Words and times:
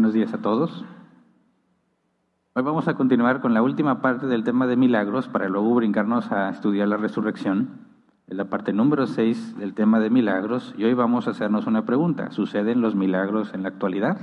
Buenos 0.00 0.14
días 0.14 0.32
a 0.32 0.38
todos. 0.38 0.82
Hoy 2.54 2.62
vamos 2.62 2.88
a 2.88 2.94
continuar 2.94 3.42
con 3.42 3.52
la 3.52 3.60
última 3.60 4.00
parte 4.00 4.26
del 4.26 4.44
tema 4.44 4.66
de 4.66 4.74
milagros 4.74 5.28
para 5.28 5.50
luego 5.50 5.74
brincarnos 5.74 6.32
a 6.32 6.48
estudiar 6.48 6.88
la 6.88 6.96
resurrección. 6.96 7.82
En 8.26 8.38
la 8.38 8.46
parte 8.46 8.72
número 8.72 9.06
6 9.06 9.58
del 9.58 9.74
tema 9.74 10.00
de 10.00 10.08
milagros 10.08 10.74
y 10.78 10.84
hoy 10.84 10.94
vamos 10.94 11.28
a 11.28 11.32
hacernos 11.32 11.66
una 11.66 11.84
pregunta. 11.84 12.30
¿Suceden 12.30 12.80
los 12.80 12.94
milagros 12.94 13.52
en 13.52 13.62
la 13.62 13.68
actualidad? 13.68 14.16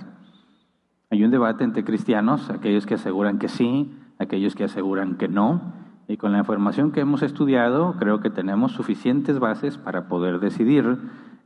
Hay 1.11 1.23
un 1.23 1.29
debate 1.29 1.63
entre 1.63 1.83
cristianos, 1.83 2.49
aquellos 2.49 2.87
que 2.87 2.95
aseguran 2.95 3.37
que 3.37 3.47
sí, 3.47 3.95
aquellos 4.17 4.55
que 4.55 4.63
aseguran 4.63 5.17
que 5.17 5.27
no. 5.27 5.61
Y 6.07 6.17
con 6.17 6.31
la 6.31 6.39
información 6.39 6.91
que 6.91 7.01
hemos 7.01 7.21
estudiado, 7.21 7.97
creo 7.99 8.19
que 8.19 8.31
tenemos 8.31 8.71
suficientes 8.71 9.37
bases 9.37 9.77
para 9.77 10.07
poder 10.07 10.39
decidir 10.39 10.97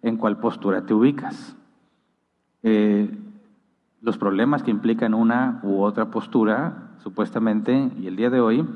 en 0.01 0.15
cuál 0.15 0.37
postura 0.37 0.85
te 0.85 0.93
ubicas. 0.93 1.57
Eh, 2.63 3.20
los 4.01 4.17
problemas 4.17 4.63
que 4.63 4.71
implican 4.71 5.13
una 5.13 5.59
u 5.63 5.81
otra 5.81 6.09
postura, 6.09 6.89
supuestamente, 6.97 7.91
y 7.99 8.07
el 8.07 8.15
día 8.15 8.29
de 8.29 8.41
hoy, 8.41 8.67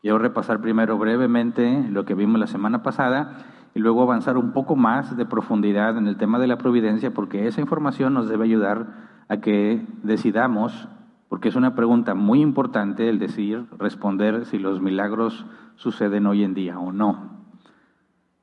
quiero 0.00 0.18
repasar 0.18 0.60
primero 0.60 0.96
brevemente 0.96 1.88
lo 1.90 2.04
que 2.04 2.14
vimos 2.14 2.38
la 2.38 2.46
semana 2.46 2.82
pasada 2.82 3.38
y 3.74 3.80
luego 3.80 4.02
avanzar 4.02 4.36
un 4.36 4.52
poco 4.52 4.76
más 4.76 5.16
de 5.16 5.26
profundidad 5.26 5.96
en 5.96 6.06
el 6.06 6.16
tema 6.16 6.38
de 6.38 6.46
la 6.46 6.58
providencia, 6.58 7.12
porque 7.12 7.46
esa 7.46 7.60
información 7.60 8.14
nos 8.14 8.28
debe 8.28 8.44
ayudar 8.44 8.86
a 9.28 9.38
que 9.38 9.84
decidamos, 10.02 10.88
porque 11.28 11.48
es 11.48 11.56
una 11.56 11.74
pregunta 11.74 12.14
muy 12.14 12.42
importante 12.42 13.08
el 13.08 13.18
decir, 13.18 13.66
responder 13.78 14.46
si 14.46 14.58
los 14.58 14.80
milagros 14.80 15.46
suceden 15.76 16.26
hoy 16.26 16.44
en 16.44 16.54
día 16.54 16.78
o 16.78 16.92
no. 16.92 17.31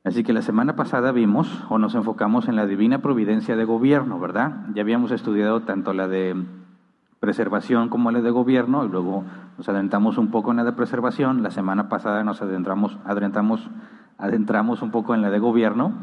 Así 0.03 0.23
que 0.23 0.31
la 0.31 0.41
semana 0.41 0.75
pasada 0.75 1.11
vimos 1.11 1.65
o 1.69 1.77
nos 1.77 1.93
enfocamos 1.93 2.47
en 2.47 2.55
la 2.55 2.65
divina 2.65 3.01
providencia 3.01 3.57
de 3.57 3.65
gobierno, 3.65 4.17
¿verdad? 4.17 4.67
Ya 4.73 4.81
habíamos 4.81 5.11
estudiado 5.11 5.61
tanto 5.61 5.93
la 5.93 6.07
de 6.07 6.35
preservación 7.19 7.89
como 7.89 8.09
la 8.11 8.21
de 8.21 8.31
gobierno 8.31 8.85
y 8.85 8.89
luego 8.89 9.25
nos 9.57 9.67
adentramos 9.67 10.17
un 10.17 10.31
poco 10.31 10.51
en 10.51 10.57
la 10.57 10.63
de 10.63 10.71
preservación. 10.71 11.43
La 11.43 11.51
semana 11.51 11.89
pasada 11.89 12.23
nos 12.23 12.41
adentramos, 12.41 12.97
adentramos, 13.03 13.69
adentramos 14.17 14.81
un 14.81 14.91
poco 14.91 15.13
en 15.13 15.21
la 15.21 15.31
de 15.31 15.39
gobierno 15.39 15.93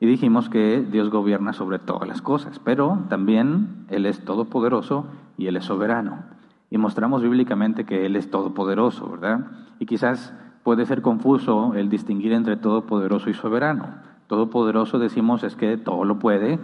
y 0.00 0.06
dijimos 0.06 0.50
que 0.50 0.82
Dios 0.82 1.08
gobierna 1.08 1.54
sobre 1.54 1.78
todas 1.78 2.06
las 2.06 2.20
cosas, 2.20 2.58
pero 2.58 3.04
también 3.08 3.86
Él 3.88 4.04
es 4.04 4.22
todopoderoso 4.22 5.06
y 5.38 5.46
Él 5.46 5.56
es 5.56 5.64
soberano. 5.64 6.24
Y 6.68 6.76
mostramos 6.76 7.22
bíblicamente 7.22 7.84
que 7.84 8.04
Él 8.04 8.16
es 8.16 8.30
todopoderoso, 8.30 9.10
¿verdad? 9.10 9.46
Y 9.78 9.86
quizás 9.86 10.34
puede 10.62 10.86
ser 10.86 11.02
confuso 11.02 11.74
el 11.74 11.88
distinguir 11.88 12.32
entre 12.32 12.56
todopoderoso 12.56 13.30
y 13.30 13.34
soberano. 13.34 13.94
Todopoderoso 14.26 14.98
decimos 14.98 15.42
es 15.42 15.56
que 15.56 15.76
todo 15.76 16.04
lo 16.04 16.18
puede, 16.18 16.58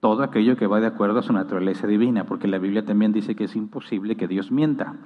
todo 0.00 0.22
aquello 0.22 0.56
que 0.56 0.66
va 0.66 0.80
de 0.80 0.86
acuerdo 0.86 1.20
a 1.20 1.22
su 1.22 1.32
naturaleza 1.32 1.86
divina, 1.86 2.24
porque 2.24 2.48
la 2.48 2.58
Biblia 2.58 2.84
también 2.84 3.12
dice 3.12 3.34
que 3.34 3.44
es 3.44 3.56
imposible 3.56 4.16
que 4.16 4.28
Dios 4.28 4.50
mienta. 4.50 4.96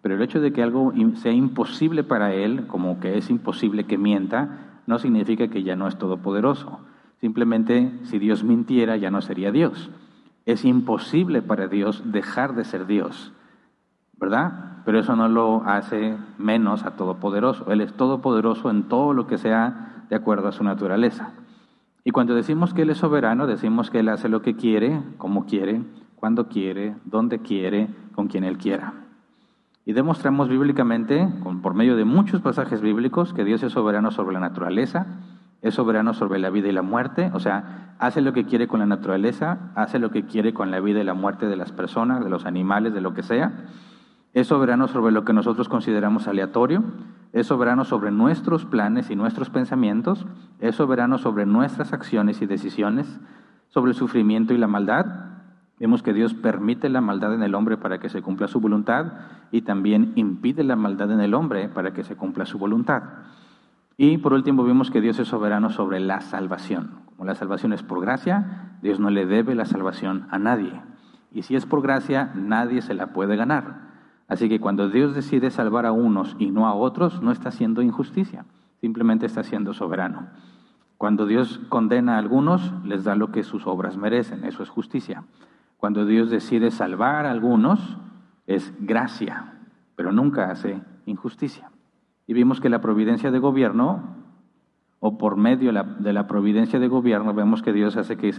Pero 0.00 0.14
el 0.14 0.22
hecho 0.22 0.40
de 0.40 0.52
que 0.52 0.62
algo 0.62 0.92
sea 1.16 1.32
imposible 1.32 2.04
para 2.04 2.34
Él, 2.34 2.66
como 2.66 3.00
que 3.00 3.18
es 3.18 3.30
imposible 3.30 3.84
que 3.84 3.98
mienta, 3.98 4.80
no 4.86 4.98
significa 4.98 5.48
que 5.48 5.62
ya 5.62 5.76
no 5.76 5.88
es 5.88 5.96
todopoderoso. 5.96 6.80
Simplemente 7.20 7.90
si 8.04 8.18
Dios 8.18 8.44
mintiera 8.44 8.96
ya 8.96 9.10
no 9.10 9.22
sería 9.22 9.50
Dios. 9.50 9.90
Es 10.46 10.64
imposible 10.64 11.40
para 11.40 11.68
Dios 11.68 12.02
dejar 12.04 12.54
de 12.54 12.64
ser 12.64 12.86
Dios, 12.86 13.32
¿verdad? 14.18 14.73
Pero 14.84 14.98
eso 14.98 15.16
no 15.16 15.28
lo 15.28 15.62
hace 15.64 16.16
menos 16.38 16.84
a 16.84 16.92
Todopoderoso. 16.92 17.70
Él 17.72 17.80
es 17.80 17.94
Todopoderoso 17.94 18.70
en 18.70 18.84
todo 18.84 19.14
lo 19.14 19.26
que 19.26 19.38
sea 19.38 20.04
de 20.10 20.16
acuerdo 20.16 20.48
a 20.48 20.52
su 20.52 20.62
naturaleza. 20.62 21.32
Y 22.04 22.10
cuando 22.10 22.34
decimos 22.34 22.74
que 22.74 22.82
Él 22.82 22.90
es 22.90 22.98
soberano, 22.98 23.46
decimos 23.46 23.90
que 23.90 24.00
Él 24.00 24.10
hace 24.10 24.28
lo 24.28 24.42
que 24.42 24.56
quiere, 24.56 25.00
como 25.16 25.46
quiere, 25.46 25.82
cuando 26.16 26.48
quiere, 26.48 26.96
donde 27.06 27.38
quiere, 27.38 27.88
con 28.14 28.28
quien 28.28 28.44
Él 28.44 28.58
quiera. 28.58 28.92
Y 29.86 29.94
demostramos 29.94 30.48
bíblicamente, 30.48 31.28
por 31.62 31.74
medio 31.74 31.96
de 31.96 32.04
muchos 32.04 32.42
pasajes 32.42 32.82
bíblicos, 32.82 33.32
que 33.32 33.44
Dios 33.44 33.62
es 33.62 33.72
soberano 33.72 34.10
sobre 34.10 34.34
la 34.34 34.40
naturaleza, 34.40 35.06
es 35.62 35.74
soberano 35.74 36.12
sobre 36.12 36.38
la 36.38 36.50
vida 36.50 36.68
y 36.68 36.72
la 36.72 36.82
muerte, 36.82 37.30
o 37.32 37.40
sea, 37.40 37.94
hace 37.98 38.20
lo 38.20 38.34
que 38.34 38.44
quiere 38.44 38.68
con 38.68 38.80
la 38.80 38.86
naturaleza, 38.86 39.72
hace 39.74 39.98
lo 39.98 40.10
que 40.10 40.26
quiere 40.26 40.52
con 40.52 40.70
la 40.70 40.80
vida 40.80 41.00
y 41.00 41.04
la 41.04 41.14
muerte 41.14 41.46
de 41.46 41.56
las 41.56 41.72
personas, 41.72 42.22
de 42.22 42.28
los 42.28 42.44
animales, 42.44 42.92
de 42.92 43.00
lo 43.00 43.14
que 43.14 43.22
sea 43.22 43.52
es 44.34 44.48
soberano 44.48 44.88
sobre 44.88 45.12
lo 45.12 45.24
que 45.24 45.32
nosotros 45.32 45.68
consideramos 45.68 46.26
aleatorio, 46.26 46.82
es 47.32 47.46
soberano 47.46 47.84
sobre 47.84 48.10
nuestros 48.10 48.64
planes 48.64 49.08
y 49.10 49.16
nuestros 49.16 49.48
pensamientos, 49.48 50.26
es 50.58 50.74
soberano 50.74 51.18
sobre 51.18 51.46
nuestras 51.46 51.92
acciones 51.92 52.42
y 52.42 52.46
decisiones, 52.46 53.20
sobre 53.68 53.92
el 53.92 53.96
sufrimiento 53.96 54.52
y 54.52 54.58
la 54.58 54.66
maldad. 54.66 55.06
Vemos 55.78 56.02
que 56.02 56.12
Dios 56.12 56.34
permite 56.34 56.88
la 56.88 57.00
maldad 57.00 57.32
en 57.32 57.44
el 57.44 57.54
hombre 57.54 57.76
para 57.76 58.00
que 58.00 58.08
se 58.08 58.22
cumpla 58.22 58.48
su 58.48 58.60
voluntad 58.60 59.12
y 59.52 59.62
también 59.62 60.12
impide 60.16 60.64
la 60.64 60.74
maldad 60.74 61.12
en 61.12 61.20
el 61.20 61.32
hombre 61.32 61.68
para 61.68 61.92
que 61.92 62.02
se 62.02 62.16
cumpla 62.16 62.44
su 62.44 62.58
voluntad. 62.58 63.02
Y 63.96 64.18
por 64.18 64.32
último 64.32 64.64
vimos 64.64 64.90
que 64.90 65.00
Dios 65.00 65.20
es 65.20 65.28
soberano 65.28 65.70
sobre 65.70 66.00
la 66.00 66.20
salvación. 66.20 67.02
Como 67.06 67.24
la 67.24 67.36
salvación 67.36 67.72
es 67.72 67.84
por 67.84 68.00
gracia, 68.00 68.78
Dios 68.82 68.98
no 68.98 69.10
le 69.10 69.26
debe 69.26 69.54
la 69.54 69.64
salvación 69.64 70.26
a 70.30 70.40
nadie. 70.40 70.72
Y 71.30 71.42
si 71.42 71.54
es 71.54 71.66
por 71.66 71.82
gracia, 71.82 72.32
nadie 72.34 72.82
se 72.82 72.94
la 72.94 73.12
puede 73.12 73.36
ganar. 73.36 73.93
Así 74.28 74.48
que 74.48 74.60
cuando 74.60 74.88
Dios 74.88 75.14
decide 75.14 75.50
salvar 75.50 75.86
a 75.86 75.92
unos 75.92 76.36
y 76.38 76.50
no 76.50 76.66
a 76.66 76.74
otros, 76.74 77.22
no 77.22 77.30
está 77.30 77.50
haciendo 77.50 77.82
injusticia, 77.82 78.46
simplemente 78.80 79.26
está 79.26 79.42
siendo 79.42 79.74
soberano. 79.74 80.28
Cuando 80.96 81.26
Dios 81.26 81.60
condena 81.68 82.14
a 82.14 82.18
algunos, 82.18 82.72
les 82.84 83.04
da 83.04 83.16
lo 83.16 83.30
que 83.30 83.42
sus 83.42 83.66
obras 83.66 83.96
merecen, 83.96 84.44
eso 84.44 84.62
es 84.62 84.70
justicia. 84.70 85.24
Cuando 85.76 86.06
Dios 86.06 86.30
decide 86.30 86.70
salvar 86.70 87.26
a 87.26 87.30
algunos, 87.30 87.98
es 88.46 88.72
gracia, 88.80 89.52
pero 89.96 90.12
nunca 90.12 90.50
hace 90.50 90.80
injusticia. 91.04 91.70
Y 92.26 92.32
vimos 92.32 92.60
que 92.60 92.70
la 92.70 92.80
providencia 92.80 93.30
de 93.30 93.38
gobierno, 93.38 94.02
o 95.00 95.18
por 95.18 95.36
medio 95.36 95.72
de 95.72 96.12
la 96.12 96.26
providencia 96.26 96.78
de 96.78 96.88
gobierno, 96.88 97.34
vemos 97.34 97.62
que 97.62 97.74
Dios 97.74 97.98
hace 97.98 98.16
que, 98.16 98.32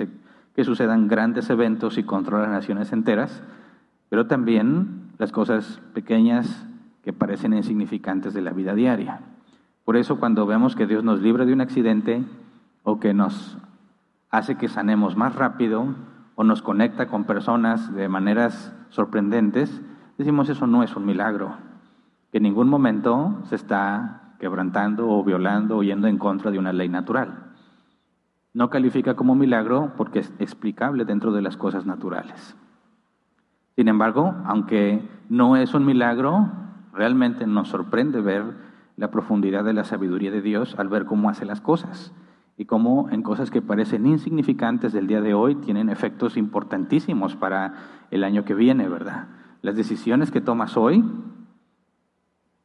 que 0.55 0.63
sucedan 0.63 1.07
grandes 1.07 1.49
eventos 1.51 1.99
y 1.99 2.03
controla 2.03 2.47
naciones 2.47 2.91
enteras, 2.91 3.43
pero 4.15 4.27
también 4.27 5.11
las 5.17 5.33
cosas 5.33 5.81
pequeñas 5.93 6.65
que 7.03 7.11
parecen 7.11 7.51
insignificantes 7.51 8.33
de 8.33 8.39
la 8.39 8.51
vida 8.51 8.73
diaria. 8.73 9.19
Por 9.83 9.97
eso 9.97 10.21
cuando 10.21 10.45
vemos 10.45 10.73
que 10.73 10.87
Dios 10.87 11.03
nos 11.03 11.19
libra 11.21 11.43
de 11.43 11.51
un 11.51 11.59
accidente 11.59 12.23
o 12.83 12.97
que 13.01 13.13
nos 13.13 13.57
hace 14.29 14.55
que 14.55 14.69
sanemos 14.69 15.17
más 15.17 15.35
rápido 15.35 15.87
o 16.35 16.45
nos 16.45 16.61
conecta 16.61 17.07
con 17.07 17.25
personas 17.25 17.93
de 17.93 18.07
maneras 18.07 18.73
sorprendentes, 18.87 19.81
decimos 20.17 20.47
eso 20.47 20.65
no 20.65 20.81
es 20.81 20.95
un 20.95 21.05
milagro, 21.05 21.57
que 22.31 22.37
en 22.37 22.43
ningún 22.43 22.69
momento 22.69 23.41
se 23.49 23.55
está 23.55 24.37
quebrantando 24.39 25.09
o 25.09 25.25
violando 25.25 25.75
o 25.75 25.83
yendo 25.83 26.07
en 26.07 26.17
contra 26.17 26.51
de 26.51 26.59
una 26.59 26.71
ley 26.71 26.87
natural. 26.87 27.51
No 28.53 28.69
califica 28.69 29.15
como 29.17 29.35
milagro 29.35 29.91
porque 29.97 30.19
es 30.19 30.31
explicable 30.39 31.03
dentro 31.03 31.33
de 31.33 31.41
las 31.41 31.57
cosas 31.57 31.85
naturales. 31.85 32.55
Sin 33.75 33.87
embargo, 33.87 34.33
aunque 34.45 35.07
no 35.29 35.57
es 35.57 35.73
un 35.73 35.85
milagro, 35.85 36.49
realmente 36.93 37.45
nos 37.45 37.67
sorprende 37.67 38.21
ver 38.21 38.43
la 38.95 39.11
profundidad 39.11 39.63
de 39.63 39.73
la 39.73 39.83
sabiduría 39.83 40.31
de 40.31 40.41
Dios 40.41 40.75
al 40.77 40.87
ver 40.87 41.05
cómo 41.05 41.29
hace 41.29 41.45
las 41.45 41.59
cosas 41.59 42.13
y 42.57 42.65
cómo 42.65 43.09
en 43.11 43.21
cosas 43.21 43.51
que 43.51 43.61
parecen 43.61 44.05
insignificantes 44.05 44.93
del 44.93 45.07
día 45.07 45.21
de 45.21 45.33
hoy 45.33 45.55
tienen 45.55 45.89
efectos 45.89 46.37
importantísimos 46.37 47.35
para 47.35 47.73
el 48.11 48.23
año 48.23 48.45
que 48.45 48.53
viene, 48.53 48.87
¿verdad? 48.87 49.27
Las 49.61 49.75
decisiones 49.75 50.31
que 50.31 50.39
tomas 50.39 50.77
hoy 50.77 51.03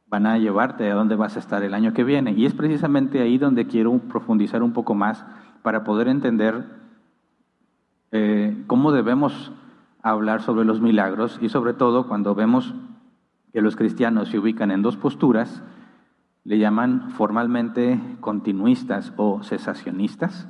van 0.07 0.25
a 0.25 0.37
llevarte 0.37 0.89
a 0.89 0.95
dónde 0.95 1.15
vas 1.15 1.35
a 1.35 1.39
estar 1.39 1.63
el 1.63 1.73
año 1.73 1.93
que 1.93 2.03
viene. 2.03 2.31
Y 2.31 2.45
es 2.45 2.53
precisamente 2.53 3.21
ahí 3.21 3.37
donde 3.37 3.67
quiero 3.67 3.97
profundizar 3.97 4.63
un 4.63 4.71
poco 4.71 4.93
más 4.93 5.25
para 5.61 5.83
poder 5.83 6.07
entender 6.07 6.65
eh, 8.11 8.63
cómo 8.67 8.91
debemos 8.91 9.51
hablar 10.03 10.41
sobre 10.41 10.65
los 10.65 10.81
milagros 10.81 11.37
y 11.41 11.49
sobre 11.49 11.73
todo 11.73 12.07
cuando 12.07 12.35
vemos 12.35 12.73
que 13.53 13.61
los 13.61 13.75
cristianos 13.75 14.29
se 14.29 14.39
ubican 14.39 14.71
en 14.71 14.81
dos 14.81 14.97
posturas, 14.97 15.63
le 16.43 16.57
llaman 16.57 17.11
formalmente 17.11 17.99
continuistas 18.19 19.13
o 19.17 19.43
cesacionistas. 19.43 20.47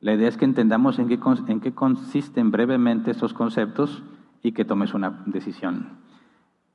La 0.00 0.12
idea 0.12 0.28
es 0.28 0.36
que 0.36 0.44
entendamos 0.44 0.98
en 0.98 1.08
qué, 1.08 1.18
en 1.48 1.60
qué 1.60 1.74
consisten 1.74 2.50
brevemente 2.50 3.10
estos 3.10 3.32
conceptos 3.32 4.02
y 4.42 4.52
que 4.52 4.64
tomes 4.64 4.94
una 4.94 5.22
decisión. 5.26 5.88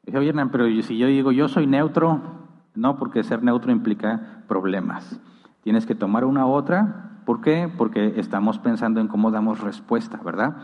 Dice, 0.03 0.33
pero 0.51 0.81
si 0.81 0.97
yo 0.97 1.07
digo 1.07 1.31
yo 1.31 1.47
soy 1.47 1.67
neutro, 1.67 2.21
no, 2.73 2.97
porque 2.97 3.23
ser 3.23 3.43
neutro 3.43 3.71
implica 3.71 4.43
problemas. 4.47 5.21
Tienes 5.61 5.85
que 5.85 5.95
tomar 5.95 6.25
una 6.25 6.45
u 6.45 6.51
otra. 6.51 7.21
¿Por 7.25 7.41
qué? 7.41 7.71
Porque 7.77 8.13
estamos 8.17 8.57
pensando 8.57 8.99
en 8.99 9.07
cómo 9.07 9.29
damos 9.29 9.59
respuesta, 9.59 10.19
¿verdad? 10.23 10.57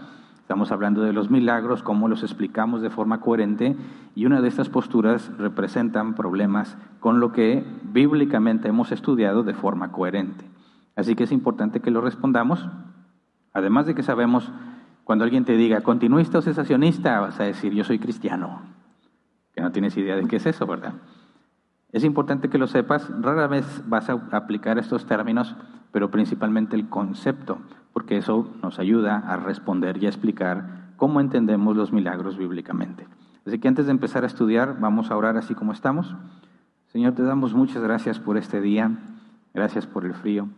Estamos 0.46 0.72
hablando 0.72 1.02
de 1.02 1.12
los 1.12 1.32
milagros, 1.32 1.82
cómo 1.82 2.08
los 2.08 2.22
explicamos 2.22 2.84
de 2.84 2.92
forma 2.92 3.20
coherente 3.20 3.76
y 4.14 4.28
una 4.28 4.42
de 4.42 4.48
estas 4.48 4.70
posturas 4.70 5.36
representan 5.40 6.14
problemas 6.14 6.78
con 7.00 7.20
lo 7.20 7.32
que 7.32 7.66
bíblicamente 7.82 8.68
hemos 8.68 8.92
estudiado 8.92 9.42
de 9.42 9.56
forma 9.56 9.92
coherente. 9.92 10.46
Así 10.96 11.16
que 11.16 11.24
es 11.24 11.32
importante 11.32 11.80
que 11.80 11.90
lo 11.90 12.00
respondamos, 12.00 12.70
además 13.54 13.88
de 13.88 13.96
que 13.96 14.04
sabemos 14.04 14.52
Cuando 15.04 15.24
alguien 15.24 15.46
te 15.46 15.58
diga 15.58 15.82
continuista 15.82 16.38
o 16.38 16.42
cesacionista, 16.44 17.20
vas 17.20 17.40
a 17.40 17.46
decir 17.46 17.74
yo 17.74 17.84
soy 17.84 17.98
cristiano, 17.98 18.62
que 19.54 19.62
no 19.62 19.72
tienes 19.72 19.98
idea 19.98 20.16
de 20.16 20.28
qué 20.28 20.36
es 20.36 20.46
eso, 20.46 20.68
¿verdad? 20.68 20.94
Es 21.92 22.04
importante 22.04 22.50
que 22.50 22.60
lo 22.60 22.68
sepas, 22.68 23.10
rara 23.22 23.48
vez 23.48 23.84
vas 23.88 24.10
a 24.10 24.14
aplicar 24.32 24.78
estos 24.78 25.06
términos, 25.08 25.56
pero 25.92 26.12
principalmente 26.12 26.76
el 26.76 26.90
concepto, 26.90 27.60
porque 27.96 28.18
eso 28.18 28.50
nos 28.62 28.78
ayuda 28.78 29.20
a 29.20 29.38
responder 29.38 30.04
y 30.04 30.06
a 30.06 30.10
explicar 30.10 30.92
cómo 30.98 31.22
entendemos 31.22 31.78
los 31.78 31.94
milagros 31.94 32.38
bíblicamente. 32.38 33.08
Así 33.48 33.58
que 33.58 33.70
antes 33.70 33.86
de 33.86 33.92
empezar 33.92 34.26
a 34.26 34.28
estudiar, 34.28 34.82
vamos 34.82 35.12
a 35.12 35.16
orar 35.16 35.38
así 35.38 35.56
como 35.56 35.72
estamos. 35.72 36.14
Señor, 36.88 37.14
te 37.14 37.24
damos 37.24 37.54
muchas 37.54 37.82
gracias 37.82 38.20
por 38.20 38.36
este 38.36 38.60
día, 38.60 38.92
gracias 39.54 39.88
por 39.88 40.04
el 40.04 40.14
frío, 40.14 40.50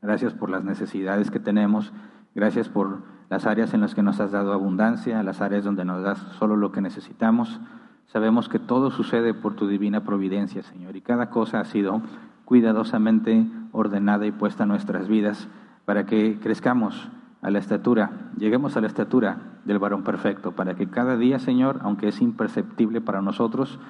gracias 0.00 0.32
por 0.32 0.48
las 0.48 0.62
necesidades 0.62 1.32
que 1.32 1.40
tenemos, 1.40 1.92
gracias 2.36 2.68
por 2.68 3.02
las 3.30 3.46
áreas 3.46 3.74
en 3.74 3.80
las 3.80 3.96
que 3.96 4.04
nos 4.04 4.20
has 4.20 4.30
dado 4.30 4.52
abundancia, 4.52 5.24
las 5.24 5.40
áreas 5.40 5.64
donde 5.64 5.84
nos 5.84 6.04
das 6.04 6.20
solo 6.38 6.54
lo 6.54 6.70
que 6.70 6.80
necesitamos. 6.80 7.58
Sabemos 8.06 8.48
que 8.48 8.60
todo 8.60 8.92
sucede 8.92 9.34
por 9.34 9.56
tu 9.56 9.66
divina 9.66 10.04
providencia, 10.04 10.62
Señor, 10.62 10.94
y 10.94 11.00
cada 11.00 11.30
cosa 11.30 11.58
ha 11.58 11.64
sido 11.64 12.00
cuidadosamente 12.44 13.44
ordenada 13.72 14.24
y 14.24 14.30
puesta 14.30 14.62
en 14.62 14.68
nuestras 14.68 15.08
vidas 15.08 15.48
para 15.90 16.06
que 16.06 16.38
crezcamos 16.38 17.08
a 17.42 17.50
la 17.50 17.58
estatura, 17.58 18.30
lleguemos 18.38 18.76
a 18.76 18.80
la 18.80 18.86
estatura 18.86 19.58
del 19.64 19.80
varón 19.80 20.04
perfecto, 20.04 20.52
para 20.52 20.76
que 20.76 20.88
cada 20.88 21.16
día, 21.16 21.40
Señor, 21.40 21.80
aunque 21.82 22.06
es 22.06 22.20
imperceptible 22.20 23.00
para 23.00 23.22
nosotros, 23.22 23.80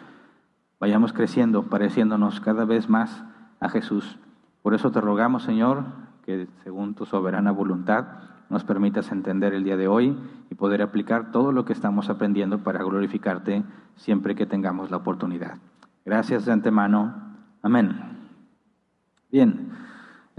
vayamos 0.79 1.13
creciendo, 1.13 1.65
pareciéndonos 1.65 2.41
cada 2.41 2.65
vez 2.65 2.89
más 2.89 3.23
a 3.61 3.69
Jesús. 3.69 4.19
Por 4.63 4.73
eso 4.73 4.91
te 4.91 5.03
rogamos, 5.03 5.43
Señor, 5.43 5.85
que 6.25 6.49
según 6.65 6.95
tu 6.95 7.05
soberana 7.05 7.51
voluntad 7.51 8.07
nos 8.49 8.65
permitas 8.65 9.13
entender 9.13 9.53
el 9.53 9.65
día 9.65 9.77
de 9.77 9.87
hoy 9.87 10.17
y 10.51 10.55
poder 10.55 10.81
aplicar 10.81 11.33
todo 11.33 11.53
lo 11.53 11.67
que 11.67 11.75
estamos 11.75 12.09
aprendiendo 12.09 12.61
para 12.61 12.83
glorificarte 12.83 13.63
siempre 13.97 14.35
que 14.35 14.47
tengamos 14.47 14.91
la 14.91 14.97
oportunidad. 14.97 15.59
Gracias 16.07 16.47
de 16.47 16.53
antemano. 16.53 17.37
Amén. 17.61 17.93
Bien. 19.31 19.90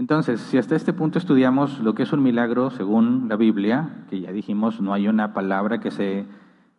Entonces, 0.02 0.40
si 0.40 0.58
hasta 0.58 0.74
este 0.74 0.92
punto 0.92 1.20
estudiamos 1.20 1.78
lo 1.78 1.94
que 1.94 2.02
es 2.02 2.12
un 2.12 2.24
milagro 2.24 2.70
según 2.72 3.28
la 3.28 3.36
Biblia, 3.36 4.04
que 4.10 4.20
ya 4.20 4.32
dijimos, 4.32 4.80
no 4.80 4.94
hay 4.94 5.06
una 5.06 5.32
palabra 5.32 5.78
que, 5.78 5.92
se, 5.92 6.26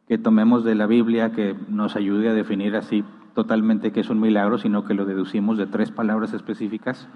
que 0.09 0.17
tomemos 0.17 0.65
de 0.65 0.75
la 0.75 0.87
Biblia 0.87 1.31
que 1.31 1.55
nos 1.69 1.95
ayude 1.95 2.27
a 2.27 2.33
definir 2.33 2.75
así 2.75 3.05
totalmente 3.33 3.93
qué 3.93 4.01
es 4.01 4.09
un 4.09 4.19
milagro, 4.19 4.57
sino 4.57 4.83
que 4.83 4.93
lo 4.93 5.05
deducimos 5.05 5.57
de 5.57 5.67
tres 5.67 5.89
palabras 5.89 6.33
específicas. 6.33 7.07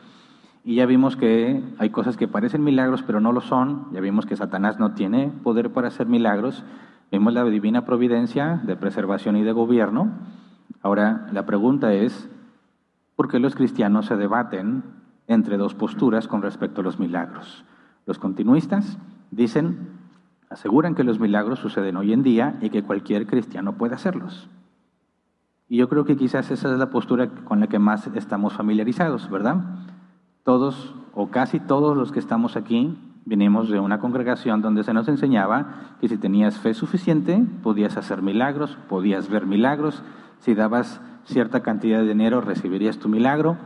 Y 0.64 0.76
ya 0.76 0.86
vimos 0.86 1.18
que 1.18 1.62
hay 1.78 1.90
cosas 1.90 2.16
que 2.16 2.30
parecen 2.30 2.64
milagros, 2.64 3.04
pero 3.04 3.20
no 3.20 3.34
lo 3.34 3.42
son. 3.42 3.92
Ya 3.92 4.00
vimos 4.00 4.26
que 4.26 4.38
Satanás 4.38 4.80
no 4.80 4.94
tiene 4.94 5.34
poder 5.44 5.74
para 5.74 5.90
hacer 5.90 6.08
milagros. 6.08 6.64
Vimos 7.12 7.34
la 7.34 7.44
divina 7.44 7.84
providencia 7.84 8.62
de 8.64 8.78
preservación 8.78 9.36
y 9.36 9.44
de 9.44 9.52
gobierno. 9.52 10.14
Ahora, 10.82 11.28
la 11.34 11.46
pregunta 11.46 11.92
es, 11.92 12.30
¿por 13.18 13.28
qué 13.28 13.40
los 13.40 13.56
cristianos 13.56 14.06
se 14.06 14.16
debaten 14.16 14.96
entre 15.28 15.58
dos 15.58 15.76
posturas 15.76 16.28
con 16.28 16.42
respecto 16.42 16.82
a 16.82 16.84
los 16.84 17.00
milagros. 17.00 17.64
Los 18.06 18.18
continuistas 18.18 18.98
dicen, 19.32 19.90
aseguran 20.50 20.96
que 20.96 21.04
los 21.04 21.20
milagros 21.20 21.60
suceden 21.60 21.98
hoy 21.98 22.14
en 22.14 22.24
día 22.24 22.58
y 22.62 22.70
que 22.70 22.84
cualquier 22.84 23.28
cristiano 23.28 23.74
puede 23.74 23.96
hacerlos. 23.96 24.50
Y 25.70 25.78
yo 25.78 25.90
creo 25.90 26.06
que 26.06 26.16
quizás 26.16 26.50
esa 26.50 26.72
es 26.72 26.80
la 26.80 26.90
postura 26.90 27.30
con 27.44 27.60
la 27.60 27.68
que 27.68 27.80
más 27.80 28.08
estamos 28.16 28.54
familiarizados, 28.54 29.30
¿verdad? 29.30 29.58
Todos 30.44 30.96
o 31.14 31.30
casi 31.30 31.60
todos 31.60 31.98
los 31.98 32.14
que 32.14 32.20
estamos 32.20 32.56
aquí 32.56 32.98
venimos 33.26 33.70
de 33.70 33.82
una 33.82 34.00
congregación 34.00 34.62
donde 34.62 34.86
se 34.86 34.94
nos 34.94 35.10
enseñaba 35.10 35.98
que 36.00 36.08
si 36.08 36.18
tenías 36.18 36.58
fe 36.60 36.74
suficiente 36.74 37.46
podías 37.62 37.98
hacer 37.98 38.22
milagros, 38.22 38.78
podías 38.88 39.28
ver 39.30 39.46
milagros, 39.46 40.02
si 40.40 40.54
dabas 40.54 41.02
cierta 41.26 41.62
cantidad 41.62 42.00
de 42.00 42.08
dinero 42.08 42.40
recibirías 42.40 43.00
tu 43.00 43.10
milagro, 43.10 43.58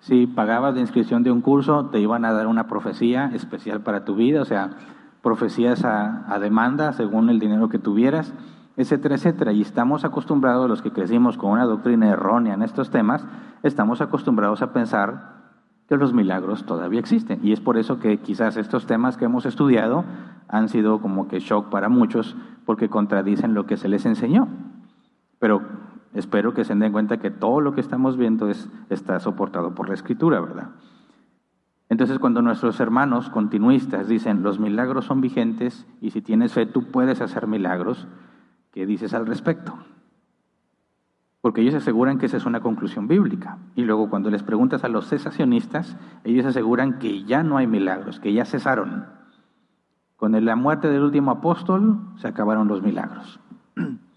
si 0.00 0.26
pagabas 0.26 0.74
la 0.74 0.80
inscripción 0.80 1.22
de 1.22 1.30
un 1.30 1.40
curso, 1.40 1.86
te 1.86 2.00
iban 2.00 2.24
a 2.24 2.32
dar 2.32 2.46
una 2.46 2.66
profecía 2.66 3.30
especial 3.34 3.80
para 3.80 4.04
tu 4.04 4.14
vida, 4.14 4.42
o 4.42 4.44
sea, 4.44 4.70
profecías 5.22 5.84
a, 5.84 6.38
demanda 6.40 6.92
según 6.92 7.28
el 7.30 7.38
dinero 7.38 7.68
que 7.68 7.78
tuvieras, 7.78 8.32
etcétera, 8.76 9.16
etcétera. 9.16 9.52
Y 9.52 9.62
estamos 9.62 10.04
acostumbrados, 10.04 10.68
los 10.68 10.82
que 10.82 10.92
crecimos 10.92 11.36
con 11.36 11.50
una 11.50 11.64
doctrina 11.64 12.08
errónea 12.08 12.54
en 12.54 12.62
estos 12.62 12.90
temas, 12.90 13.26
estamos 13.62 14.00
acostumbrados 14.00 14.62
a 14.62 14.72
pensar 14.72 15.36
que 15.88 15.96
los 15.96 16.12
milagros 16.12 16.64
todavía 16.64 17.00
existen. 17.00 17.40
Y 17.42 17.52
es 17.52 17.60
por 17.60 17.76
eso 17.76 17.98
que 17.98 18.18
quizás 18.18 18.56
estos 18.56 18.86
temas 18.86 19.16
que 19.16 19.24
hemos 19.24 19.46
estudiado 19.46 20.04
han 20.46 20.68
sido 20.68 21.00
como 21.00 21.28
que 21.28 21.40
shock 21.40 21.70
para 21.70 21.88
muchos 21.88 22.36
porque 22.64 22.88
contradicen 22.88 23.54
lo 23.54 23.66
que 23.66 23.76
se 23.76 23.88
les 23.88 24.06
enseñó. 24.06 24.48
Pero 25.38 25.62
espero 26.14 26.54
que 26.54 26.64
se 26.64 26.74
den 26.74 26.92
cuenta 26.92 27.18
que 27.18 27.30
todo 27.30 27.60
lo 27.60 27.74
que 27.74 27.80
estamos 27.80 28.16
viendo 28.16 28.48
es, 28.48 28.68
está 28.90 29.20
soportado 29.20 29.74
por 29.74 29.88
la 29.88 29.94
escritura, 29.94 30.40
¿verdad? 30.40 30.70
Entonces 31.88 32.18
cuando 32.18 32.42
nuestros 32.42 32.80
hermanos 32.80 33.30
continuistas 33.30 34.08
dicen 34.08 34.42
los 34.42 34.58
milagros 34.58 35.06
son 35.06 35.20
vigentes 35.20 35.86
y 36.00 36.10
si 36.10 36.20
tienes 36.20 36.52
fe 36.52 36.66
tú 36.66 36.90
puedes 36.90 37.20
hacer 37.20 37.46
milagros, 37.46 38.06
¿qué 38.72 38.84
dices 38.84 39.14
al 39.14 39.26
respecto? 39.26 39.74
Porque 41.40 41.62
ellos 41.62 41.74
aseguran 41.74 42.18
que 42.18 42.26
esa 42.26 42.36
es 42.36 42.46
una 42.46 42.60
conclusión 42.60 43.06
bíblica. 43.06 43.58
Y 43.74 43.84
luego 43.84 44.10
cuando 44.10 44.28
les 44.28 44.42
preguntas 44.42 44.84
a 44.84 44.88
los 44.88 45.08
cesacionistas, 45.08 45.96
ellos 46.24 46.44
aseguran 46.44 46.98
que 46.98 47.24
ya 47.24 47.42
no 47.42 47.56
hay 47.56 47.66
milagros, 47.66 48.20
que 48.20 48.32
ya 48.32 48.44
cesaron. 48.44 49.06
Con 50.16 50.44
la 50.44 50.56
muerte 50.56 50.88
del 50.88 51.04
último 51.04 51.30
apóstol 51.30 52.00
se 52.16 52.26
acabaron 52.28 52.66
los 52.66 52.82
milagros. 52.82 53.40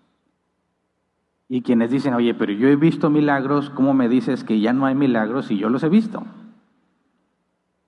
Y 1.53 1.63
quienes 1.63 1.91
dicen, 1.91 2.13
oye, 2.13 2.33
pero 2.33 2.53
yo 2.53 2.69
he 2.69 2.77
visto 2.77 3.09
milagros, 3.09 3.69
¿cómo 3.71 3.93
me 3.93 4.07
dices 4.07 4.45
que 4.45 4.61
ya 4.61 4.71
no 4.71 4.85
hay 4.85 4.95
milagros 4.95 5.47
si 5.47 5.57
yo 5.57 5.67
los 5.67 5.83
he 5.83 5.89
visto? 5.89 6.23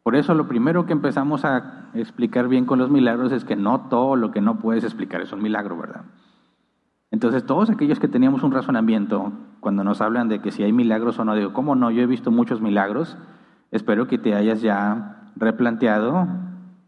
Por 0.04 0.18
eso 0.18 0.34
lo 0.34 0.50
primero 0.50 0.86
que 0.86 0.92
empezamos 0.92 1.46
a 1.46 1.86
explicar 1.94 2.50
bien 2.50 2.66
con 2.66 2.78
los 2.78 2.92
milagros 2.92 3.32
es 3.32 3.46
que 3.46 3.56
no 3.56 3.88
todo 3.90 4.18
lo 4.18 4.32
que 4.32 4.42
no 4.42 4.60
puedes 4.60 4.84
explicar 4.84 5.22
es 5.22 5.32
un 5.32 5.42
milagro, 5.42 5.78
¿verdad? 5.78 6.02
Entonces 7.10 7.46
todos 7.46 7.70
aquellos 7.70 8.02
que 8.02 8.10
teníamos 8.10 8.44
un 8.44 8.52
razonamiento, 8.52 9.32
cuando 9.62 9.86
nos 9.86 10.02
hablan 10.02 10.28
de 10.28 10.42
que 10.42 10.52
si 10.52 10.64
hay 10.64 10.74
milagros 10.74 11.18
o 11.20 11.24
no, 11.24 11.34
digo, 11.34 11.54
¿cómo 11.54 11.74
no? 11.74 11.90
Yo 11.90 12.02
he 12.02 12.06
visto 12.06 12.32
muchos 12.32 12.60
milagros, 12.60 13.18
espero 13.72 14.10
que 14.10 14.18
te 14.18 14.36
hayas 14.36 14.62
ya 14.62 15.32
replanteado, 15.38 16.28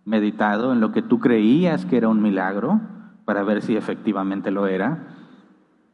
meditado 0.03 0.73
en 0.73 0.81
lo 0.81 0.91
que 0.91 1.01
tú 1.01 1.21
creías 1.21 1.85
que 1.85 1.95
era 1.95 2.09
un 2.09 2.21
milagro, 2.21 2.81
para 3.23 3.43
ver 3.43 3.61
si 3.61 3.77
efectivamente 3.77 4.51
lo 4.51 4.67
era 4.67 5.14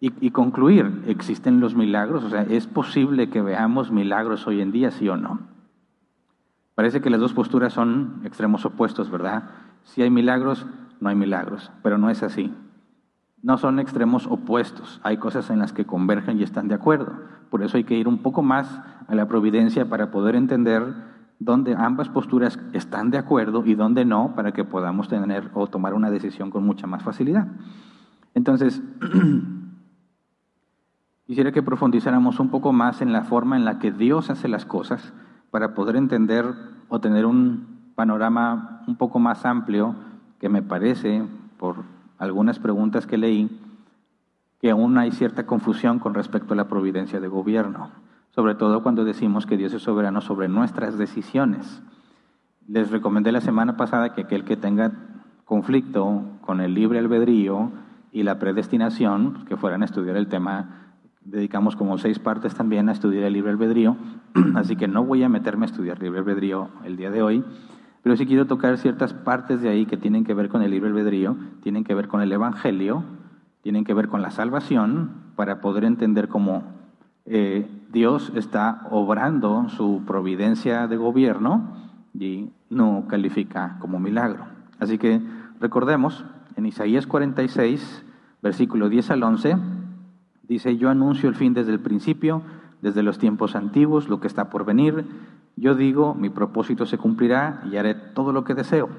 y, 0.03 0.31
concluir, 0.31 1.03
¿existen 1.05 1.59
los 1.59 1.75
milagros? 1.75 2.23
O 2.23 2.29
sea, 2.31 2.41
¿es 2.41 2.65
posible 2.65 3.29
que 3.29 3.43
veamos 3.43 3.91
milagros 3.91 4.47
hoy 4.47 4.59
en 4.59 4.71
día, 4.71 4.89
sí 4.89 5.07
o 5.07 5.15
no? 5.15 5.41
Parece 6.73 7.01
que 7.01 7.11
las 7.11 7.19
dos 7.19 7.33
posturas 7.33 7.73
son 7.73 8.21
extremos 8.23 8.65
opuestos, 8.65 9.11
¿verdad? 9.11 9.43
Si 9.83 10.01
hay 10.01 10.09
milagros, 10.09 10.65
no 10.99 11.09
hay 11.09 11.15
milagros, 11.15 11.71
pero 11.83 11.99
no 11.99 12.09
es 12.09 12.23
así. 12.23 12.51
No 13.43 13.59
son 13.59 13.77
extremos 13.77 14.25
opuestos, 14.25 14.99
hay 15.03 15.17
cosas 15.17 15.51
en 15.51 15.59
las 15.59 15.71
que 15.71 15.85
convergen 15.85 16.39
y 16.39 16.43
están 16.43 16.67
de 16.67 16.73
acuerdo. 16.73 17.13
Por 17.51 17.61
eso 17.61 17.77
hay 17.77 17.83
que 17.83 17.95
ir 17.95 18.07
un 18.07 18.23
poco 18.23 18.41
más 18.41 18.81
a 19.07 19.13
la 19.13 19.27
providencia 19.27 19.87
para 19.87 20.09
poder 20.09 20.35
entender 20.35 20.95
dónde 21.37 21.75
ambas 21.75 22.09
posturas 22.09 22.57
están 22.73 23.11
de 23.11 23.19
acuerdo 23.19 23.63
y 23.67 23.75
dónde 23.75 24.03
no, 24.03 24.33
para 24.35 24.51
que 24.51 24.63
podamos 24.63 25.09
tener 25.09 25.51
o 25.53 25.67
tomar 25.67 25.93
una 25.93 26.09
decisión 26.09 26.49
con 26.49 26.65
mucha 26.65 26.87
más 26.87 27.03
facilidad. 27.03 27.47
Entonces, 28.33 28.81
Quisiera 31.31 31.53
que 31.53 31.63
profundizáramos 31.63 32.41
un 32.41 32.49
poco 32.49 32.73
más 32.73 33.01
en 33.01 33.13
la 33.13 33.21
forma 33.21 33.55
en 33.55 33.63
la 33.63 33.79
que 33.79 33.93
Dios 33.93 34.29
hace 34.29 34.49
las 34.49 34.65
cosas 34.65 35.13
para 35.49 35.73
poder 35.73 35.95
entender 35.95 36.43
o 36.89 36.99
tener 36.99 37.25
un 37.25 37.93
panorama 37.95 38.81
un 38.85 38.97
poco 38.97 39.17
más 39.17 39.45
amplio 39.45 39.95
que 40.41 40.49
me 40.49 40.61
parece, 40.61 41.23
por 41.57 41.85
algunas 42.17 42.59
preguntas 42.59 43.07
que 43.07 43.17
leí, 43.17 43.49
que 44.59 44.71
aún 44.71 44.97
hay 44.97 45.13
cierta 45.13 45.45
confusión 45.45 45.99
con 45.99 46.15
respecto 46.15 46.53
a 46.53 46.57
la 46.57 46.67
providencia 46.67 47.21
de 47.21 47.29
gobierno, 47.29 47.91
sobre 48.31 48.55
todo 48.55 48.83
cuando 48.83 49.05
decimos 49.05 49.45
que 49.45 49.55
Dios 49.55 49.73
es 49.73 49.83
soberano 49.83 50.19
sobre 50.19 50.49
nuestras 50.49 50.97
decisiones. 50.97 51.81
Les 52.67 52.91
recomendé 52.91 53.31
la 53.31 53.39
semana 53.39 53.77
pasada 53.77 54.13
que 54.13 54.23
aquel 54.23 54.43
que 54.43 54.57
tenga 54.57 54.91
conflicto 55.45 56.23
con 56.41 56.59
el 56.59 56.73
libre 56.73 56.99
albedrío 56.99 57.71
y 58.11 58.23
la 58.23 58.37
predestinación, 58.37 59.45
que 59.45 59.55
fueran 59.55 59.81
a 59.81 59.85
estudiar 59.85 60.17
el 60.17 60.27
tema 60.27 60.81
dedicamos 61.23 61.75
como 61.75 61.97
seis 61.97 62.19
partes 62.19 62.55
también 62.55 62.89
a 62.89 62.91
estudiar 62.91 63.23
el 63.23 63.33
libre 63.33 63.51
albedrío, 63.51 63.97
así 64.55 64.75
que 64.75 64.87
no 64.87 65.03
voy 65.03 65.23
a 65.23 65.29
meterme 65.29 65.65
a 65.65 65.69
estudiar 65.69 66.01
libre 66.01 66.19
albedrío 66.19 66.69
el 66.83 66.97
día 66.97 67.11
de 67.11 67.21
hoy, 67.21 67.43
pero 68.01 68.17
sí 68.17 68.25
quiero 68.25 68.47
tocar 68.47 68.77
ciertas 68.77 69.13
partes 69.13 69.61
de 69.61 69.69
ahí 69.69 69.85
que 69.85 69.97
tienen 69.97 70.23
que 70.23 70.33
ver 70.33 70.49
con 70.49 70.61
el 70.61 70.71
libre 70.71 70.89
albedrío, 70.89 71.37
tienen 71.61 71.83
que 71.83 71.93
ver 71.93 72.07
con 72.07 72.21
el 72.21 72.31
Evangelio, 72.31 73.03
tienen 73.61 73.83
que 73.83 73.93
ver 73.93 74.07
con 74.07 74.21
la 74.21 74.31
salvación, 74.31 75.21
para 75.35 75.61
poder 75.61 75.85
entender 75.85 76.27
cómo 76.27 76.63
eh, 77.25 77.67
Dios 77.91 78.31
está 78.35 78.87
obrando 78.91 79.69
su 79.69 80.03
providencia 80.05 80.87
de 80.87 80.97
gobierno 80.97 81.77
y 82.13 82.51
no 82.69 83.05
califica 83.07 83.77
como 83.79 83.99
milagro. 83.99 84.45
Así 84.79 84.97
que 84.97 85.21
recordemos, 85.59 86.25
En 86.57 86.65
Isaías 86.65 87.07
46, 87.07 88.05
versículo 88.43 88.89
10 88.89 89.11
al 89.11 89.23
11, 89.23 89.55
dice, 90.51 90.75
yo 90.75 90.89
anuncio 90.89 91.29
el 91.29 91.35
fin 91.35 91.53
desde 91.53 91.71
el 91.71 91.79
principio, 91.79 92.41
desde 92.81 93.03
los 93.03 93.17
tiempos 93.17 93.55
antiguos, 93.55 94.09
lo 94.09 94.19
que 94.19 94.27
está 94.27 94.49
por 94.49 94.65
venir. 94.65 95.05
Yo 95.55 95.75
digo, 95.75 96.13
mi 96.13 96.29
propósito 96.29 96.85
se 96.85 96.97
cumplirá 96.97 97.63
y 97.71 97.77
haré 97.77 97.95
todo 97.95 98.33
lo 98.33 98.43
que 98.43 98.53
deseo. 98.53 98.89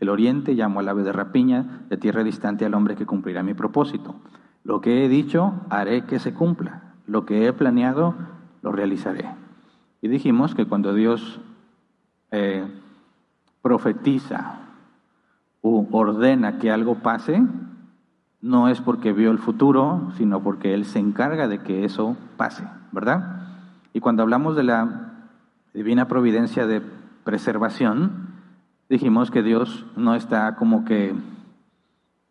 Del 0.00 0.08
oriente 0.08 0.54
llamo 0.54 0.80
al 0.80 0.88
ave 0.88 1.04
de 1.04 1.12
rapiña, 1.12 1.84
de 1.88 1.96
tierra 1.96 2.24
distante 2.24 2.64
al 2.64 2.74
hombre 2.74 2.96
que 2.96 3.06
cumplirá 3.06 3.44
mi 3.44 3.54
propósito. 3.54 4.16
Lo 4.64 4.80
que 4.80 5.04
he 5.04 5.08
dicho, 5.08 5.54
haré 5.70 6.02
que 6.06 6.18
se 6.18 6.34
cumpla. 6.34 6.94
Lo 7.06 7.24
que 7.24 7.46
he 7.46 7.52
planeado, 7.52 8.16
lo 8.62 8.72
realizaré. 8.72 9.26
Y 10.02 10.08
dijimos 10.08 10.56
que 10.56 10.66
cuando 10.66 10.92
Dios 10.92 11.40
eh, 12.32 12.66
profetiza 13.62 14.58
o 15.60 15.86
ordena 15.92 16.58
que 16.58 16.72
algo 16.72 16.96
pase, 16.96 17.40
no 18.46 18.68
es 18.68 18.80
porque 18.80 19.12
vio 19.12 19.32
el 19.32 19.38
futuro, 19.38 20.12
sino 20.16 20.40
porque 20.40 20.72
Él 20.72 20.84
se 20.84 21.00
encarga 21.00 21.48
de 21.48 21.58
que 21.58 21.84
eso 21.84 22.16
pase, 22.36 22.64
¿verdad? 22.92 23.48
Y 23.92 24.00
cuando 24.00 24.22
hablamos 24.22 24.54
de 24.54 24.62
la 24.62 25.14
divina 25.74 26.06
providencia 26.06 26.66
de 26.66 26.80
preservación, 27.24 28.28
dijimos 28.88 29.32
que 29.32 29.42
Dios 29.42 29.84
no 29.96 30.14
está 30.14 30.54
como 30.54 30.84
que 30.84 31.14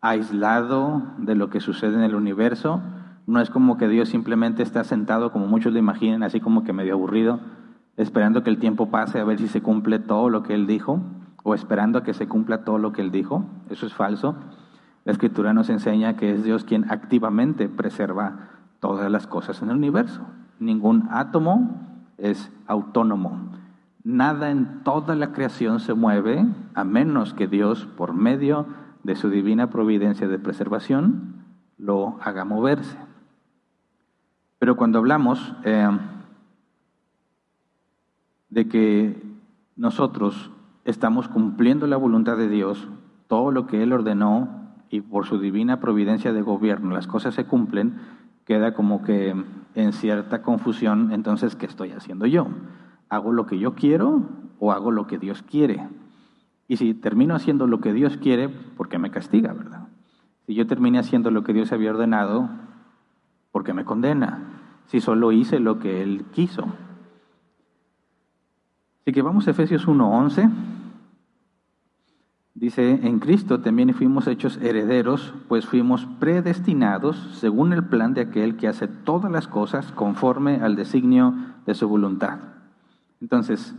aislado 0.00 1.02
de 1.18 1.34
lo 1.34 1.50
que 1.50 1.60
sucede 1.60 1.94
en 1.94 2.02
el 2.02 2.14
universo, 2.14 2.80
no 3.26 3.40
es 3.40 3.50
como 3.50 3.76
que 3.76 3.88
Dios 3.88 4.08
simplemente 4.08 4.62
está 4.62 4.84
sentado, 4.84 5.32
como 5.32 5.46
muchos 5.46 5.74
lo 5.74 5.78
imaginan, 5.78 6.22
así 6.22 6.40
como 6.40 6.64
que 6.64 6.72
medio 6.72 6.94
aburrido, 6.94 7.40
esperando 7.98 8.42
que 8.42 8.50
el 8.50 8.58
tiempo 8.58 8.88
pase 8.90 9.20
a 9.20 9.24
ver 9.24 9.38
si 9.38 9.48
se 9.48 9.60
cumple 9.60 9.98
todo 9.98 10.30
lo 10.30 10.42
que 10.42 10.54
Él 10.54 10.66
dijo, 10.66 11.02
o 11.42 11.54
esperando 11.54 11.98
a 11.98 12.04
que 12.04 12.14
se 12.14 12.26
cumpla 12.26 12.64
todo 12.64 12.78
lo 12.78 12.92
que 12.92 13.02
Él 13.02 13.10
dijo. 13.10 13.44
Eso 13.68 13.84
es 13.84 13.92
falso. 13.92 14.34
La 15.06 15.12
Escritura 15.12 15.54
nos 15.54 15.70
enseña 15.70 16.16
que 16.16 16.32
es 16.32 16.42
Dios 16.42 16.64
quien 16.64 16.90
activamente 16.90 17.68
preserva 17.68 18.48
todas 18.80 19.08
las 19.08 19.28
cosas 19.28 19.62
en 19.62 19.70
el 19.70 19.76
universo. 19.76 20.20
Ningún 20.58 21.06
átomo 21.12 22.02
es 22.18 22.50
autónomo. 22.66 23.52
Nada 24.02 24.50
en 24.50 24.82
toda 24.82 25.14
la 25.14 25.30
creación 25.30 25.78
se 25.78 25.94
mueve 25.94 26.44
a 26.74 26.82
menos 26.82 27.34
que 27.34 27.46
Dios, 27.46 27.86
por 27.86 28.14
medio 28.14 28.66
de 29.04 29.14
su 29.14 29.30
divina 29.30 29.70
providencia 29.70 30.26
de 30.26 30.40
preservación, 30.40 31.44
lo 31.78 32.18
haga 32.20 32.44
moverse. 32.44 32.98
Pero 34.58 34.76
cuando 34.76 34.98
hablamos 34.98 35.54
eh, 35.62 35.88
de 38.50 38.68
que 38.68 39.22
nosotros 39.76 40.50
estamos 40.84 41.28
cumpliendo 41.28 41.86
la 41.86 41.96
voluntad 41.96 42.36
de 42.36 42.48
Dios, 42.48 42.88
todo 43.28 43.52
lo 43.52 43.68
que 43.68 43.84
Él 43.84 43.92
ordenó 43.92 44.55
y 44.90 45.00
por 45.00 45.26
su 45.26 45.38
divina 45.38 45.80
providencia 45.80 46.32
de 46.32 46.42
gobierno 46.42 46.94
las 46.94 47.06
cosas 47.06 47.34
se 47.34 47.44
cumplen, 47.44 47.94
queda 48.44 48.74
como 48.74 49.02
que 49.02 49.34
en 49.74 49.92
cierta 49.92 50.42
confusión, 50.42 51.12
entonces, 51.12 51.56
¿qué 51.56 51.66
estoy 51.66 51.92
haciendo 51.92 52.26
yo? 52.26 52.46
¿Hago 53.08 53.32
lo 53.32 53.46
que 53.46 53.58
yo 53.58 53.74
quiero 53.74 54.22
o 54.58 54.72
hago 54.72 54.90
lo 54.90 55.06
que 55.06 55.18
Dios 55.18 55.42
quiere? 55.42 55.86
Y 56.68 56.76
si 56.76 56.94
termino 56.94 57.34
haciendo 57.34 57.66
lo 57.66 57.80
que 57.80 57.92
Dios 57.92 58.16
quiere, 58.16 58.48
¿por 58.48 58.88
qué 58.88 58.98
me 58.98 59.10
castiga, 59.10 59.52
verdad? 59.52 59.88
Si 60.46 60.54
yo 60.54 60.66
terminé 60.66 60.98
haciendo 60.98 61.30
lo 61.30 61.44
que 61.44 61.52
Dios 61.52 61.72
había 61.72 61.90
ordenado, 61.90 62.48
¿por 63.52 63.64
qué 63.64 63.74
me 63.74 63.84
condena? 63.84 64.38
Si 64.86 65.00
solo 65.00 65.32
hice 65.32 65.60
lo 65.60 65.78
que 65.78 66.02
Él 66.02 66.24
quiso. 66.32 66.66
Así 69.02 69.12
que 69.12 69.22
vamos 69.22 69.46
a 69.46 69.50
Efesios 69.50 69.86
1.11. 69.86 70.75
Dice, 72.56 73.06
en 73.06 73.18
Cristo 73.18 73.60
también 73.60 73.92
fuimos 73.92 74.26
hechos 74.26 74.56
herederos, 74.62 75.34
pues 75.46 75.66
fuimos 75.66 76.06
predestinados 76.18 77.18
según 77.34 77.74
el 77.74 77.84
plan 77.84 78.14
de 78.14 78.22
aquel 78.22 78.56
que 78.56 78.66
hace 78.66 78.88
todas 78.88 79.30
las 79.30 79.46
cosas 79.46 79.92
conforme 79.92 80.62
al 80.62 80.74
designio 80.74 81.34
de 81.66 81.74
su 81.74 81.86
voluntad. 81.86 82.38
Entonces, 83.20 83.74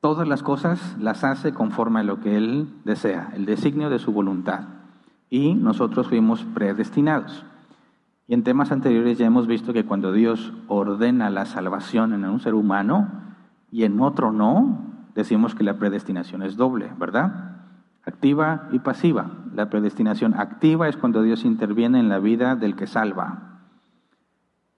todas 0.00 0.26
las 0.26 0.42
cosas 0.42 0.96
las 0.98 1.24
hace 1.24 1.52
conforme 1.52 2.00
a 2.00 2.04
lo 2.04 2.20
que 2.20 2.38
Él 2.38 2.70
desea, 2.86 3.30
el 3.34 3.44
designio 3.44 3.90
de 3.90 3.98
su 3.98 4.12
voluntad. 4.12 4.68
Y 5.28 5.52
nosotros 5.52 6.08
fuimos 6.08 6.42
predestinados. 6.54 7.44
Y 8.28 8.32
en 8.32 8.44
temas 8.44 8.72
anteriores 8.72 9.18
ya 9.18 9.26
hemos 9.26 9.46
visto 9.46 9.74
que 9.74 9.84
cuando 9.84 10.10
Dios 10.10 10.54
ordena 10.68 11.28
la 11.28 11.44
salvación 11.44 12.14
en 12.14 12.24
un 12.24 12.40
ser 12.40 12.54
humano 12.54 13.10
y 13.70 13.84
en 13.84 14.00
otro 14.00 14.32
no, 14.32 14.95
decimos 15.16 15.54
que 15.54 15.64
la 15.64 15.78
predestinación 15.78 16.42
es 16.42 16.56
doble, 16.56 16.92
¿verdad? 16.98 17.56
Activa 18.04 18.68
y 18.70 18.78
pasiva. 18.78 19.30
La 19.52 19.68
predestinación 19.68 20.34
activa 20.34 20.88
es 20.88 20.96
cuando 20.96 21.22
Dios 21.22 21.44
interviene 21.44 21.98
en 21.98 22.08
la 22.08 22.20
vida 22.20 22.54
del 22.54 22.76
que 22.76 22.86
salva. 22.86 23.60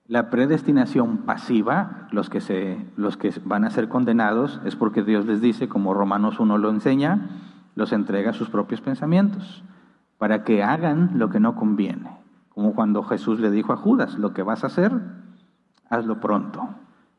La 0.06 0.30
predestinación 0.30 1.18
pasiva, 1.18 2.08
los 2.12 2.30
que, 2.30 2.40
se, 2.40 2.78
los 2.96 3.18
que 3.18 3.34
van 3.44 3.64
a 3.64 3.70
ser 3.70 3.88
condenados, 3.88 4.60
es 4.64 4.76
porque 4.76 5.02
Dios 5.02 5.26
les 5.26 5.42
dice, 5.42 5.68
como 5.68 5.92
Romanos 5.92 6.40
1 6.40 6.56
lo 6.56 6.70
enseña, 6.70 7.28
los 7.74 7.92
entrega 7.92 8.30
a 8.30 8.34
sus 8.34 8.48
propios 8.48 8.80
pensamientos, 8.80 9.62
para 10.16 10.44
que 10.44 10.62
hagan 10.62 11.18
lo 11.18 11.28
que 11.28 11.40
no 11.40 11.56
conviene. 11.56 12.16
Como 12.48 12.74
cuando 12.74 13.02
Jesús 13.02 13.40
le 13.40 13.50
dijo 13.50 13.72
a 13.72 13.76
Judas, 13.76 14.18
lo 14.18 14.32
que 14.32 14.42
vas 14.42 14.64
a 14.64 14.68
hacer, 14.68 14.92
hazlo 15.90 16.20
pronto. 16.20 16.70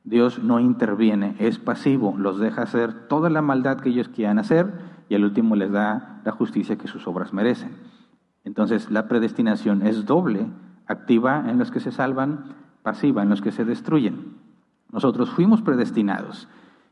Dios 0.04 0.44
no 0.44 0.60
interviene, 0.60 1.36
es 1.40 1.60
pasivo, 1.60 2.16
los 2.18 2.40
deja 2.40 2.64
hacer 2.64 3.08
toda 3.08 3.30
la 3.30 3.42
maldad 3.42 3.80
que 3.80 3.90
ellos 3.90 4.10
quieran 4.10 4.40
hacer 4.40 4.72
y 5.10 5.16
al 5.16 5.24
último 5.24 5.56
les 5.56 5.72
da 5.72 6.22
la 6.24 6.32
justicia 6.32 6.78
que 6.78 6.88
sus 6.88 7.08
obras 7.08 7.34
merecen. 7.34 7.72
Entonces 8.44 8.90
la 8.90 9.08
predestinación 9.08 9.86
es 9.86 10.06
doble, 10.06 10.48
activa 10.88 11.46
en 11.48 11.60
los 11.60 11.72
que 11.72 11.80
se 11.80 11.92
salvan 11.92 12.56
pasiva 12.84 13.24
en 13.24 13.30
los 13.30 13.42
que 13.42 13.52
se 13.52 13.66
destruyen. 13.66 14.36
Nosotros 14.92 15.30
fuimos 15.30 15.62
predestinados. 15.62 16.48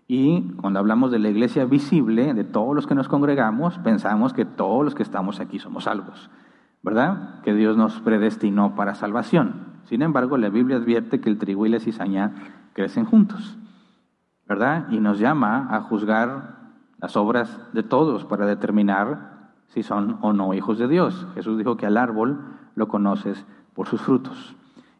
Y 0.07 0.53
cuando 0.61 0.79
hablamos 0.79 1.11
de 1.11 1.19
la 1.19 1.29
iglesia 1.29 1.65
visible, 1.65 2.33
de 2.33 2.43
todos 2.43 2.75
los 2.75 2.87
que 2.87 2.95
nos 2.95 3.07
congregamos, 3.07 3.77
pensamos 3.79 4.33
que 4.33 4.45
todos 4.45 4.85
los 4.85 4.95
que 4.95 5.03
estamos 5.03 5.39
aquí 5.39 5.59
somos 5.59 5.83
salvos, 5.83 6.29
¿verdad? 6.81 7.41
Que 7.41 7.53
Dios 7.53 7.75
nos 7.75 7.99
predestinó 7.99 8.75
para 8.75 8.95
salvación. 8.95 9.77
Sin 9.85 10.01
embargo, 10.01 10.37
la 10.37 10.49
Biblia 10.49 10.77
advierte 10.77 11.19
que 11.19 11.29
el 11.29 11.37
trigo 11.37 11.65
y 11.65 11.69
la 11.69 11.79
cizaña 11.79 12.33
crecen 12.77 13.05
juntos, 13.05 13.57
¿verdad? 14.47 14.85
Y 14.91 14.99
nos 14.99 15.17
llama 15.17 15.67
a 15.71 15.81
juzgar 15.81 16.57
las 16.99 17.17
obras 17.17 17.59
de 17.73 17.81
todos 17.81 18.23
para 18.23 18.45
determinar 18.45 19.49
si 19.69 19.81
son 19.81 20.19
o 20.21 20.31
no 20.31 20.53
hijos 20.53 20.77
de 20.77 20.87
Dios. 20.87 21.25
Jesús 21.33 21.57
dijo 21.57 21.75
que 21.75 21.87
al 21.87 21.97
árbol 21.97 22.39
lo 22.75 22.87
conoces 22.87 23.43
por 23.73 23.87
sus 23.87 23.99
frutos 23.99 24.55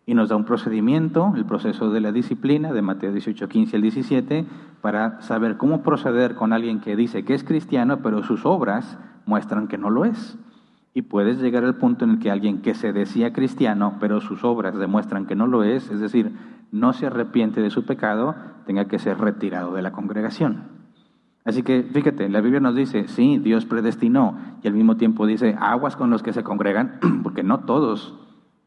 y 0.07 0.15
nos 0.15 0.29
da 0.29 0.35
un 0.35 0.43
procedimiento, 0.43 1.33
el 1.35 1.45
proceso 1.45 1.91
de 1.91 2.01
la 2.01 2.11
disciplina 2.11 2.73
de 2.73 2.81
Mateo 2.81 3.11
18, 3.11 3.47
15 3.47 3.75
al 3.75 3.81
17, 3.83 4.45
para 4.81 5.21
saber 5.21 5.57
cómo 5.57 5.83
proceder 5.83 6.33
con 6.33 6.53
alguien 6.53 6.79
que 6.79 6.95
dice 6.95 7.25
que 7.25 7.35
es 7.35 7.43
cristiano, 7.43 7.99
pero 8.01 8.23
sus 8.23 8.43
obras 8.43 8.97
muestran 9.27 9.67
que 9.67 9.77
no 9.77 9.91
lo 9.91 10.03
es. 10.03 10.35
Y 10.95 11.03
puedes 11.03 11.39
llegar 11.39 11.63
al 11.63 11.75
punto 11.75 12.05
en 12.05 12.11
el 12.11 12.19
que 12.19 12.31
alguien 12.31 12.63
que 12.63 12.73
se 12.73 12.91
decía 12.91 13.33
cristiano, 13.33 13.97
pero 13.99 14.19
sus 14.19 14.43
obras 14.43 14.79
demuestran 14.79 15.27
que 15.27 15.35
no 15.35 15.45
lo 15.45 15.63
es, 15.63 15.91
es 15.91 15.99
decir, 15.99 16.31
no 16.71 16.93
se 16.93 17.07
arrepiente 17.07 17.61
de 17.61 17.69
su 17.69 17.85
pecado, 17.85 18.35
tenga 18.65 18.85
que 18.85 18.99
ser 18.99 19.17
retirado 19.17 19.73
de 19.73 19.81
la 19.81 19.91
congregación. 19.91 20.77
Así 21.45 21.63
que 21.63 21.83
fíjate, 21.83 22.27
la 22.27 22.41
Biblia 22.41 22.59
nos 22.59 22.75
dice, 22.75 23.07
sí, 23.07 23.37
Dios 23.37 23.65
predestinó, 23.65 24.37
y 24.61 24.67
al 24.67 24.73
mismo 24.73 24.97
tiempo 24.97 25.25
dice, 25.25 25.55
aguas 25.57 25.95
con 25.95 26.09
los 26.09 26.21
que 26.21 26.33
se 26.33 26.43
congregan, 26.43 26.99
porque 27.23 27.43
no 27.43 27.61
todos 27.61 28.13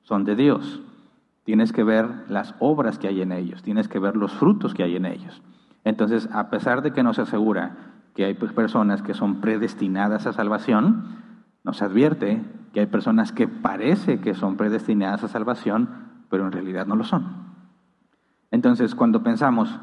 son 0.02 0.24
de 0.24 0.34
Dios. 0.34 0.80
Tienes 1.44 1.72
que 1.72 1.84
ver 1.84 2.06
las 2.28 2.54
obras 2.58 2.98
que 2.98 3.08
hay 3.08 3.20
en 3.20 3.32
ellos, 3.32 3.62
tienes 3.62 3.88
que 3.88 3.98
ver 3.98 4.16
los 4.16 4.32
frutos 4.32 4.72
que 4.72 4.82
hay 4.82 4.96
en 4.96 5.04
ellos. 5.04 5.42
Entonces, 5.84 6.28
a 6.32 6.48
pesar 6.48 6.82
de 6.82 6.92
que 6.92 7.02
nos 7.02 7.18
asegura 7.18 7.76
que 8.14 8.24
hay 8.24 8.34
personas 8.34 9.02
que 9.02 9.14
son 9.14 9.40
predestinadas 9.40 10.26
a 10.26 10.32
salvación, 10.32 11.18
nos 11.64 11.82
advierte 11.82 12.42
que 12.72 12.80
hay 12.80 12.86
personas 12.86 13.32
que 13.32 13.46
parece 13.48 14.20
que 14.20 14.34
son 14.34 14.56
predestinadas 14.56 15.24
a 15.24 15.28
salvación, 15.28 15.90
pero 16.30 16.46
en 16.46 16.52
realidad 16.52 16.86
no 16.86 16.96
lo 16.96 17.04
son. 17.04 17.49
Entonces, 18.50 18.94
cuando 18.94 19.22
pensamos 19.22 19.78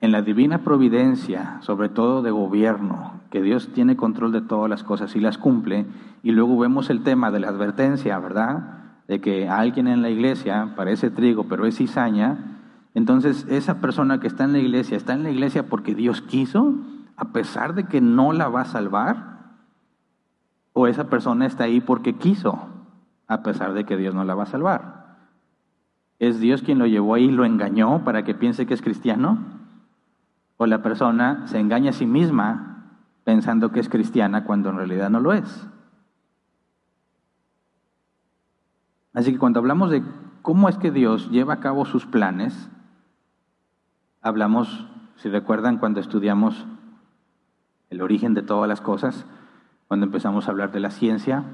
en 0.00 0.12
la 0.12 0.22
divina 0.22 0.58
providencia, 0.58 1.58
sobre 1.60 1.88
todo 1.88 2.22
de 2.22 2.30
gobierno, 2.30 3.20
que 3.30 3.42
Dios 3.42 3.70
tiene 3.74 3.96
control 3.96 4.32
de 4.32 4.42
todas 4.42 4.70
las 4.70 4.84
cosas 4.84 5.16
y 5.16 5.20
las 5.20 5.38
cumple, 5.38 5.86
y 6.22 6.32
luego 6.32 6.58
vemos 6.58 6.90
el 6.90 7.02
tema 7.02 7.30
de 7.30 7.40
la 7.40 7.48
advertencia, 7.48 8.18
¿verdad? 8.18 8.84
de 9.08 9.20
que 9.20 9.48
alguien 9.48 9.86
en 9.86 10.02
la 10.02 10.10
iglesia 10.10 10.72
parece 10.76 11.10
trigo, 11.10 11.44
pero 11.44 11.66
es 11.66 11.76
cizaña, 11.76 12.60
entonces 12.94 13.46
esa 13.48 13.80
persona 13.80 14.20
que 14.20 14.26
está 14.26 14.44
en 14.44 14.52
la 14.52 14.58
iglesia 14.58 14.96
está 14.96 15.14
en 15.14 15.24
la 15.24 15.30
iglesia 15.30 15.68
porque 15.68 15.94
Dios 15.94 16.22
quiso, 16.22 16.74
a 17.16 17.32
pesar 17.32 17.74
de 17.74 17.84
que 17.84 18.00
no 18.00 18.32
la 18.32 18.48
va 18.48 18.62
a 18.62 18.66
salvar, 18.66 19.34
o 20.72 20.86
esa 20.86 21.04
persona 21.04 21.46
está 21.46 21.64
ahí 21.64 21.80
porque 21.80 22.14
quiso, 22.14 22.68
a 23.26 23.42
pesar 23.42 23.74
de 23.74 23.84
que 23.84 23.96
Dios 23.96 24.14
no 24.14 24.24
la 24.24 24.34
va 24.34 24.44
a 24.44 24.46
salvar. 24.46 24.93
¿Es 26.18 26.40
Dios 26.40 26.62
quien 26.62 26.78
lo 26.78 26.86
llevó 26.86 27.14
ahí 27.14 27.24
y 27.24 27.32
lo 27.32 27.44
engañó 27.44 28.04
para 28.04 28.24
que 28.24 28.34
piense 28.34 28.66
que 28.66 28.74
es 28.74 28.82
cristiano? 28.82 29.38
¿O 30.56 30.66
la 30.66 30.82
persona 30.82 31.46
se 31.46 31.58
engaña 31.58 31.90
a 31.90 31.94
sí 31.94 32.06
misma 32.06 32.98
pensando 33.24 33.72
que 33.72 33.80
es 33.80 33.88
cristiana 33.88 34.44
cuando 34.44 34.70
en 34.70 34.76
realidad 34.76 35.10
no 35.10 35.20
lo 35.20 35.32
es? 35.32 35.68
Así 39.12 39.32
que 39.32 39.38
cuando 39.38 39.60
hablamos 39.60 39.90
de 39.90 40.02
cómo 40.42 40.68
es 40.68 40.76
que 40.76 40.90
Dios 40.90 41.30
lleva 41.30 41.54
a 41.54 41.60
cabo 41.60 41.84
sus 41.84 42.04
planes, 42.04 42.68
hablamos, 44.20 44.86
si 45.16 45.28
recuerdan, 45.28 45.78
cuando 45.78 46.00
estudiamos 46.00 46.66
el 47.90 48.02
origen 48.02 48.34
de 48.34 48.42
todas 48.42 48.68
las 48.68 48.80
cosas, 48.80 49.24
cuando 49.88 50.06
empezamos 50.06 50.46
a 50.46 50.50
hablar 50.50 50.72
de 50.72 50.80
la 50.80 50.90
ciencia, 50.90 51.44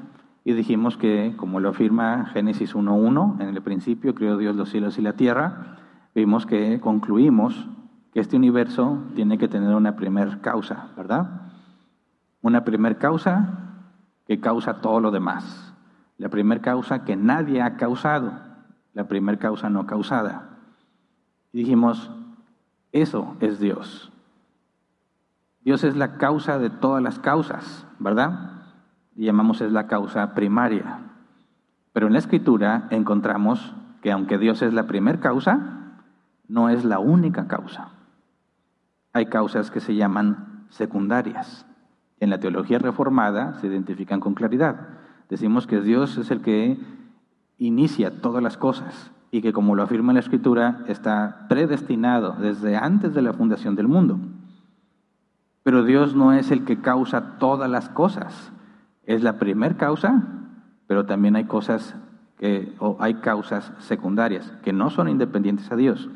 y 0.44 0.52
dijimos 0.52 0.96
que, 0.96 1.34
como 1.36 1.60
lo 1.60 1.70
afirma 1.70 2.26
Génesis 2.32 2.74
1.1, 2.74 3.40
en 3.40 3.48
el 3.48 3.62
principio 3.62 4.14
creó 4.14 4.36
Dios 4.38 4.56
los 4.56 4.70
cielos 4.70 4.98
y 4.98 5.02
la 5.02 5.12
tierra, 5.12 5.76
vimos 6.14 6.46
que 6.46 6.80
concluimos 6.80 7.68
que 8.12 8.20
este 8.20 8.36
universo 8.36 8.98
tiene 9.14 9.38
que 9.38 9.48
tener 9.48 9.74
una 9.74 9.96
primer 9.96 10.40
causa, 10.40 10.88
¿verdad? 10.96 11.50
Una 12.40 12.64
primer 12.64 12.98
causa 12.98 13.82
que 14.26 14.40
causa 14.40 14.80
todo 14.80 15.00
lo 15.00 15.10
demás. 15.10 15.74
La 16.16 16.28
primer 16.28 16.60
causa 16.60 17.04
que 17.04 17.16
nadie 17.16 17.62
ha 17.62 17.76
causado, 17.76 18.32
la 18.94 19.08
primer 19.08 19.38
causa 19.38 19.68
no 19.70 19.86
causada. 19.86 20.58
Y 21.52 21.58
dijimos, 21.58 22.10
eso 22.92 23.36
es 23.40 23.60
Dios. 23.60 24.10
Dios 25.62 25.84
es 25.84 25.96
la 25.96 26.16
causa 26.16 26.58
de 26.58 26.70
todas 26.70 27.02
las 27.02 27.18
causas, 27.18 27.86
¿verdad? 27.98 28.59
Llamamos 29.14 29.60
es 29.60 29.72
la 29.72 29.86
causa 29.86 30.34
primaria. 30.34 30.98
Pero 31.92 32.06
en 32.06 32.12
la 32.12 32.18
escritura 32.18 32.86
encontramos 32.90 33.74
que 34.02 34.12
aunque 34.12 34.38
Dios 34.38 34.62
es 34.62 34.72
la 34.72 34.86
primer 34.86 35.20
causa, 35.20 35.98
no 36.48 36.68
es 36.68 36.84
la 36.84 36.98
única 36.98 37.46
causa. 37.48 37.90
Hay 39.12 39.26
causas 39.26 39.70
que 39.70 39.80
se 39.80 39.94
llaman 39.94 40.66
secundarias. 40.70 41.66
En 42.20 42.30
la 42.30 42.38
teología 42.38 42.78
reformada 42.78 43.54
se 43.54 43.66
identifican 43.66 44.20
con 44.20 44.34
claridad. 44.34 44.88
Decimos 45.28 45.66
que 45.66 45.80
Dios 45.80 46.16
es 46.18 46.30
el 46.30 46.42
que 46.42 46.78
inicia 47.58 48.20
todas 48.20 48.42
las 48.42 48.56
cosas 48.56 49.10
y 49.30 49.42
que 49.42 49.52
como 49.52 49.74
lo 49.74 49.82
afirma 49.82 50.12
la 50.12 50.20
Escritura 50.20 50.82
está 50.86 51.46
predestinado 51.48 52.32
desde 52.32 52.76
antes 52.76 53.14
de 53.14 53.22
la 53.22 53.32
fundación 53.32 53.76
del 53.76 53.88
mundo. 53.88 54.18
Pero 55.62 55.84
Dios 55.84 56.14
no 56.14 56.32
es 56.32 56.50
el 56.50 56.64
que 56.64 56.80
causa 56.80 57.38
todas 57.38 57.70
las 57.70 57.88
cosas. 57.88 58.52
Es 59.10 59.24
la 59.24 59.40
primer 59.40 59.76
causa, 59.76 60.22
pero 60.86 61.04
también 61.04 61.34
hay 61.34 61.46
cosas 61.46 61.96
que, 62.38 62.72
o 62.78 62.96
hay 63.00 63.14
causas 63.14 63.72
secundarias 63.80 64.52
que 64.62 64.72
no 64.72 64.88
son 64.88 65.08
independientes 65.08 65.72
a 65.72 65.74
Dios, 65.74 66.08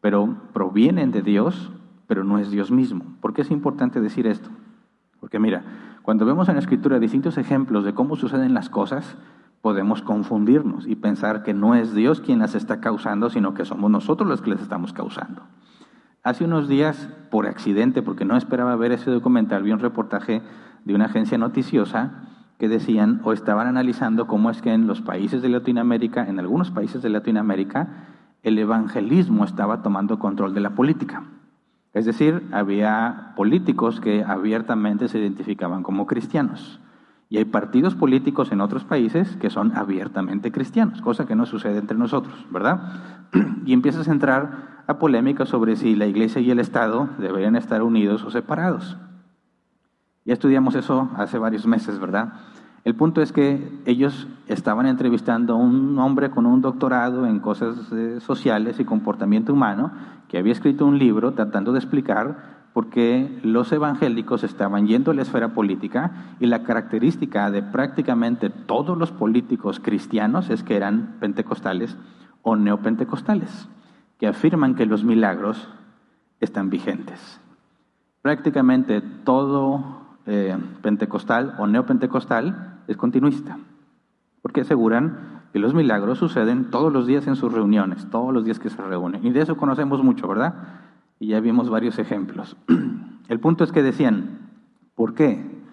pero 0.00 0.36
provienen 0.52 1.12
de 1.12 1.22
Dios, 1.22 1.70
pero 2.08 2.24
no 2.24 2.38
es 2.38 2.50
Dios 2.50 2.72
mismo. 2.72 3.04
¿Por 3.20 3.34
qué 3.34 3.42
es 3.42 3.52
importante 3.52 4.00
decir 4.00 4.26
esto? 4.26 4.50
Porque 5.20 5.38
mira, 5.38 5.62
cuando 6.02 6.26
vemos 6.26 6.48
en 6.48 6.56
la 6.56 6.60
Escritura 6.60 6.98
distintos 6.98 7.38
ejemplos 7.38 7.84
de 7.84 7.94
cómo 7.94 8.16
suceden 8.16 8.52
las 8.52 8.68
cosas, 8.68 9.16
podemos 9.60 10.02
confundirnos 10.02 10.88
y 10.88 10.96
pensar 10.96 11.44
que 11.44 11.54
no 11.54 11.76
es 11.76 11.94
Dios 11.94 12.20
quien 12.20 12.40
las 12.40 12.56
está 12.56 12.80
causando, 12.80 13.30
sino 13.30 13.54
que 13.54 13.64
somos 13.64 13.92
nosotros 13.92 14.28
los 14.28 14.42
que 14.42 14.50
las 14.50 14.60
estamos 14.60 14.92
causando. 14.92 15.42
Hace 16.24 16.46
unos 16.46 16.66
días, 16.66 17.08
por 17.30 17.46
accidente, 17.46 18.02
porque 18.02 18.24
no 18.24 18.36
esperaba 18.36 18.74
ver 18.74 18.90
ese 18.90 19.12
documental, 19.12 19.62
vi 19.62 19.70
un 19.70 19.78
reportaje 19.78 20.42
de 20.84 20.94
una 20.94 21.06
agencia 21.06 21.38
noticiosa 21.38 22.24
que 22.58 22.68
decían 22.68 23.20
o 23.24 23.32
estaban 23.32 23.66
analizando 23.66 24.26
cómo 24.26 24.50
es 24.50 24.62
que 24.62 24.72
en 24.72 24.86
los 24.86 25.00
países 25.00 25.42
de 25.42 25.48
Latinoamérica, 25.48 26.26
en 26.26 26.38
algunos 26.38 26.70
países 26.70 27.02
de 27.02 27.10
Latinoamérica, 27.10 28.06
el 28.42 28.58
evangelismo 28.58 29.44
estaba 29.44 29.82
tomando 29.82 30.18
control 30.18 30.54
de 30.54 30.60
la 30.60 30.70
política. 30.70 31.24
Es 31.94 32.04
decir, 32.04 32.42
había 32.52 33.32
políticos 33.36 34.00
que 34.00 34.22
abiertamente 34.24 35.08
se 35.08 35.18
identificaban 35.18 35.82
como 35.82 36.06
cristianos. 36.06 36.80
Y 37.30 37.38
hay 37.38 37.46
partidos 37.46 37.94
políticos 37.94 38.52
en 38.52 38.60
otros 38.60 38.84
países 38.84 39.36
que 39.36 39.50
son 39.50 39.76
abiertamente 39.76 40.52
cristianos, 40.52 41.00
cosa 41.00 41.26
que 41.26 41.34
no 41.34 41.46
sucede 41.46 41.78
entre 41.78 41.96
nosotros, 41.96 42.46
¿verdad? 42.50 42.82
Y 43.64 43.72
empiezas 43.72 44.08
a 44.08 44.12
entrar 44.12 44.84
a 44.86 44.98
polémica 44.98 45.46
sobre 45.46 45.76
si 45.76 45.96
la 45.96 46.06
iglesia 46.06 46.40
y 46.40 46.50
el 46.50 46.60
Estado 46.60 47.08
deberían 47.18 47.56
estar 47.56 47.82
unidos 47.82 48.22
o 48.24 48.30
separados. 48.30 48.98
Ya 50.24 50.32
estudiamos 50.32 50.74
eso 50.74 51.10
hace 51.16 51.38
varios 51.38 51.66
meses, 51.66 51.98
¿verdad? 51.98 52.32
El 52.84 52.94
punto 52.94 53.22
es 53.22 53.32
que 53.32 53.80
ellos 53.86 54.28
estaban 54.46 54.86
entrevistando 54.86 55.54
a 55.54 55.56
un 55.56 55.98
hombre 55.98 56.30
con 56.30 56.44
un 56.44 56.60
doctorado 56.60 57.26
en 57.26 57.40
cosas 57.40 57.90
eh, 57.92 58.18
sociales 58.20 58.78
y 58.78 58.84
comportamiento 58.84 59.54
humano, 59.54 59.90
que 60.28 60.38
había 60.38 60.52
escrito 60.52 60.84
un 60.84 60.98
libro 60.98 61.32
tratando 61.32 61.72
de 61.72 61.78
explicar 61.78 62.64
porque 62.74 63.38
los 63.42 63.72
evangélicos 63.72 64.44
estaban 64.44 64.86
yendo 64.86 65.12
a 65.12 65.14
la 65.14 65.22
esfera 65.22 65.54
política 65.54 66.34
y 66.40 66.46
la 66.46 66.64
característica 66.64 67.50
de 67.50 67.62
prácticamente 67.62 68.50
todos 68.50 68.98
los 68.98 69.12
políticos 69.12 69.80
cristianos 69.80 70.50
es 70.50 70.62
que 70.62 70.76
eran 70.76 71.16
pentecostales 71.20 71.96
o 72.42 72.56
neopentecostales, 72.56 73.68
que 74.18 74.26
afirman 74.26 74.74
que 74.74 74.86
los 74.86 75.04
milagros 75.04 75.68
están 76.40 76.68
vigentes. 76.68 77.40
Prácticamente 78.22 79.00
todo 79.00 80.03
eh, 80.26 80.56
pentecostal 80.82 81.54
o 81.58 81.66
neopentecostal 81.66 82.80
es 82.88 82.96
continuista, 82.96 83.58
porque 84.42 84.62
aseguran 84.62 85.42
que 85.52 85.58
los 85.58 85.74
milagros 85.74 86.18
suceden 86.18 86.70
todos 86.70 86.92
los 86.92 87.06
días 87.06 87.26
en 87.26 87.36
sus 87.36 87.52
reuniones, 87.52 88.08
todos 88.10 88.32
los 88.32 88.44
días 88.44 88.58
que 88.58 88.70
se 88.70 88.82
reúnen. 88.82 89.24
Y 89.24 89.30
de 89.30 89.42
eso 89.42 89.56
conocemos 89.56 90.02
mucho, 90.02 90.26
¿verdad? 90.26 90.54
y 91.18 91.28
ya 91.28 91.40
vimos 91.40 91.70
varios 91.70 91.98
ejemplos. 91.98 92.56
El 93.28 93.40
punto 93.40 93.64
es 93.64 93.72
que 93.72 93.82
decían, 93.82 94.50
¿por 94.94 95.14
qué? 95.14 95.64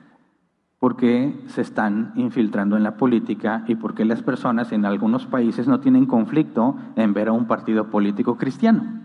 Porque 0.80 1.38
se 1.48 1.62
están 1.62 2.14
infiltrando 2.16 2.78
en 2.78 2.84
la 2.84 2.96
política 2.96 3.64
y 3.68 3.76
porque 3.76 4.06
las 4.06 4.24
personas 4.24 4.72
en 4.72 4.86
algunos 4.86 5.26
países 5.26 5.68
no 5.68 5.80
tienen 5.80 6.06
conflicto 6.06 6.76
en 6.96 7.14
ver 7.14 7.28
a 7.28 7.34
un 7.34 7.46
partido 7.46 7.90
político 7.90 8.38
cristiano. 8.38 9.01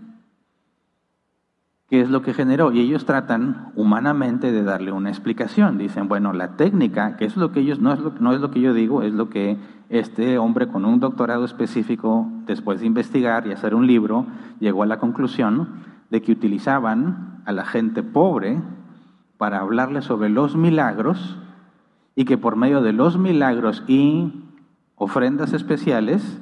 ¿Qué 1.89 2.01
es 2.01 2.09
lo 2.09 2.21
que 2.21 2.33
generó? 2.33 2.73
Y 2.73 2.81
ellos 2.81 3.05
tratan 3.05 3.71
humanamente 3.75 4.51
de 4.51 4.63
darle 4.63 4.91
una 4.91 5.09
explicación. 5.09 5.77
Dicen, 5.77 6.09
bueno, 6.09 6.33
la 6.33 6.57
técnica, 6.57 7.15
que 7.15 7.23
es 7.23 7.37
lo 7.37 7.53
que 7.53 7.61
ellos, 7.61 7.79
no 7.79 7.93
es 7.93 7.99
lo, 7.99 8.11
no 8.19 8.33
es 8.33 8.41
lo 8.41 8.51
que 8.51 8.59
yo 8.59 8.73
digo, 8.73 9.03
es 9.03 9.13
lo 9.13 9.29
que 9.29 9.57
este 9.89 10.37
hombre 10.37 10.67
con 10.67 10.83
un 10.83 10.99
doctorado 10.99 11.45
específico, 11.45 12.29
después 12.45 12.81
de 12.81 12.87
investigar 12.87 13.47
y 13.47 13.53
hacer 13.53 13.73
un 13.73 13.87
libro, 13.87 14.25
llegó 14.59 14.83
a 14.83 14.85
la 14.85 14.99
conclusión 14.99 15.69
de 16.09 16.21
que 16.21 16.33
utilizaban 16.33 17.41
a 17.45 17.53
la 17.53 17.63
gente 17.63 18.03
pobre 18.03 18.61
para 19.37 19.59
hablarle 19.59 20.01
sobre 20.01 20.29
los 20.29 20.57
milagros 20.57 21.37
y 22.15 22.25
que 22.25 22.37
por 22.37 22.57
medio 22.57 22.81
de 22.81 22.91
los 22.91 23.17
milagros 23.17 23.83
y 23.87 24.33
ofrendas 24.95 25.53
especiales 25.53 26.41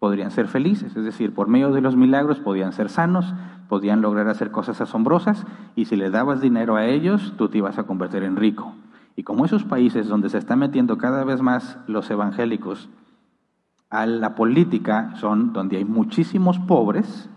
podrían 0.00 0.32
ser 0.32 0.48
felices, 0.48 0.96
es 0.96 1.04
decir, 1.04 1.32
por 1.32 1.48
medio 1.48 1.70
de 1.70 1.80
los 1.80 1.96
milagros 1.96 2.40
podían 2.40 2.72
ser 2.72 2.88
sanos, 2.88 3.32
podían 3.74 4.02
lograr 4.02 4.28
hacer 4.28 4.52
cosas 4.52 4.80
asombrosas 4.80 5.44
y 5.74 5.86
si 5.86 5.96
le 5.96 6.08
dabas 6.08 6.40
dinero 6.40 6.76
a 6.76 6.86
ellos, 6.86 7.34
tú 7.36 7.48
te 7.48 7.58
ibas 7.58 7.76
a 7.76 7.82
convertir 7.82 8.22
en 8.22 8.36
rico. 8.36 8.72
Y 9.16 9.24
como 9.24 9.44
esos 9.44 9.64
países 9.64 10.06
donde 10.06 10.28
se 10.28 10.38
están 10.38 10.60
metiendo 10.60 10.96
cada 10.96 11.24
vez 11.24 11.42
más 11.42 11.76
los 11.88 12.08
evangélicos 12.08 12.88
a 13.90 14.06
la 14.06 14.36
política 14.36 15.16
son 15.16 15.52
donde 15.52 15.78
hay 15.78 15.84
muchísimos 15.84 16.60
pobres, 16.60 17.28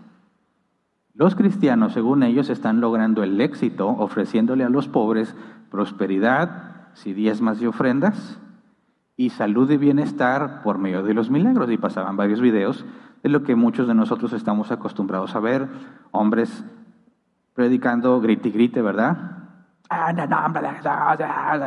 los 1.12 1.34
cristianos, 1.34 1.92
según 1.92 2.22
ellos, 2.22 2.50
están 2.50 2.80
logrando 2.80 3.24
el 3.24 3.40
éxito 3.40 3.88
ofreciéndole 3.88 4.62
a 4.62 4.68
los 4.68 4.86
pobres 4.86 5.34
prosperidad, 5.72 6.90
si 6.94 7.14
diezmas 7.14 7.60
y 7.60 7.66
ofrendas, 7.66 8.38
y 9.18 9.30
salud 9.30 9.68
y 9.70 9.76
bienestar 9.76 10.62
por 10.62 10.78
medio 10.78 11.02
de 11.02 11.12
los 11.12 11.28
milagros. 11.28 11.70
Y 11.70 11.76
pasaban 11.76 12.16
varios 12.16 12.40
videos 12.40 12.86
de 13.22 13.28
lo 13.28 13.42
que 13.42 13.56
muchos 13.56 13.88
de 13.88 13.94
nosotros 13.94 14.32
estamos 14.32 14.70
acostumbrados 14.70 15.34
a 15.34 15.40
ver, 15.40 15.68
hombres 16.12 16.64
predicando 17.52 18.20
grite 18.20 18.48
y 18.48 18.52
grite, 18.52 18.80
¿verdad? 18.80 19.16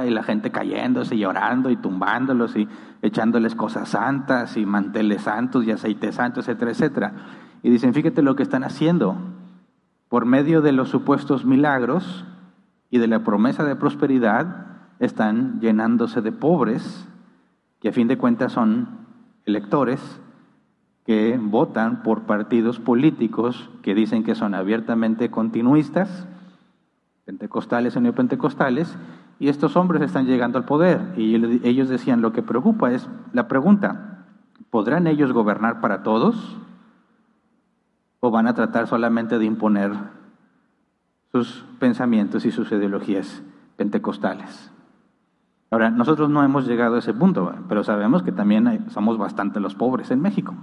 Y 0.06 0.12
la 0.12 0.24
gente 0.24 0.50
cayéndose, 0.50 1.18
llorando 1.18 1.70
y 1.70 1.76
tumbándolos 1.76 2.56
y 2.56 2.70
echándoles 3.02 3.54
cosas 3.54 3.90
santas 3.90 4.56
y 4.56 4.66
manteles 4.66 5.24
santos 5.24 5.66
y 5.66 5.72
aceites 5.72 6.16
santos, 6.16 6.48
etcétera, 6.48 6.72
etcétera. 6.72 7.14
Y 7.64 7.70
dicen, 7.70 7.94
fíjate 7.94 8.22
lo 8.22 8.38
que 8.38 8.44
están 8.44 8.64
haciendo 8.64 9.18
por 10.08 10.26
medio 10.26 10.62
de 10.62 10.72
los 10.72 10.88
supuestos 10.88 11.44
milagros 11.44 12.26
y 12.90 13.00
de 13.00 13.08
la 13.08 13.26
promesa 13.26 13.66
de 13.66 13.76
prosperidad, 13.76 14.68
están 15.00 15.60
llenándose 15.60 16.22
de 16.22 16.32
pobres, 16.32 17.08
que 17.82 17.90
a 17.90 17.94
fin 17.94 18.08
de 18.08 18.18
cuentas 18.18 18.54
son 18.54 18.88
electores, 19.46 20.00
que 21.06 21.38
votan 21.42 22.04
por 22.04 22.22
partidos 22.24 22.80
políticos 22.80 23.70
que 23.82 23.96
dicen 23.96 24.24
que 24.24 24.36
son 24.36 24.54
abiertamente 24.54 25.30
continuistas, 25.30 26.28
pentecostales 27.26 27.98
o 27.98 28.02
neopentecostales, 28.02 28.96
y 29.40 29.50
estos 29.50 29.76
hombres 29.76 30.02
están 30.04 30.28
llegando 30.28 30.58
al 30.58 30.66
poder. 30.66 31.14
Y 31.18 31.36
ellos 31.68 31.90
decían, 31.90 32.22
lo 32.22 32.32
que 32.32 32.44
preocupa 32.44 32.92
es 32.92 33.10
la 33.34 33.48
pregunta, 33.48 34.26
¿podrán 34.70 35.08
ellos 35.08 35.34
gobernar 35.34 35.82
para 35.82 36.04
todos? 36.04 36.62
o 38.22 38.32
van 38.32 38.48
a 38.48 38.54
tratar 38.54 38.88
solamente 38.88 39.38
de 39.38 39.46
imponer 39.46 39.92
sus 41.32 41.66
pensamientos 41.80 42.46
y 42.46 42.52
sus 42.52 42.72
ideologías 42.72 43.42
pentecostales. 43.76 44.72
Ahora, 45.72 45.90
nosotros 45.90 46.30
no 46.30 46.44
hemos 46.44 46.68
llegado 46.68 46.98
a 46.98 47.00
ese 47.00 47.14
punto, 47.14 47.56
pero 47.70 47.86
sabemos 47.86 48.24
que 48.24 48.34
también 48.34 48.90
somos 48.90 49.18
bastante 49.18 49.62
los 49.62 49.74
pobres 49.74 50.12
en 50.12 50.22
México. 50.22 50.54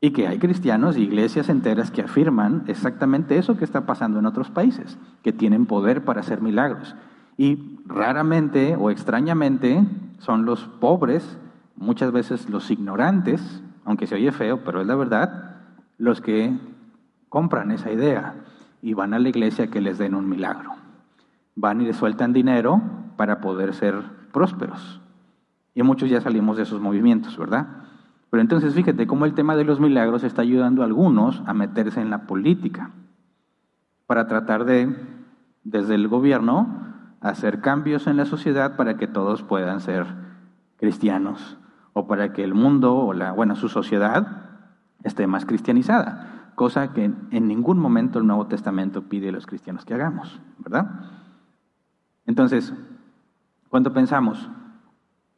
Y 0.00 0.10
que 0.10 0.26
hay 0.26 0.40
cristianos 0.40 0.96
y 0.96 1.02
iglesias 1.02 1.48
enteras 1.48 1.92
que 1.92 2.02
afirman 2.02 2.64
exactamente 2.66 3.38
eso 3.38 3.56
que 3.56 3.64
está 3.64 3.86
pasando 3.86 4.18
en 4.18 4.26
otros 4.26 4.50
países, 4.50 4.98
que 5.22 5.32
tienen 5.32 5.66
poder 5.66 6.04
para 6.04 6.22
hacer 6.22 6.42
milagros. 6.42 6.96
Y 7.36 7.78
raramente 7.86 8.74
o 8.76 8.90
extrañamente 8.90 9.86
son 10.18 10.44
los 10.44 10.64
pobres, 10.64 11.38
muchas 11.76 12.10
veces 12.10 12.50
los 12.50 12.72
ignorantes, 12.72 13.62
aunque 13.84 14.08
se 14.08 14.16
oye 14.16 14.32
feo, 14.32 14.64
pero 14.64 14.80
es 14.80 14.88
la 14.88 14.96
verdad, 14.96 15.54
los 15.98 16.20
que 16.20 16.58
compran 17.28 17.70
esa 17.70 17.92
idea 17.92 18.34
y 18.82 18.94
van 18.94 19.14
a 19.14 19.20
la 19.20 19.28
iglesia 19.28 19.68
que 19.68 19.80
les 19.80 19.98
den 19.98 20.16
un 20.16 20.28
milagro. 20.28 20.72
Van 21.54 21.80
y 21.80 21.84
les 21.84 21.96
sueltan 21.96 22.32
dinero 22.32 22.82
para 23.16 23.40
poder 23.40 23.74
ser 23.74 23.94
prósperos. 24.32 25.00
Y 25.74 25.82
muchos 25.82 26.08
ya 26.08 26.20
salimos 26.20 26.56
de 26.56 26.64
esos 26.64 26.80
movimientos, 26.80 27.36
¿verdad? 27.36 27.66
Pero 28.30 28.40
entonces 28.40 28.74
fíjate 28.74 29.06
cómo 29.06 29.26
el 29.26 29.34
tema 29.34 29.56
de 29.56 29.64
los 29.64 29.80
milagros 29.80 30.24
está 30.24 30.42
ayudando 30.42 30.82
a 30.82 30.86
algunos 30.86 31.42
a 31.46 31.54
meterse 31.54 32.00
en 32.00 32.10
la 32.10 32.26
política 32.26 32.90
para 34.06 34.26
tratar 34.26 34.64
de, 34.64 34.94
desde 35.62 35.94
el 35.94 36.08
gobierno, 36.08 36.84
hacer 37.20 37.60
cambios 37.60 38.06
en 38.06 38.16
la 38.16 38.26
sociedad 38.26 38.76
para 38.76 38.96
que 38.96 39.06
todos 39.06 39.42
puedan 39.42 39.80
ser 39.80 40.06
cristianos 40.76 41.58
o 41.92 42.06
para 42.06 42.32
que 42.32 42.44
el 42.44 42.54
mundo 42.54 42.96
o 42.96 43.12
la, 43.14 43.32
bueno, 43.32 43.56
su 43.56 43.68
sociedad 43.68 44.26
esté 45.04 45.26
más 45.26 45.46
cristianizada, 45.46 46.50
cosa 46.54 46.92
que 46.92 47.04
en 47.04 47.48
ningún 47.48 47.78
momento 47.78 48.18
el 48.18 48.26
Nuevo 48.26 48.46
Testamento 48.46 49.02
pide 49.02 49.28
a 49.28 49.32
los 49.32 49.46
cristianos 49.46 49.84
que 49.84 49.94
hagamos, 49.94 50.40
¿verdad? 50.58 50.90
Entonces, 52.26 52.74
cuando 53.74 53.92
pensamos, 53.92 54.48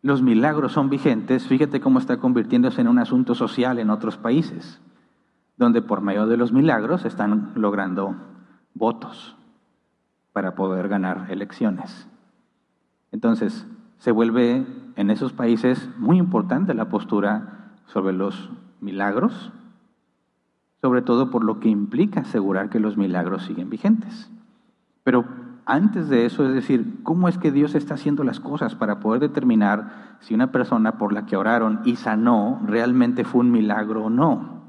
los 0.02 0.20
milagros 0.20 0.72
son 0.72 0.90
vigentes, 0.90 1.46
fíjate 1.46 1.80
cómo 1.80 1.98
está 1.98 2.18
convirtiéndose 2.18 2.82
en 2.82 2.88
un 2.88 2.98
asunto 2.98 3.34
social 3.34 3.78
en 3.78 3.88
otros 3.88 4.18
países, 4.18 4.78
donde 5.56 5.80
por 5.80 6.02
medio 6.02 6.26
de 6.26 6.36
los 6.36 6.52
milagros 6.52 7.06
están 7.06 7.52
logrando 7.54 8.14
votos 8.74 9.38
para 10.34 10.54
poder 10.54 10.88
ganar 10.88 11.28
elecciones. 11.30 12.10
Entonces, 13.10 13.66
se 13.96 14.10
vuelve 14.10 14.66
en 14.96 15.10
esos 15.10 15.32
países 15.32 15.88
muy 15.96 16.18
importante 16.18 16.74
la 16.74 16.90
postura 16.90 17.72
sobre 17.86 18.12
los 18.12 18.50
milagros, 18.82 19.50
sobre 20.82 21.00
todo 21.00 21.30
por 21.30 21.42
lo 21.42 21.58
que 21.58 21.70
implica 21.70 22.20
asegurar 22.20 22.68
que 22.68 22.80
los 22.80 22.98
milagros 22.98 23.44
siguen 23.44 23.70
vigentes. 23.70 24.30
Pero 25.04 25.24
antes 25.66 26.08
de 26.08 26.26
eso, 26.26 26.46
es 26.46 26.54
decir, 26.54 27.00
cómo 27.02 27.28
es 27.28 27.38
que 27.38 27.50
Dios 27.50 27.74
está 27.74 27.94
haciendo 27.94 28.22
las 28.22 28.38
cosas 28.38 28.76
para 28.76 29.00
poder 29.00 29.20
determinar 29.20 30.16
si 30.20 30.32
una 30.32 30.52
persona 30.52 30.96
por 30.96 31.12
la 31.12 31.26
que 31.26 31.36
oraron 31.36 31.80
y 31.84 31.96
sanó 31.96 32.60
realmente 32.64 33.24
fue 33.24 33.40
un 33.40 33.50
milagro 33.50 34.04
o 34.04 34.10
no, 34.10 34.62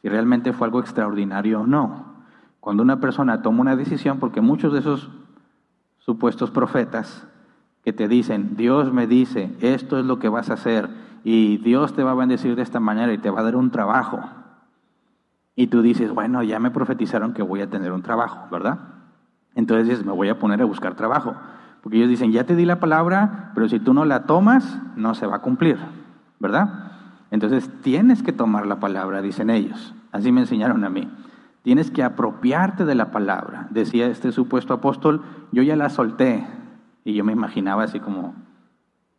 si 0.00 0.08
realmente 0.08 0.54
fue 0.54 0.66
algo 0.66 0.80
extraordinario 0.80 1.60
o 1.60 1.66
no. 1.66 2.16
Cuando 2.60 2.82
una 2.82 2.98
persona 2.98 3.42
toma 3.42 3.60
una 3.60 3.76
decisión, 3.76 4.18
porque 4.18 4.40
muchos 4.40 4.72
de 4.72 4.78
esos 4.78 5.10
supuestos 5.98 6.50
profetas 6.50 7.28
que 7.84 7.92
te 7.92 8.08
dicen, 8.08 8.56
Dios 8.56 8.92
me 8.94 9.06
dice, 9.06 9.54
esto 9.60 9.98
es 9.98 10.06
lo 10.06 10.18
que 10.18 10.30
vas 10.30 10.48
a 10.48 10.54
hacer, 10.54 10.88
y 11.24 11.58
Dios 11.58 11.92
te 11.92 12.02
va 12.02 12.12
a 12.12 12.14
bendecir 12.14 12.56
de 12.56 12.62
esta 12.62 12.80
manera 12.80 13.12
y 13.12 13.18
te 13.18 13.28
va 13.28 13.40
a 13.40 13.44
dar 13.44 13.54
un 13.54 13.70
trabajo. 13.70 14.20
Y 15.54 15.66
tú 15.66 15.82
dices, 15.82 16.10
bueno, 16.10 16.42
ya 16.42 16.58
me 16.58 16.70
profetizaron 16.70 17.34
que 17.34 17.42
voy 17.42 17.60
a 17.60 17.68
tener 17.68 17.92
un 17.92 18.02
trabajo, 18.02 18.48
¿verdad? 18.50 18.95
Entonces 19.56 20.04
me 20.04 20.12
voy 20.12 20.28
a 20.28 20.38
poner 20.38 20.60
a 20.62 20.66
buscar 20.66 20.94
trabajo. 20.94 21.34
Porque 21.82 21.96
ellos 21.96 22.10
dicen, 22.10 22.30
ya 22.30 22.44
te 22.44 22.54
di 22.54 22.64
la 22.64 22.78
palabra, 22.78 23.50
pero 23.54 23.68
si 23.68 23.80
tú 23.80 23.94
no 23.94 24.04
la 24.04 24.24
tomas, 24.24 24.78
no 24.96 25.14
se 25.14 25.26
va 25.26 25.36
a 25.36 25.42
cumplir, 25.42 25.78
¿verdad? 26.38 26.92
Entonces 27.30 27.70
tienes 27.80 28.22
que 28.22 28.32
tomar 28.32 28.66
la 28.66 28.80
palabra, 28.80 29.22
dicen 29.22 29.50
ellos. 29.50 29.94
Así 30.12 30.30
me 30.30 30.42
enseñaron 30.42 30.84
a 30.84 30.90
mí. 30.90 31.10
Tienes 31.62 31.90
que 31.90 32.02
apropiarte 32.02 32.84
de 32.84 32.94
la 32.94 33.10
palabra. 33.10 33.66
Decía 33.70 34.06
este 34.08 34.30
supuesto 34.30 34.74
apóstol, 34.74 35.22
yo 35.52 35.62
ya 35.62 35.74
la 35.74 35.88
solté. 35.88 36.46
Y 37.02 37.14
yo 37.14 37.24
me 37.24 37.32
imaginaba 37.32 37.84
así 37.84 37.98
como 37.98 38.34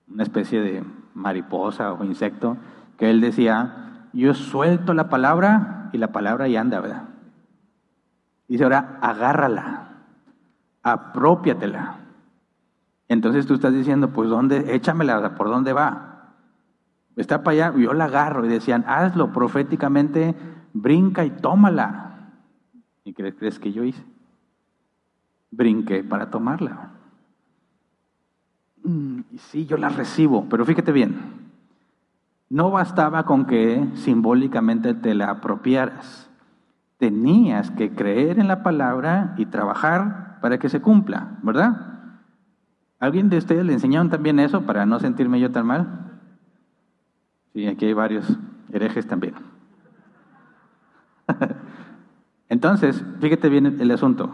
una 0.07 0.23
especie 0.23 0.61
de 0.61 0.83
mariposa 1.15 1.93
o 1.93 2.03
insecto, 2.03 2.57
que 2.97 3.09
él 3.09 3.21
decía, 3.21 4.09
yo 4.13 4.35
suelto 4.35 4.93
la 4.93 5.09
palabra 5.09 5.89
y 5.93 5.97
la 5.97 6.11
palabra 6.11 6.47
ya 6.47 6.61
anda, 6.61 6.79
¿verdad? 6.79 7.03
Dice 8.47 8.63
ahora, 8.63 8.99
agárrala 9.01 9.86
apropiatela. 10.91 11.97
Entonces 13.07 13.45
tú 13.45 13.55
estás 13.55 13.73
diciendo, 13.73 14.09
pues 14.09 14.29
¿dónde? 14.29 14.75
Échamela, 14.75 15.35
¿por 15.35 15.47
dónde 15.47 15.73
va? 15.73 16.33
Está 17.15 17.43
para 17.43 17.67
allá, 17.67 17.79
yo 17.79 17.93
la 17.93 18.05
agarro 18.05 18.45
y 18.45 18.49
decían, 18.49 18.83
hazlo 18.87 19.31
proféticamente, 19.31 20.35
brinca 20.73 21.25
y 21.25 21.31
tómala. 21.31 22.31
¿Y 23.03 23.13
qué 23.13 23.33
crees 23.33 23.59
que 23.59 23.71
yo 23.71 23.83
hice? 23.83 24.03
Brinqué 25.49 26.03
para 26.03 26.29
tomarla. 26.29 26.91
Mm, 28.83 29.21
y 29.31 29.37
sí, 29.37 29.65
yo 29.65 29.77
la 29.77 29.89
recibo, 29.89 30.45
pero 30.49 30.65
fíjate 30.65 30.91
bien, 30.91 31.15
no 32.49 32.69
bastaba 32.69 33.25
con 33.25 33.45
que 33.45 33.87
simbólicamente 33.95 34.93
te 34.93 35.15
la 35.15 35.31
apropiaras. 35.31 36.29
Tenías 36.97 37.71
que 37.71 37.93
creer 37.93 38.39
en 38.39 38.47
la 38.47 38.63
palabra 38.63 39.33
y 39.37 39.47
trabajar 39.47 40.26
para 40.41 40.57
que 40.57 40.69
se 40.69 40.81
cumpla, 40.81 41.37
¿verdad? 41.43 41.97
¿Alguien 42.99 43.29
de 43.29 43.37
ustedes 43.37 43.65
le 43.65 43.73
enseñaron 43.73 44.09
también 44.09 44.39
eso 44.39 44.61
para 44.63 44.85
no 44.85 44.99
sentirme 44.99 45.39
yo 45.39 45.51
tan 45.51 45.67
mal? 45.67 46.19
Sí, 47.53 47.67
aquí 47.67 47.85
hay 47.85 47.93
varios 47.93 48.37
herejes 48.71 49.07
también. 49.07 49.35
Entonces, 52.49 53.03
fíjate 53.19 53.49
bien 53.49 53.77
el 53.79 53.91
asunto. 53.91 54.31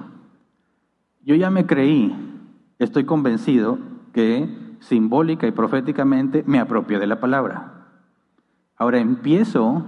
Yo 1.24 1.36
ya 1.36 1.50
me 1.50 1.66
creí, 1.66 2.16
estoy 2.80 3.06
convencido 3.06 3.80
que 4.14 4.78
simbólica 4.80 5.48
y 5.48 5.52
proféticamente 5.52 6.44
me 6.46 6.60
apropio 6.60 7.00
de 7.00 7.08
la 7.08 7.20
palabra. 7.20 7.88
Ahora 8.78 9.00
empiezo 9.00 9.86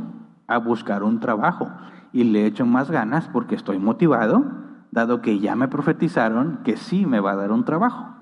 a 0.47 0.58
buscar 0.58 1.04
un 1.04 1.19
trabajo 1.19 1.69
y 2.13 2.23
le 2.23 2.45
echo 2.45 2.65
más 2.65 2.89
ganas 2.89 3.28
porque 3.28 3.56
estoy 3.56 3.80
motivado 3.80 4.64
dado 4.95 5.21
que 5.21 5.39
ya 5.39 5.55
me 5.55 5.67
profetizaron 5.67 6.62
que 6.63 6.77
sí 6.77 7.05
me 7.05 7.19
va 7.19 7.34
a 7.34 7.36
dar 7.36 7.51
un 7.51 7.65
trabajo. 7.65 8.15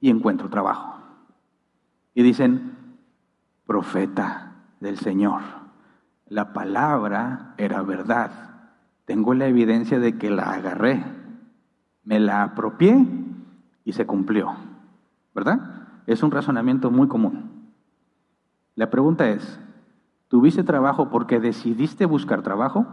Y 0.00 0.08
encuentro 0.08 0.48
trabajo. 0.48 0.96
Y 2.14 2.22
dicen, 2.22 2.96
profeta 3.66 4.52
del 4.78 4.98
Señor, 4.98 5.42
la 6.26 6.52
palabra 6.52 7.54
era 7.58 7.82
verdad. 7.82 8.30
Tengo 9.04 9.34
la 9.34 9.48
evidencia 9.48 9.98
de 9.98 10.16
que 10.16 10.30
la 10.30 10.52
agarré, 10.52 11.04
me 12.04 12.20
la 12.20 12.44
apropié 12.44 13.06
y 13.84 13.92
se 13.92 14.06
cumplió. 14.06 14.54
¿Verdad? 15.34 15.88
Es 16.06 16.22
un 16.22 16.30
razonamiento 16.30 16.90
muy 16.90 17.08
común. 17.08 17.72
La 18.76 18.90
pregunta 18.90 19.28
es, 19.28 19.60
¿tuviste 20.28 20.62
trabajo 20.62 21.10
porque 21.10 21.40
decidiste 21.40 22.06
buscar 22.06 22.42
trabajo? 22.42 22.86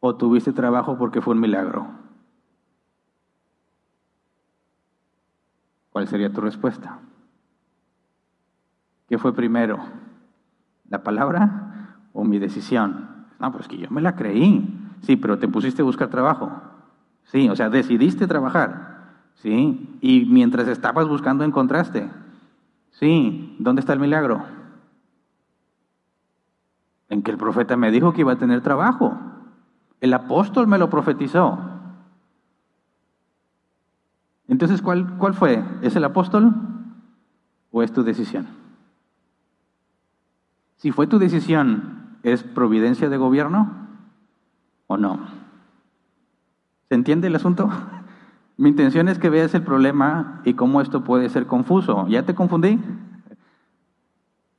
O 0.00 0.16
tuviste 0.16 0.52
trabajo 0.52 0.96
porque 0.98 1.20
fue 1.20 1.34
un 1.34 1.40
milagro? 1.40 1.86
¿Cuál 5.90 6.08
sería 6.08 6.32
tu 6.32 6.40
respuesta? 6.40 6.98
¿Qué 9.08 9.18
fue 9.18 9.34
primero? 9.34 9.78
¿La 10.88 11.02
palabra 11.02 11.98
o 12.12 12.24
mi 12.24 12.38
decisión? 12.38 13.26
No, 13.38 13.52
pues 13.52 13.68
que 13.68 13.76
yo 13.76 13.90
me 13.90 14.00
la 14.00 14.16
creí. 14.16 14.76
Sí, 15.02 15.16
pero 15.16 15.38
te 15.38 15.48
pusiste 15.48 15.82
a 15.82 15.84
buscar 15.84 16.08
trabajo. 16.08 16.50
Sí, 17.24 17.48
o 17.48 17.56
sea, 17.56 17.70
decidiste 17.70 18.26
trabajar. 18.26 18.90
Sí, 19.34 19.98
y 20.00 20.26
mientras 20.26 20.68
estabas 20.68 21.08
buscando 21.08 21.44
encontraste. 21.44 22.08
Sí, 22.92 23.56
¿dónde 23.58 23.80
está 23.80 23.92
el 23.92 24.00
milagro? 24.00 24.44
En 27.08 27.22
que 27.22 27.30
el 27.30 27.38
profeta 27.38 27.76
me 27.76 27.90
dijo 27.90 28.12
que 28.12 28.20
iba 28.20 28.32
a 28.32 28.38
tener 28.38 28.60
trabajo. 28.60 29.18
El 30.00 30.14
apóstol 30.14 30.66
me 30.66 30.78
lo 30.78 30.88
profetizó. 30.88 31.58
Entonces, 34.48 34.82
¿cuál, 34.82 35.16
¿cuál 35.18 35.34
fue? 35.34 35.62
¿Es 35.82 35.94
el 35.94 36.04
apóstol 36.04 36.54
o 37.70 37.82
es 37.82 37.92
tu 37.92 38.02
decisión? 38.02 38.48
Si 40.76 40.90
fue 40.90 41.06
tu 41.06 41.18
decisión, 41.18 42.18
¿es 42.22 42.42
providencia 42.42 43.08
de 43.08 43.16
gobierno 43.16 43.70
o 44.86 44.96
no? 44.96 45.20
¿Se 46.88 46.94
entiende 46.94 47.28
el 47.28 47.36
asunto? 47.36 47.70
Mi 48.56 48.70
intención 48.70 49.08
es 49.08 49.18
que 49.18 49.30
veas 49.30 49.54
el 49.54 49.62
problema 49.62 50.40
y 50.44 50.54
cómo 50.54 50.80
esto 50.80 51.04
puede 51.04 51.28
ser 51.28 51.46
confuso. 51.46 52.08
¿Ya 52.08 52.24
te 52.24 52.34
confundí? 52.34 52.78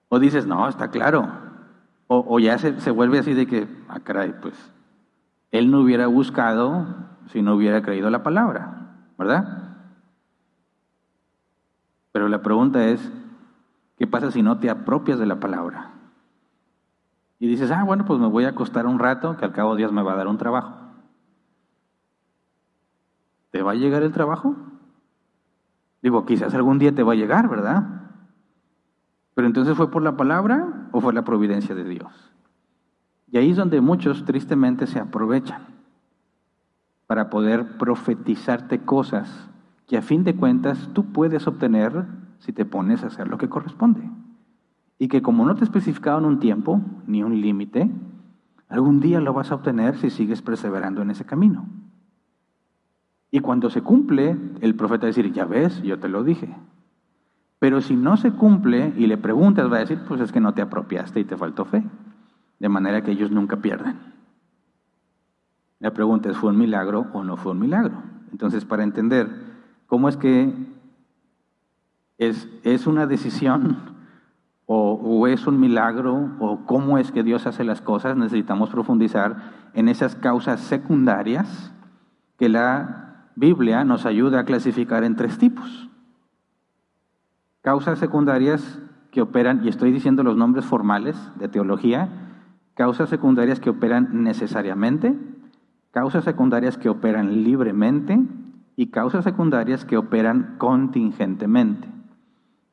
O 0.10 0.19
dices, 0.19 0.45
no, 0.45 0.67
está 0.67 0.89
claro. 0.89 1.30
O, 2.08 2.39
ya 2.39 2.58
se, 2.58 2.82
se, 2.82 2.91
vuelve 2.91 3.19
así 3.19 3.34
de 3.34 3.47
que, 3.47 3.67
ah, 3.88 4.01
caray, 4.01 4.34
pues 4.41 4.54
él 5.52 5.70
no 5.70 5.82
hubiera 5.82 6.08
buscado 6.08 6.88
si 7.28 7.42
no 7.42 7.56
hubiera 7.56 7.82
creído 7.82 8.10
la 8.10 8.24
palabra, 8.24 8.96
¿verdad? 9.18 9.78
Pero 12.12 12.28
la 12.28 12.42
pregunta 12.42 12.88
es, 12.88 13.12
¿qué 13.98 14.08
pasa 14.08 14.32
si 14.32 14.42
no 14.42 14.60
te 14.60 14.70
apropias 14.70 15.20
de 15.20 15.26
la 15.26 15.40
palabra? 15.40 15.92
Y 17.40 17.48
dices, 17.48 17.72
ah, 17.72 17.84
bueno, 17.84 18.06
pues 18.06 18.20
me 18.20 18.28
voy 18.28 18.46
a 18.46 18.50
acostar 18.50 18.86
un 18.86 19.00
rato, 19.00 19.38
que 19.38 19.46
al 19.46 19.54
cabo 19.54 19.76
Dios 19.76 19.92
me 19.92 20.04
va 20.04 20.14
a 20.14 20.18
dar 20.18 20.28
un 20.28 20.38
trabajo. 20.38 20.76
¿Te 23.52 23.62
va 23.62 23.72
a 23.72 23.76
llegar 23.76 24.04
el 24.04 24.12
trabajo? 24.12 24.56
Digo, 26.02 26.26
quizás 26.26 26.54
algún 26.54 26.80
día 26.80 26.94
te 26.94 27.04
va 27.04 27.14
a 27.14 27.16
llegar, 27.16 27.50
¿verdad? 27.50 27.84
Pero 29.34 29.48
entonces 29.48 29.76
fue 29.76 29.92
por 29.92 30.02
la 30.02 30.18
palabra 30.18 30.88
o 30.92 31.02
fue 31.02 31.14
la 31.14 31.24
providencia 31.24 31.76
de 31.76 31.84
Dios. 31.84 32.31
Y 33.32 33.38
ahí 33.38 33.52
es 33.52 33.58
donde 33.58 33.80
muchos 33.80 34.26
tristemente 34.26 34.88
se 34.88 35.00
aprovechan 35.00 35.62
para 37.08 37.30
poder 37.30 37.78
profetizarte 37.78 38.80
cosas 38.80 39.50
que 39.88 39.98
a 39.98 40.02
fin 40.02 40.24
de 40.24 40.36
cuentas 40.36 40.89
tú 40.94 41.12
puedes 41.12 41.48
obtener 41.48 42.06
si 42.39 42.54
te 42.54 42.65
pones 42.65 43.04
a 43.04 43.08
hacer 43.08 43.28
lo 43.28 43.38
que 43.38 43.50
corresponde. 43.50 44.10
Y 45.00 45.08
que 45.08 45.22
como 45.22 45.46
no 45.46 45.56
te 45.56 45.63
especificaron 45.63 46.26
un 46.26 46.39
tiempo 46.39 46.82
ni 47.08 47.24
un 47.24 47.39
límite, 47.39 47.89
algún 48.67 49.00
día 49.00 49.20
lo 49.20 49.34
vas 49.34 49.52
a 49.52 49.56
obtener 49.56 49.98
si 49.98 50.10
sigues 50.10 50.41
perseverando 50.41 51.02
en 51.02 51.12
ese 51.12 51.26
camino. 51.26 51.67
Y 53.32 53.39
cuando 53.39 53.70
se 53.70 53.82
cumple, 53.82 54.38
el 54.60 54.76
profeta 54.76 55.04
va 55.04 55.08
a 55.08 55.13
decir, 55.13 55.32
ya 55.32 55.46
ves, 55.46 55.82
yo 55.84 56.00
te 56.00 56.10
lo 56.10 56.24
dije. 56.24 56.54
Pero 57.60 57.80
si 57.80 57.96
no 57.96 58.17
se 58.17 58.32
cumple 58.32 58.94
y 58.98 59.08
le 59.08 59.17
preguntas, 59.17 59.72
va 59.72 59.78
a 59.78 59.82
decir, 59.82 60.00
pues 60.08 60.20
es 60.20 60.32
que 60.32 60.41
no 60.41 60.54
te 60.54 60.62
apropiaste 60.62 61.22
y 61.22 61.24
te 61.24 61.38
faltó 61.38 61.63
fe. 61.63 61.84
De 62.62 62.69
manera 62.69 63.02
que 63.02 63.10
ellos 63.10 63.32
nunca 63.32 63.58
pierden. 63.58 63.97
La 65.80 65.95
pregunta 65.95 66.30
es, 66.30 66.38
¿fue 66.38 66.52
un 66.52 66.60
milagro 66.60 67.08
o 67.12 67.24
no 67.24 67.36
fue 67.36 67.54
un 67.54 67.60
milagro? 67.60 68.04
Entonces, 68.32 68.65
para 68.65 68.84
entender 68.84 69.32
cómo 69.88 70.08
es 70.08 70.15
que 70.15 70.54
es, 72.19 72.47
es 72.62 72.86
una 72.86 73.08
decisión 73.08 73.78
o, 74.67 74.93
o, 74.93 75.26
es 75.26 75.47
un 75.47 75.60
milagro 75.60 76.30
o 76.39 76.63
cómo 76.67 77.00
es 77.00 77.12
que 77.12 77.24
Dios 77.24 77.47
hace 77.47 77.63
las 77.63 77.82
cosas, 77.82 78.15
necesitamos 78.15 78.69
profundizar 78.69 79.71
en 79.74 79.89
esas 79.89 80.15
causas 80.15 80.60
secundarias 80.60 81.74
que 82.38 82.47
la 82.47 83.32
Biblia 83.36 83.84
nos 83.84 84.06
ayuda 84.06 84.41
a 84.41 84.45
clasificar 84.45 85.04
en 85.04 85.15
tres 85.15 85.39
tipos. 85.39 85.89
Causas 87.62 87.97
secundarias 87.97 88.78
que 89.10 89.21
operan, 89.21 89.65
y 89.65 89.69
estoy 89.69 89.91
diciendo 89.91 90.21
los 90.21 90.38
nombres 90.38 90.65
formales 90.65 91.17
de 91.39 91.47
teología, 91.47 92.21
causas 92.82 93.10
secundarias 93.10 93.60
que 93.60 93.70
operan 93.70 94.24
necesariamente, 94.24 95.15
causas 95.91 96.24
secundarias 96.24 96.80
que 96.80 96.89
operan 96.89 97.44
libremente 97.44 98.20
y 98.76 98.88
causas 98.88 99.24
secundarias 99.24 99.86
que 99.86 99.98
operan 99.98 100.56
contingentemente. 100.58 101.88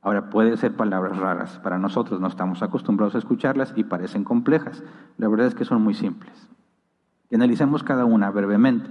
Ahora, 0.00 0.30
puede 0.30 0.56
ser 0.56 0.74
palabras 0.76 1.18
raras 1.18 1.58
para 1.58 1.78
nosotros, 1.78 2.22
no 2.22 2.26
estamos 2.26 2.62
acostumbrados 2.62 3.16
a 3.16 3.18
escucharlas 3.18 3.74
y 3.76 3.84
parecen 3.84 4.24
complejas. 4.24 4.82
La 5.18 5.28
verdad 5.28 5.46
es 5.46 5.54
que 5.54 5.66
son 5.66 5.82
muy 5.82 5.92
simples. 5.92 6.48
Y 7.28 7.34
analicemos 7.34 7.82
cada 7.82 8.06
una 8.06 8.30
brevemente. 8.30 8.88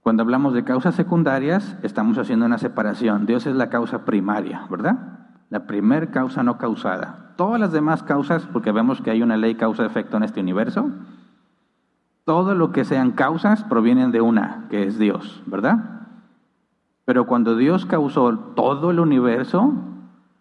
Cuando 0.00 0.22
hablamos 0.22 0.54
de 0.54 0.64
causas 0.64 0.94
secundarias, 0.94 1.76
estamos 1.82 2.16
haciendo 2.16 2.46
una 2.46 2.56
separación. 2.56 3.26
Dios 3.26 3.46
es 3.46 3.54
la 3.54 3.68
causa 3.68 4.06
primaria, 4.06 4.66
¿verdad? 4.70 5.28
La 5.50 5.66
primer 5.66 6.10
causa 6.10 6.42
no 6.42 6.56
causada. 6.56 7.25
Todas 7.36 7.60
las 7.60 7.72
demás 7.72 8.02
causas, 8.02 8.46
porque 8.52 8.72
vemos 8.72 9.00
que 9.00 9.10
hay 9.10 9.22
una 9.22 9.36
ley 9.36 9.54
causa-efecto 9.54 10.16
en 10.16 10.22
este 10.22 10.40
universo, 10.40 10.90
todo 12.24 12.54
lo 12.54 12.72
que 12.72 12.84
sean 12.84 13.12
causas 13.12 13.62
provienen 13.64 14.10
de 14.10 14.20
una, 14.20 14.66
que 14.68 14.84
es 14.84 14.98
Dios, 14.98 15.42
¿verdad? 15.46 15.96
Pero 17.04 17.26
cuando 17.26 17.56
Dios 17.56 17.86
causó 17.86 18.36
todo 18.36 18.90
el 18.90 18.98
universo, 18.98 19.72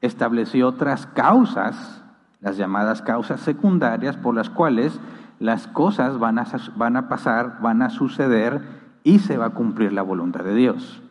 estableció 0.01 0.69
otras 0.69 1.05
causas, 1.05 2.03
las 2.41 2.57
llamadas 2.57 3.01
causas 3.01 3.41
secundarias, 3.41 4.17
por 4.17 4.33
las 4.33 4.49
cuales 4.49 4.99
las 5.39 5.67
cosas 5.67 6.17
van 6.17 6.39
a, 6.39 6.45
van 6.75 6.97
a 6.97 7.07
pasar, 7.07 7.59
van 7.61 7.81
a 7.81 7.89
suceder 7.89 8.61
y 9.03 9.19
se 9.19 9.37
va 9.37 9.47
a 9.47 9.53
cumplir 9.53 9.93
la 9.93 10.01
voluntad 10.01 10.43
de 10.43 10.55
Dios. 10.55 11.01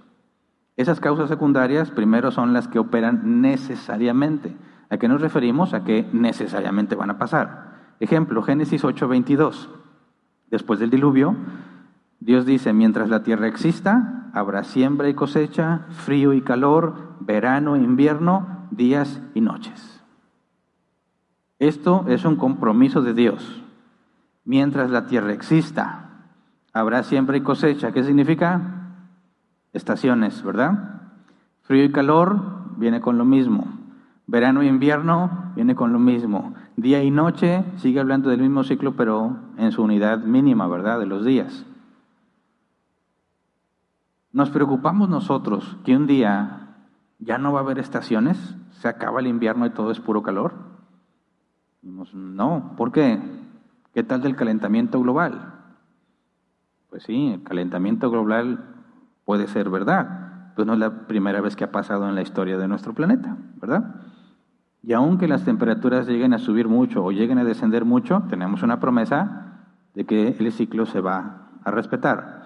Esas 0.77 0.99
causas 0.99 1.29
secundarias 1.29 1.91
primero 1.91 2.33
son 2.33 2.53
las 2.53 2.67
que 2.67 2.81
operan 2.81 3.41
necesariamente. 3.41 4.57
¿A 4.91 4.97
qué 4.97 5.09
nos 5.09 5.21
referimos? 5.21 5.75
A 5.75 5.85
que 5.85 6.09
necesariamente 6.13 6.95
van 6.95 7.11
a 7.11 7.19
pasar. 7.19 7.95
Ejemplo, 8.01 8.43
Génesis 8.43 8.85
8:22. 8.85 9.69
Después 10.51 10.79
del 10.79 10.91
diluvio, 10.91 11.37
Dios 12.21 12.47
dice, 12.47 12.73
mientras 12.73 13.09
la 13.09 13.23
tierra 13.23 13.49
exista, 13.49 14.31
habrá 14.33 14.65
siembra 14.65 15.09
y 15.09 15.15
cosecha, 15.15 15.87
frío 15.91 16.33
y 16.33 16.43
calor, 16.43 17.17
verano 17.21 17.77
e 17.77 17.81
invierno, 17.81 18.69
días 18.71 19.21
y 19.35 19.41
noches. 19.41 20.03
Esto 21.59 22.05
es 22.09 22.25
un 22.25 22.37
compromiso 22.37 23.03
de 23.03 23.15
Dios. 23.15 23.63
Mientras 24.45 24.91
la 24.91 25.07
tierra 25.07 25.33
exista, 25.33 26.05
Habrá 26.75 27.05
siempre 27.05 27.41
cosecha. 27.45 27.93
¿Qué 27.93 28.03
significa? 28.03 28.61
Estaciones, 29.73 30.43
¿verdad? 30.43 31.03
Frío 31.63 31.85
y 31.85 31.93
calor 31.93 32.77
viene 32.77 33.01
con 33.01 33.17
lo 33.17 33.25
mismo. 33.25 33.69
Verano 34.27 34.63
y 34.63 34.69
invierno 34.69 35.53
viene 35.55 35.75
con 35.75 35.93
lo 35.93 35.99
mismo. 35.99 36.55
Día 36.77 37.03
y 37.03 37.11
noche 37.11 37.65
sigue 37.77 38.01
hablando 38.01 38.31
del 38.31 38.41
mismo 38.41 38.65
ciclo, 38.65 38.97
pero 38.97 39.37
en 39.59 39.73
su 39.73 39.83
unidad 39.83 40.19
mínima, 40.21 40.67
¿verdad? 40.67 40.99
De 40.99 41.07
los 41.07 41.25
días. 41.25 41.67
Nos 44.33 44.51
preocupamos 44.51 45.09
nosotros 45.09 45.77
que 45.85 45.97
un 45.97 46.07
día 46.07 46.65
ya 47.19 47.39
no 47.39 47.53
va 47.53 47.61
a 47.61 47.63
haber 47.63 47.79
estaciones, 47.79 48.57
se 48.73 48.89
acaba 48.89 49.21
el 49.21 49.27
invierno 49.27 49.67
y 49.67 49.71
todo 49.71 49.91
es 49.91 50.01
puro 50.01 50.23
calor. 50.23 50.55
No, 51.83 52.75
¿por 52.77 52.93
qué? 52.93 53.21
¿Qué 53.93 54.03
tal 54.03 54.23
del 54.23 54.37
calentamiento 54.37 55.01
global? 55.01 55.55
Pues 56.91 57.05
sí, 57.05 57.29
el 57.29 57.43
calentamiento 57.43 58.11
global 58.11 58.75
puede 59.25 59.47
ser 59.47 59.71
verdad, 59.71 60.53
pues 60.57 60.67
no 60.67 60.73
es 60.73 60.79
la 60.79 61.07
primera 61.07 61.41
vez 61.41 61.57
que 61.57 61.65
ha 61.65 61.73
pasado 61.73 62.09
en 62.09 62.15
la 62.15 62.23
historia 62.23 62.59
de 62.59 62.69
nuestro 62.69 62.95
planeta, 62.95 63.37
¿verdad? 63.61 63.95
Y 64.87 64.93
aunque 64.93 65.29
las 65.29 65.45
temperaturas 65.45 66.07
lleguen 66.07 66.35
a 66.35 66.39
subir 66.39 66.69
mucho 66.69 67.03
o 67.03 67.11
lleguen 67.11 67.39
a 67.39 67.45
descender 67.45 67.85
mucho, 67.85 68.25
tenemos 68.29 68.63
una 68.63 68.81
promesa 68.81 69.65
de 69.95 70.05
que 70.05 70.37
el 70.39 70.53
ciclo 70.53 70.85
se 70.85 71.01
va 71.01 71.49
a 71.65 71.71
respetar. 71.71 72.43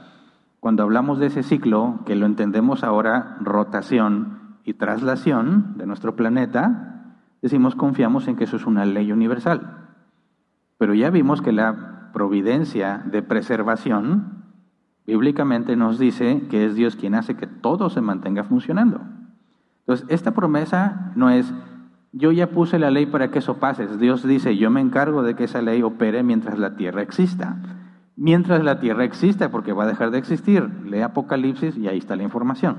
Cuando 0.60 0.84
hablamos 0.84 1.18
de 1.18 1.26
ese 1.26 1.42
ciclo, 1.42 2.00
que 2.06 2.14
lo 2.14 2.26
entendemos 2.26 2.84
ahora 2.84 3.36
rotación 3.40 4.58
y 4.64 4.74
traslación 4.74 5.74
de 5.78 5.86
nuestro 5.86 6.14
planeta, 6.14 7.16
decimos 7.42 7.74
confiamos 7.74 8.28
en 8.28 8.36
que 8.36 8.44
eso 8.44 8.56
es 8.56 8.66
una 8.66 8.84
ley 8.84 9.10
universal. 9.10 9.88
Pero 10.78 10.94
ya 10.94 11.10
vimos 11.10 11.42
que 11.42 11.52
la 11.52 12.10
providencia 12.12 13.02
de 13.04 13.22
preservación 13.22 14.44
bíblicamente 15.06 15.74
nos 15.74 15.98
dice 15.98 16.46
que 16.50 16.66
es 16.66 16.74
Dios 16.74 16.94
quien 16.94 17.14
hace 17.14 17.36
que 17.36 17.46
todo 17.46 17.90
se 17.90 18.00
mantenga 18.00 18.44
funcionando. 18.44 19.00
Entonces, 19.80 20.06
esta 20.10 20.34
promesa 20.34 21.12
no 21.16 21.30
es, 21.30 21.52
yo 22.12 22.32
ya 22.32 22.48
puse 22.50 22.78
la 22.78 22.90
ley 22.90 23.06
para 23.06 23.30
que 23.30 23.40
eso 23.40 23.58
pase. 23.58 23.86
Dios 23.98 24.26
dice, 24.26 24.56
yo 24.56 24.70
me 24.70 24.80
encargo 24.80 25.22
de 25.22 25.34
que 25.34 25.44
esa 25.44 25.62
ley 25.62 25.82
opere 25.82 26.22
mientras 26.22 26.58
la 26.58 26.76
tierra 26.76 27.02
exista. 27.02 27.56
Mientras 28.16 28.64
la 28.64 28.80
tierra 28.80 29.04
exista, 29.04 29.50
porque 29.50 29.72
va 29.72 29.84
a 29.84 29.88
dejar 29.88 30.10
de 30.10 30.18
existir. 30.18 30.68
Lee 30.84 31.02
Apocalipsis 31.02 31.76
y 31.76 31.88
ahí 31.88 31.98
está 31.98 32.16
la 32.16 32.22
información. 32.24 32.76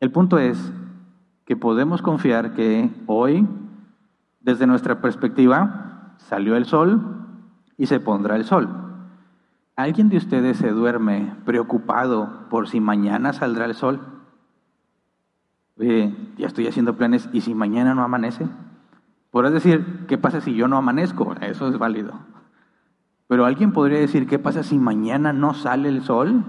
El 0.00 0.10
punto 0.10 0.38
es 0.38 0.72
que 1.46 1.56
podemos 1.56 2.02
confiar 2.02 2.54
que 2.54 2.90
hoy, 3.06 3.46
desde 4.40 4.66
nuestra 4.66 5.00
perspectiva, 5.00 6.14
salió 6.18 6.56
el 6.56 6.66
sol 6.66 7.26
y 7.78 7.86
se 7.86 8.00
pondrá 8.00 8.36
el 8.36 8.44
sol. 8.44 8.68
¿Alguien 9.76 10.08
de 10.08 10.18
ustedes 10.18 10.58
se 10.58 10.70
duerme 10.70 11.34
preocupado 11.44 12.46
por 12.48 12.68
si 12.68 12.80
mañana 12.80 13.32
saldrá 13.32 13.64
el 13.64 13.74
sol? 13.74 14.13
Oye, 15.78 16.14
ya 16.36 16.46
estoy 16.46 16.66
haciendo 16.66 16.96
planes, 16.96 17.28
¿y 17.32 17.40
si 17.40 17.54
mañana 17.54 17.94
no 17.94 18.02
amanece? 18.02 18.46
Podrás 19.30 19.52
decir, 19.52 20.06
¿qué 20.06 20.18
pasa 20.18 20.40
si 20.40 20.54
yo 20.54 20.68
no 20.68 20.76
amanezco? 20.76 21.34
Eso 21.40 21.68
es 21.68 21.78
válido. 21.78 22.12
Pero 23.26 23.44
alguien 23.44 23.72
podría 23.72 23.98
decir, 23.98 24.26
¿qué 24.26 24.38
pasa 24.38 24.62
si 24.62 24.78
mañana 24.78 25.32
no 25.32 25.54
sale 25.54 25.88
el 25.88 26.02
sol? 26.02 26.44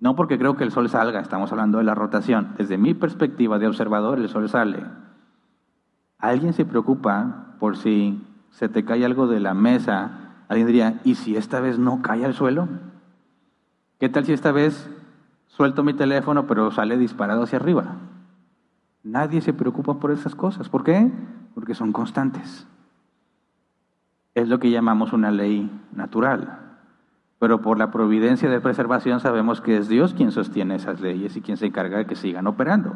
No 0.00 0.16
porque 0.16 0.38
creo 0.38 0.56
que 0.56 0.64
el 0.64 0.70
sol 0.70 0.88
salga, 0.88 1.20
estamos 1.20 1.52
hablando 1.52 1.78
de 1.78 1.84
la 1.84 1.94
rotación. 1.94 2.54
Desde 2.56 2.78
mi 2.78 2.94
perspectiva 2.94 3.58
de 3.58 3.66
observador, 3.66 4.18
el 4.18 4.28
sol 4.28 4.48
sale. 4.48 4.84
¿Alguien 6.18 6.52
se 6.52 6.64
preocupa 6.64 7.56
por 7.58 7.76
si 7.76 8.24
se 8.50 8.68
te 8.68 8.84
cae 8.84 9.04
algo 9.04 9.26
de 9.26 9.40
la 9.40 9.54
mesa 9.54 10.28
Alguien 10.48 10.66
diría, 10.66 11.00
¿y 11.04 11.14
si 11.14 11.36
esta 11.36 11.60
vez 11.60 11.78
no 11.78 12.00
cae 12.00 12.24
al 12.24 12.34
suelo? 12.34 12.68
¿Qué 14.00 14.08
tal 14.08 14.24
si 14.24 14.32
esta 14.32 14.50
vez 14.50 14.88
suelto 15.58 15.82
mi 15.82 15.92
teléfono 15.92 16.46
pero 16.46 16.70
sale 16.70 16.96
disparado 16.96 17.42
hacia 17.42 17.58
arriba? 17.58 17.96
Nadie 19.02 19.40
se 19.40 19.52
preocupa 19.52 19.98
por 19.98 20.12
esas 20.12 20.36
cosas. 20.36 20.68
¿Por 20.68 20.84
qué? 20.84 21.10
Porque 21.52 21.74
son 21.74 21.90
constantes. 21.90 22.64
Es 24.36 24.48
lo 24.48 24.60
que 24.60 24.70
llamamos 24.70 25.12
una 25.12 25.32
ley 25.32 25.68
natural. 25.90 26.60
Pero 27.40 27.60
por 27.60 27.76
la 27.76 27.90
providencia 27.90 28.48
de 28.48 28.60
preservación 28.60 29.18
sabemos 29.18 29.60
que 29.60 29.76
es 29.76 29.88
Dios 29.88 30.14
quien 30.14 30.30
sostiene 30.30 30.76
esas 30.76 31.00
leyes 31.00 31.36
y 31.36 31.40
quien 31.40 31.56
se 31.56 31.66
encarga 31.66 31.98
de 31.98 32.06
que 32.06 32.14
sigan 32.14 32.46
operando. 32.46 32.94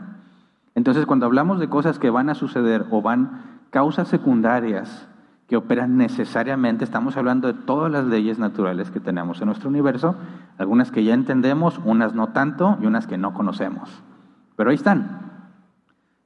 Entonces, 0.77 1.05
cuando 1.05 1.27
hablamos 1.27 1.59
de 1.59 1.69
cosas 1.69 1.99
que 1.99 2.11
van 2.11 2.31
a 2.31 2.37
suceder 2.37 2.87
o 2.93 3.03
van 3.03 3.61
causas 3.71 4.07
secundarias 4.07 5.09
que 5.53 5.59
operan 5.59 5.99
necesariamente, 5.99 6.83
estamos 6.83 7.19
hablando 7.19 7.47
de 7.47 7.53
todas 7.53 7.93
las 7.93 8.07
leyes 8.07 8.39
naturales 8.39 8.91
que 8.91 9.01
tenemos 9.01 9.39
en 9.43 9.49
nuestro 9.49 9.69
universo, 9.69 10.17
algunas 10.57 10.91
que 10.91 11.05
ya 11.05 11.13
entendemos, 11.13 11.79
unas 11.85 12.15
no 12.15 12.29
tanto 12.29 12.79
y 12.81 12.87
unas 12.87 13.07
que 13.07 13.19
no 13.19 13.35
conocemos. 13.35 14.03
Pero 14.57 14.71
ahí 14.71 14.77
están. 14.77 15.43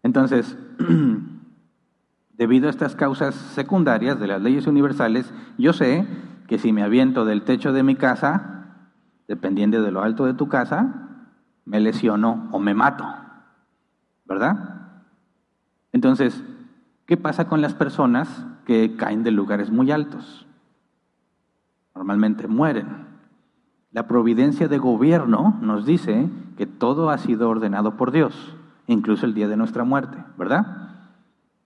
Entonces, 0.05 0.57
debido 2.35 2.69
a 2.69 2.71
estas 2.71 2.95
causas 2.95 3.35
secundarias 3.35 4.21
de 4.21 4.29
las 4.29 4.41
leyes 4.41 4.69
universales, 4.69 5.35
yo 5.59 5.73
sé 5.73 6.07
que 6.47 6.59
si 6.59 6.73
me 6.73 6.85
aviento 6.85 7.25
del 7.25 7.43
techo 7.43 7.73
de 7.73 7.83
mi 7.83 7.97
casa, 7.97 8.85
dependiendo 9.27 9.83
de 9.83 9.91
lo 9.91 10.05
alto 10.05 10.25
de 10.27 10.35
tu 10.35 10.49
casa, 10.49 11.09
me 11.65 11.81
lesiono 11.81 12.49
o 12.53 12.61
me 12.61 12.75
mato. 12.75 13.05
¿Verdad? 14.25 15.01
Entonces, 15.91 16.45
¿qué 17.07 17.17
pasa 17.17 17.49
con 17.49 17.61
las 17.61 17.75
personas 17.75 18.47
que 18.67 18.97
caen 18.97 19.23
de 19.23 19.31
lugares 19.31 19.71
muy 19.71 19.91
altos? 19.91 20.47
Normalmente 21.95 22.47
mueren. 22.47 23.07
La 23.93 24.07
providencia 24.07 24.69
de 24.69 24.77
gobierno 24.77 25.57
nos 25.63 25.87
dice 25.87 26.29
que 26.59 26.67
todo 26.67 27.09
ha 27.09 27.17
sido 27.17 27.49
ordenado 27.49 27.97
por 27.97 28.11
Dios 28.11 28.57
incluso 28.87 29.27
el 29.27 29.35
día 29.35 29.49
de 29.49 29.57
nuestra 29.57 29.85
muerte, 29.85 30.19
¿verdad? 30.37 30.91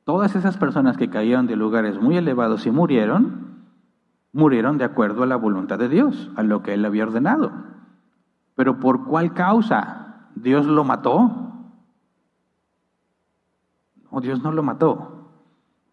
Todas 0.05 0.35
esas 0.35 0.57
personas 0.57 0.97
que 0.97 1.11
cayeron 1.11 1.47
de 1.47 1.57
lugares 1.57 2.01
muy 2.01 2.17
elevados 2.17 2.67
y 2.67 2.71
murieron, 2.71 3.67
murieron 4.33 4.79
de 4.79 4.85
acuerdo 4.85 5.23
a 5.23 5.27
la 5.27 5.37
voluntad 5.37 5.79
de 5.79 5.89
Dios, 5.89 6.31
a 6.37 6.43
lo 6.43 6.63
que 6.63 6.75
Él 6.75 6.85
había 6.85 7.05
ordenado. 7.05 7.53
Pero 8.55 8.81
¿por 8.81 9.05
cuál 9.05 9.35
causa? 9.35 10.29
¿Dios 10.35 10.67
lo 10.67 10.85
mató? 10.85 11.31
No, 14.11 14.21
Dios 14.21 14.43
no 14.43 14.53
lo 14.53 14.63
mató. 14.63 15.20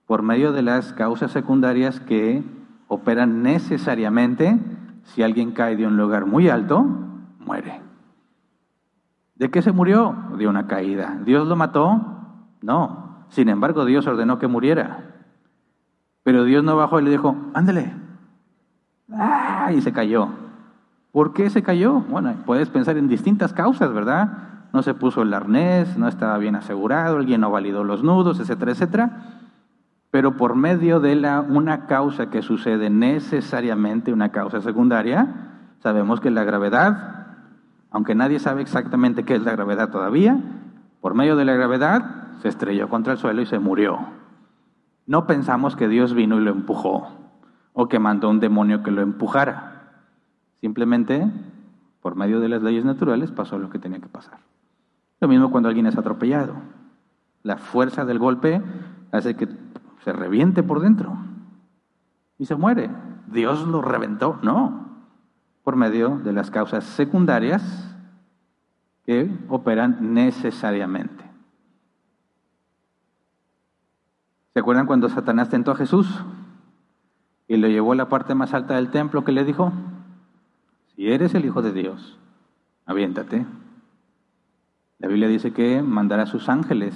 Por 0.08 0.24
medio 0.24 0.54
de 0.54 0.62
las 0.62 0.93
causas 0.93 1.32
secundarias 1.32 2.00
que 2.00 2.41
operan 2.88 3.43
necesariamente, 3.43 4.58
si 5.04 5.22
alguien 5.22 5.52
cae 5.52 5.76
de 5.76 5.86
un 5.86 5.98
lugar 5.98 6.26
muy 6.26 6.50
alto, 6.50 6.86
muere. 7.39 7.82
¿De 9.36 9.52
qué 9.52 9.62
se 9.62 9.74
murió? 9.74 10.15
De 10.38 10.48
una 10.48 10.65
caída. 10.65 11.20
¿Dios 11.26 11.48
lo 11.48 11.56
mató? 11.56 12.02
No. 12.62 13.26
Sin 13.30 13.50
embargo, 13.50 13.84
Dios 13.84 14.08
ordenó 14.08 14.39
que 14.39 14.48
muriera. 14.48 15.04
Pero 16.24 16.46
Dios 16.46 16.63
no 16.63 16.78
bajó 16.78 17.00
y 17.00 17.04
le 17.04 17.12
dijo, 17.12 17.36
ándale. 17.54 17.93
¡Ah! 19.12 19.72
Y 19.76 19.82
se 19.82 19.91
cayó. 19.91 20.30
¿Por 21.12 21.34
qué 21.34 21.50
se 21.50 21.63
cayó? 21.63 22.00
Bueno, 22.00 22.34
puedes 22.46 22.70
pensar 22.70 22.98
en 22.98 23.10
distintas 23.10 23.52
causas, 23.52 23.93
¿verdad? 23.93 24.70
No 24.72 24.84
se 24.84 24.93
puso 24.93 25.22
el 25.22 25.34
arnés, 25.34 25.98
no 25.98 26.08
estaba 26.08 26.38
bien 26.38 26.56
asegurado, 26.56 27.17
alguien 27.17 27.41
no 27.41 27.52
validó 27.52 27.84
los 27.84 28.04
nudos, 28.04 28.39
etcétera, 28.39 28.72
etcétera. 28.72 29.37
Pero 30.17 30.36
por 30.36 30.56
medio 30.56 30.99
de 30.99 31.15
una 31.47 31.86
causa 31.86 32.32
que 32.32 32.41
sucede 32.41 32.89
necesariamente, 32.89 34.12
una 34.12 34.32
causa 34.32 34.62
secundaria, 34.62 35.27
sabemos 35.77 36.19
que 36.21 36.32
la 36.32 36.43
gravedad 36.43 37.17
aunque 37.91 38.15
nadie 38.15 38.39
sabe 38.39 38.63
exactamente 38.63 39.25
qué 39.25 39.36
es 39.36 39.43
la 39.43 39.51
gravedad 39.51 39.91
todavía, 39.91 40.41
por 41.01 41.13
medio 41.13 41.36
de 41.36 41.45
la 41.45 41.53
gravedad 41.53 42.30
se 42.41 42.47
estrelló 42.47 42.89
contra 42.89 43.13
el 43.13 43.19
suelo 43.19 43.43
y 43.43 43.45
se 43.45 43.60
murió. 43.60 43.99
No 45.06 45.27
pensamos 45.27 45.75
que 45.75 45.88
Dios 45.88 46.15
vino 46.15 46.41
y 46.41 46.43
lo 46.43 46.49
empujó 46.49 47.10
o 47.73 47.88
que 47.88 47.99
mandó 47.99 48.32
un 48.32 48.39
demonio 48.39 48.82
que 48.82 48.89
lo 48.89 49.03
empujara. 49.03 49.99
Simplemente, 50.56 51.32
por 52.01 52.15
medio 52.15 52.39
de 52.39 52.49
las 52.49 52.63
leyes 52.63 52.86
naturales, 52.86 53.32
pasó 53.32 53.60
lo 53.60 53.69
que 53.69 53.77
tenía 53.77 53.99
que 53.99 54.10
pasar. 54.10 54.39
Lo 55.19 55.27
mismo 55.27 55.51
cuando 55.51 55.69
alguien 55.69 55.86
es 55.86 55.95
atropellado. 55.95 56.56
La 57.43 57.58
fuerza 57.58 58.03
del 58.03 58.17
golpe 58.17 58.63
hace 59.12 59.36
que 59.36 59.47
se 60.08 60.13
reviente 60.13 60.63
por 60.63 60.80
dentro 60.80 61.17
y 62.38 62.46
se 62.46 62.56
muere. 62.56 62.89
Dios 63.28 63.67
lo 63.67 63.82
reventó, 63.82 64.39
no 64.41 64.88
por 65.63 65.76
medio 65.76 66.17
de 66.20 66.32
las 66.32 66.50
causas 66.50 66.86
secundarias 66.86 67.93
que 69.06 69.30
operan 69.50 70.13
necesariamente. 70.13 71.26
¿Se 74.54 74.62
acuerdan 74.62 74.86
cuando 74.86 75.10
Satanás 75.10 75.50
tentó 75.50 75.72
a 75.72 75.76
Jesús 75.76 76.08
y 77.50 77.58
lo 77.58 77.67
llevó 77.67 77.91
a 77.91 77.98
la 77.98 78.08
parte 78.08 78.34
más 78.34 78.54
alta 78.54 78.76
del 78.76 78.91
templo 78.91 79.26
que 79.26 79.34
le 79.34 79.43
dijo, 79.43 79.74
si 80.96 81.12
eres 81.12 81.36
el 81.36 81.43
Hijo 81.43 81.62
de 81.62 81.74
Dios, 81.74 82.17
aviéntate. 82.86 83.46
La 85.00 85.10
Biblia 85.10 85.28
dice 85.28 85.52
que 85.52 85.82
mandará 85.82 86.24
a 86.24 86.28
sus 86.28 86.48
ángeles 86.48 86.96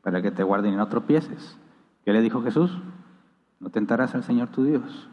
para 0.00 0.22
que 0.22 0.30
te 0.30 0.44
guarden 0.44 0.74
y 0.74 0.76
no 0.76 0.86
tropieces. 0.86 1.58
¿Qué 2.06 2.12
le 2.12 2.22
dijo 2.22 2.40
Jesús? 2.40 2.70
No 3.58 3.70
tentarás 3.70 4.14
al 4.14 4.22
Señor 4.22 4.50
tu 4.50 4.62
Dios. 4.62 5.10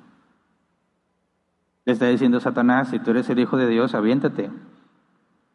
Le 1.85 1.93
está 1.93 2.05
diciendo 2.05 2.39
Satanás, 2.39 2.89
si 2.89 2.99
tú 2.99 3.09
eres 3.09 3.27
el 3.31 3.39
Hijo 3.39 3.57
de 3.57 3.67
Dios, 3.67 3.95
aviéntate. 3.95 4.51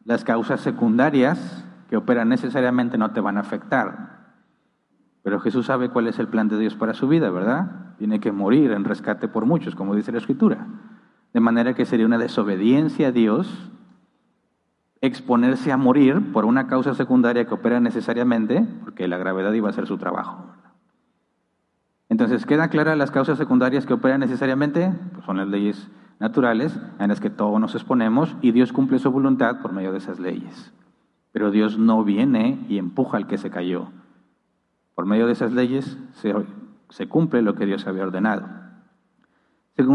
Las 0.05 0.25
causas 0.25 0.61
secundarias 0.61 1.65
que 1.89 1.97
operan 1.97 2.29
necesariamente 2.29 2.99
no 2.99 3.13
te 3.13 3.21
van 3.21 3.37
a 3.37 3.43
afectar. 3.43 4.35
Pero 5.23 5.39
Jesús 5.39 5.67
sabe 5.67 5.91
cuál 5.91 6.09
es 6.09 6.19
el 6.19 6.27
plan 6.27 6.49
de 6.49 6.59
Dios 6.59 6.75
para 6.75 6.93
su 6.93 7.07
vida, 7.07 7.31
¿verdad? 7.31 7.95
Tiene 7.99 8.19
que 8.19 8.33
morir 8.33 8.73
en 8.73 8.83
rescate 8.83 9.29
por 9.29 9.47
muchos, 9.47 9.77
como 9.77 9.95
dice 9.95 10.11
la 10.11 10.19
Escritura. 10.19 10.67
De 11.33 11.39
manera 11.39 11.75
que 11.75 11.87
sería 11.87 12.07
una 12.07 12.19
desobediencia 12.19 13.09
a 13.09 13.13
Dios 13.13 13.71
exponerse 15.01 15.71
a 15.71 15.77
morir 15.77 16.33
por 16.33 16.45
una 16.45 16.67
causa 16.67 16.95
secundaria 16.95 17.45
que 17.45 17.55
opera 17.55 17.79
necesariamente, 17.79 18.67
porque 18.83 19.07
la 19.07 19.19
gravedad 19.19 19.53
iba 19.53 19.69
a 19.69 19.73
ser 19.73 19.87
su 19.87 19.99
trabajo. 19.99 20.58
Entonces, 22.09 22.47
¿queda 22.47 22.69
clara 22.69 22.97
las 22.97 23.11
causas 23.11 23.37
secundarias 23.37 23.85
que 23.85 23.93
operan 23.93 24.21
necesariamente? 24.21 24.93
Pues 25.13 25.27
son 25.27 25.37
las 25.37 25.49
leyes 25.49 25.89
naturales 26.19 26.79
en 26.99 27.09
las 27.09 27.21
que 27.21 27.31
todos 27.31 27.61
nos 27.61 27.75
exponemos 27.75 28.35
y 28.41 28.53
Dios 28.53 28.73
cumple 28.73 28.99
su 28.99 29.11
voluntad 29.11 29.61
por 29.61 29.73
medio 29.73 29.93
de 29.93 29.99
esas 29.99 30.19
leyes. 30.19 30.73
Pero 31.33 31.51
Dios 31.51 31.79
no 31.79 32.03
viene 32.05 32.65
y 32.69 32.79
empuja 32.79 33.19
al 33.19 33.27
que 33.27 33.39
se 33.39 33.51
cayó. 33.51 33.89
Por 34.95 35.07
medio 35.07 35.27
de 35.27 35.33
esas 35.33 35.53
leyes 35.53 35.99
se, 36.15 37.09
cumple 37.09 37.43
lo 37.43 37.55
que 37.55 37.67
Dios 37.67 37.87
había 37.87 38.03
ordenado. 38.03 38.49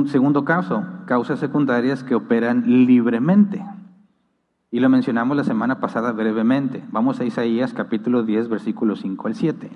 segundo 0.05 0.45
caso, 0.45 0.85
causas 1.07 1.39
secundarias 1.39 2.03
que 2.03 2.15
operan 2.15 2.85
libremente. 2.85 3.65
Y 4.71 4.79
lo 4.79 4.89
mencionamos 4.89 5.35
la 5.35 5.43
semana 5.43 5.79
pasada 5.79 6.11
brevemente. 6.13 6.83
Vamos 6.91 7.19
a 7.19 7.25
Isaías 7.25 7.73
capítulo 7.73 8.23
10, 8.23 8.47
versículos 8.47 9.01
5 9.01 9.27
al 9.27 9.35
7. 9.35 9.71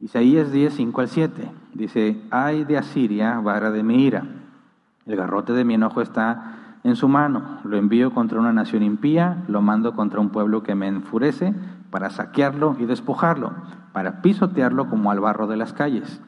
Isaías 0.00 0.52
10, 0.52 0.74
5 0.74 1.00
al 1.00 1.08
7. 1.08 1.52
Dice, 1.74 2.22
ay 2.30 2.64
de 2.64 2.78
Asiria, 2.78 3.40
vara 3.40 3.70
de 3.70 3.82
mi 3.82 4.04
ira 4.04 4.24
el 5.06 5.14
garrote 5.14 5.52
de 5.52 5.64
mi 5.64 5.74
enojo 5.74 6.02
está 6.02 6.78
en 6.82 6.96
su 6.96 7.08
mano. 7.08 7.60
Lo 7.64 7.76
envío 7.76 8.12
contra 8.12 8.40
una 8.40 8.52
nación 8.52 8.82
impía, 8.82 9.44
lo 9.48 9.62
mando 9.62 9.94
contra 9.94 10.20
un 10.20 10.30
pueblo 10.30 10.62
que 10.62 10.74
me 10.74 10.88
enfurece, 10.88 11.54
para 11.90 12.10
saquearlo 12.10 12.76
y 12.78 12.86
despojarlo, 12.86 13.52
para 13.92 14.20
pisotearlo 14.20 14.90
como 14.90 15.10
al 15.10 15.20
barro 15.20 15.46
de 15.46 15.56
las 15.56 15.72
calles. 15.72 16.20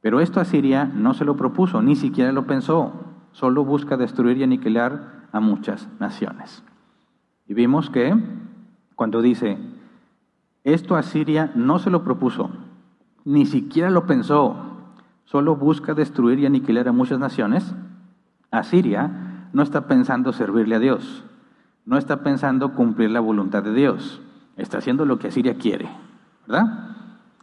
Pero 0.00 0.20
esto 0.20 0.40
Asiria 0.40 0.84
no 0.84 1.14
se 1.14 1.24
lo 1.24 1.36
propuso, 1.36 1.82
ni 1.82 1.96
siquiera 1.96 2.30
lo 2.30 2.46
pensó, 2.46 2.92
solo 3.32 3.64
busca 3.64 3.96
destruir 3.96 4.38
y 4.38 4.44
aniquilar 4.44 5.26
a 5.32 5.40
muchas 5.40 5.88
naciones. 5.98 6.62
Y 7.48 7.54
vimos 7.54 7.90
que 7.90 8.14
cuando 8.94 9.20
dice, 9.20 9.58
esto 10.62 10.94
Asiria 10.94 11.50
no 11.56 11.80
se 11.80 11.90
lo 11.90 12.04
propuso, 12.04 12.50
ni 13.26 13.44
siquiera 13.44 13.90
lo 13.90 14.06
pensó, 14.06 14.56
solo 15.24 15.56
busca 15.56 15.94
destruir 15.94 16.38
y 16.38 16.46
aniquilar 16.46 16.86
a 16.86 16.92
muchas 16.92 17.18
naciones, 17.18 17.74
Asiria 18.52 19.48
no 19.52 19.62
está 19.62 19.88
pensando 19.88 20.32
servirle 20.32 20.76
a 20.76 20.78
Dios, 20.78 21.24
no 21.84 21.98
está 21.98 22.22
pensando 22.22 22.72
cumplir 22.74 23.10
la 23.10 23.18
voluntad 23.18 23.64
de 23.64 23.74
Dios, 23.74 24.22
está 24.56 24.78
haciendo 24.78 25.04
lo 25.04 25.18
que 25.18 25.26
Asiria 25.26 25.56
quiere, 25.56 25.88
¿verdad? 26.46 26.94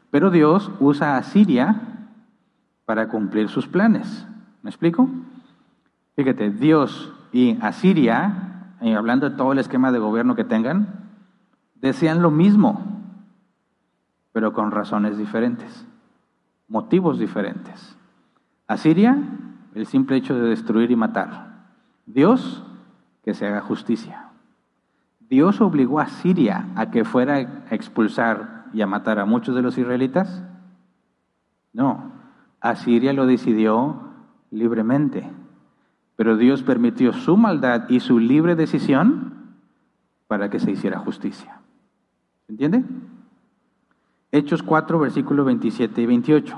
Pero 0.09 0.31
Dios 0.31 0.71
usa 0.79 1.15
a 1.15 1.17
Asiria 1.17 1.81
para 2.85 3.09
cumplir 3.09 3.49
sus 3.49 3.67
planes. 3.67 4.25
¿Me 4.61 4.69
explico? 4.69 5.09
Fíjate, 6.15 6.49
Dios 6.49 7.11
y 7.33 7.57
Asiria, 7.61 8.75
hablando 8.95 9.29
de 9.29 9.35
todo 9.35 9.51
el 9.51 9.59
esquema 9.59 9.91
de 9.91 9.99
gobierno 9.99 10.35
que 10.35 10.45
tengan, 10.45 11.09
desean 11.75 12.21
lo 12.21 12.31
mismo, 12.31 12.92
pero 14.33 14.51
con 14.51 14.71
razones 14.71 15.17
diferentes, 15.17 15.87
motivos 16.67 17.19
diferentes. 17.19 17.95
Asiria 18.67 19.17
el 19.75 19.85
simple 19.85 20.17
hecho 20.17 20.35
de 20.35 20.49
destruir 20.49 20.91
y 20.91 20.95
matar. 20.95 21.67
Dios, 22.05 22.63
que 23.23 23.33
se 23.33 23.47
haga 23.47 23.61
justicia. 23.61 24.29
Dios 25.29 25.61
obligó 25.61 25.99
a 25.99 26.07
Siria 26.07 26.67
a 26.75 26.91
que 26.91 27.05
fuera 27.05 27.35
a 27.35 27.75
expulsar 27.75 28.65
y 28.73 28.81
a 28.81 28.87
matar 28.87 29.19
a 29.19 29.25
muchos 29.25 29.55
de 29.55 29.61
los 29.61 29.77
israelitas. 29.77 30.43
No, 31.71 32.11
Asiria 32.59 33.13
lo 33.13 33.25
decidió 33.25 34.01
libremente, 34.51 35.29
pero 36.15 36.37
Dios 36.37 36.63
permitió 36.63 37.13
su 37.13 37.37
maldad 37.37 37.89
y 37.89 37.99
su 37.99 38.19
libre 38.19 38.55
decisión 38.55 39.55
para 40.27 40.49
que 40.49 40.59
se 40.59 40.71
hiciera 40.71 40.99
justicia. 40.99 41.59
¿Se 42.45 42.51
entiende? 42.51 42.83
Hechos 44.33 44.63
4, 44.63 44.97
versículos 44.97 45.45
27 45.45 46.01
y 46.01 46.05
28. 46.07 46.55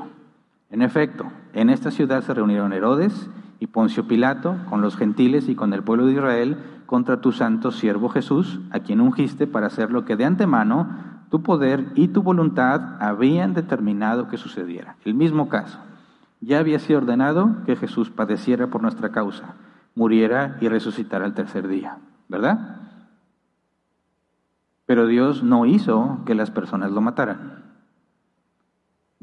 En 0.69 0.81
efecto, 0.81 1.25
en 1.51 1.69
esta 1.69 1.91
ciudad 1.91 2.23
se 2.23 2.33
reunieron 2.33 2.71
Herodes 2.71 3.29
y 3.59 3.67
Poncio 3.67 4.07
Pilato 4.07 4.55
con 4.69 4.79
los 4.79 4.95
gentiles 4.95 5.49
y 5.49 5.55
con 5.55 5.73
el 5.73 5.83
pueblo 5.83 6.05
de 6.05 6.13
Israel 6.13 6.57
contra 6.85 7.19
tu 7.19 7.33
santo 7.33 7.71
siervo 7.71 8.07
Jesús, 8.07 8.61
a 8.71 8.79
quien 8.79 9.01
ungiste 9.01 9.45
para 9.45 9.67
hacer 9.67 9.91
lo 9.91 10.05
que 10.05 10.15
de 10.15 10.23
antemano 10.23 10.87
tu 11.29 11.43
poder 11.43 11.91
y 11.95 12.07
tu 12.07 12.23
voluntad 12.23 12.95
habían 13.01 13.53
determinado 13.53 14.29
que 14.29 14.37
sucediera. 14.37 14.95
El 15.03 15.13
mismo 15.13 15.49
caso. 15.49 15.77
Ya 16.39 16.59
había 16.59 16.79
sido 16.79 16.99
ordenado 16.99 17.57
que 17.65 17.75
Jesús 17.75 18.09
padeciera 18.09 18.67
por 18.67 18.81
nuestra 18.81 19.11
causa, 19.11 19.55
muriera 19.95 20.55
y 20.61 20.69
resucitara 20.69 21.25
el 21.25 21.33
tercer 21.33 21.67
día, 21.67 21.97
¿verdad? 22.29 22.85
Pero 24.85 25.07
Dios 25.07 25.43
no 25.43 25.65
hizo 25.65 26.19
que 26.25 26.35
las 26.35 26.51
personas 26.51 26.91
lo 26.91 27.01
mataran. 27.01 27.54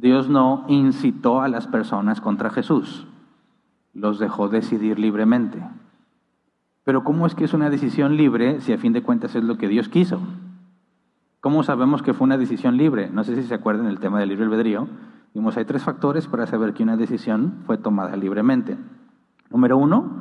Dios 0.03 0.29
no 0.29 0.65
incitó 0.67 1.43
a 1.43 1.49
las 1.49 1.69
personas 1.69 2.21
contra 2.21 2.51
Jesús, 2.51 3.07
los 3.95 4.19
dejó 4.19 4.49
decidir 4.49 4.99
libremente. 4.99 5.63
Pero 6.83 7.05
¿cómo 7.05 7.25
es 7.25 7.37
que 7.37 7.45
es 7.45 7.55
una 7.55 7.71
decisión 7.71 8.17
libre 8.17 8.61
si 8.61 8.73
a 8.73 8.79
fin 8.79 8.93
de 8.93 9.05
cuentas 9.05 9.37
es 9.37 9.45
lo 9.45 9.59
que 9.59 9.69
Dios 9.69 9.89
quiso? 9.89 10.19
¿Cómo 11.41 11.63
sabemos 11.63 12.03
que 12.03 12.15
fue 12.15 12.25
una 12.25 12.37
decisión 12.37 12.77
libre? 12.77 13.11
No 13.11 13.23
sé 13.23 13.37
si 13.37 13.45
se 13.45 13.55
acuerdan 13.55 13.87
del 13.87 14.01
tema 14.01 14.19
del 14.19 14.31
libre 14.31 14.47
albedrío. 14.47 14.89
Vimos, 15.35 15.57
hay 15.57 15.67
tres 15.67 15.85
factores 15.85 16.27
para 16.27 16.49
saber 16.49 16.75
que 16.75 16.83
una 16.83 16.97
decisión 16.97 17.63
fue 17.65 17.79
tomada 17.79 18.17
libremente. 18.17 18.77
Número 19.51 19.77
uno, 19.79 20.21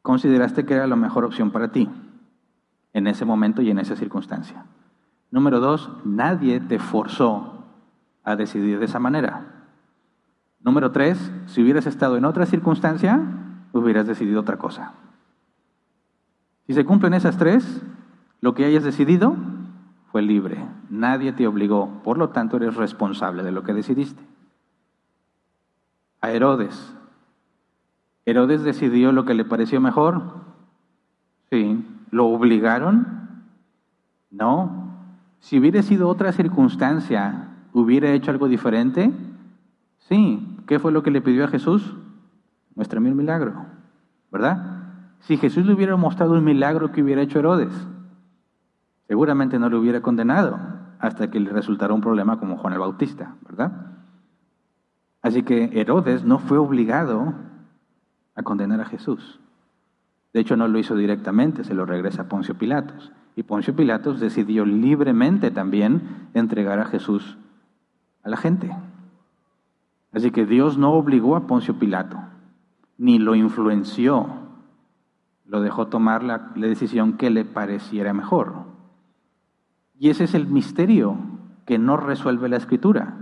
consideraste 0.00 0.64
que 0.64 0.72
era 0.72 0.86
la 0.86 0.96
mejor 0.96 1.26
opción 1.26 1.50
para 1.50 1.70
ti 1.70 1.86
en 2.94 3.08
ese 3.08 3.26
momento 3.26 3.60
y 3.60 3.70
en 3.70 3.78
esa 3.78 3.94
circunstancia. 3.94 4.64
Número 5.30 5.60
dos, 5.60 5.90
nadie 6.06 6.60
te 6.60 6.78
forzó 6.78 7.57
a 8.28 8.36
decidir 8.36 8.78
de 8.78 8.84
esa 8.84 8.98
manera. 8.98 9.46
Número 10.60 10.92
tres, 10.92 11.32
si 11.46 11.62
hubieras 11.62 11.86
estado 11.86 12.18
en 12.18 12.26
otra 12.26 12.44
circunstancia, 12.44 13.20
hubieras 13.72 14.06
decidido 14.06 14.40
otra 14.40 14.58
cosa. 14.58 14.92
Si 16.66 16.74
se 16.74 16.84
cumplen 16.84 17.14
esas 17.14 17.38
tres, 17.38 17.80
lo 18.42 18.54
que 18.54 18.66
hayas 18.66 18.84
decidido 18.84 19.34
fue 20.12 20.20
libre. 20.20 20.62
Nadie 20.90 21.32
te 21.32 21.46
obligó. 21.46 22.02
Por 22.04 22.18
lo 22.18 22.28
tanto, 22.28 22.58
eres 22.58 22.76
responsable 22.76 23.42
de 23.42 23.52
lo 23.52 23.62
que 23.62 23.72
decidiste. 23.72 24.22
A 26.20 26.30
Herodes. 26.30 26.94
Herodes 28.26 28.62
decidió 28.62 29.12
lo 29.12 29.24
que 29.24 29.32
le 29.32 29.46
pareció 29.46 29.80
mejor. 29.80 30.22
Sí. 31.50 31.82
¿Lo 32.10 32.26
obligaron? 32.26 33.46
No. 34.30 34.98
Si 35.40 35.58
hubiera 35.58 35.82
sido 35.82 36.08
otra 36.08 36.32
circunstancia, 36.32 37.48
¿hubiera 37.72 38.10
hecho 38.12 38.30
algo 38.30 38.48
diferente? 38.48 39.12
Sí. 40.08 40.44
¿Qué 40.66 40.78
fue 40.78 40.92
lo 40.92 41.02
que 41.02 41.10
le 41.10 41.22
pidió 41.22 41.44
a 41.44 41.48
Jesús? 41.48 41.94
Muéstrame 42.74 43.10
un 43.10 43.16
milagro. 43.16 43.54
¿Verdad? 44.30 44.78
Si 45.20 45.36
Jesús 45.36 45.66
le 45.66 45.72
hubiera 45.72 45.96
mostrado 45.96 46.34
un 46.34 46.44
milagro 46.44 46.92
que 46.92 47.02
hubiera 47.02 47.22
hecho 47.22 47.38
Herodes, 47.38 47.72
seguramente 49.06 49.58
no 49.58 49.68
lo 49.68 49.80
hubiera 49.80 50.00
condenado 50.00 50.58
hasta 50.98 51.30
que 51.30 51.40
le 51.40 51.50
resultara 51.50 51.94
un 51.94 52.00
problema 52.00 52.38
como 52.38 52.56
Juan 52.58 52.74
el 52.74 52.80
Bautista, 52.80 53.34
¿verdad? 53.46 53.72
Así 55.22 55.42
que 55.42 55.80
Herodes 55.80 56.24
no 56.24 56.38
fue 56.38 56.58
obligado 56.58 57.34
a 58.34 58.42
condenar 58.42 58.80
a 58.80 58.84
Jesús. 58.84 59.40
De 60.32 60.40
hecho, 60.40 60.56
no 60.56 60.68
lo 60.68 60.78
hizo 60.78 60.94
directamente, 60.94 61.64
se 61.64 61.74
lo 61.74 61.86
regresa 61.86 62.22
a 62.22 62.28
Poncio 62.28 62.56
Pilatos. 62.56 63.12
Y 63.34 63.42
Poncio 63.42 63.74
Pilatos 63.74 64.20
decidió 64.20 64.64
libremente 64.64 65.50
también 65.50 66.28
entregar 66.34 66.78
a 66.78 66.84
Jesús 66.84 67.38
a 68.22 68.28
la 68.28 68.36
gente. 68.36 68.74
Así 70.12 70.30
que 70.30 70.46
Dios 70.46 70.78
no 70.78 70.92
obligó 70.92 71.36
a 71.36 71.46
Poncio 71.46 71.78
Pilato, 71.78 72.18
ni 72.96 73.18
lo 73.18 73.34
influenció, 73.34 74.26
lo 75.46 75.60
dejó 75.60 75.86
tomar 75.88 76.22
la, 76.22 76.52
decisión 76.54 77.14
que 77.14 77.30
le 77.30 77.44
pareciera 77.44 78.12
mejor. 78.12 78.52
Y 79.98 80.10
ese 80.10 80.24
es 80.24 80.34
el 80.34 80.46
misterio 80.46 81.16
que 81.66 81.78
no 81.78 81.96
resuelve 81.96 82.48
la 82.48 82.56
escritura. 82.56 83.16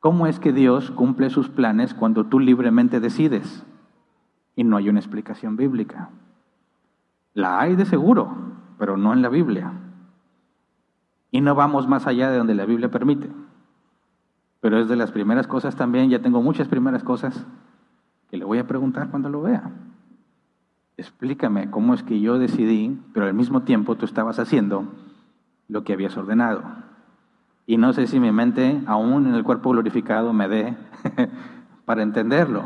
¿Cómo 0.00 0.26
es 0.26 0.38
que 0.40 0.52
Dios 0.52 0.90
cumple 0.90 1.30
sus 1.30 1.48
planes 1.48 1.94
cuando 1.94 2.26
tú 2.26 2.40
libremente 2.40 3.00
decides? 3.00 3.64
Y 4.56 4.64
no 4.64 4.76
hay 4.76 4.88
una 4.88 5.00
explicación 5.00 5.56
bíblica. 5.56 6.10
La 7.34 7.60
hay 7.60 7.76
de 7.76 7.84
seguro, 7.84 8.34
pero 8.78 8.96
no 8.96 9.12
en 9.12 9.22
la 9.22 9.28
Biblia. 9.28 9.72
Y 11.30 11.40
no 11.40 11.54
vamos 11.54 11.86
más 11.88 12.06
allá 12.06 12.30
de 12.30 12.38
donde 12.38 12.54
la 12.54 12.64
Biblia 12.64 12.90
permite. 12.90 13.28
Pero 14.60 14.78
es 14.78 14.88
de 14.88 14.96
las 14.96 15.12
primeras 15.12 15.46
cosas 15.46 15.76
también, 15.76 16.10
ya 16.10 16.20
tengo 16.20 16.42
muchas 16.42 16.68
primeras 16.68 17.02
cosas 17.02 17.46
que 18.30 18.36
le 18.36 18.44
voy 18.44 18.58
a 18.58 18.66
preguntar 18.66 19.10
cuando 19.10 19.28
lo 19.28 19.42
vea. 19.42 19.70
Explícame 20.96 21.70
cómo 21.70 21.94
es 21.94 22.02
que 22.02 22.20
yo 22.20 22.38
decidí, 22.38 22.98
pero 23.12 23.26
al 23.26 23.34
mismo 23.34 23.62
tiempo 23.62 23.94
tú 23.94 24.04
estabas 24.04 24.38
haciendo 24.38 24.84
lo 25.68 25.84
que 25.84 25.92
habías 25.92 26.16
ordenado. 26.16 26.62
Y 27.66 27.76
no 27.76 27.92
sé 27.92 28.06
si 28.06 28.18
mi 28.18 28.32
mente, 28.32 28.82
aún 28.86 29.26
en 29.26 29.34
el 29.34 29.44
cuerpo 29.44 29.70
glorificado, 29.70 30.32
me 30.32 30.48
dé 30.48 30.76
para 31.84 32.02
entenderlo. 32.02 32.64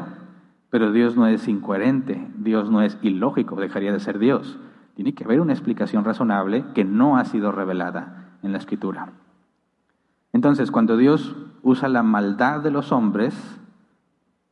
Pero 0.71 0.93
Dios 0.93 1.17
no 1.17 1.27
es 1.27 1.47
incoherente, 1.49 2.27
Dios 2.39 2.71
no 2.71 2.81
es 2.81 2.97
ilógico, 3.03 3.57
dejaría 3.57 3.93
de 3.93 4.01
ser 4.01 4.19
Dios. 4.19 4.59
Tiene 4.95 5.15
que 5.15 5.25
haber 5.25 5.41
una 5.41 5.53
explicación 5.53 6.05
razonable 6.05 6.65
que 6.75 6.85
no 6.85 7.19
ha 7.19 7.25
sido 7.27 7.53
revelada 7.53 8.39
en 8.43 8.53
la 8.53 8.59
escritura. 8.59 9.13
Entonces, 10.33 10.71
cuando 10.71 10.97
Dios 10.97 11.37
usa 11.63 11.89
la 11.89 12.03
maldad 12.03 12.61
de 12.61 12.71
los 12.71 12.93
hombres, 12.93 13.35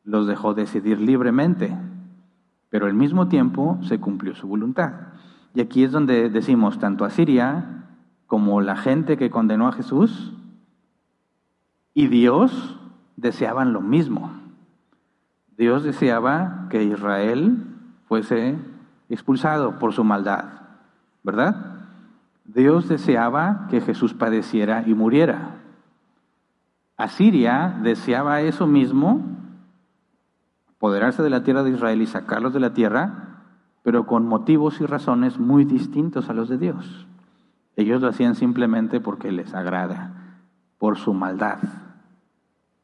los 0.05 0.26
dejó 0.26 0.55
decidir 0.55 1.01
libremente, 1.01 1.76
pero 2.68 2.87
al 2.87 2.95
mismo 2.95 3.28
tiempo 3.28 3.78
se 3.83 3.99
cumplió 3.99 4.35
su 4.35 4.47
voluntad. 4.47 4.93
Y 5.55 5.61
aquí 5.61 5.85
es 5.85 5.93
donde 5.93 6.31
decimos, 6.31 6.78
tanto 6.78 7.05
a 7.05 7.11
Siria 7.11 7.87
como 8.26 8.61
la 8.61 8.76
gente 8.76 9.16
que 9.16 9.31
condenó 9.31 9.68
a 9.68 9.72
Jesús 9.72 10.33
y 11.95 12.07
Dios 12.07 12.78
deseaban 13.16 13.72
lo 13.72 13.81
mismo. 13.81 14.31
Dios 15.57 15.83
deseaba 15.83 16.66
que 16.70 16.85
Israel 16.85 17.66
fuese 18.07 18.57
expulsado 19.09 19.78
por 19.78 19.93
su 19.93 20.05
maldad, 20.05 20.45
¿verdad? 21.22 21.81
Dios 22.45 22.89
deseaba 22.89 23.66
que 23.68 23.81
Jesús 23.81 24.14
padeciera 24.14 24.85
y 24.87 24.95
muriera. 24.95 25.59
Asiria 27.01 27.78
deseaba 27.82 28.42
eso 28.42 28.66
mismo, 28.66 29.22
apoderarse 30.76 31.22
de 31.22 31.30
la 31.30 31.42
tierra 31.42 31.62
de 31.62 31.70
Israel 31.70 32.03
y 32.03 32.07
sacarlos 32.07 32.53
de 32.53 32.61
la 32.61 32.74
tierra, 32.74 33.42
pero 33.82 34.07
con 34.07 34.26
motivos 34.26 34.82
y 34.82 34.84
razones 34.84 35.38
muy 35.38 35.64
distintos 35.64 36.28
a 36.28 36.34
los 36.34 36.51
de 36.51 36.59
Dios. 36.59 37.07
Ellos 37.76 38.03
lo 38.03 38.09
hacían 38.09 38.34
simplemente 38.34 39.01
porque 39.01 39.32
les 39.32 39.55
agrada, 39.55 40.36
por 40.76 40.98
su 40.98 41.14
maldad. 41.14 41.61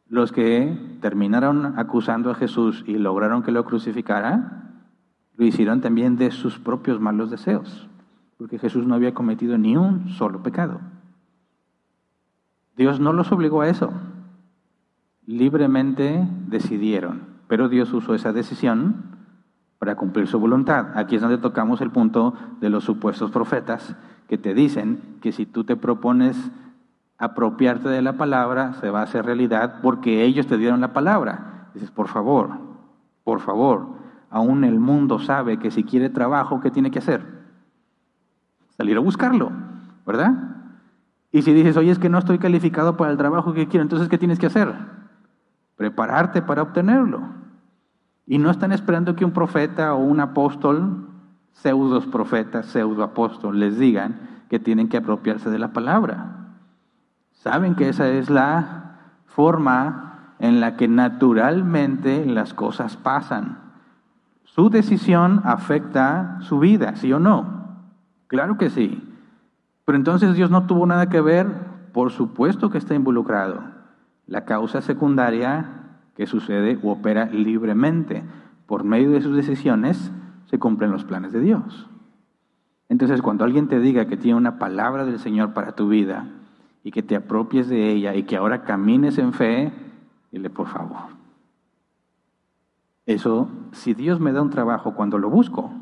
Los 0.08 0.32
que 0.32 0.98
terminaron 1.02 1.78
acusando 1.78 2.30
a 2.30 2.36
Jesús 2.36 2.84
y 2.86 2.96
lograron 2.96 3.42
que 3.42 3.52
lo 3.52 3.66
crucificara, 3.66 4.80
lo 5.36 5.44
hicieron 5.44 5.82
también 5.82 6.16
de 6.16 6.30
sus 6.30 6.58
propios 6.58 7.00
malos 7.00 7.30
deseos, 7.30 7.86
porque 8.38 8.58
Jesús 8.58 8.86
no 8.86 8.94
había 8.94 9.12
cometido 9.12 9.58
ni 9.58 9.76
un 9.76 10.08
solo 10.08 10.42
pecado. 10.42 10.80
Dios 12.76 13.00
no 13.00 13.12
los 13.12 13.32
obligó 13.32 13.62
a 13.62 13.68
eso. 13.68 13.90
Libremente 15.26 16.26
decidieron, 16.46 17.22
pero 17.48 17.68
Dios 17.68 17.92
usó 17.92 18.14
esa 18.14 18.32
decisión 18.32 19.16
para 19.78 19.96
cumplir 19.96 20.28
su 20.28 20.38
voluntad. 20.38 20.96
Aquí 20.96 21.16
es 21.16 21.22
donde 21.22 21.38
tocamos 21.38 21.80
el 21.80 21.90
punto 21.90 22.34
de 22.60 22.70
los 22.70 22.84
supuestos 22.84 23.30
profetas 23.32 23.96
que 24.28 24.38
te 24.38 24.54
dicen 24.54 25.18
que 25.20 25.32
si 25.32 25.44
tú 25.44 25.64
te 25.64 25.76
propones 25.76 26.50
apropiarte 27.18 27.88
de 27.88 28.02
la 28.02 28.16
palabra, 28.16 28.74
se 28.74 28.90
va 28.90 29.00
a 29.00 29.04
hacer 29.04 29.24
realidad 29.24 29.80
porque 29.82 30.24
ellos 30.24 30.46
te 30.46 30.58
dieron 30.58 30.80
la 30.80 30.92
palabra. 30.92 31.70
Dices, 31.74 31.90
por 31.90 32.08
favor, 32.08 32.50
por 33.24 33.40
favor, 33.40 33.88
aún 34.30 34.64
el 34.64 34.78
mundo 34.78 35.18
sabe 35.18 35.58
que 35.58 35.70
si 35.70 35.84
quiere 35.84 36.08
trabajo, 36.08 36.60
¿qué 36.60 36.70
tiene 36.70 36.90
que 36.90 36.98
hacer? 36.98 37.24
Salir 38.76 38.96
a 38.96 39.00
buscarlo, 39.00 39.50
¿verdad? 40.06 40.34
Y 41.32 41.42
si 41.42 41.52
dices, 41.52 41.76
oye, 41.76 41.90
es 41.90 41.98
que 41.98 42.08
no 42.08 42.18
estoy 42.18 42.38
calificado 42.38 42.96
para 42.96 43.10
el 43.10 43.16
trabajo 43.16 43.52
que 43.54 43.66
quiero, 43.66 43.82
entonces, 43.82 44.08
¿qué 44.08 44.18
tienes 44.18 44.38
que 44.38 44.46
hacer? 44.46 44.74
Prepararte 45.76 46.42
para 46.42 46.62
obtenerlo. 46.62 47.20
Y 48.26 48.38
no 48.38 48.50
están 48.50 48.72
esperando 48.72 49.14
que 49.14 49.24
un 49.24 49.32
profeta 49.32 49.94
o 49.94 49.98
un 49.98 50.20
apóstol 50.20 51.08
pseudos 51.52 52.06
profetas, 52.06 52.66
pseudo 52.66 53.02
apóstoles 53.02 53.58
les 53.58 53.78
digan 53.78 54.20
que 54.48 54.58
tienen 54.58 54.88
que 54.88 54.98
apropiarse 54.98 55.50
de 55.50 55.58
la 55.58 55.72
palabra. 55.72 56.54
Saben 57.32 57.74
que 57.74 57.88
esa 57.88 58.08
es 58.08 58.30
la 58.30 58.98
forma 59.26 60.34
en 60.38 60.60
la 60.60 60.76
que 60.76 60.88
naturalmente 60.88 62.26
las 62.26 62.54
cosas 62.54 62.96
pasan. 62.96 63.58
Su 64.44 64.70
decisión 64.70 65.42
afecta 65.44 66.38
su 66.40 66.58
vida, 66.58 66.96
¿sí 66.96 67.12
o 67.12 67.18
no? 67.18 67.66
Claro 68.26 68.58
que 68.58 68.70
sí. 68.70 69.02
Pero 69.84 69.96
entonces 69.96 70.34
Dios 70.34 70.50
no 70.50 70.66
tuvo 70.66 70.86
nada 70.86 71.08
que 71.08 71.20
ver 71.20 71.46
por 71.92 72.10
supuesto 72.10 72.70
que 72.70 72.78
está 72.78 72.94
involucrado. 72.94 73.75
La 74.26 74.44
causa 74.44 74.80
secundaria 74.80 75.76
que 76.16 76.26
sucede 76.26 76.78
o 76.82 76.90
opera 76.90 77.26
libremente. 77.26 78.24
Por 78.66 78.84
medio 78.84 79.10
de 79.12 79.20
sus 79.20 79.36
decisiones 79.36 80.10
se 80.46 80.58
cumplen 80.58 80.90
los 80.90 81.04
planes 81.04 81.32
de 81.32 81.40
Dios. 81.40 81.88
Entonces, 82.88 83.22
cuando 83.22 83.44
alguien 83.44 83.68
te 83.68 83.80
diga 83.80 84.06
que 84.06 84.16
tiene 84.16 84.36
una 84.36 84.58
palabra 84.58 85.04
del 85.04 85.18
Señor 85.18 85.52
para 85.52 85.72
tu 85.72 85.88
vida 85.88 86.28
y 86.82 86.90
que 86.92 87.02
te 87.02 87.16
apropies 87.16 87.68
de 87.68 87.90
ella 87.90 88.14
y 88.14 88.22
que 88.24 88.36
ahora 88.36 88.62
camines 88.62 89.18
en 89.18 89.32
fe, 89.32 89.72
dile 90.32 90.50
por 90.50 90.68
favor. 90.68 91.16
Eso, 93.04 93.48
si 93.72 93.94
Dios 93.94 94.18
me 94.20 94.32
da 94.32 94.42
un 94.42 94.50
trabajo 94.50 94.94
cuando 94.94 95.18
lo 95.18 95.30
busco, 95.30 95.72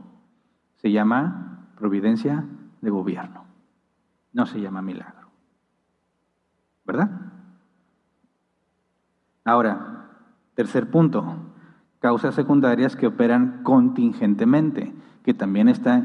se 0.76 0.92
llama 0.92 1.68
providencia 1.76 2.44
de 2.80 2.90
gobierno. 2.90 3.44
No 4.32 4.46
se 4.46 4.60
llama 4.60 4.82
milagro. 4.82 5.28
¿Verdad? 6.84 7.23
Ahora, 9.44 10.08
tercer 10.54 10.90
punto, 10.90 11.36
causas 12.00 12.34
secundarias 12.34 12.96
que 12.96 13.06
operan 13.06 13.62
contingentemente, 13.62 14.94
que 15.22 15.34
también 15.34 15.68
está 15.68 16.02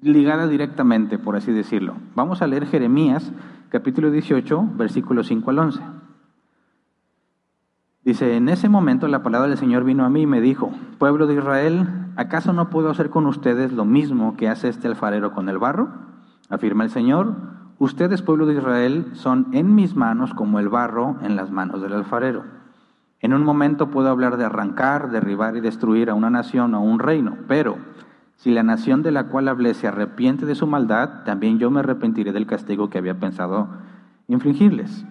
ligada 0.00 0.48
directamente, 0.48 1.18
por 1.18 1.36
así 1.36 1.52
decirlo. 1.52 1.94
Vamos 2.14 2.42
a 2.42 2.46
leer 2.46 2.66
Jeremías 2.66 3.32
capítulo 3.70 4.10
18, 4.10 4.70
versículos 4.76 5.26
5 5.28 5.50
al 5.50 5.58
11. 5.58 5.80
Dice, 8.04 8.36
en 8.36 8.48
ese 8.48 8.68
momento 8.68 9.08
la 9.08 9.22
palabra 9.22 9.48
del 9.48 9.58
Señor 9.58 9.84
vino 9.84 10.04
a 10.04 10.10
mí 10.10 10.22
y 10.22 10.26
me 10.26 10.40
dijo, 10.40 10.70
pueblo 10.98 11.26
de 11.26 11.34
Israel, 11.34 11.88
¿acaso 12.16 12.52
no 12.52 12.70
puedo 12.70 12.90
hacer 12.90 13.08
con 13.08 13.26
ustedes 13.26 13.72
lo 13.72 13.84
mismo 13.84 14.36
que 14.36 14.48
hace 14.48 14.68
este 14.68 14.88
alfarero 14.88 15.32
con 15.32 15.48
el 15.48 15.58
barro? 15.58 15.90
Afirma 16.50 16.84
el 16.84 16.90
Señor, 16.90 17.34
ustedes, 17.78 18.22
pueblo 18.22 18.46
de 18.46 18.54
Israel, 18.54 19.10
son 19.14 19.48
en 19.52 19.74
mis 19.74 19.94
manos 19.94 20.34
como 20.34 20.58
el 20.58 20.68
barro 20.68 21.16
en 21.22 21.36
las 21.36 21.50
manos 21.50 21.82
del 21.82 21.92
alfarero. 21.92 22.44
En 23.20 23.32
un 23.32 23.42
momento 23.42 23.90
puedo 23.90 24.10
hablar 24.10 24.36
de 24.36 24.44
arrancar, 24.44 25.10
derribar 25.10 25.56
y 25.56 25.60
destruir 25.60 26.10
a 26.10 26.14
una 26.14 26.30
nación 26.30 26.74
o 26.74 26.82
un 26.82 26.98
reino, 26.98 27.38
pero 27.48 27.76
si 28.36 28.50
la 28.50 28.62
nación 28.62 29.02
de 29.02 29.12
la 29.12 29.28
cual 29.28 29.48
hablé 29.48 29.74
se 29.74 29.88
arrepiente 29.88 30.44
de 30.44 30.54
su 30.54 30.66
maldad, 30.66 31.24
también 31.24 31.58
yo 31.58 31.70
me 31.70 31.80
arrepentiré 31.80 32.32
del 32.32 32.46
castigo 32.46 32.90
que 32.90 32.98
había 32.98 33.18
pensado 33.18 33.68
infligirles. 34.28 35.06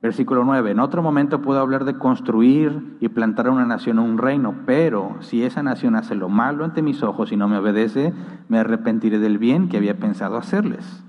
Versículo 0.00 0.44
9. 0.44 0.72
En 0.72 0.80
otro 0.80 1.02
momento 1.02 1.42
puedo 1.42 1.60
hablar 1.60 1.84
de 1.84 1.96
construir 1.96 2.96
y 3.00 3.08
plantar 3.08 3.46
a 3.46 3.52
una 3.52 3.66
nación 3.66 4.00
o 4.00 4.04
un 4.04 4.18
reino, 4.18 4.54
pero 4.66 5.16
si 5.20 5.44
esa 5.44 5.62
nación 5.62 5.94
hace 5.94 6.16
lo 6.16 6.28
malo 6.28 6.64
ante 6.64 6.82
mis 6.82 7.02
ojos 7.04 7.30
y 7.30 7.36
no 7.36 7.46
me 7.46 7.58
obedece, 7.58 8.12
me 8.48 8.58
arrepentiré 8.58 9.20
del 9.20 9.38
bien 9.38 9.68
que 9.68 9.76
había 9.76 9.98
pensado 9.98 10.36
hacerles. 10.36 11.04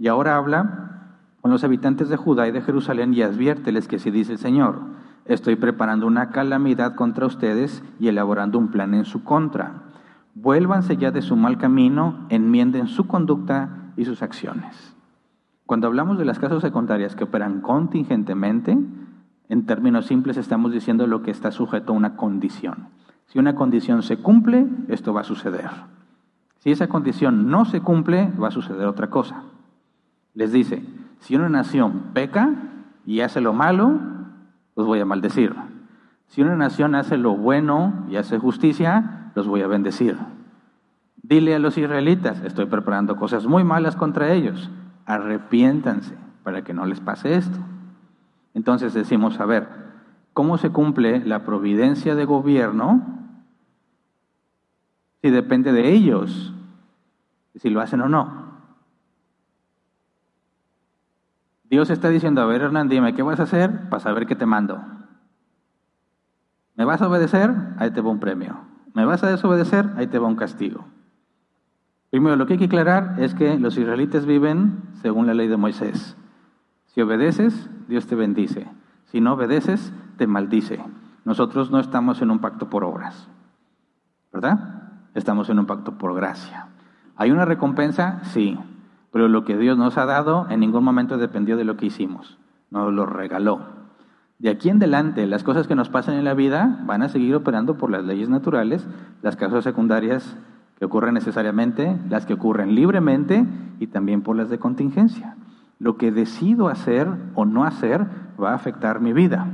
Y 0.00 0.08
ahora 0.08 0.36
habla 0.36 1.18
con 1.42 1.50
los 1.50 1.62
habitantes 1.62 2.08
de 2.08 2.16
Judá 2.16 2.48
y 2.48 2.52
de 2.52 2.62
Jerusalén 2.62 3.12
y 3.12 3.20
adviérteles 3.20 3.86
que 3.86 3.98
si 3.98 4.10
dice 4.10 4.32
el 4.32 4.38
Señor, 4.38 4.80
estoy 5.26 5.56
preparando 5.56 6.06
una 6.06 6.30
calamidad 6.30 6.94
contra 6.94 7.26
ustedes 7.26 7.84
y 8.00 8.08
elaborando 8.08 8.58
un 8.58 8.68
plan 8.68 8.94
en 8.94 9.04
su 9.04 9.22
contra. 9.24 9.82
Vuélvanse 10.34 10.96
ya 10.96 11.10
de 11.10 11.20
su 11.20 11.36
mal 11.36 11.58
camino, 11.58 12.24
enmienden 12.30 12.88
su 12.88 13.06
conducta 13.06 13.92
y 13.98 14.06
sus 14.06 14.22
acciones. 14.22 14.96
Cuando 15.66 15.86
hablamos 15.86 16.16
de 16.16 16.24
las 16.24 16.38
causas 16.38 16.62
secundarias 16.62 17.14
que 17.14 17.24
operan 17.24 17.60
contingentemente, 17.60 18.78
en 19.50 19.66
términos 19.66 20.06
simples 20.06 20.38
estamos 20.38 20.72
diciendo 20.72 21.06
lo 21.06 21.20
que 21.22 21.30
está 21.30 21.50
sujeto 21.50 21.92
a 21.92 21.96
una 21.96 22.16
condición. 22.16 22.88
Si 23.26 23.38
una 23.38 23.54
condición 23.54 24.02
se 24.02 24.16
cumple, 24.16 24.66
esto 24.88 25.12
va 25.12 25.20
a 25.20 25.24
suceder. 25.24 25.68
Si 26.56 26.70
esa 26.70 26.88
condición 26.88 27.50
no 27.50 27.66
se 27.66 27.82
cumple, 27.82 28.32
va 28.42 28.48
a 28.48 28.50
suceder 28.50 28.86
otra 28.86 29.10
cosa. 29.10 29.44
Les 30.34 30.52
dice, 30.52 30.82
si 31.20 31.36
una 31.36 31.48
nación 31.48 32.10
peca 32.14 32.54
y 33.04 33.20
hace 33.20 33.40
lo 33.40 33.52
malo, 33.52 33.98
los 34.76 34.86
voy 34.86 35.00
a 35.00 35.04
maldecir. 35.04 35.54
Si 36.28 36.42
una 36.42 36.56
nación 36.56 36.94
hace 36.94 37.16
lo 37.18 37.36
bueno 37.36 38.06
y 38.08 38.16
hace 38.16 38.38
justicia, 38.38 39.32
los 39.34 39.48
voy 39.48 39.62
a 39.62 39.66
bendecir. 39.66 40.16
Dile 41.22 41.54
a 41.54 41.58
los 41.58 41.76
israelitas, 41.76 42.40
estoy 42.42 42.66
preparando 42.66 43.16
cosas 43.16 43.46
muy 43.46 43.64
malas 43.64 43.96
contra 43.96 44.32
ellos, 44.32 44.70
arrepiéntanse 45.06 46.14
para 46.42 46.62
que 46.62 46.72
no 46.72 46.86
les 46.86 47.00
pase 47.00 47.34
esto. 47.34 47.58
Entonces 48.54 48.94
decimos, 48.94 49.38
a 49.40 49.44
ver, 49.44 49.68
¿cómo 50.32 50.56
se 50.58 50.70
cumple 50.70 51.24
la 51.24 51.44
providencia 51.44 52.14
de 52.14 52.24
gobierno 52.24 53.02
si 55.22 55.30
depende 55.30 55.72
de 55.72 55.92
ellos, 55.92 56.54
si 57.56 57.70
lo 57.70 57.80
hacen 57.80 58.00
o 58.00 58.08
no? 58.08 58.39
Dios 61.70 61.88
está 61.88 62.08
diciendo, 62.08 62.42
a 62.42 62.46
ver 62.46 62.62
Hernán, 62.62 62.88
dime, 62.88 63.14
¿qué 63.14 63.22
vas 63.22 63.38
a 63.38 63.44
hacer 63.44 63.88
para 63.88 64.00
saber 64.00 64.26
qué 64.26 64.34
te 64.34 64.44
mando? 64.44 64.82
¿Me 66.74 66.84
vas 66.84 67.00
a 67.00 67.08
obedecer? 67.08 67.54
Ahí 67.78 67.92
te 67.92 68.00
va 68.00 68.10
un 68.10 68.18
premio. 68.18 68.58
¿Me 68.92 69.04
vas 69.04 69.22
a 69.22 69.30
desobedecer? 69.30 69.88
Ahí 69.96 70.08
te 70.08 70.18
va 70.18 70.26
un 70.26 70.34
castigo. 70.34 70.84
Primero, 72.10 72.34
lo 72.34 72.46
que 72.46 72.54
hay 72.54 72.58
que 72.58 72.64
aclarar 72.64 73.14
es 73.18 73.34
que 73.34 73.56
los 73.56 73.78
israelitas 73.78 74.26
viven 74.26 74.82
según 75.00 75.28
la 75.28 75.34
ley 75.34 75.46
de 75.46 75.56
Moisés. 75.56 76.16
Si 76.86 77.00
obedeces, 77.00 77.70
Dios 77.86 78.08
te 78.08 78.16
bendice. 78.16 78.66
Si 79.04 79.20
no 79.20 79.34
obedeces, 79.34 79.92
te 80.16 80.26
maldice. 80.26 80.82
Nosotros 81.24 81.70
no 81.70 81.78
estamos 81.78 82.20
en 82.20 82.32
un 82.32 82.40
pacto 82.40 82.68
por 82.68 82.82
obras, 82.82 83.28
¿verdad? 84.32 84.90
Estamos 85.14 85.48
en 85.50 85.60
un 85.60 85.66
pacto 85.66 85.98
por 85.98 86.16
gracia. 86.16 86.66
¿Hay 87.14 87.30
una 87.30 87.44
recompensa? 87.44 88.20
Sí, 88.24 88.58
pero 89.12 89.28
lo 89.28 89.44
que 89.44 89.56
Dios 89.56 89.76
nos 89.76 89.98
ha 89.98 90.06
dado 90.06 90.46
en 90.50 90.60
ningún 90.60 90.84
momento 90.84 91.18
dependió 91.18 91.56
de 91.56 91.64
lo 91.64 91.76
que 91.76 91.86
hicimos, 91.86 92.38
nos 92.70 92.92
lo 92.92 93.06
regaló. 93.06 93.60
De 94.38 94.48
aquí 94.48 94.70
en 94.70 94.76
adelante, 94.76 95.26
las 95.26 95.44
cosas 95.44 95.66
que 95.66 95.74
nos 95.74 95.90
pasan 95.90 96.14
en 96.14 96.24
la 96.24 96.34
vida 96.34 96.80
van 96.86 97.02
a 97.02 97.08
seguir 97.08 97.34
operando 97.34 97.76
por 97.76 97.90
las 97.90 98.04
leyes 98.04 98.28
naturales, 98.28 98.86
las 99.20 99.36
causas 99.36 99.64
secundarias 99.64 100.36
que 100.78 100.86
ocurren 100.86 101.12
necesariamente, 101.12 101.98
las 102.08 102.24
que 102.24 102.34
ocurren 102.34 102.74
libremente 102.74 103.44
y 103.80 103.88
también 103.88 104.22
por 104.22 104.36
las 104.36 104.48
de 104.48 104.58
contingencia. 104.58 105.36
Lo 105.78 105.98
que 105.98 106.10
decido 106.10 106.68
hacer 106.68 107.08
o 107.34 107.44
no 107.44 107.64
hacer 107.64 108.06
va 108.42 108.52
a 108.52 108.54
afectar 108.54 109.00
mi 109.00 109.12
vida. 109.12 109.46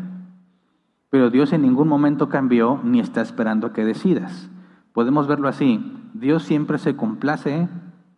Pero 1.11 1.31
Dios 1.31 1.53
en 1.53 1.63
ningún 1.63 1.89
momento 1.89 2.29
cambió 2.29 2.81
ni 2.85 3.01
está 3.01 3.23
esperando 3.23 3.73
que 3.73 3.85
decidas. 3.85 4.49
Podemos 4.93 5.27
verlo 5.27 5.49
así. 5.49 5.93
Dios 6.15 6.45
siempre 6.45 6.79
se 6.79 6.95
complace 6.95 7.69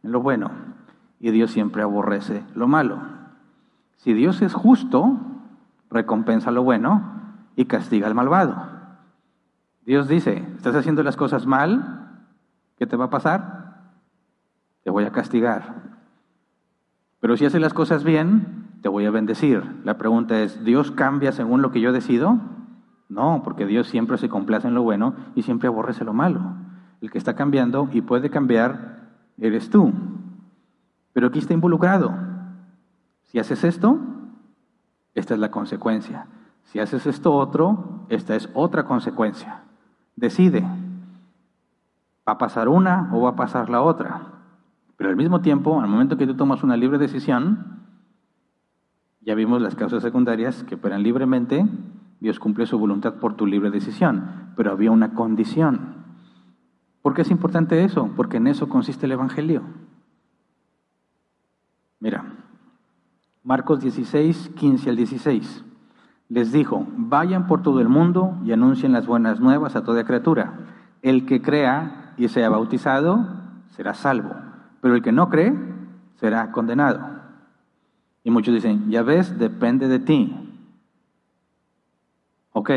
en 0.03 0.12
lo 0.12 0.20
bueno 0.20 0.68
y 1.21 1.31
Dios 1.31 1.51
siempre 1.51 1.83
aborrece 1.83 2.45
lo 2.55 2.69
malo. 2.69 2.99
Si 3.97 4.12
Dios 4.12 4.43
es 4.43 4.55
justo, 4.55 5.19
recompensa 5.91 6.51
lo 6.51 6.62
bueno 6.62 7.03
y 7.57 7.64
castiga 7.64 8.07
al 8.07 8.14
malvado. 8.14 8.79
Dios 9.85 10.07
dice, 10.07 10.45
estás 10.57 10.77
haciendo 10.77 11.03
las 11.03 11.16
cosas 11.16 11.47
mal, 11.47 12.25
¿qué 12.77 12.87
te 12.87 12.97
va 12.97 13.07
a 13.07 13.11
pasar? 13.11 13.93
Te 14.85 14.91
voy 14.91 15.05
a 15.05 15.12
castigar. 15.12 15.75
Pero 17.21 17.37
si 17.37 17.47
haces 17.47 17.61
las 17.61 17.75
cosas 17.75 18.05
bien, 18.05 18.69
te 18.83 18.89
voy 18.89 19.07
a 19.07 19.11
bendecir. 19.11 19.62
La 19.85 19.99
pregunta 19.99 20.41
es, 20.41 20.62
¿Dios 20.62 20.91
cambia 20.91 21.33
según 21.33 21.62
lo 21.62 21.73
que 21.73 21.81
yo 21.81 21.93
decido? 21.93 22.39
No, 23.09 23.41
porque 23.43 23.66
Dios 23.66 23.89
siempre 23.89 24.19
se 24.19 24.29
complace 24.29 24.69
en 24.69 24.75
lo 24.75 24.83
bueno 24.83 25.14
y 25.35 25.43
siempre 25.43 25.69
aborrece 25.69 26.05
lo 26.05 26.12
malo. 26.12 26.41
El 27.01 27.11
que 27.11 27.19
está 27.19 27.35
cambiando 27.35 27.89
y 27.93 28.03
puede 28.03 28.31
cambiar 28.31 29.09
eres 29.39 29.71
tú. 29.71 29.93
Pero 31.19 31.27
aquí 31.27 31.41
está 31.41 31.53
involucrado. 31.53 32.14
Si 33.25 33.41
haces 33.41 33.64
esto, 33.64 33.99
esta 35.14 35.35
es 35.35 35.41
la 35.41 35.51
consecuencia. 35.51 36.29
Si 36.62 36.79
haces 36.79 37.07
esto 37.07 37.35
otro, 37.35 38.05
esta 38.09 38.37
es 38.37 38.49
otra 38.55 38.85
consecuencia. 38.85 39.62
Decide. 40.14 40.61
¿Va 40.61 42.35
a 42.35 42.39
pasar 42.39 42.69
una 42.69 43.11
o 43.12 43.23
va 43.23 43.31
a 43.31 43.35
pasar 43.35 43.69
la 43.69 43.83
otra? 43.83 44.27
Pero 44.97 45.11
al 45.11 45.16
mismo 45.16 45.41
tiempo, 45.41 45.81
al 45.81 45.89
momento 45.89 46.16
que 46.16 46.25
tú 46.25 46.37
tomas 46.37 46.62
una 46.62 46.77
libre 46.77 46.99
decisión, 46.99 47.81
ya 49.21 49.35
vimos 49.35 49.61
las 49.61 49.75
causas 49.75 50.05
secundarias 50.05 50.62
que 50.62 50.77
operan 50.77 51.03
libremente, 51.03 51.66
Dios 52.21 52.39
cumple 52.39 52.64
su 52.66 52.79
voluntad 52.79 53.14
por 53.14 53.35
tu 53.35 53.45
libre 53.45 53.73
decisión, 53.73 54.53
pero 54.55 54.71
había 54.71 54.93
una 54.93 55.14
condición. 55.14 55.97
¿Por 57.03 57.14
qué 57.14 57.23
es 57.23 57.31
importante 57.33 57.83
eso? 57.83 58.09
Porque 58.14 58.37
en 58.37 58.47
eso 58.47 58.69
consiste 58.69 59.07
el 59.07 59.11
Evangelio. 59.11 59.88
Mira, 62.01 62.24
Marcos 63.42 63.80
16, 63.80 64.51
15 64.57 64.90
al 64.90 64.96
16. 64.96 65.64
Les 66.28 66.53
dijo, 66.53 66.86
vayan 66.96 67.46
por 67.46 67.62
todo 67.62 67.80
el 67.80 67.88
mundo 67.88 68.38
y 68.44 68.53
anuncien 68.53 68.92
las 68.92 69.07
buenas 69.07 69.40
nuevas 69.40 69.74
a 69.74 69.84
toda 69.84 70.05
criatura. 70.05 70.53
El 71.03 71.26
que 71.26 71.40
crea 71.40 72.14
y 72.18 72.28
sea 72.28 72.51
bautizado 72.51 73.26
será 73.70 73.94
salvo, 73.94 74.34
pero 74.80 74.94
el 74.94 75.03
que 75.03 75.12
no 75.12 75.28
cree 75.30 75.55
será 76.16 76.53
condenado. 76.53 77.01
Y 78.22 78.30
muchos 78.30 78.55
dicen, 78.55 78.90
ya 78.90 79.03
ves, 79.03 79.38
depende 79.38 79.88
de 79.88 79.99
ti. 80.01 80.34
Ok, 82.53 82.70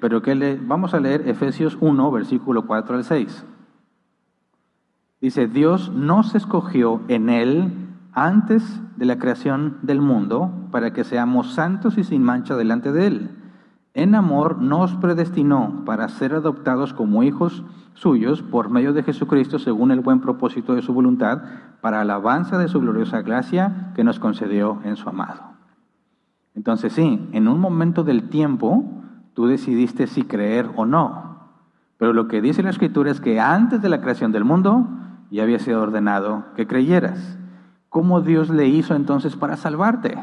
pero 0.00 0.20
¿qué 0.20 0.34
le... 0.34 0.56
vamos 0.56 0.92
a 0.92 1.00
leer 1.00 1.28
Efesios 1.28 1.78
1, 1.80 2.10
versículo 2.10 2.66
4 2.66 2.96
al 2.96 3.04
6. 3.04 3.46
Dice, 5.20 5.46
Dios 5.46 5.90
nos 5.90 6.34
escogió 6.34 7.00
en 7.08 7.30
él 7.30 7.87
antes 8.26 8.80
de 8.96 9.06
la 9.06 9.18
creación 9.18 9.78
del 9.82 10.00
mundo 10.00 10.68
para 10.70 10.92
que 10.92 11.04
seamos 11.04 11.54
santos 11.54 11.98
y 11.98 12.04
sin 12.04 12.22
mancha 12.22 12.56
delante 12.56 12.92
de 12.92 13.06
Él. 13.06 13.30
En 13.94 14.14
amor 14.14 14.60
nos 14.60 14.94
predestinó 14.96 15.84
para 15.84 16.08
ser 16.08 16.34
adoptados 16.34 16.92
como 16.92 17.22
hijos 17.22 17.64
suyos 17.94 18.42
por 18.42 18.70
medio 18.70 18.92
de 18.92 19.02
Jesucristo 19.02 19.58
según 19.58 19.90
el 19.90 20.00
buen 20.00 20.20
propósito 20.20 20.74
de 20.74 20.82
su 20.82 20.92
voluntad, 20.94 21.42
para 21.80 22.00
alabanza 22.00 22.58
de 22.58 22.68
su 22.68 22.80
gloriosa 22.80 23.22
gracia 23.22 23.92
que 23.94 24.04
nos 24.04 24.18
concedió 24.18 24.80
en 24.84 24.96
su 24.96 25.08
amado. 25.08 25.42
Entonces 26.54 26.92
sí, 26.92 27.28
en 27.32 27.48
un 27.48 27.60
momento 27.60 28.04
del 28.04 28.28
tiempo 28.28 28.84
tú 29.34 29.46
decidiste 29.46 30.06
si 30.06 30.22
creer 30.22 30.70
o 30.76 30.86
no, 30.86 31.28
pero 31.98 32.12
lo 32.12 32.28
que 32.28 32.40
dice 32.40 32.62
la 32.62 32.70
Escritura 32.70 33.10
es 33.10 33.20
que 33.20 33.40
antes 33.40 33.82
de 33.82 33.88
la 33.88 34.00
creación 34.00 34.32
del 34.32 34.44
mundo 34.44 34.88
ya 35.30 35.42
había 35.42 35.58
sido 35.58 35.82
ordenado 35.82 36.44
que 36.56 36.66
creyeras. 36.66 37.38
¿Cómo 37.88 38.20
Dios 38.20 38.50
le 38.50 38.66
hizo 38.66 38.94
entonces 38.94 39.36
para 39.36 39.56
salvarte? 39.56 40.16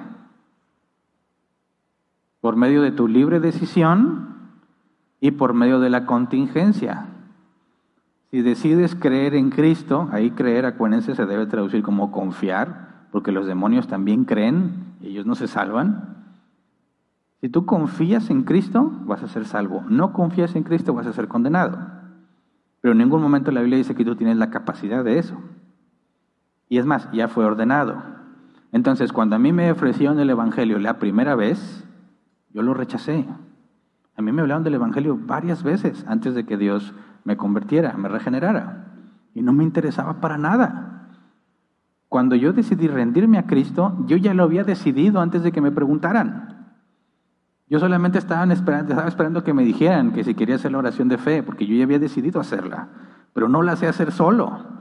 Por 2.41 2.55
medio 2.55 2.81
de 2.81 2.91
tu 2.91 3.07
libre 3.07 3.39
decisión 3.39 4.35
y 5.19 5.31
por 5.31 5.53
medio 5.53 5.79
de 5.79 5.89
la 5.89 6.05
contingencia. 6.05 7.07
Si 8.29 8.41
decides 8.41 8.95
creer 8.95 9.33
en 9.33 9.49
Cristo, 9.49 10.09
ahí 10.11 10.31
creer, 10.31 10.65
acuérdense, 10.65 11.15
se 11.15 11.25
debe 11.25 11.47
traducir 11.47 11.81
como 11.81 12.11
confiar, 12.11 13.07
porque 13.11 13.31
los 13.31 13.47
demonios 13.47 13.87
también 13.87 14.25
creen, 14.25 14.95
y 15.01 15.07
ellos 15.07 15.25
no 15.25 15.35
se 15.35 15.47
salvan. 15.47 16.15
Si 17.41 17.49
tú 17.49 17.65
confías 17.65 18.29
en 18.29 18.43
Cristo, 18.43 18.91
vas 19.05 19.23
a 19.23 19.27
ser 19.27 19.45
salvo. 19.45 19.83
No 19.87 20.13
confías 20.13 20.55
en 20.55 20.63
Cristo, 20.63 20.93
vas 20.93 21.07
a 21.07 21.13
ser 21.13 21.27
condenado. 21.27 21.77
Pero 22.81 22.91
en 22.91 22.97
ningún 22.97 23.21
momento 23.21 23.51
la 23.51 23.61
Biblia 23.61 23.77
dice 23.77 23.95
que 23.95 24.05
tú 24.05 24.15
tienes 24.15 24.37
la 24.37 24.49
capacidad 24.49 25.03
de 25.03 25.17
eso. 25.17 25.37
Y 26.69 26.77
es 26.77 26.85
más, 26.85 27.09
ya 27.11 27.27
fue 27.27 27.45
ordenado. 27.45 28.01
Entonces, 28.71 29.13
cuando 29.13 29.35
a 29.35 29.39
mí 29.39 29.53
me 29.53 29.71
ofrecieron 29.71 30.19
el 30.19 30.29
Evangelio 30.29 30.79
la 30.79 30.99
primera 30.99 31.35
vez, 31.35 31.85
yo 32.51 32.61
lo 32.61 32.73
rechacé. 32.73 33.25
A 34.15 34.21
mí 34.21 34.31
me 34.31 34.41
hablaron 34.41 34.63
del 34.63 34.75
Evangelio 34.75 35.17
varias 35.19 35.63
veces 35.63 36.05
antes 36.07 36.35
de 36.35 36.45
que 36.45 36.57
Dios 36.57 36.93
me 37.23 37.37
convirtiera, 37.37 37.93
me 37.97 38.09
regenerara. 38.09 38.85
Y 39.33 39.41
no 39.41 39.53
me 39.53 39.63
interesaba 39.63 40.21
para 40.21 40.37
nada. 40.37 41.09
Cuando 42.07 42.35
yo 42.35 42.53
decidí 42.53 42.87
rendirme 42.87 43.37
a 43.37 43.45
Cristo, 43.45 43.97
yo 44.07 44.15
ya 44.17 44.33
lo 44.33 44.43
había 44.43 44.63
decidido 44.63 45.19
antes 45.19 45.43
de 45.43 45.51
que 45.51 45.61
me 45.61 45.71
preguntaran. 45.71 46.73
Yo 47.67 47.79
solamente 47.79 48.19
estaba 48.19 48.51
esperando, 48.53 48.91
estaba 48.91 49.09
esperando 49.09 49.43
que 49.43 49.53
me 49.53 49.63
dijeran 49.63 50.13
que 50.13 50.23
si 50.23 50.35
quería 50.35 50.55
hacer 50.55 50.71
la 50.71 50.77
oración 50.77 51.09
de 51.09 51.17
fe, 51.17 51.43
porque 51.43 51.65
yo 51.65 51.75
ya 51.75 51.83
había 51.83 51.99
decidido 51.99 52.39
hacerla, 52.39 52.89
pero 53.33 53.49
no 53.49 53.63
la 53.63 53.75
sé 53.75 53.87
hacer 53.87 54.11
solo. 54.11 54.74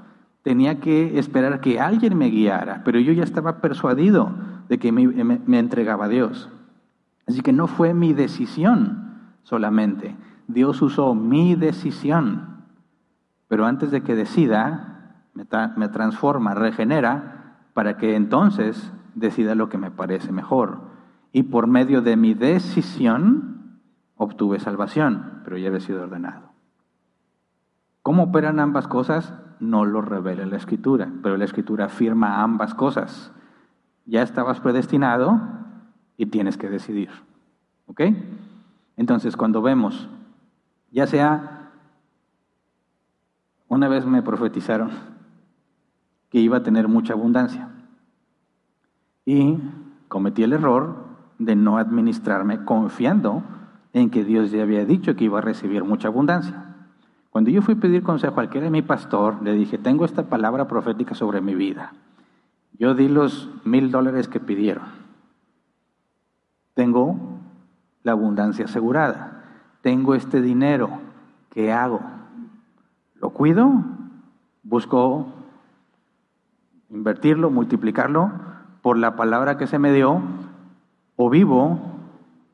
Tenía 0.45 0.79
que 0.79 1.19
esperar 1.19 1.61
que 1.61 1.81
alguien 1.81 2.17
me 2.17 2.29
guiara, 2.29 2.83
pero 2.85 3.01
yo 3.01 3.13
ya 3.13 3.25
estaba 3.25 3.61
persuadido 3.61 4.31
de 4.69 4.79
que 4.79 4.93
me, 4.93 5.09
me 5.09 5.59
entregaba 5.59 6.05
a 6.05 6.09
Dios. 6.09 6.49
Así 7.27 7.41
que 7.41 7.53
no 7.53 7.67
fue 7.67 7.93
mi 7.93 8.13
decisión 8.13 9.33
solamente, 9.43 10.17
Dios 10.47 10.81
usó 10.83 11.15
mi 11.15 11.55
decisión, 11.55 12.65
pero 13.49 13.67
antes 13.67 13.91
de 13.91 14.03
que 14.03 14.15
decida, 14.15 14.95
me, 15.35 15.89
transforma, 15.89 16.55
regenera, 16.55 17.59
para 17.73 17.97
que 17.97 18.17
entonces 18.17 18.93
decida 19.15 19.55
lo 19.55 19.69
que 19.69 19.79
me 19.79 19.91
parece 19.91 20.33
mejor. 20.33 20.81
Y 21.33 21.45
por 21.45 21.67
medio 21.67 22.03
de 22.03 22.17
mi 22.17 22.35
decisión 22.35 23.81
obtuve 24.17 24.61
salvación, 24.61 25.41
pero 25.45 25.57
ya 25.57 25.69
había 25.69 25.81
sido 25.81 26.03
ordenado. 26.03 26.53
¿Cómo 28.03 28.25
operan 28.25 28.61
ambas 28.61 28.87
cosas? 28.87 29.33
No 29.61 29.85
lo 29.85 30.01
revela 30.01 30.47
la 30.47 30.57
escritura, 30.57 31.11
pero 31.23 31.37
la 31.37 31.45
escritura 31.45 31.87
afirma 31.87 32.43
ambas 32.43 32.75
cosas. 32.75 33.33
Ya 34.07 34.23
estabas 34.23 34.61
predestinado 34.61 35.41
y 36.17 36.27
tienes 36.27 36.57
que 36.57 36.69
decidir. 36.69 37.11
¿Ok? 37.87 38.03
Entonces, 38.97 39.37
cuando 39.37 39.63
vemos 39.63 40.09
ya 40.95 41.09
sea, 41.09 41.73
una 43.67 43.89
vez 43.89 44.07
me 44.07 44.23
profetizaron 44.23 44.91
que 46.31 46.39
iba 46.39 46.59
a 46.59 46.63
tener 46.63 46.87
mucha 46.87 47.15
abundancia 47.15 47.69
y 49.25 49.59
cometí 50.07 50.45
el 50.45 50.53
error 50.53 50.95
de 51.41 51.57
no 51.57 51.79
administrarme 51.79 52.65
confiando 52.65 53.43
en 53.93 54.11
que 54.11 54.23
Dios 54.23 54.53
ya 54.53 54.63
había 54.63 54.85
dicho 54.85 55.17
que 55.17 55.25
iba 55.25 55.39
a 55.39 55.43
recibir 55.43 55.83
mucha 55.83 56.07
abundancia. 56.07 56.64
Cuando 57.35 57.51
yo 57.51 57.61
fui 57.61 57.74
a 57.74 57.80
pedir 57.80 58.03
consejo 58.03 58.41
al 58.41 58.49
que 58.49 58.59
era 58.59 58.70
mi 58.70 58.80
pastor, 58.80 59.43
le 59.43 59.53
dije, 59.53 59.76
tengo 59.76 60.07
esta 60.07 60.22
palabra 60.22 60.68
profética 60.68 61.14
sobre 61.14 61.43
mi 61.43 61.55
vida. 61.55 61.93
Yo 62.78 62.95
di 62.95 63.09
los 63.09 63.51
mil 63.64 63.91
dólares 63.91 64.28
que 64.28 64.41
pidieron. 64.41 64.85
Tengo 66.72 67.18
la 68.03 68.12
abundancia 68.12 68.64
asegurada 68.64 69.35
tengo 69.85 70.14
este 70.14 70.41
dinero, 70.41 70.89
¿qué 71.51 71.70
hago? 71.70 72.01
¿Lo 73.16 73.30
cuido? 73.30 73.70
¿Busco 74.62 75.26
invertirlo, 76.89 77.51
multiplicarlo 77.51 78.32
por 78.80 78.97
la 78.97 79.14
palabra 79.14 79.59
que 79.59 79.66
se 79.66 79.78
me 79.78 79.93
dio? 79.93 80.22
¿O 81.16 81.28
vivo 81.28 81.78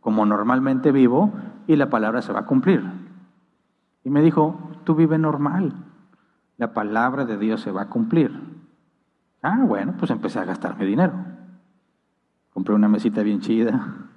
como 0.00 0.26
normalmente 0.26 0.90
vivo 0.90 1.30
y 1.68 1.76
la 1.76 1.88
palabra 1.88 2.20
se 2.20 2.32
va 2.32 2.40
a 2.40 2.46
cumplir? 2.46 2.82
Y 4.04 4.10
me 4.10 4.22
dijo, 4.22 4.58
tú 4.84 4.94
vive 4.94 5.18
normal, 5.18 5.74
la 6.56 6.72
palabra 6.72 7.24
de 7.24 7.36
Dios 7.38 7.60
se 7.60 7.70
va 7.70 7.82
a 7.82 7.88
cumplir. 7.88 8.32
Ah, 9.42 9.64
bueno, 9.66 9.94
pues 9.98 10.10
empecé 10.10 10.38
a 10.38 10.44
gastarme 10.44 10.84
dinero. 10.84 11.14
Compré 12.52 12.74
una 12.74 12.88
mesita 12.88 13.22
bien 13.22 13.40
chida, 13.40 14.10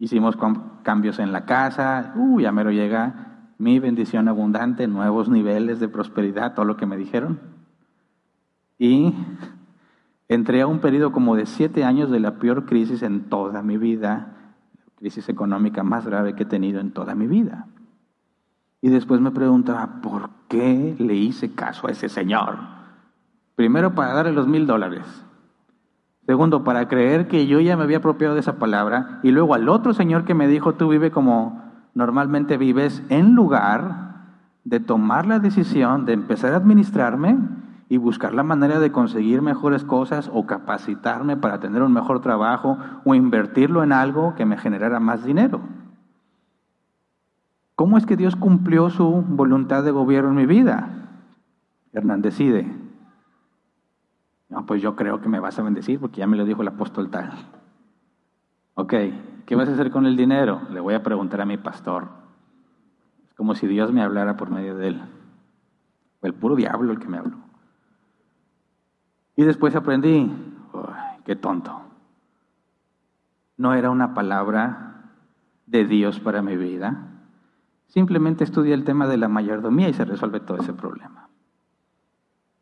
Hicimos 0.00 0.38
cambios 0.82 1.18
en 1.18 1.30
la 1.30 1.44
casa, 1.44 2.14
uh, 2.16 2.40
ya 2.40 2.52
mero 2.52 2.70
llega 2.70 3.50
mi 3.58 3.78
bendición 3.78 4.28
abundante, 4.28 4.88
nuevos 4.88 5.28
niveles 5.28 5.78
de 5.78 5.90
prosperidad, 5.90 6.54
todo 6.54 6.64
lo 6.64 6.78
que 6.78 6.86
me 6.86 6.96
dijeron. 6.96 7.38
Y 8.78 9.14
entré 10.26 10.62
a 10.62 10.66
un 10.66 10.78
periodo 10.78 11.12
como 11.12 11.36
de 11.36 11.44
siete 11.44 11.84
años 11.84 12.10
de 12.10 12.18
la 12.18 12.38
peor 12.38 12.64
crisis 12.64 13.02
en 13.02 13.28
toda 13.28 13.62
mi 13.62 13.76
vida, 13.76 14.54
crisis 14.96 15.28
económica 15.28 15.82
más 15.82 16.06
grave 16.06 16.34
que 16.34 16.44
he 16.44 16.46
tenido 16.46 16.80
en 16.80 16.92
toda 16.92 17.14
mi 17.14 17.26
vida. 17.26 17.66
Y 18.82 18.88
después 18.88 19.20
me 19.20 19.30
preguntaba, 19.30 20.00
¿por 20.02 20.30
qué 20.48 20.96
le 20.98 21.14
hice 21.14 21.54
caso 21.54 21.86
a 21.86 21.90
ese 21.90 22.08
señor? 22.08 22.58
Primero 23.56 23.94
para 23.94 24.14
darle 24.14 24.32
los 24.32 24.46
mil 24.46 24.66
dólares 24.66 25.04
Segundo, 26.30 26.62
para 26.62 26.86
creer 26.86 27.26
que 27.26 27.48
yo 27.48 27.58
ya 27.58 27.76
me 27.76 27.82
había 27.82 27.96
apropiado 27.96 28.34
de 28.34 28.40
esa 28.40 28.58
palabra. 28.60 29.18
Y 29.24 29.32
luego 29.32 29.52
al 29.52 29.68
otro 29.68 29.94
Señor 29.94 30.24
que 30.24 30.32
me 30.32 30.46
dijo, 30.46 30.74
tú 30.74 30.88
vive 30.88 31.10
como 31.10 31.60
normalmente 31.92 32.56
vives, 32.56 33.02
en 33.08 33.34
lugar 33.34 34.10
de 34.62 34.78
tomar 34.78 35.26
la 35.26 35.40
decisión 35.40 36.04
de 36.04 36.12
empezar 36.12 36.52
a 36.52 36.58
administrarme 36.58 37.36
y 37.88 37.96
buscar 37.96 38.32
la 38.32 38.44
manera 38.44 38.78
de 38.78 38.92
conseguir 38.92 39.42
mejores 39.42 39.82
cosas 39.82 40.30
o 40.32 40.46
capacitarme 40.46 41.36
para 41.36 41.58
tener 41.58 41.82
un 41.82 41.92
mejor 41.92 42.20
trabajo 42.20 42.78
o 43.04 43.16
invertirlo 43.16 43.82
en 43.82 43.92
algo 43.92 44.36
que 44.36 44.46
me 44.46 44.56
generara 44.56 45.00
más 45.00 45.24
dinero. 45.24 45.60
¿Cómo 47.80 47.96
es 47.96 48.04
que 48.04 48.18
Dios 48.18 48.36
cumplió 48.36 48.90
su 48.90 49.22
voluntad 49.22 49.82
de 49.82 49.90
gobierno 49.90 50.28
en 50.28 50.36
mi 50.36 50.44
vida? 50.44 51.08
Hernán 51.94 52.20
decide. 52.20 52.70
No, 54.50 54.66
pues 54.66 54.82
yo 54.82 54.96
creo 54.96 55.22
que 55.22 55.30
me 55.30 55.40
vas 55.40 55.58
a 55.58 55.62
bendecir 55.62 55.98
porque 55.98 56.18
ya 56.18 56.26
me 56.26 56.36
lo 56.36 56.44
dijo 56.44 56.60
el 56.60 56.68
apóstol 56.68 57.08
tal. 57.08 57.32
Ok, 58.74 58.92
¿qué 59.46 59.56
vas 59.56 59.70
a 59.70 59.72
hacer 59.72 59.90
con 59.90 60.04
el 60.04 60.14
dinero? 60.14 60.60
Le 60.68 60.78
voy 60.80 60.92
a 60.92 61.02
preguntar 61.02 61.40
a 61.40 61.46
mi 61.46 61.56
pastor. 61.56 62.08
Es 63.26 63.32
como 63.32 63.54
si 63.54 63.66
Dios 63.66 63.90
me 63.92 64.02
hablara 64.02 64.36
por 64.36 64.50
medio 64.50 64.76
de 64.76 64.88
él. 64.88 65.02
Fue 66.20 66.28
el 66.28 66.34
puro 66.34 66.56
diablo 66.56 66.92
el 66.92 66.98
que 66.98 67.08
me 67.08 67.16
habló. 67.16 67.38
Y 69.36 69.44
después 69.44 69.74
aprendí, 69.74 70.30
qué 71.24 71.34
tonto. 71.34 71.80
No 73.56 73.72
era 73.72 73.88
una 73.88 74.12
palabra 74.12 75.14
de 75.64 75.86
Dios 75.86 76.20
para 76.20 76.42
mi 76.42 76.58
vida. 76.58 77.06
Simplemente 77.90 78.44
estudié 78.44 78.72
el 78.72 78.84
tema 78.84 79.08
de 79.08 79.16
la 79.16 79.28
mayordomía 79.28 79.88
y 79.88 79.94
se 79.94 80.04
resuelve 80.04 80.38
todo 80.38 80.58
ese 80.58 80.72
problema. 80.72 81.28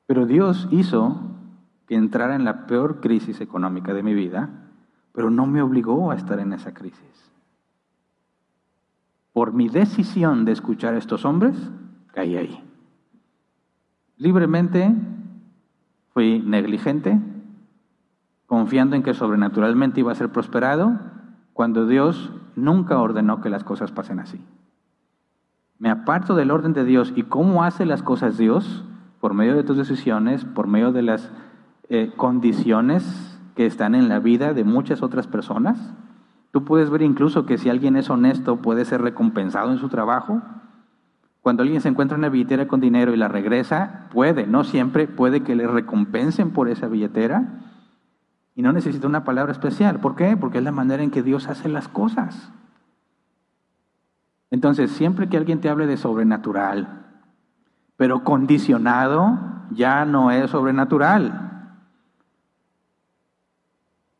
Pero 0.07 0.25
Dios 0.25 0.67
hizo 0.71 1.21
que 1.87 1.97
entrara 1.97 2.35
en 2.35 2.45
la 2.45 2.67
peor 2.67 3.01
crisis 3.01 3.43
económica 3.43 3.93
de 3.93 4.03
mi 4.03 4.15
vida, 4.15 4.49
pero 5.13 5.31
no 5.31 5.47
me 5.47 5.61
obligó 5.61 6.11
a 6.11 6.15
estar 6.15 6.39
en 6.39 6.55
esa 6.55 6.73
crisis. 6.73 7.31
Por 9.35 9.53
mi 9.53 9.69
decisión 9.69 10.47
de 10.47 10.53
escuchar 10.53 10.95
a 10.95 10.99
estos 10.99 11.27
hombres, 11.27 11.57
caí 12.13 12.37
ahí. 12.37 12.65
Libremente 14.17 14.95
fui 16.15 16.41
negligente, 16.41 17.21
confiando 18.47 18.97
en 18.97 19.03
que 19.03 19.13
sobrenaturalmente 19.13 20.01
iba 20.01 20.11
a 20.11 20.17
ser 20.17 20.31
prosperado, 20.31 20.99
cuando 21.53 21.87
Dios 21.87 22.33
nunca 22.57 22.99
ordenó 22.99 23.43
que 23.43 23.51
las 23.51 23.63
cosas 23.63 23.93
pasen 23.93 24.21
así. 24.21 24.43
Me 25.79 25.91
aparto 25.91 26.35
del 26.35 26.51
orden 26.51 26.73
de 26.73 26.85
Dios 26.85 27.13
y 27.15 27.23
cómo 27.23 27.63
hace 27.63 27.87
las 27.87 28.03
cosas 28.03 28.37
Dios, 28.37 28.85
por 29.21 29.35
medio 29.35 29.55
de 29.55 29.63
tus 29.63 29.77
decisiones, 29.77 30.45
por 30.45 30.67
medio 30.67 30.91
de 30.93 31.03
las 31.03 31.31
eh, 31.89 32.13
condiciones 32.17 33.39
que 33.55 33.67
están 33.67 33.95
en 33.95 34.09
la 34.09 34.19
vida 34.19 34.55
de 34.55 34.65
muchas 34.65 35.03
otras 35.03 35.27
personas. 35.27 35.95
Tú 36.51 36.65
puedes 36.65 36.91
ver 36.91 37.03
incluso 37.03 37.47
que 37.47 37.59
si 37.59 37.69
alguien 37.69 37.97
es 37.97 38.11
honesto 38.11 38.57
puede 38.57 38.85
ser 38.85 39.03
recompensado 39.03 39.71
en 39.71 39.79
su 39.79 39.89
trabajo. 39.89 40.43
Cuando 41.43 41.63
alguien 41.63 41.81
se 41.81 41.89
encuentra 41.89 42.17
en 42.17 42.21
una 42.21 42.29
billetera 42.29 42.67
con 42.67 42.81
dinero 42.81 43.15
y 43.15 43.17
la 43.17 43.29
regresa, 43.29 44.09
puede, 44.13 44.47
no 44.47 44.65
siempre, 44.65 45.07
puede 45.07 45.43
que 45.43 45.55
le 45.55 45.67
recompensen 45.67 46.51
por 46.51 46.69
esa 46.69 46.89
billetera 46.89 47.61
y 48.57 48.63
no 48.63 48.73
necesita 48.73 49.07
una 49.07 49.23
palabra 49.23 49.53
especial. 49.53 50.01
¿Por 50.01 50.17
qué? 50.17 50.37
Porque 50.37 50.59
es 50.59 50.65
la 50.65 50.73
manera 50.73 51.05
en 51.05 51.13
que 51.13 51.23
Dios 51.23 51.49
hace 51.49 51.69
las 51.69 51.87
cosas. 51.87 52.51
Entonces, 54.51 54.91
siempre 54.93 55.29
que 55.29 55.37
alguien 55.37 55.61
te 55.61 55.69
hable 55.69 55.87
de 55.87 55.97
sobrenatural, 55.97 57.07
pero 57.97 58.25
condicionado, 58.25 59.39
ya 59.71 60.05
no 60.05 60.31
es 60.31 60.51
sobrenatural. 60.51 61.77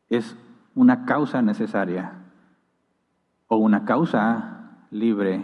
Es 0.09 0.35
una 0.75 1.05
causa 1.05 1.41
necesaria 1.41 2.13
o 3.47 3.57
una 3.57 3.85
causa 3.85 4.85
libre 4.91 5.43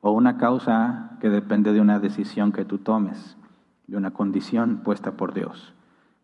o 0.00 0.12
una 0.12 0.38
causa 0.38 1.18
que 1.20 1.28
depende 1.28 1.72
de 1.72 1.80
una 1.80 1.98
decisión 1.98 2.52
que 2.52 2.64
tú 2.64 2.78
tomes, 2.78 3.36
de 3.86 3.96
una 3.96 4.12
condición 4.12 4.78
puesta 4.78 5.12
por 5.12 5.34
Dios. 5.34 5.74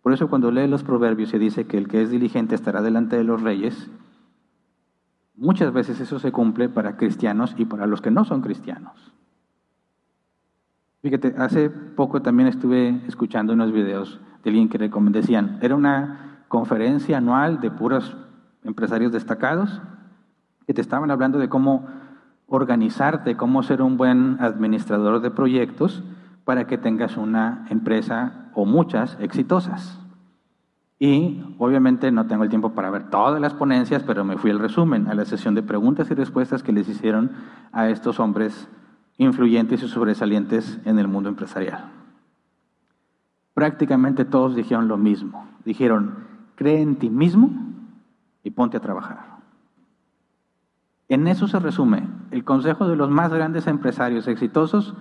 Por 0.03 0.13
eso 0.13 0.29
cuando 0.29 0.51
lee 0.51 0.69
los 0.69 0.85
proverbios 0.85 1.31
se 1.31 1.39
dice 1.39 1.67
que 1.67 1.77
el 1.77 1.89
que 1.89 2.03
es 2.03 2.11
diligente 2.11 2.55
estará 2.55 2.81
delante 2.81 3.17
de 3.17 3.25
los 3.25 3.43
reyes, 3.43 3.91
muchas 5.37 5.73
veces 5.73 6.01
eso 6.01 6.19
se 6.19 6.33
cumple 6.33 6.69
para 6.69 6.97
cristianos 6.97 7.55
y 7.57 7.65
para 7.65 7.87
los 7.87 8.01
que 8.01 8.11
no 8.11 8.25
son 8.25 8.41
cristianos. 8.41 9.13
Fíjate, 11.03 11.35
hace 11.39 11.71
poco 11.71 12.23
también 12.23 12.49
estuve 12.49 13.03
escuchando 13.07 13.53
unos 13.53 13.73
videos 13.73 14.21
de 14.43 14.51
alguien 14.51 14.69
que 14.69 14.79
decían, 14.79 15.59
era 15.61 15.75
una 15.75 16.45
conferencia 16.49 17.19
anual 17.19 17.61
de 17.61 17.71
puros 17.71 18.17
empresarios 18.65 19.13
destacados 19.13 19.81
que 20.67 20.75
te 20.75 20.81
estaban 20.81 21.11
hablando 21.11 21.39
de 21.39 21.49
cómo 21.49 21.87
organizarte, 22.49 23.37
cómo 23.37 23.63
ser 23.63 23.83
un 23.83 23.97
buen 23.97 24.39
administrador 24.41 25.21
de 25.21 25.31
proyectos 25.31 26.03
para 26.45 26.67
que 26.67 26.79
tengas 26.79 27.17
una 27.17 27.67
empresa 27.71 28.51
o 28.55 28.65
muchas 28.65 29.17
exitosas. 29.21 29.99
Y 30.99 31.43
obviamente 31.59 32.11
no 32.11 32.27
tengo 32.27 32.45
el 32.45 32.49
tiempo 32.49 32.71
para 32.71 32.91
ver 32.91 33.11
todas 33.11 33.41
las 33.41 33.53
ponencias, 33.53 34.03
pero 34.03 34.25
me 34.25 34.39
fui 34.39 34.51
al 34.51 34.59
resumen, 34.59 35.09
a 35.09 35.15
la 35.15 35.27
sesión 35.27 35.55
de 35.55 35.63
preguntas 35.63 36.11
y 36.11 36.15
respuestas 36.15 36.63
que 36.63 36.73
les 36.73 36.89
hicieron 36.89 37.33
a 37.73 37.89
estos 37.89 38.19
hombres 38.19 38.69
influyentes 39.19 39.83
y 39.83 39.89
sobresalientes 39.89 40.79
en 40.85 40.99
el 40.99 41.09
mundo 41.09 41.29
empresarial. 41.29 41.91
Prácticamente 43.53 44.25
todos 44.25 44.55
dijeron 44.55 44.89
lo 44.89 44.97
mismo. 44.97 45.47
Dijeron, 45.65 46.25
cree 46.55 46.81
en 46.81 46.97
ti 46.97 47.11
mismo 47.11 47.51
y 48.43 48.51
ponte 48.51 48.77
a 48.77 48.81
trabajar. 48.81 49.37
En 51.09 51.27
eso 51.29 51.47
se 51.47 51.59
resume 51.59 52.09
el 52.31 52.45
consejo 52.45 52.89
de 52.89 52.97
los 52.97 53.11
más 53.11 53.33
grandes 53.33 53.67
empresarios 53.67 54.27
exitosos, 54.29 54.95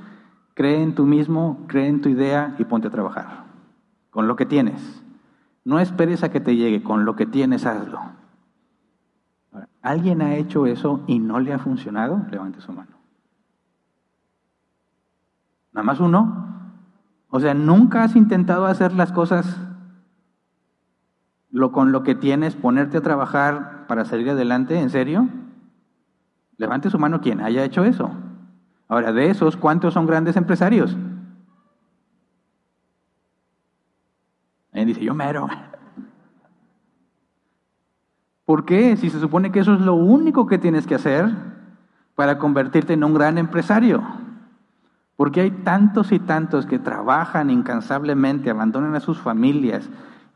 cree 0.54 0.82
en 0.82 0.94
tú 0.94 1.06
mismo, 1.06 1.66
cree 1.68 1.88
en 1.88 2.02
tu 2.02 2.10
idea 2.10 2.56
y 2.60 2.66
ponte 2.66 2.88
a 2.90 2.92
trabajar 2.92 3.46
con 4.12 4.28
lo 4.28 4.36
que 4.36 4.46
tienes. 4.46 5.05
No 5.66 5.80
esperes 5.80 6.24
a 6.24 6.32
que 6.32 6.40
te 6.40 6.56
llegue, 6.56 6.84
con 6.84 7.04
lo 7.06 7.16
que 7.16 7.26
tienes 7.26 7.66
hazlo. 7.66 8.00
¿Alguien 9.82 10.22
ha 10.22 10.36
hecho 10.36 10.66
eso 10.68 11.04
y 11.08 11.20
no 11.20 11.40
le 11.40 11.54
ha 11.54 11.60
funcionado? 11.60 12.22
Levante 12.32 12.62
su 12.62 12.72
mano. 12.72 12.92
Nada 15.74 15.84
más 15.84 16.00
uno. 16.00 16.46
O 17.30 17.40
sea, 17.40 17.54
nunca 17.54 18.04
has 18.04 18.16
intentado 18.16 18.66
hacer 18.66 18.94
las 18.94 19.12
cosas 19.12 19.60
lo, 21.52 21.72
con 21.72 21.92
lo 21.92 22.04
que 22.04 22.16
tienes, 22.16 22.56
ponerte 22.56 22.98
a 22.98 23.02
trabajar 23.02 23.88
para 23.88 24.06
salir 24.06 24.30
adelante, 24.30 24.80
¿en 24.80 24.90
serio? 24.90 25.28
Levante 26.58 26.90
su 26.90 27.00
mano 27.00 27.22
quien 27.22 27.42
haya 27.42 27.64
hecho 27.64 27.86
eso. 27.86 28.12
Ahora, 28.88 29.12
de 29.12 29.30
esos, 29.30 29.58
¿cuántos 29.58 29.94
son 29.94 30.06
grandes 30.06 30.36
empresarios? 30.36 30.96
Ahí 34.76 34.86
dice, 34.86 35.04
yo 35.04 35.16
mero. 35.16 35.48
¿Por 38.46 38.66
qué? 38.66 38.98
Si 38.98 39.10
se 39.10 39.20
supone 39.20 39.52
que 39.52 39.60
eso 39.60 39.74
es 39.74 39.82
lo 39.82 39.96
único 39.96 40.46
que 40.48 40.60
tienes 40.60 40.86
que 40.86 40.96
hacer 40.96 41.32
para 42.14 42.38
convertirte 42.38 42.94
en 42.94 43.04
un 43.04 43.14
gran 43.14 43.38
empresario. 43.38 44.04
Porque 45.16 45.42
hay 45.42 45.52
tantos 45.52 46.12
y 46.12 46.20
tantos 46.20 46.66
que 46.66 46.78
trabajan 46.78 47.50
incansablemente, 47.50 48.50
abandonan 48.50 48.96
a 48.96 49.00
sus 49.00 49.18
familias, 49.18 49.90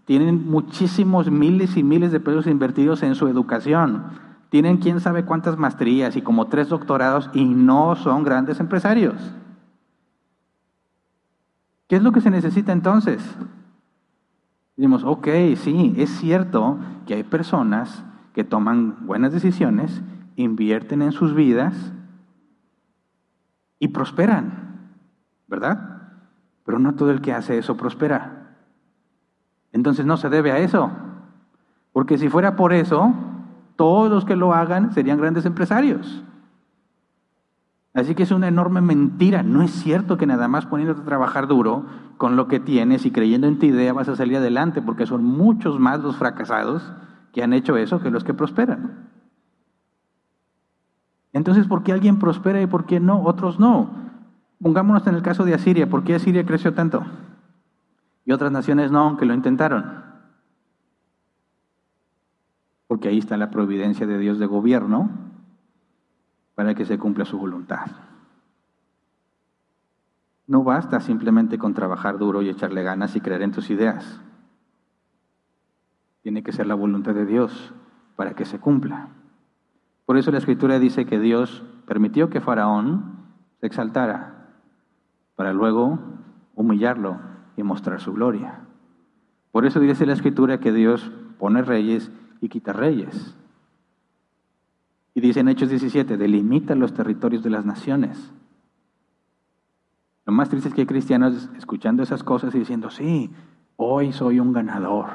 tienen 0.05 0.49
muchísimos 0.49 1.29
miles 1.29 1.75
y 1.75 1.83
miles 1.83 2.13
de 2.13 2.21
pesos 2.21 2.47
invertidos 2.47 3.03
en 3.03 3.15
su 3.15 3.27
educación, 3.27 4.05
tienen 4.49 4.77
quién 4.77 5.01
sabe 5.01 5.25
cuántas 5.25 5.57
maestrías 5.57 6.15
y 6.15 6.21
como 6.21 6.47
tres 6.47 6.69
doctorados 6.69 7.29
y 7.33 7.43
no 7.43 7.95
son 7.97 8.23
grandes 8.23 8.59
empresarios. 8.61 9.15
¿Qué 11.87 11.97
es 11.97 12.03
lo 12.03 12.13
que 12.13 12.21
se 12.21 12.31
necesita 12.31 12.71
entonces? 12.71 13.21
Decimos, 14.79 15.03
ok, 15.03 15.27
sí, 15.57 15.93
es 15.97 16.09
cierto 16.21 16.79
que 17.05 17.15
hay 17.15 17.23
personas 17.23 18.05
que 18.31 18.45
toman 18.45 19.05
buenas 19.05 19.33
decisiones, 19.33 20.01
invierten 20.37 21.01
en 21.01 21.11
sus 21.11 21.35
vidas 21.35 21.91
y 23.77 23.89
prosperan. 23.89 24.69
¿verdad? 25.49 26.03
Pero 26.63 26.79
no 26.79 26.95
todo 26.95 27.11
el 27.11 27.19
que 27.19 27.33
hace 27.33 27.57
eso 27.57 27.75
prospera. 27.75 28.55
Entonces 29.73 30.05
no 30.05 30.15
se 30.15 30.29
debe 30.29 30.53
a 30.53 30.59
eso. 30.59 30.89
Porque 31.91 32.17
si 32.17 32.29
fuera 32.29 32.55
por 32.55 32.71
eso, 32.71 33.13
todos 33.75 34.09
los 34.09 34.23
que 34.23 34.37
lo 34.37 34.53
hagan 34.53 34.93
serían 34.93 35.17
grandes 35.17 35.45
empresarios. 35.45 36.23
Así 37.93 38.13
que 38.13 38.23
es 38.23 38.31
una 38.31 38.47
enorme 38.47 38.81
mentira. 38.81 39.43
No 39.43 39.61
es 39.61 39.71
cierto 39.71 40.17
que 40.17 40.27
nada 40.27 40.47
más 40.47 40.65
poniéndote 40.65 41.01
a 41.01 41.05
trabajar 41.05 41.47
duro 41.47 41.85
con 42.17 42.35
lo 42.35 42.47
que 42.47 42.59
tienes 42.59 43.05
y 43.05 43.11
creyendo 43.11 43.47
en 43.47 43.59
tu 43.59 43.65
idea 43.65 43.93
vas 43.93 44.09
a 44.09 44.15
salir 44.15 44.37
adelante, 44.37 44.81
porque 44.81 45.05
son 45.05 45.23
muchos 45.23 45.79
más 45.79 46.01
los 46.01 46.17
fracasados 46.17 46.91
que 47.33 47.43
han 47.43 47.53
hecho 47.53 47.77
eso 47.77 48.01
que 48.01 48.11
los 48.11 48.23
que 48.23 48.33
prosperan. 48.33 49.09
Entonces, 51.33 51.67
¿por 51.67 51.83
qué 51.83 51.91
alguien 51.91 52.19
prospera 52.19 52.61
y 52.61 52.67
por 52.67 52.85
qué 52.85 52.99
no? 52.99 53.23
Otros 53.23 53.59
no. 53.59 53.89
Pongámonos 54.61 55.05
en 55.07 55.15
el 55.15 55.21
caso 55.21 55.45
de 55.45 55.53
Asiria. 55.53 55.89
¿Por 55.89 56.03
qué 56.03 56.15
Asiria 56.15 56.45
creció 56.45 56.73
tanto? 56.73 57.05
Y 58.25 58.31
otras 58.31 58.51
naciones 58.51 58.91
no, 58.91 58.99
aunque 58.99 59.25
lo 59.25 59.33
intentaron. 59.33 60.03
Porque 62.87 63.07
ahí 63.07 63.19
está 63.19 63.37
la 63.37 63.51
providencia 63.51 64.05
de 64.07 64.17
Dios 64.17 64.39
de 64.39 64.47
gobierno 64.47 65.28
para 66.59 66.75
que 66.75 66.83
se 66.83 66.99
cumpla 66.99 67.23
su 67.23 67.37
voluntad. 67.37 67.87
No 70.45 70.65
basta 70.65 70.99
simplemente 70.99 71.57
con 71.57 71.73
trabajar 71.73 72.17
duro 72.17 72.41
y 72.41 72.49
echarle 72.49 72.83
ganas 72.83 73.15
y 73.15 73.21
creer 73.21 73.43
en 73.43 73.53
tus 73.53 73.69
ideas. 73.69 74.19
Tiene 76.21 76.43
que 76.43 76.51
ser 76.51 76.67
la 76.67 76.75
voluntad 76.75 77.13
de 77.13 77.25
Dios 77.25 77.73
para 78.17 78.33
que 78.33 78.43
se 78.43 78.59
cumpla. 78.59 79.07
Por 80.05 80.17
eso 80.17 80.31
la 80.31 80.37
Escritura 80.39 80.79
dice 80.79 81.05
que 81.05 81.17
Dios 81.17 81.63
permitió 81.87 82.29
que 82.29 82.41
Faraón 82.41 83.29
se 83.61 83.67
exaltara 83.67 84.49
para 85.37 85.53
luego 85.53 85.97
humillarlo 86.55 87.21
y 87.55 87.63
mostrar 87.63 88.01
su 88.01 88.11
gloria. 88.11 88.65
Por 89.53 89.65
eso 89.65 89.79
dice 89.79 90.05
la 90.05 90.11
escritura 90.11 90.59
que 90.59 90.73
Dios 90.73 91.09
pone 91.37 91.61
reyes 91.61 92.11
y 92.41 92.49
quita 92.49 92.73
reyes. 92.73 93.37
Y 95.19 95.21
dice 95.21 95.41
en 95.41 95.49
Hechos 95.49 95.67
17, 95.67 96.15
delimita 96.15 96.75
los 96.75 96.93
territorios 96.93 97.43
de 97.43 97.49
las 97.49 97.65
naciones. 97.65 98.31
Lo 100.25 100.31
más 100.31 100.47
triste 100.47 100.69
es 100.69 100.73
que 100.73 100.79
hay 100.79 100.87
cristianos 100.87 101.49
escuchando 101.57 102.03
esas 102.03 102.23
cosas 102.23 102.55
y 102.55 102.59
diciendo, 102.59 102.89
sí, 102.89 103.29
hoy 103.75 104.13
soy 104.13 104.39
un 104.39 104.53
ganador, 104.53 105.07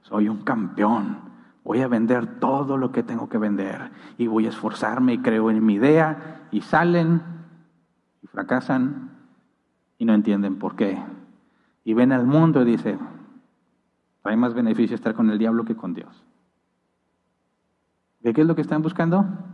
soy 0.00 0.28
un 0.28 0.38
campeón, 0.38 1.18
voy 1.62 1.80
a 1.80 1.86
vender 1.86 2.40
todo 2.40 2.76
lo 2.76 2.90
que 2.90 3.04
tengo 3.04 3.28
que 3.28 3.38
vender 3.38 3.92
y 4.18 4.26
voy 4.26 4.46
a 4.46 4.48
esforzarme 4.48 5.12
y 5.12 5.18
creo 5.18 5.48
en 5.48 5.64
mi 5.64 5.74
idea 5.74 6.48
y 6.50 6.62
salen 6.62 7.22
y 8.20 8.26
fracasan 8.26 9.12
y 9.96 10.04
no 10.04 10.12
entienden 10.12 10.58
por 10.58 10.74
qué. 10.74 11.00
Y 11.84 11.94
ven 11.94 12.10
al 12.10 12.26
mundo 12.26 12.62
y 12.62 12.64
dicen, 12.64 12.98
hay 14.24 14.36
más 14.36 14.54
beneficio 14.54 14.96
estar 14.96 15.14
con 15.14 15.30
el 15.30 15.38
diablo 15.38 15.64
que 15.64 15.76
con 15.76 15.94
Dios. 15.94 16.24
¿De 18.18 18.32
qué 18.32 18.40
es 18.40 18.46
lo 18.48 18.56
que 18.56 18.62
están 18.62 18.82
buscando? 18.82 19.51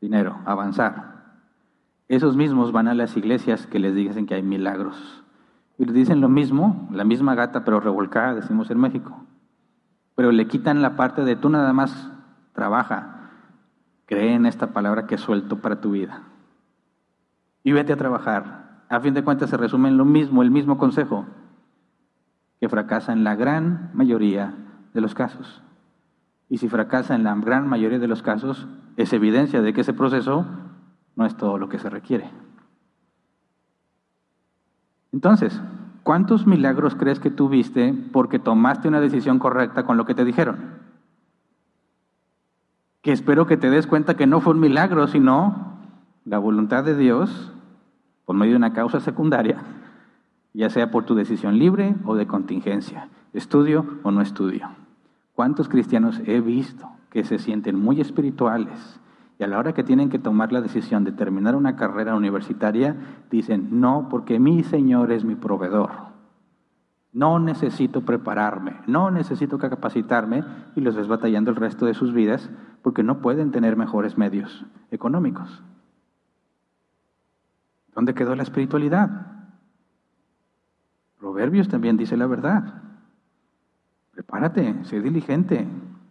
Dinero, 0.00 0.38
avanzar. 0.44 1.20
Esos 2.08 2.36
mismos 2.36 2.72
van 2.72 2.88
a 2.88 2.94
las 2.94 3.16
iglesias 3.16 3.66
que 3.66 3.78
les 3.78 3.94
dicen 3.94 4.26
que 4.26 4.34
hay 4.34 4.42
milagros. 4.42 5.22
Y 5.78 5.84
les 5.84 5.94
dicen 5.94 6.20
lo 6.20 6.28
mismo, 6.28 6.88
la 6.92 7.04
misma 7.04 7.34
gata 7.34 7.64
pero 7.64 7.80
revolcada, 7.80 8.34
decimos 8.34 8.70
en 8.70 8.80
México. 8.80 9.24
Pero 10.14 10.32
le 10.32 10.48
quitan 10.48 10.82
la 10.82 10.96
parte 10.96 11.24
de 11.24 11.36
tú 11.36 11.48
nada 11.48 11.72
más 11.72 12.10
trabaja, 12.52 13.30
cree 14.06 14.34
en 14.34 14.46
esta 14.46 14.68
palabra 14.68 15.06
que 15.06 15.18
suelto 15.18 15.60
para 15.60 15.80
tu 15.80 15.92
vida 15.92 16.22
y 17.62 17.72
vete 17.72 17.92
a 17.92 17.96
trabajar. 17.96 18.84
A 18.88 19.00
fin 19.00 19.14
de 19.14 19.22
cuentas 19.22 19.50
se 19.50 19.56
resume 19.56 19.88
en 19.88 19.96
lo 19.96 20.04
mismo, 20.04 20.42
el 20.42 20.50
mismo 20.50 20.78
consejo. 20.78 21.26
que 22.60 22.68
fracasa 22.68 23.14
en 23.14 23.24
la 23.24 23.36
gran 23.36 23.90
mayoría 23.94 24.54
de 24.92 25.00
los 25.00 25.14
casos. 25.14 25.62
Y 26.50 26.58
si 26.58 26.68
fracasa 26.68 27.14
en 27.14 27.22
la 27.22 27.34
gran 27.36 27.68
mayoría 27.68 28.00
de 28.00 28.08
los 28.08 28.22
casos, 28.22 28.66
es 28.96 29.12
evidencia 29.12 29.62
de 29.62 29.72
que 29.72 29.82
ese 29.82 29.94
proceso 29.94 30.44
no 31.14 31.24
es 31.24 31.36
todo 31.36 31.56
lo 31.58 31.68
que 31.68 31.78
se 31.78 31.88
requiere. 31.88 32.28
Entonces, 35.12 35.60
¿cuántos 36.02 36.48
milagros 36.48 36.96
crees 36.96 37.20
que 37.20 37.30
tú 37.30 37.48
viste 37.48 37.94
porque 38.12 38.40
tomaste 38.40 38.88
una 38.88 39.00
decisión 39.00 39.38
correcta 39.38 39.84
con 39.84 39.96
lo 39.96 40.04
que 40.04 40.16
te 40.16 40.24
dijeron? 40.24 40.58
Que 43.00 43.12
espero 43.12 43.46
que 43.46 43.56
te 43.56 43.70
des 43.70 43.86
cuenta 43.86 44.16
que 44.16 44.26
no 44.26 44.40
fue 44.40 44.52
un 44.52 44.60
milagro, 44.60 45.06
sino 45.06 45.78
la 46.24 46.38
voluntad 46.38 46.82
de 46.82 46.96
Dios 46.96 47.52
por 48.24 48.34
medio 48.34 48.52
de 48.52 48.58
una 48.58 48.72
causa 48.72 48.98
secundaria, 48.98 49.62
ya 50.52 50.68
sea 50.68 50.90
por 50.90 51.04
tu 51.04 51.14
decisión 51.14 51.58
libre 51.58 51.94
o 52.04 52.16
de 52.16 52.26
contingencia, 52.26 53.08
estudio 53.32 53.86
o 54.02 54.10
no 54.10 54.20
estudio. 54.20 54.68
¿Cuántos 55.40 55.70
cristianos 55.70 56.20
he 56.26 56.42
visto 56.42 56.86
que 57.08 57.24
se 57.24 57.38
sienten 57.38 57.74
muy 57.74 57.98
espirituales 57.98 59.00
y 59.38 59.42
a 59.42 59.46
la 59.46 59.58
hora 59.58 59.72
que 59.72 59.82
tienen 59.82 60.10
que 60.10 60.18
tomar 60.18 60.52
la 60.52 60.60
decisión 60.60 61.02
de 61.02 61.12
terminar 61.12 61.56
una 61.56 61.76
carrera 61.76 62.14
universitaria, 62.14 62.94
dicen, 63.30 63.80
no, 63.80 64.08
porque 64.10 64.38
mi 64.38 64.62
Señor 64.64 65.12
es 65.12 65.24
mi 65.24 65.36
proveedor. 65.36 65.92
No 67.14 67.38
necesito 67.38 68.02
prepararme, 68.02 68.82
no 68.86 69.10
necesito 69.10 69.56
capacitarme 69.56 70.44
y 70.76 70.82
los 70.82 70.94
ves 70.94 71.08
batallando 71.08 71.50
el 71.50 71.56
resto 71.56 71.86
de 71.86 71.94
sus 71.94 72.12
vidas 72.12 72.50
porque 72.82 73.02
no 73.02 73.22
pueden 73.22 73.50
tener 73.50 73.78
mejores 73.78 74.18
medios 74.18 74.66
económicos. 74.90 75.62
¿Dónde 77.94 78.12
quedó 78.12 78.34
la 78.34 78.42
espiritualidad? 78.42 79.46
Proverbios 81.18 81.68
también 81.68 81.96
dice 81.96 82.18
la 82.18 82.26
verdad. 82.26 82.89
Prepárate, 84.20 84.74
sé 84.84 85.00
diligente, 85.00 85.66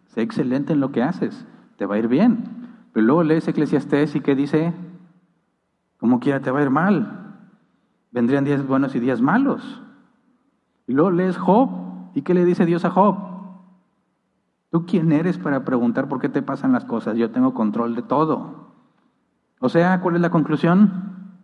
sé 0.08 0.24
excelente 0.24 0.74
en 0.74 0.80
lo 0.80 0.92
que 0.92 1.04
haces, 1.04 1.46
te 1.78 1.86
va 1.86 1.94
a 1.94 2.00
ir 2.00 2.08
bien. 2.08 2.44
Pero 2.92 3.06
luego 3.06 3.22
lees 3.22 3.48
Eclesiastés 3.48 4.16
y 4.16 4.22
que 4.22 4.34
dice, 4.34 4.74
como 6.00 6.20
quiera 6.20 6.40
te 6.40 6.50
va 6.50 6.58
a 6.58 6.64
ir 6.64 6.72
mal. 6.72 7.38
Vendrían 8.10 8.46
días 8.46 8.66
buenos 8.66 8.96
y 8.96 9.00
días 9.00 9.22
malos. 9.22 9.84
Y 10.88 10.94
luego 10.94 11.12
lees 11.12 11.38
Job 11.38 11.70
y 12.16 12.24
qué 12.24 12.34
le 12.34 12.46
dice 12.46 12.66
Dios 12.66 12.84
a 12.84 12.90
Job. 12.90 13.16
¿Tú 14.72 14.88
quién 14.88 15.12
eres 15.12 15.38
para 15.38 15.64
preguntar 15.64 16.10
por 16.10 16.20
qué 16.20 16.30
te 16.30 16.42
pasan 16.42 16.72
las 16.72 16.86
cosas? 16.86 17.16
Yo 17.16 17.30
tengo 17.30 17.54
control 17.54 17.94
de 17.94 18.02
todo. 18.02 18.74
O 19.60 19.70
sea, 19.70 20.02
¿cuál 20.02 20.16
es 20.16 20.22
la 20.22 20.32
conclusión? 20.32 21.36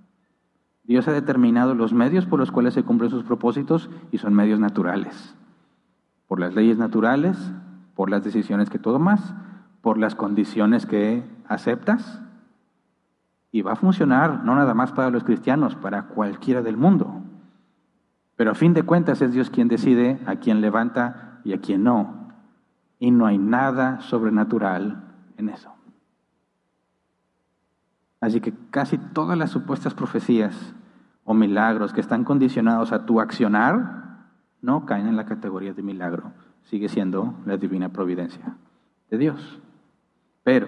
Dios 0.82 1.08
ha 1.08 1.12
determinado 1.12 1.76
los 1.76 1.94
medios 1.94 2.26
por 2.26 2.40
los 2.40 2.52
cuales 2.52 2.74
se 2.74 2.82
cumplen 2.82 3.12
sus 3.12 3.24
propósitos 3.24 3.88
y 4.12 4.18
son 4.18 4.34
medios 4.34 4.60
naturales. 4.60 5.38
Por 6.28 6.40
las 6.40 6.56
leyes 6.56 6.78
naturales, 6.78 7.38
por 7.96 8.10
las 8.10 8.24
decisiones 8.24 8.70
que 8.70 8.80
tomas, 8.80 9.34
por 9.82 9.98
las 9.98 10.16
condiciones 10.16 10.86
que 10.86 11.24
aceptas. 11.48 12.22
Y 13.52 13.62
va 13.62 13.74
a 13.74 13.78
funcionar 13.78 14.44
no 14.44 14.56
nada 14.56 14.74
más 14.74 14.92
para 14.92 15.10
los 15.10 15.24
cristianos, 15.24 15.76
para 15.76 16.08
cualquiera 16.08 16.62
del 16.62 16.78
mundo. 16.78 17.22
Pero 18.36 18.52
a 18.52 18.56
fin 18.56 18.74
de 18.74 18.84
cuentas 18.84 19.22
es 19.22 19.32
Dios 19.32 19.50
quien 19.50 19.68
decide 19.68 20.20
a 20.26 20.36
quién 20.36 20.60
levanta 20.60 21.40
y 21.44 21.54
a 21.54 21.62
quién 21.62 21.84
no. 21.84 22.34
Y 23.00 23.12
no 23.12 23.26
hay 23.26 23.38
nada 23.38 24.02
sobrenatural 24.02 25.04
en 25.38 25.50
eso. 25.50 25.72
Así 28.20 28.42
que 28.42 28.54
casi 28.72 28.98
todas 28.98 29.38
las 29.38 29.52
supuestas 29.52 29.94
profecías 29.94 30.74
o 31.24 31.34
milagros 31.34 31.94
que 31.94 32.02
están 32.02 32.24
condicionados 32.24 32.92
a 32.92 33.06
tu 33.06 33.22
accionar 33.22 34.05
no 34.62 34.86
caen 34.86 35.08
en 35.08 35.16
la 35.16 35.26
categoría 35.26 35.74
de 35.74 35.84
milagro. 35.84 36.32
Sigue 36.64 36.90
siendo 36.90 37.36
la 37.46 37.58
divina 37.58 37.90
providencia 37.90 38.58
de 39.10 39.18
Dios. 39.18 39.60
Pero 40.44 40.68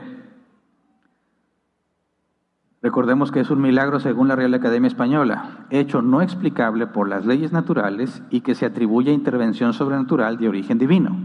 recordemos 2.82 3.32
que 3.32 3.40
es 3.40 3.50
un 3.50 3.62
milagro 3.62 4.00
según 4.00 4.28
la 4.28 4.36
Real 4.36 4.54
Academia 4.54 4.88
Española, 4.88 5.66
hecho 5.70 6.02
no 6.02 6.22
explicable 6.22 6.88
por 6.88 7.10
las 7.10 7.26
leyes 7.26 7.52
naturales 7.52 8.22
y 8.30 8.42
que 8.42 8.56
se 8.56 8.66
atribuye 8.66 9.12
a 9.12 9.16
intervención 9.16 9.74
sobrenatural 9.74 10.38
de 10.38 10.50
origen 10.50 10.78
divino. 10.78 11.16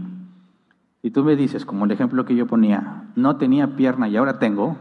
Si 1.01 1.11
tú 1.11 1.23
me 1.23 1.35
dices, 1.35 1.65
como 1.65 1.85
el 1.85 1.91
ejemplo 1.91 2.25
que 2.25 2.35
yo 2.35 2.47
ponía, 2.47 3.11
no 3.15 3.35
tenía 3.35 3.75
pierna 3.75 4.07
y 4.07 4.17
ahora 4.17 4.39
tengo, 4.39 4.77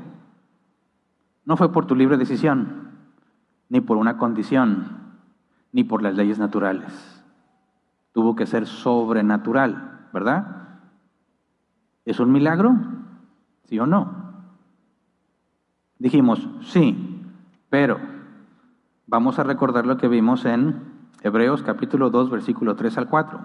no 1.45 1.57
fue 1.57 1.72
por 1.72 1.87
tu 1.87 1.97
libre 1.97 2.16
decisión, 2.16 2.91
ni 3.68 3.80
por 3.80 3.97
una 3.97 4.18
condición, 4.18 4.99
ni 5.72 5.83
por 5.83 6.03
las 6.03 6.14
leyes 6.14 6.39
naturales. 6.39 7.11
Tuvo 8.12 8.36
que 8.36 8.46
ser 8.46 8.66
sobrenatural, 8.66 10.08
¿verdad? 10.12 10.62
¿Es 12.04 12.20
un 12.20 12.32
milagro? 12.32 12.76
¿Sí 13.64 13.78
o 13.78 13.86
no? 13.86 14.22
Dijimos, 15.98 16.48
sí, 16.62 17.22
pero 17.70 17.98
vamos 19.06 19.38
a 19.38 19.44
recordar 19.44 19.86
lo 19.86 19.96
que 19.96 20.08
vimos 20.08 20.44
en 20.44 20.92
Hebreos 21.22 21.62
capítulo 21.62 22.10
2, 22.10 22.30
versículo 22.30 22.74
3 22.74 22.98
al 22.98 23.08
4. 23.08 23.40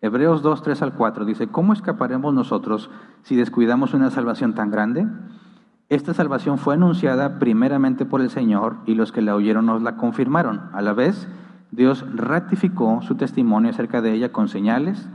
Hebreos 0.00 0.42
2, 0.42 0.62
3 0.62 0.82
al 0.82 0.94
4 0.94 1.24
dice, 1.24 1.48
¿cómo 1.48 1.72
escaparemos 1.72 2.32
nosotros 2.32 2.90
si 3.22 3.36
descuidamos 3.36 3.94
una 3.94 4.10
salvación 4.10 4.54
tan 4.54 4.70
grande? 4.70 5.06
Esta 5.88 6.14
salvación 6.14 6.58
fue 6.58 6.74
anunciada 6.74 7.38
primeramente 7.38 8.06
por 8.06 8.20
el 8.20 8.30
Señor 8.30 8.78
y 8.86 8.94
los 8.94 9.12
que 9.12 9.22
la 9.22 9.34
oyeron 9.34 9.66
nos 9.66 9.82
la 9.82 9.96
confirmaron. 9.96 10.70
A 10.72 10.82
la 10.82 10.92
vez, 10.92 11.28
Dios 11.70 12.04
ratificó 12.14 13.02
su 13.02 13.16
testimonio 13.16 13.70
acerca 13.70 14.00
de 14.00 14.12
ella 14.12 14.32
con 14.32 14.48
señales, 14.48 15.08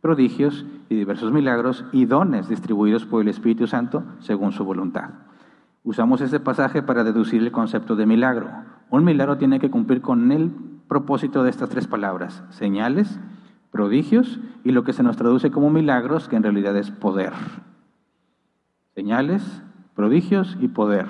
prodigios 0.00 0.64
y 0.88 0.94
diversos 0.94 1.32
milagros 1.32 1.84
y 1.92 2.06
dones 2.06 2.48
distribuidos 2.48 3.04
por 3.04 3.22
el 3.22 3.28
Espíritu 3.28 3.66
Santo 3.66 4.04
según 4.20 4.52
su 4.52 4.64
voluntad. 4.64 5.10
Usamos 5.82 6.20
este 6.20 6.40
pasaje 6.40 6.82
para 6.82 7.04
deducir 7.04 7.42
el 7.42 7.52
concepto 7.52 7.96
de 7.96 8.06
milagro. 8.06 8.48
Un 8.90 9.04
milagro 9.04 9.38
tiene 9.38 9.60
que 9.60 9.70
cumplir 9.70 10.00
con 10.00 10.32
el 10.32 10.50
propósito 10.88 11.42
de 11.42 11.50
estas 11.50 11.68
tres 11.68 11.86
palabras, 11.86 12.42
señales, 12.50 13.18
prodigios 13.70 14.40
y 14.64 14.72
lo 14.72 14.84
que 14.84 14.92
se 14.92 15.02
nos 15.02 15.16
traduce 15.16 15.50
como 15.50 15.70
milagros, 15.70 16.28
que 16.28 16.36
en 16.36 16.42
realidad 16.42 16.76
es 16.76 16.90
poder. 16.90 17.32
Señales, 18.94 19.62
prodigios 19.94 20.56
y 20.60 20.68
poder. 20.68 21.06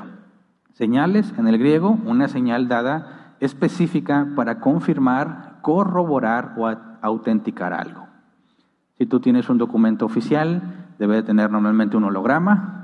Señales, 0.73 1.33
en 1.39 1.49
el 1.49 1.59
griego, 1.59 1.99
una 2.05 2.29
señal 2.29 2.69
dada 2.69 3.16
específica 3.41 4.29
para 4.35 4.61
confirmar, 4.61 5.59
corroborar 5.63 6.55
o 6.57 6.67
autenticar 7.03 7.73
algo. 7.73 8.07
Si 8.99 9.07
tú 9.07 9.21
tienes 9.21 9.49
un 9.49 9.59
documento 9.59 10.07
oficial, 10.07 10.63
debe 10.99 11.17
de 11.17 11.23
tener 11.23 11.51
normalmente 11.51 11.97
un 11.97 12.05
holograma 12.05 12.77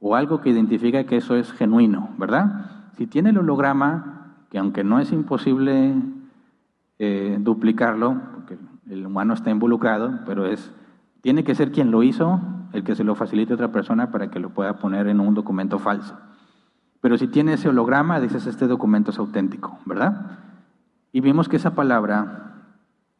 o 0.00 0.16
algo 0.16 0.40
que 0.40 0.50
identifica 0.50 1.04
que 1.04 1.16
eso 1.16 1.36
es 1.36 1.52
genuino, 1.52 2.10
¿verdad? 2.16 2.66
Si 2.96 3.06
tiene 3.06 3.30
el 3.30 3.38
holograma, 3.38 4.34
que 4.50 4.58
aunque 4.58 4.84
no 4.84 4.98
es 5.00 5.12
imposible 5.12 5.94
eh, 6.98 7.38
duplicarlo, 7.40 8.20
porque 8.34 8.58
el 8.88 9.06
humano 9.06 9.34
está 9.34 9.50
involucrado, 9.50 10.20
pero 10.26 10.46
es, 10.46 10.72
tiene 11.20 11.44
que 11.44 11.54
ser 11.54 11.72
quien 11.72 11.90
lo 11.90 12.02
hizo 12.02 12.40
el 12.72 12.84
que 12.84 12.94
se 12.94 13.04
lo 13.04 13.14
facilite 13.14 13.52
a 13.52 13.56
otra 13.56 13.72
persona 13.72 14.10
para 14.10 14.30
que 14.30 14.38
lo 14.38 14.50
pueda 14.50 14.78
poner 14.78 15.08
en 15.08 15.20
un 15.20 15.34
documento 15.34 15.78
falso. 15.78 16.16
Pero 17.00 17.16
si 17.16 17.28
tiene 17.28 17.54
ese 17.54 17.68
holograma, 17.68 18.20
dices, 18.20 18.46
este 18.46 18.66
documento 18.66 19.10
es 19.10 19.18
auténtico, 19.18 19.78
¿verdad? 19.86 20.38
Y 21.12 21.20
vimos 21.20 21.48
que 21.48 21.56
esa 21.56 21.74
palabra 21.74 22.50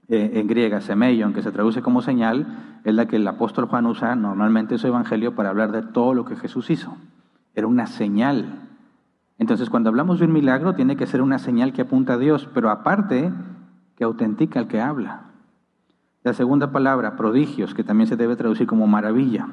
eh, 0.09 0.33
en 0.35 0.47
griega, 0.47 0.81
semeion, 0.81 1.33
que 1.33 1.43
se 1.43 1.53
traduce 1.53 1.83
como 1.83 2.03
señal, 2.03 2.81
es 2.85 2.95
la 2.95 3.07
que 3.07 3.17
el 3.17 3.27
apóstol 3.27 3.67
Juan 3.67 3.87
usa 3.87 4.15
normalmente 4.17 4.75
en 4.75 4.79
su 4.79 4.87
evangelio 4.87 5.35
para 5.35 5.51
hablar 5.51 5.73
de 5.73 5.83
todo 5.83 6.15
lo 6.15 6.25
que 6.25 6.37
Jesús 6.37 6.69
hizo. 6.71 6.97
Era 7.55 7.67
una 7.67 7.87
señal. 7.87 8.61
Entonces, 9.39 9.71
cuando 9.71 9.89
hablamos 9.89 10.19
de 10.19 10.27
un 10.27 10.33
milagro, 10.33 10.75
tiene 10.75 10.97
que 10.97 11.07
ser 11.07 11.23
una 11.23 11.39
señal 11.39 11.73
que 11.73 11.83
apunta 11.83 12.15
a 12.15 12.19
Dios, 12.19 12.49
pero 12.53 12.71
aparte, 12.71 13.33
que 13.97 14.05
autentica 14.05 14.61
al 14.61 14.69
que 14.69 14.81
habla. 14.81 15.23
La 16.23 16.35
segunda 16.35 16.71
palabra, 16.71 17.17
prodigios, 17.17 17.73
que 17.73 17.85
también 17.85 18.09
se 18.09 18.17
debe 18.17 18.37
traducir 18.37 18.67
como 18.67 18.87
maravilla. 18.87 19.49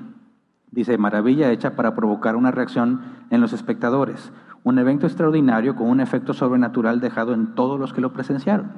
Dice, 0.71 0.97
maravilla 0.97 1.51
hecha 1.51 1.75
para 1.75 1.95
provocar 1.95 2.35
una 2.35 2.51
reacción 2.51 3.01
en 3.29 3.41
los 3.41 3.53
espectadores. 3.53 4.31
Un 4.63 4.79
evento 4.79 5.05
extraordinario 5.05 5.75
con 5.75 5.89
un 5.89 5.99
efecto 5.99 6.33
sobrenatural 6.33 6.99
dejado 6.99 7.33
en 7.33 7.55
todos 7.55 7.79
los 7.79 7.93
que 7.93 8.01
lo 8.01 8.13
presenciaron. 8.13 8.71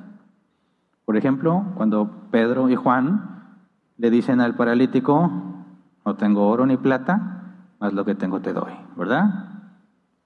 Por 1.06 1.18
ejemplo, 1.18 1.66
cuando 1.76 2.28
Pedro 2.32 2.70
y 2.70 2.76
Juan 2.76 3.58
le 3.98 4.12
dicen 4.12 4.40
al 4.40 4.56
paralítico, 4.56 5.32
no 6.06 6.16
tengo 6.16 6.48
oro 6.48 6.66
ni 6.66 6.78
plata, 6.78 7.56
más 7.80 7.94
lo 7.94 8.06
que 8.06 8.16
tengo 8.16 8.40
te 8.42 8.54
doy, 8.54 8.74
¿verdad? 8.96 9.46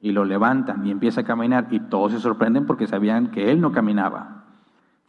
Y 0.01 0.11
lo 0.11 0.25
levantan 0.25 0.85
y 0.85 0.91
empieza 0.91 1.21
a 1.21 1.23
caminar 1.23 1.67
y 1.71 1.79
todos 1.79 2.11
se 2.11 2.19
sorprenden 2.19 2.65
porque 2.65 2.87
sabían 2.87 3.31
que 3.31 3.51
él 3.51 3.61
no 3.61 3.71
caminaba 3.71 4.43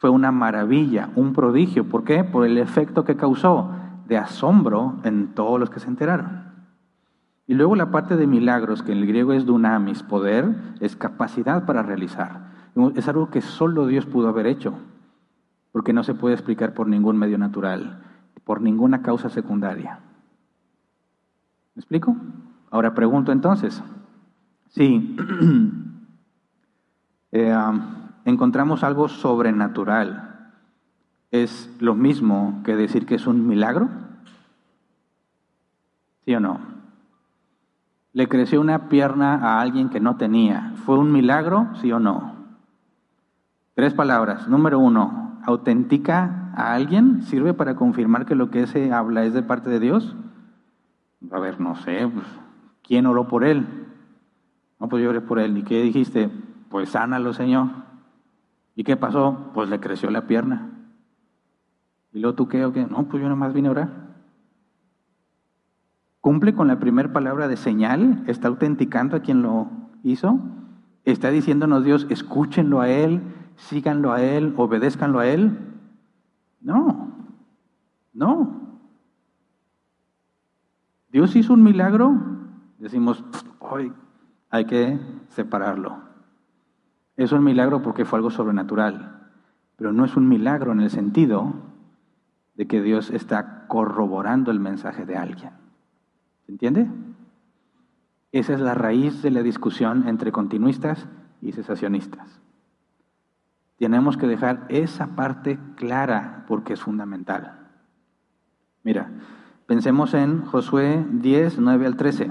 fue 0.05 0.11
una 0.11 0.33
maravilla, 0.33 1.09
un 1.15 1.33
prodigio. 1.33 1.89
¿Por 1.89 2.05
qué? 2.05 2.25
Por 2.25 2.45
el 2.45 2.59
efecto 2.59 3.05
que 3.05 3.17
causó 3.17 3.71
de 4.07 4.19
asombro 4.19 4.97
en 5.03 5.29
todos 5.29 5.59
los 5.59 5.71
que 5.71 5.81
se 5.81 5.89
enteraron. 5.89 6.44
Y 7.47 7.55
luego 7.55 7.77
la 7.77 7.91
parte 7.91 8.17
de 8.17 8.27
milagros, 8.27 8.83
que 8.83 8.93
en 8.93 8.99
el 8.99 9.07
griego 9.07 9.33
es 9.33 9.45
dunamis, 9.45 10.03
poder, 10.03 10.55
es 10.81 10.97
capacidad 10.97 11.67
para 11.67 11.83
realizar. 11.83 12.53
Es 12.97 13.09
algo 13.09 13.31
que 13.31 13.41
solo 13.41 13.87
Dios 13.87 14.07
pudo 14.07 14.29
haber 14.29 14.47
hecho. 14.47 14.75
porque 15.73 15.93
no 15.93 16.05
se 16.05 16.15
puede 16.15 16.35
explicar 16.35 16.73
por 16.73 16.87
ningún 16.87 17.17
medio 17.17 17.37
natural, 17.37 18.01
por 18.45 18.61
ninguna 18.61 19.03
causa 19.03 19.29
secundaria. 19.29 19.99
¿Me 21.75 21.81
explico? 21.81 22.17
Ahora 22.71 22.95
pregunto 22.95 23.33
entonces, 23.33 23.83
si 24.69 25.17
eh, 27.33 27.57
encontramos 28.25 28.85
algo 28.85 29.09
sobrenatural, 29.09 30.53
¿es 31.33 31.69
lo 31.81 31.97
mismo 31.97 32.63
que 32.65 32.77
decir 32.77 33.05
que 33.05 33.17
es 33.17 33.27
un 33.27 33.45
milagro? 33.45 33.89
¿Sí 36.25 36.37
o 36.37 36.41
no? 36.41 36.74
Le 38.15 38.29
creció 38.29 38.61
una 38.61 38.89
pierna 38.89 39.35
a 39.35 39.61
alguien 39.61 39.91
que 39.91 39.99
no 39.99 40.17
tenía. 40.17 40.73
¿Fue 40.87 40.97
un 40.97 41.11
milagro? 41.11 41.69
¿Sí 41.83 41.91
o 41.91 41.99
no? 41.99 42.37
Tres 43.75 43.93
palabras. 43.93 44.47
Número 44.47 44.79
uno, 44.79 45.41
auténtica 45.45 46.53
a 46.55 46.75
alguien? 46.75 47.23
¿Sirve 47.23 47.55
para 47.55 47.75
confirmar 47.75 48.25
que 48.25 48.37
lo 48.37 48.53
que 48.53 48.69
se 48.69 48.93
habla 48.93 49.25
es 49.25 49.35
de 49.35 49.43
parte 49.43 49.69
de 49.69 49.81
Dios? 49.81 50.15
A 51.33 51.41
ver, 51.41 51.61
no 51.61 51.75
sé, 51.75 52.09
pues, 52.13 52.27
¿quién 52.85 53.07
oró 53.07 53.27
por 53.27 53.43
él? 53.43 53.67
No, 54.79 54.89
pues 54.89 55.03
yo 55.03 55.11
oré 55.11 55.21
por 55.21 55.41
él. 55.41 55.59
¿Y 55.59 55.65
qué 55.65 55.83
dijiste? 55.83 56.31
Pues 56.69 56.91
sánalo, 56.91 57.33
Señor. 57.33 57.67
¿Y 58.77 58.85
qué 58.85 58.97
pasó? 58.97 59.51
Pues 59.55 59.69
le 59.69 59.81
creció 59.81 60.09
la 60.11 60.29
pierna. 60.29 60.71
¿Y 62.13 62.21
luego 62.21 62.37
tú 62.37 62.47
qué 62.47 62.65
o 62.65 62.73
qué? 62.73 62.87
No, 62.87 63.09
pues 63.09 63.21
yo 63.21 63.29
nomás 63.29 63.53
vine 63.53 63.67
a 63.67 63.73
orar. 63.73 64.04
¿Cumple 66.25 66.55
con 66.55 66.69
la 66.69 66.79
primera 66.79 67.13
palabra 67.13 67.49
de 67.49 67.59
señal? 67.59 68.25
¿Está 68.27 68.49
autenticando 68.49 69.15
a 69.15 69.21
quien 69.21 69.43
lo 69.43 69.69
hizo? 70.03 70.41
¿Está 71.05 71.29
diciéndonos 71.29 71.85
Dios, 71.85 72.07
escúchenlo 72.09 72.81
a 72.81 72.89
Él, 72.89 73.21
síganlo 73.57 74.11
a 74.11 74.23
Él, 74.23 74.55
obedézcanlo 74.57 75.19
a 75.19 75.27
Él? 75.27 75.59
No, 76.63 77.13
no. 78.15 78.59
Dios 81.13 81.37
hizo 81.37 81.53
un 81.53 81.63
milagro, 81.63 82.15
decimos, 82.79 83.23
hoy 83.59 83.93
hay 84.49 84.65
que 84.65 84.99
separarlo. 85.29 85.99
Es 87.19 87.33
un 87.33 87.45
milagro 87.45 87.83
porque 87.83 88.07
fue 88.07 88.19
algo 88.19 88.31
sobrenatural, 88.31 89.29
pero 89.77 89.93
no 89.93 90.07
es 90.07 90.17
un 90.17 90.27
milagro 90.27 90.73
en 90.73 90.81
el 90.81 90.89
sentido 90.89 91.53
de 92.55 92.67
que 92.67 92.81
Dios 92.81 93.11
está 93.11 93.67
corroborando 93.67 94.51
el 94.51 94.59
mensaje 94.59 95.05
de 95.05 95.19
alguien. 95.19 95.64
¿Se 96.47 96.53
entiende? 96.53 96.89
Esa 98.33 98.55
es 98.55 98.61
la 98.61 98.75
raíz 98.75 99.23
de 99.23 99.31
la 99.31 99.43
discusión 99.43 100.09
entre 100.09 100.33
continuistas 100.33 101.07
y 101.41 101.53
cesacionistas. 101.53 102.41
Tenemos 103.79 104.17
que 104.17 104.27
dejar 104.27 104.67
esa 104.69 105.15
parte 105.15 105.59
clara 105.77 106.45
porque 106.47 106.73
es 106.73 106.81
fundamental. 106.81 107.69
Mira, 108.83 109.11
pensemos 109.67 110.15
en 110.15 110.45
Josué 110.45 111.05
10, 111.11 111.59
9 111.59 111.87
al 111.87 111.97
13. 111.97 112.31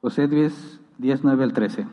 Josué 0.00 0.28
10, 0.28 0.80
10, 0.98 1.24
9 1.24 1.44
al 1.44 1.52
13. 1.52 1.86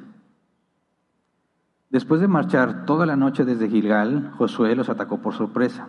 Después 1.89 2.21
de 2.21 2.27
marchar 2.27 2.85
toda 2.85 3.05
la 3.05 3.15
noche 3.15 3.45
desde 3.45 3.69
Gilgal, 3.69 4.31
Josué 4.37 4.75
los 4.75 4.89
atacó 4.89 5.21
por 5.21 5.33
sorpresa, 5.33 5.87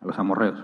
a 0.00 0.06
los 0.06 0.18
amorreos. 0.18 0.62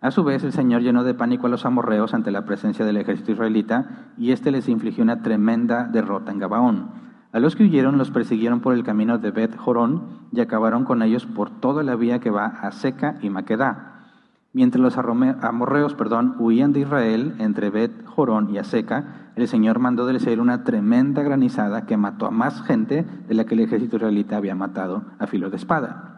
A 0.00 0.12
su 0.12 0.22
vez, 0.22 0.44
el 0.44 0.52
Señor 0.52 0.82
llenó 0.82 1.02
de 1.02 1.14
pánico 1.14 1.48
a 1.48 1.50
los 1.50 1.66
amorreos 1.66 2.14
ante 2.14 2.30
la 2.30 2.44
presencia 2.44 2.84
del 2.84 2.98
ejército 2.98 3.32
israelita 3.32 4.12
y 4.16 4.30
éste 4.30 4.52
les 4.52 4.68
infligió 4.68 5.02
una 5.02 5.22
tremenda 5.22 5.84
derrota 5.84 6.30
en 6.30 6.38
Gabaón. 6.38 6.90
A 7.32 7.40
los 7.40 7.56
que 7.56 7.64
huyeron 7.64 7.98
los 7.98 8.12
persiguieron 8.12 8.60
por 8.60 8.74
el 8.74 8.84
camino 8.84 9.18
de 9.18 9.32
Bet 9.32 9.56
Jorón 9.56 10.28
y 10.32 10.40
acabaron 10.40 10.84
con 10.84 11.02
ellos 11.02 11.26
por 11.26 11.50
toda 11.50 11.82
la 11.82 11.96
vía 11.96 12.20
que 12.20 12.30
va 12.30 12.46
a 12.46 12.70
Seca 12.70 13.18
y 13.22 13.28
Maquedá. 13.28 14.06
Mientras 14.52 14.80
los 14.80 14.96
amorreos 14.96 15.94
perdón, 15.94 16.36
huían 16.38 16.72
de 16.72 16.80
Israel 16.80 17.34
entre 17.38 17.70
Bet 17.70 18.06
Jorón 18.06 18.50
y 18.50 18.58
Aseca, 18.58 19.32
el 19.34 19.46
Señor 19.46 19.78
mandó 19.78 20.06
del 20.06 20.20
cielo 20.20 20.42
una 20.42 20.64
tremenda 20.64 21.22
granizada 21.22 21.86
que 21.86 21.96
mató 21.96 22.26
a 22.26 22.30
más 22.30 22.62
gente 22.62 23.04
de 23.28 23.34
la 23.34 23.44
que 23.44 23.54
el 23.54 23.60
ejército 23.60 23.96
israelita 23.96 24.36
había 24.36 24.54
matado 24.54 25.02
a 25.18 25.26
filo 25.26 25.50
de 25.50 25.56
espada. 25.56 26.17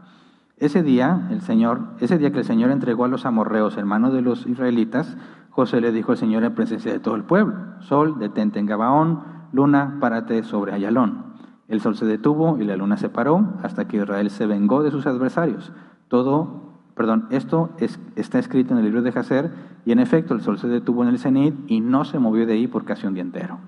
Ese 0.61 0.83
día, 0.83 1.27
el 1.31 1.41
Señor, 1.41 1.81
ese 2.01 2.19
día 2.19 2.31
que 2.31 2.39
el 2.39 2.45
Señor 2.45 2.71
entregó 2.71 3.07
a 3.07 3.09
los 3.09 3.27
amorreos 3.27 3.79
en 3.79 3.89
manos 3.89 4.13
de 4.13 4.21
los 4.21 4.47
israelitas, 4.47 5.17
José 5.49 5.81
le 5.81 5.91
dijo 5.91 6.13
al 6.13 6.19
Señor 6.19 6.45
en 6.45 6.55
presencia 6.55 6.93
de 6.93 7.01
todo 7.01 7.17
el 7.17 7.25
pueblo: 7.25 7.57
Sol, 7.81 8.19
detente 8.19 8.59
en 8.59 8.67
Gabaón 8.67 9.23
Luna, 9.53 9.97
párate 10.01 10.43
sobre 10.43 10.73
Ayalón. 10.73 11.31
El 11.67 11.81
sol 11.81 11.97
se 11.97 12.05
detuvo 12.05 12.59
y 12.59 12.65
la 12.65 12.77
luna 12.77 12.97
se 12.97 13.09
paró 13.09 13.55
hasta 13.63 13.89
que 13.89 13.97
Israel 13.97 14.29
se 14.31 14.47
vengó 14.47 14.83
de 14.83 14.91
sus 14.91 15.07
adversarios. 15.07 15.73
Todo, 16.09 16.81
perdón, 16.95 17.27
esto 17.31 17.71
está 18.17 18.39
escrito 18.39 18.73
en 18.73 18.79
el 18.79 18.85
libro 18.85 19.03
de 19.03 19.13
Jacer 19.13 19.53
y 19.85 19.93
en 19.93 20.01
efecto 20.01 20.35
el 20.35 20.41
sol 20.41 20.59
se 20.59 20.69
detuvo 20.69 21.03
en 21.03 21.09
el 21.09 21.19
cenit 21.19 21.55
y 21.69 21.81
no 21.81 22.05
se 22.05 22.19
movió 22.19 22.45
de 22.47 22.55
ahí 22.55 22.67
por 22.67 22.85
casi 22.85 23.07
un 23.07 23.15
día 23.15 23.23
entero. 23.23 23.59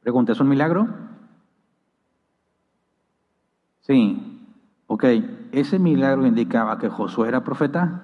Pregunta, 0.00 0.32
¿es 0.32 0.40
un 0.40 0.48
milagro? 0.48 0.88
Sí. 3.80 4.46
Ok, 4.86 5.04
¿ese 5.52 5.78
milagro 5.78 6.26
indicaba 6.26 6.78
que 6.78 6.88
Josué 6.88 7.28
era 7.28 7.44
profeta? 7.44 8.02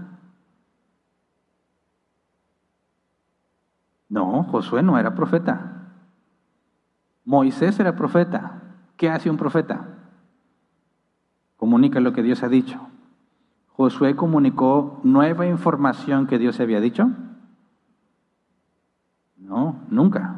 No, 4.08 4.44
Josué 4.44 4.82
no 4.82 4.98
era 4.98 5.14
profeta. 5.14 5.74
Moisés 7.24 7.80
era 7.80 7.96
profeta. 7.96 8.62
¿Qué 8.96 9.08
hace 9.08 9.30
un 9.30 9.36
profeta? 9.36 9.88
Comunica 11.56 12.00
lo 12.00 12.12
que 12.12 12.22
Dios 12.22 12.42
ha 12.42 12.48
dicho. 12.48 12.78
Josué 13.68 14.14
comunicó 14.14 15.00
nueva 15.02 15.46
información 15.46 16.26
que 16.26 16.38
Dios 16.38 16.60
había 16.60 16.80
dicho. 16.80 17.10
No, 19.36 19.80
nunca. 19.88 20.36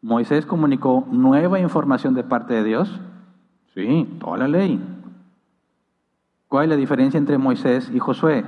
Moisés 0.00 0.46
comunicó 0.46 1.06
nueva 1.10 1.60
información 1.60 2.14
de 2.14 2.24
parte 2.24 2.54
de 2.54 2.64
Dios. 2.64 3.00
Sí, 3.74 4.16
toda 4.20 4.38
la 4.38 4.48
ley. 4.48 4.91
¿Cuál 6.52 6.64
es 6.64 6.68
la 6.68 6.76
diferencia 6.76 7.16
entre 7.16 7.38
Moisés 7.38 7.90
y 7.94 7.98
Josué? 7.98 8.44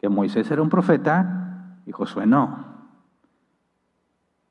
Que 0.00 0.08
Moisés 0.08 0.48
era 0.48 0.62
un 0.62 0.68
profeta 0.68 1.80
y 1.84 1.90
Josué 1.90 2.24
no. 2.24 2.66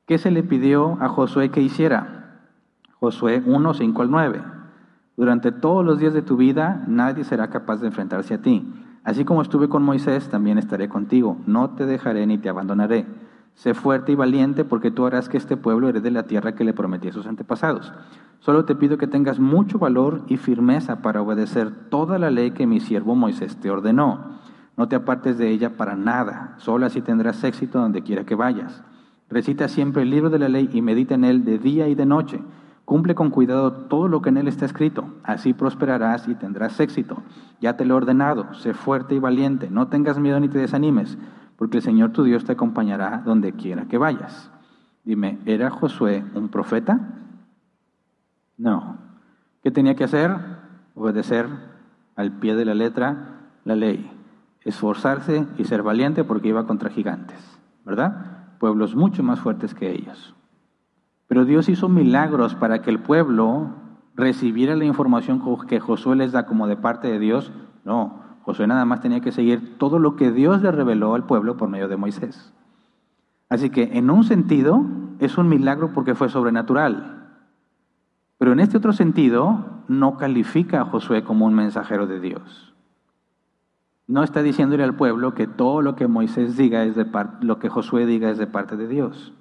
¿Qué 0.04 0.18
se 0.18 0.30
le 0.30 0.42
pidió 0.42 0.98
a 1.00 1.08
Josué 1.08 1.50
que 1.50 1.62
hiciera? 1.62 2.42
Josué 2.98 3.42
1, 3.46 3.72
5 3.72 4.02
al 4.02 4.10
9. 4.10 4.42
Durante 5.16 5.52
todos 5.52 5.86
los 5.86 5.98
días 5.98 6.12
de 6.12 6.20
tu 6.20 6.36
vida 6.36 6.84
nadie 6.86 7.24
será 7.24 7.48
capaz 7.48 7.78
de 7.78 7.86
enfrentarse 7.86 8.34
a 8.34 8.42
ti. 8.42 8.70
Así 9.04 9.24
como 9.24 9.40
estuve 9.40 9.70
con 9.70 9.82
Moisés, 9.82 10.28
también 10.28 10.58
estaré 10.58 10.90
contigo. 10.90 11.38
No 11.46 11.70
te 11.70 11.86
dejaré 11.86 12.26
ni 12.26 12.36
te 12.36 12.50
abandonaré. 12.50 13.06
Sé 13.54 13.74
fuerte 13.74 14.12
y 14.12 14.14
valiente 14.14 14.64
porque 14.64 14.90
tú 14.90 15.06
harás 15.06 15.28
que 15.28 15.36
este 15.36 15.56
pueblo 15.56 15.88
herede 15.88 16.10
la 16.10 16.22
tierra 16.22 16.54
que 16.54 16.64
le 16.64 16.72
prometí 16.72 17.08
a 17.08 17.12
sus 17.12 17.26
antepasados. 17.26 17.92
Solo 18.38 18.64
te 18.64 18.74
pido 18.74 18.96
que 18.96 19.06
tengas 19.06 19.38
mucho 19.38 19.78
valor 19.78 20.22
y 20.28 20.36
firmeza 20.38 21.02
para 21.02 21.20
obedecer 21.20 21.70
toda 21.90 22.18
la 22.18 22.30
ley 22.30 22.52
que 22.52 22.66
mi 22.66 22.80
siervo 22.80 23.14
Moisés 23.14 23.56
te 23.56 23.70
ordenó. 23.70 24.38
No 24.76 24.88
te 24.88 24.96
apartes 24.96 25.36
de 25.36 25.50
ella 25.50 25.76
para 25.76 25.94
nada. 25.94 26.54
Solo 26.58 26.86
así 26.86 27.02
tendrás 27.02 27.44
éxito 27.44 27.78
donde 27.78 28.02
quiera 28.02 28.24
que 28.24 28.34
vayas. 28.34 28.82
Recita 29.28 29.68
siempre 29.68 30.02
el 30.02 30.10
libro 30.10 30.30
de 30.30 30.38
la 30.38 30.48
ley 30.48 30.70
y 30.72 30.80
medita 30.80 31.14
en 31.14 31.24
él 31.24 31.44
de 31.44 31.58
día 31.58 31.88
y 31.88 31.94
de 31.94 32.06
noche 32.06 32.40
Cumple 32.90 33.14
con 33.14 33.30
cuidado 33.30 33.72
todo 33.72 34.08
lo 34.08 34.20
que 34.20 34.30
en 34.30 34.36
él 34.36 34.48
está 34.48 34.64
escrito, 34.64 35.14
así 35.22 35.54
prosperarás 35.54 36.26
y 36.26 36.34
tendrás 36.34 36.80
éxito. 36.80 37.22
Ya 37.60 37.76
te 37.76 37.84
lo 37.84 37.94
he 37.94 37.96
ordenado, 37.98 38.52
sé 38.54 38.74
fuerte 38.74 39.14
y 39.14 39.20
valiente, 39.20 39.70
no 39.70 39.86
tengas 39.86 40.18
miedo 40.18 40.40
ni 40.40 40.48
te 40.48 40.58
desanimes, 40.58 41.16
porque 41.60 41.76
el 41.76 41.82
Señor 41.82 42.12
tu 42.12 42.22
Dios 42.22 42.46
te 42.46 42.52
acompañará 42.52 43.20
donde 43.22 43.52
quiera 43.52 43.84
que 43.84 43.98
vayas. 43.98 44.50
Dime, 45.04 45.40
¿era 45.44 45.68
Josué 45.68 46.24
un 46.34 46.48
profeta? 46.48 47.18
No. 48.56 48.96
¿Qué 49.62 49.70
tenía 49.70 49.94
que 49.94 50.04
hacer? 50.04 50.34
Obedecer 50.94 51.50
al 52.16 52.32
pie 52.32 52.54
de 52.56 52.64
la 52.64 52.72
letra 52.72 53.50
la 53.64 53.76
ley, 53.76 54.10
esforzarse 54.64 55.46
y 55.58 55.64
ser 55.64 55.82
valiente 55.82 56.24
porque 56.24 56.48
iba 56.48 56.66
contra 56.66 56.88
gigantes, 56.88 57.38
¿verdad? 57.84 58.56
Pueblos 58.58 58.96
mucho 58.96 59.22
más 59.22 59.38
fuertes 59.40 59.74
que 59.74 59.90
ellos. 59.90 60.34
Pero 61.26 61.44
Dios 61.44 61.68
hizo 61.68 61.90
milagros 61.90 62.54
para 62.54 62.80
que 62.80 62.88
el 62.88 63.00
pueblo 63.00 63.68
recibiera 64.14 64.76
la 64.76 64.86
información 64.86 65.42
que 65.66 65.78
Josué 65.78 66.16
les 66.16 66.32
da 66.32 66.46
como 66.46 66.66
de 66.66 66.78
parte 66.78 67.08
de 67.08 67.18
Dios. 67.18 67.52
No, 67.84 68.29
Josué 68.42 68.66
nada 68.66 68.84
más 68.84 69.00
tenía 69.00 69.20
que 69.20 69.32
seguir 69.32 69.78
todo 69.78 69.98
lo 69.98 70.16
que 70.16 70.32
Dios 70.32 70.62
le 70.62 70.72
reveló 70.72 71.14
al 71.14 71.24
pueblo 71.24 71.56
por 71.56 71.68
medio 71.68 71.88
de 71.88 71.96
Moisés. 71.96 72.52
Así 73.48 73.70
que 73.70 73.90
en 73.98 74.10
un 74.10 74.24
sentido 74.24 74.84
es 75.18 75.36
un 75.36 75.48
milagro 75.48 75.92
porque 75.92 76.14
fue 76.14 76.28
sobrenatural. 76.28 77.28
Pero 78.38 78.52
en 78.52 78.60
este 78.60 78.78
otro 78.78 78.92
sentido 78.92 79.66
no 79.88 80.16
califica 80.16 80.80
a 80.80 80.84
Josué 80.86 81.24
como 81.24 81.46
un 81.46 81.54
mensajero 81.54 82.06
de 82.06 82.20
Dios. 82.20 82.74
No 84.06 84.24
está 84.24 84.42
diciéndole 84.42 84.82
al 84.82 84.96
pueblo 84.96 85.34
que 85.34 85.46
todo 85.46 85.82
lo 85.82 85.94
que 85.94 86.08
Moisés 86.08 86.56
diga 86.56 86.84
es 86.84 86.96
de 86.96 87.04
parte, 87.04 87.44
lo 87.44 87.58
que 87.58 87.68
Josué 87.68 88.06
diga 88.06 88.30
es 88.30 88.38
de 88.38 88.46
parte 88.46 88.76
de 88.76 88.88
Dios. 88.88 89.32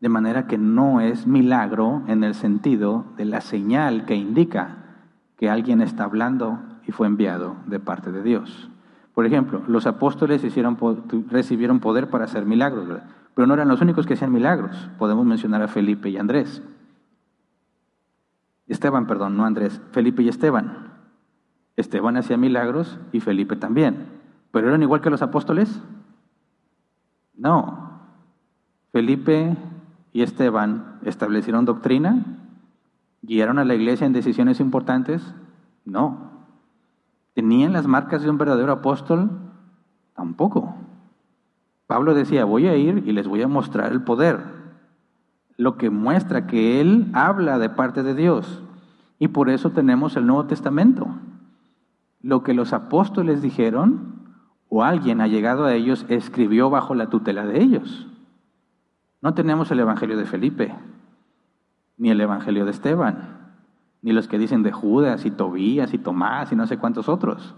De 0.00 0.08
manera 0.08 0.46
que 0.46 0.58
no 0.58 1.00
es 1.00 1.26
milagro 1.26 2.02
en 2.08 2.24
el 2.24 2.34
sentido 2.34 3.04
de 3.16 3.26
la 3.26 3.40
señal 3.40 4.06
que 4.06 4.16
indica 4.16 4.78
que 5.36 5.50
alguien 5.50 5.80
está 5.80 6.04
hablando 6.04 6.58
y 6.86 6.92
fue 6.92 7.06
enviado 7.06 7.56
de 7.66 7.80
parte 7.80 8.12
de 8.12 8.22
Dios. 8.22 8.70
Por 9.14 9.26
ejemplo, 9.26 9.62
los 9.68 9.86
apóstoles 9.86 10.42
recibieron 11.30 11.80
poder 11.80 12.10
para 12.10 12.24
hacer 12.24 12.44
milagros, 12.46 13.00
pero 13.34 13.46
no 13.46 13.54
eran 13.54 13.68
los 13.68 13.80
únicos 13.80 14.06
que 14.06 14.14
hacían 14.14 14.32
milagros. 14.32 14.90
Podemos 14.98 15.24
mencionar 15.24 15.62
a 15.62 15.68
Felipe 15.68 16.08
y 16.10 16.16
Andrés. 16.16 16.62
Esteban, 18.66 19.06
perdón, 19.06 19.36
no 19.36 19.44
Andrés, 19.44 19.80
Felipe 19.92 20.22
y 20.22 20.28
Esteban. 20.28 20.92
Esteban 21.76 22.16
hacía 22.16 22.36
milagros 22.36 22.98
y 23.12 23.20
Felipe 23.20 23.56
también. 23.56 24.06
¿Pero 24.50 24.68
eran 24.68 24.82
igual 24.82 25.00
que 25.00 25.10
los 25.10 25.22
apóstoles? 25.22 25.80
No. 27.36 28.00
Felipe 28.92 29.56
y 30.12 30.22
Esteban 30.22 31.00
establecieron 31.04 31.64
doctrina, 31.64 32.24
guiaron 33.22 33.58
a 33.58 33.64
la 33.64 33.74
iglesia 33.74 34.06
en 34.06 34.12
decisiones 34.12 34.60
importantes. 34.60 35.34
No. 35.84 36.33
¿Tenían 37.34 37.72
las 37.72 37.86
marcas 37.86 38.22
de 38.22 38.30
un 38.30 38.38
verdadero 38.38 38.72
apóstol? 38.72 39.30
Tampoco. 40.14 40.74
Pablo 41.86 42.14
decía, 42.14 42.44
voy 42.44 42.68
a 42.68 42.76
ir 42.76 43.02
y 43.06 43.12
les 43.12 43.28
voy 43.28 43.42
a 43.42 43.48
mostrar 43.48 43.92
el 43.92 44.02
poder, 44.02 44.40
lo 45.56 45.76
que 45.76 45.90
muestra 45.90 46.46
que 46.46 46.80
él 46.80 47.10
habla 47.12 47.58
de 47.58 47.68
parte 47.68 48.02
de 48.02 48.14
Dios. 48.14 48.62
Y 49.18 49.28
por 49.28 49.50
eso 49.50 49.70
tenemos 49.70 50.16
el 50.16 50.26
Nuevo 50.26 50.46
Testamento. 50.46 51.08
Lo 52.22 52.42
que 52.42 52.54
los 52.54 52.72
apóstoles 52.72 53.42
dijeron, 53.42 54.14
o 54.68 54.82
alguien 54.82 55.20
ha 55.20 55.26
llegado 55.26 55.64
a 55.64 55.74
ellos, 55.74 56.06
escribió 56.08 56.70
bajo 56.70 56.94
la 56.94 57.10
tutela 57.10 57.44
de 57.44 57.62
ellos. 57.62 58.06
No 59.20 59.34
tenemos 59.34 59.70
el 59.70 59.80
Evangelio 59.80 60.16
de 60.16 60.24
Felipe, 60.24 60.74
ni 61.96 62.10
el 62.10 62.20
Evangelio 62.20 62.64
de 62.64 62.70
Esteban, 62.70 63.33
ni 64.04 64.12
los 64.12 64.28
que 64.28 64.38
dicen 64.38 64.62
de 64.62 64.70
Judas 64.70 65.24
y 65.24 65.30
Tobías 65.30 65.94
y 65.94 65.98
Tomás 65.98 66.52
y 66.52 66.56
no 66.56 66.66
sé 66.66 66.76
cuántos 66.76 67.08
otros. 67.08 67.54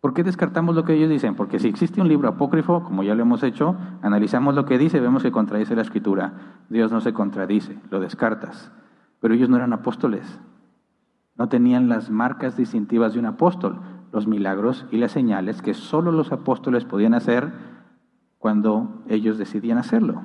¿Por 0.00 0.14
qué 0.14 0.22
descartamos 0.22 0.76
lo 0.76 0.84
que 0.84 0.94
ellos 0.94 1.10
dicen? 1.10 1.34
Porque 1.34 1.58
si 1.58 1.66
existe 1.66 2.00
un 2.00 2.06
libro 2.06 2.28
apócrifo, 2.28 2.84
como 2.84 3.02
ya 3.02 3.16
lo 3.16 3.22
hemos 3.22 3.42
hecho, 3.42 3.74
analizamos 4.02 4.54
lo 4.54 4.64
que 4.64 4.78
dice, 4.78 5.00
vemos 5.00 5.24
que 5.24 5.32
contradice 5.32 5.74
la 5.74 5.82
escritura. 5.82 6.62
Dios 6.68 6.92
no 6.92 7.00
se 7.00 7.12
contradice, 7.12 7.76
lo 7.90 7.98
descartas. 7.98 8.70
Pero 9.18 9.34
ellos 9.34 9.48
no 9.48 9.56
eran 9.56 9.72
apóstoles. 9.72 10.38
No 11.34 11.48
tenían 11.48 11.88
las 11.88 12.08
marcas 12.08 12.56
distintivas 12.56 13.14
de 13.14 13.18
un 13.18 13.26
apóstol, 13.26 13.80
los 14.12 14.28
milagros 14.28 14.86
y 14.92 14.98
las 14.98 15.10
señales 15.10 15.60
que 15.60 15.74
solo 15.74 16.12
los 16.12 16.30
apóstoles 16.30 16.84
podían 16.84 17.14
hacer 17.14 17.52
cuando 18.38 19.02
ellos 19.08 19.38
decidían 19.38 19.78
hacerlo. 19.78 20.22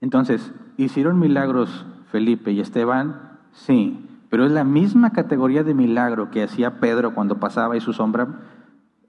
Entonces, 0.00 0.54
¿hicieron 0.78 1.18
milagros 1.18 1.84
Felipe 2.10 2.52
y 2.52 2.60
Esteban? 2.60 3.38
Sí, 3.52 4.04
pero 4.30 4.44
es 4.44 4.52
la 4.52 4.64
misma 4.64 5.10
categoría 5.10 5.64
de 5.64 5.74
milagro 5.74 6.30
que 6.30 6.42
hacía 6.42 6.80
Pedro 6.80 7.14
cuando 7.14 7.38
pasaba 7.38 7.76
y 7.76 7.80
su 7.80 7.92
sombra 7.92 8.28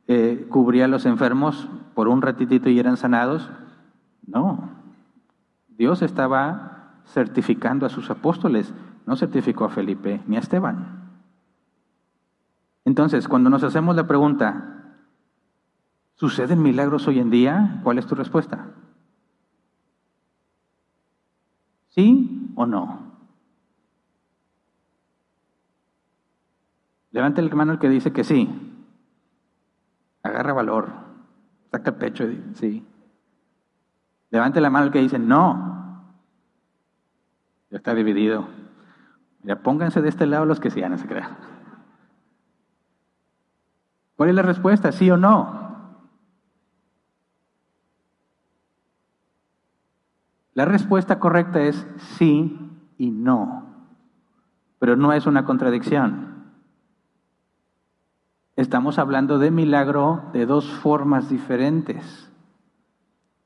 eh, 0.07 0.47
cubría 0.49 0.85
a 0.85 0.87
los 0.87 1.05
enfermos 1.05 1.67
por 1.93 2.07
un 2.07 2.21
ratitito 2.21 2.69
y 2.69 2.79
eran 2.79 2.97
sanados. 2.97 3.49
No, 4.25 4.69
Dios 5.67 6.01
estaba 6.01 7.01
certificando 7.05 7.85
a 7.85 7.89
sus 7.89 8.09
apóstoles, 8.09 8.73
no 9.05 9.15
certificó 9.15 9.65
a 9.65 9.69
Felipe 9.69 10.21
ni 10.27 10.35
a 10.35 10.39
Esteban. 10.39 10.99
Entonces, 12.85 13.27
cuando 13.27 13.49
nos 13.49 13.63
hacemos 13.63 13.95
la 13.95 14.07
pregunta, 14.07 14.95
¿suceden 16.15 16.61
milagros 16.61 17.07
hoy 17.07 17.19
en 17.19 17.29
día? 17.29 17.81
¿Cuál 17.83 17.99
es 17.99 18.07
tu 18.07 18.15
respuesta? 18.15 18.67
¿Sí 21.89 22.51
o 22.55 22.65
no? 22.65 23.09
Levante 27.11 27.41
el 27.41 27.53
mano 27.53 27.73
el 27.73 27.79
que 27.79 27.89
dice 27.89 28.13
que 28.13 28.23
sí. 28.23 28.49
Agarra 30.23 30.53
valor. 30.53 30.89
Saca 31.71 31.91
el 31.91 31.95
pecho 31.97 32.25
sí. 32.53 32.85
Levante 34.29 34.61
la 34.61 34.69
mano 34.69 34.87
el 34.87 34.91
que 34.91 34.99
dice 34.99 35.17
no. 35.17 36.13
Ya 37.71 37.77
está 37.77 37.93
dividido. 37.93 38.47
Ya 39.43 39.61
pónganse 39.61 40.01
de 40.01 40.09
este 40.09 40.25
lado 40.25 40.45
los 40.45 40.59
que 40.59 40.69
sí, 40.69 40.81
no 40.81 40.97
se 40.97 41.07
crean. 41.07 41.37
¿Cuál 44.15 44.29
es 44.29 44.35
la 44.35 44.41
respuesta? 44.41 44.91
¿Sí 44.91 45.09
o 45.09 45.17
no? 45.17 45.68
La 50.53 50.65
respuesta 50.65 51.19
correcta 51.19 51.61
es 51.61 51.87
sí 51.97 52.59
y 52.97 53.11
no, 53.11 53.65
pero 54.79 54.95
no 54.95 55.13
es 55.13 55.25
una 55.25 55.45
contradicción. 55.45 56.29
Estamos 58.55 58.99
hablando 58.99 59.39
de 59.39 59.51
milagro 59.51 60.23
de 60.33 60.45
dos 60.45 60.69
formas 60.69 61.29
diferentes. 61.29 62.29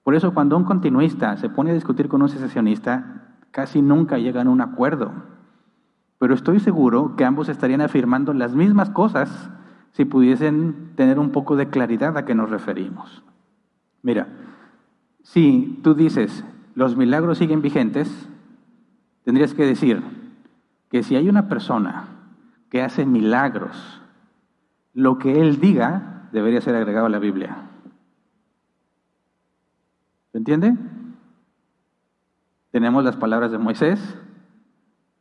Por 0.03 0.15
eso 0.15 0.33
cuando 0.33 0.57
un 0.57 0.63
continuista 0.63 1.37
se 1.37 1.49
pone 1.49 1.71
a 1.71 1.75
discutir 1.75 2.09
con 2.09 2.21
un 2.21 2.29
secesionista, 2.29 3.35
casi 3.51 3.81
nunca 3.81 4.17
llegan 4.17 4.47
a 4.47 4.51
un 4.51 4.61
acuerdo. 4.61 5.11
Pero 6.17 6.33
estoy 6.33 6.59
seguro 6.59 7.15
que 7.15 7.25
ambos 7.25 7.49
estarían 7.49 7.81
afirmando 7.81 8.33
las 8.33 8.55
mismas 8.55 8.89
cosas 8.89 9.51
si 9.91 10.05
pudiesen 10.05 10.93
tener 10.95 11.19
un 11.19 11.31
poco 11.31 11.55
de 11.55 11.69
claridad 11.69 12.17
a 12.17 12.25
qué 12.25 12.33
nos 12.33 12.49
referimos. 12.49 13.23
Mira, 14.01 14.27
si 15.21 15.79
tú 15.83 15.93
dices, 15.93 16.43
los 16.75 16.95
milagros 16.97 17.37
siguen 17.37 17.61
vigentes, 17.61 18.09
tendrías 19.23 19.53
que 19.53 19.65
decir 19.65 20.01
que 20.89 21.03
si 21.03 21.15
hay 21.15 21.29
una 21.29 21.47
persona 21.49 22.05
que 22.69 22.81
hace 22.81 23.05
milagros 23.05 24.01
lo 24.93 25.17
que 25.17 25.41
él 25.41 25.59
diga 25.59 26.29
debería 26.31 26.61
ser 26.61 26.75
agregado 26.75 27.07
a 27.07 27.09
la 27.09 27.19
Biblia. 27.19 27.69
¿Se 30.31 30.37
entiende? 30.37 30.75
Tenemos 32.71 33.03
las 33.03 33.15
palabras 33.15 33.51
de 33.51 33.59
Moisés, 33.59 34.17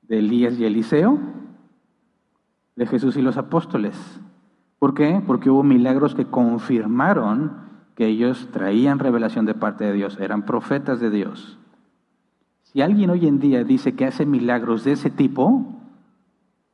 de 0.03 0.19
Elías 0.19 0.59
y 0.59 0.65
Eliseo, 0.65 1.19
de 2.77 2.87
Jesús 2.87 3.17
y 3.17 3.23
los 3.23 3.37
apóstoles. 3.37 3.95
¿Por 4.79 4.95
qué? 4.95 5.23
Porque 5.27 5.51
hubo 5.51 5.63
milagros 5.63 6.15
que 6.15 6.27
confirmaron 6.27 7.72
que 7.95 8.07
ellos 8.07 8.49
traían 8.53 8.99
revelación 8.99 9.47
de 9.47 9.55
parte 9.55 9.85
de 9.85 9.93
Dios, 9.93 10.19
eran 10.21 10.43
profetas 10.43 11.01
de 11.01 11.11
Dios. 11.11 11.59
Si 12.63 12.81
alguien 12.81 13.11
hoy 13.11 13.27
en 13.27 13.39
día 13.39 13.65
dice 13.65 13.95
que 13.95 14.07
hace 14.07 14.25
milagros 14.25 14.85
de 14.85 14.93
ese 14.93 15.11
tipo, 15.11 15.67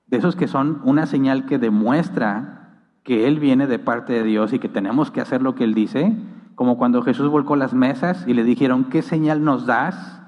de 0.07 0.16
esos 0.16 0.36
que 0.36 0.47
son 0.47 0.81
una 0.85 1.07
señal 1.07 1.47
que 1.47 1.59
demuestra 1.59 2.59
que 3.03 3.27
Él 3.27 3.40
viene 3.40 3.66
de 3.66 3.78
parte 3.78 4.12
de 4.12 4.23
Dios 4.23 4.53
y 4.53 4.59
que 4.59 4.69
tenemos 4.69 5.11
que 5.11 5.20
hacer 5.20 5.43
lo 5.43 5.55
que 5.55 5.65
Él 5.65 5.74
dice, 5.74 6.15
como 6.55 6.77
cuando 6.77 7.03
Jesús 7.03 7.31
volcó 7.31 7.57
las 7.57 7.74
mesas 7.74 8.24
y 8.27 8.35
le 8.35 8.45
dijeron, 8.45 8.85
¿qué 8.85 9.03
señal 9.03 9.45
nos 9.45 9.66
das 9.66 10.20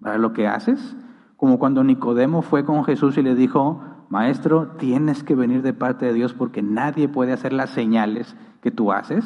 para 0.00 0.18
lo 0.18 0.32
que 0.32 0.46
haces? 0.46 0.96
Como 1.36 1.58
cuando 1.58 1.84
Nicodemo 1.84 2.42
fue 2.42 2.64
con 2.64 2.84
Jesús 2.84 3.16
y 3.18 3.22
le 3.22 3.34
dijo, 3.34 3.82
Maestro, 4.10 4.72
tienes 4.78 5.22
que 5.22 5.34
venir 5.34 5.62
de 5.62 5.72
parte 5.72 6.06
de 6.06 6.12
Dios 6.12 6.34
porque 6.34 6.62
nadie 6.62 7.08
puede 7.08 7.32
hacer 7.32 7.52
las 7.52 7.70
señales 7.70 8.36
que 8.60 8.70
tú 8.70 8.92
haces. 8.92 9.24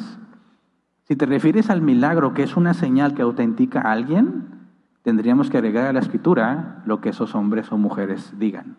Si 1.05 1.15
te 1.15 1.25
refieres 1.27 1.69
al 1.69 1.81
milagro, 1.81 2.33
que 2.33 2.43
es 2.43 2.57
una 2.57 2.73
señal 2.73 3.13
que 3.13 3.21
autentica 3.21 3.81
a 3.81 3.91
alguien, 3.91 4.67
tendríamos 5.03 5.51
que 5.51 5.57
agregar 5.57 5.85
a 5.85 5.93
la 5.93 5.99
escritura 5.99 6.81
lo 6.85 6.99
que 6.99 7.09
esos 7.09 7.35
hombres 7.35 7.71
o 7.71 7.77
mujeres 7.77 8.33
digan. 8.39 8.77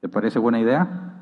¿Te 0.00 0.08
parece 0.10 0.38
buena 0.38 0.60
idea? 0.60 1.14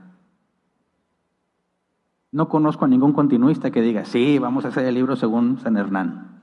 No 2.32 2.48
conozco 2.48 2.84
a 2.84 2.88
ningún 2.88 3.12
continuista 3.12 3.70
que 3.70 3.80
diga, 3.80 4.05
sí, 4.05 4.40
vamos 4.40 4.64
a 4.64 4.68
hacer 4.68 4.86
el 4.86 4.94
libro 4.94 5.14
según 5.14 5.59
San 5.59 5.76
Hernán. 5.76 6.42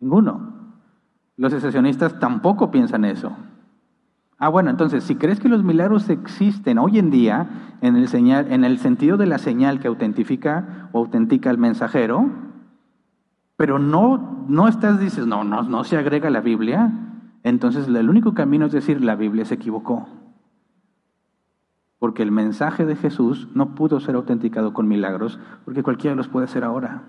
Ninguno. 0.00 0.74
Los 1.36 1.52
secesionistas 1.52 2.18
tampoco 2.18 2.70
piensan 2.70 3.04
eso. 3.04 3.36
Ah, 4.40 4.48
bueno, 4.48 4.70
entonces, 4.70 5.04
si 5.04 5.14
crees 5.14 5.38
que 5.38 5.48
los 5.48 5.62
milagros 5.62 6.08
existen 6.08 6.78
hoy 6.78 6.98
en 6.98 7.10
día 7.10 7.76
en 7.82 7.94
el, 7.94 8.08
señal, 8.08 8.50
en 8.50 8.64
el 8.64 8.78
sentido 8.78 9.16
de 9.16 9.26
la 9.26 9.38
señal 9.38 9.78
que 9.78 9.86
autentifica 9.86 10.88
o 10.92 10.98
autentica 10.98 11.50
al 11.50 11.58
mensajero, 11.58 12.28
pero 13.56 13.78
no, 13.78 14.46
no 14.48 14.66
estás, 14.66 14.98
dices, 14.98 15.26
no, 15.26 15.44
no, 15.44 15.62
no 15.62 15.84
se 15.84 15.96
agrega 15.96 16.30
la 16.30 16.40
Biblia, 16.40 16.90
entonces 17.44 17.86
el 17.86 18.10
único 18.10 18.34
camino 18.34 18.66
es 18.66 18.72
decir, 18.72 19.04
la 19.04 19.14
Biblia 19.14 19.44
se 19.44 19.54
equivocó 19.54 20.08
porque 22.00 22.22
el 22.22 22.32
mensaje 22.32 22.86
de 22.86 22.96
Jesús 22.96 23.46
no 23.54 23.74
pudo 23.74 24.00
ser 24.00 24.14
autenticado 24.14 24.72
con 24.72 24.88
milagros, 24.88 25.38
porque 25.66 25.82
cualquiera 25.82 26.16
los 26.16 26.28
puede 26.28 26.46
hacer 26.46 26.64
ahora. 26.64 27.02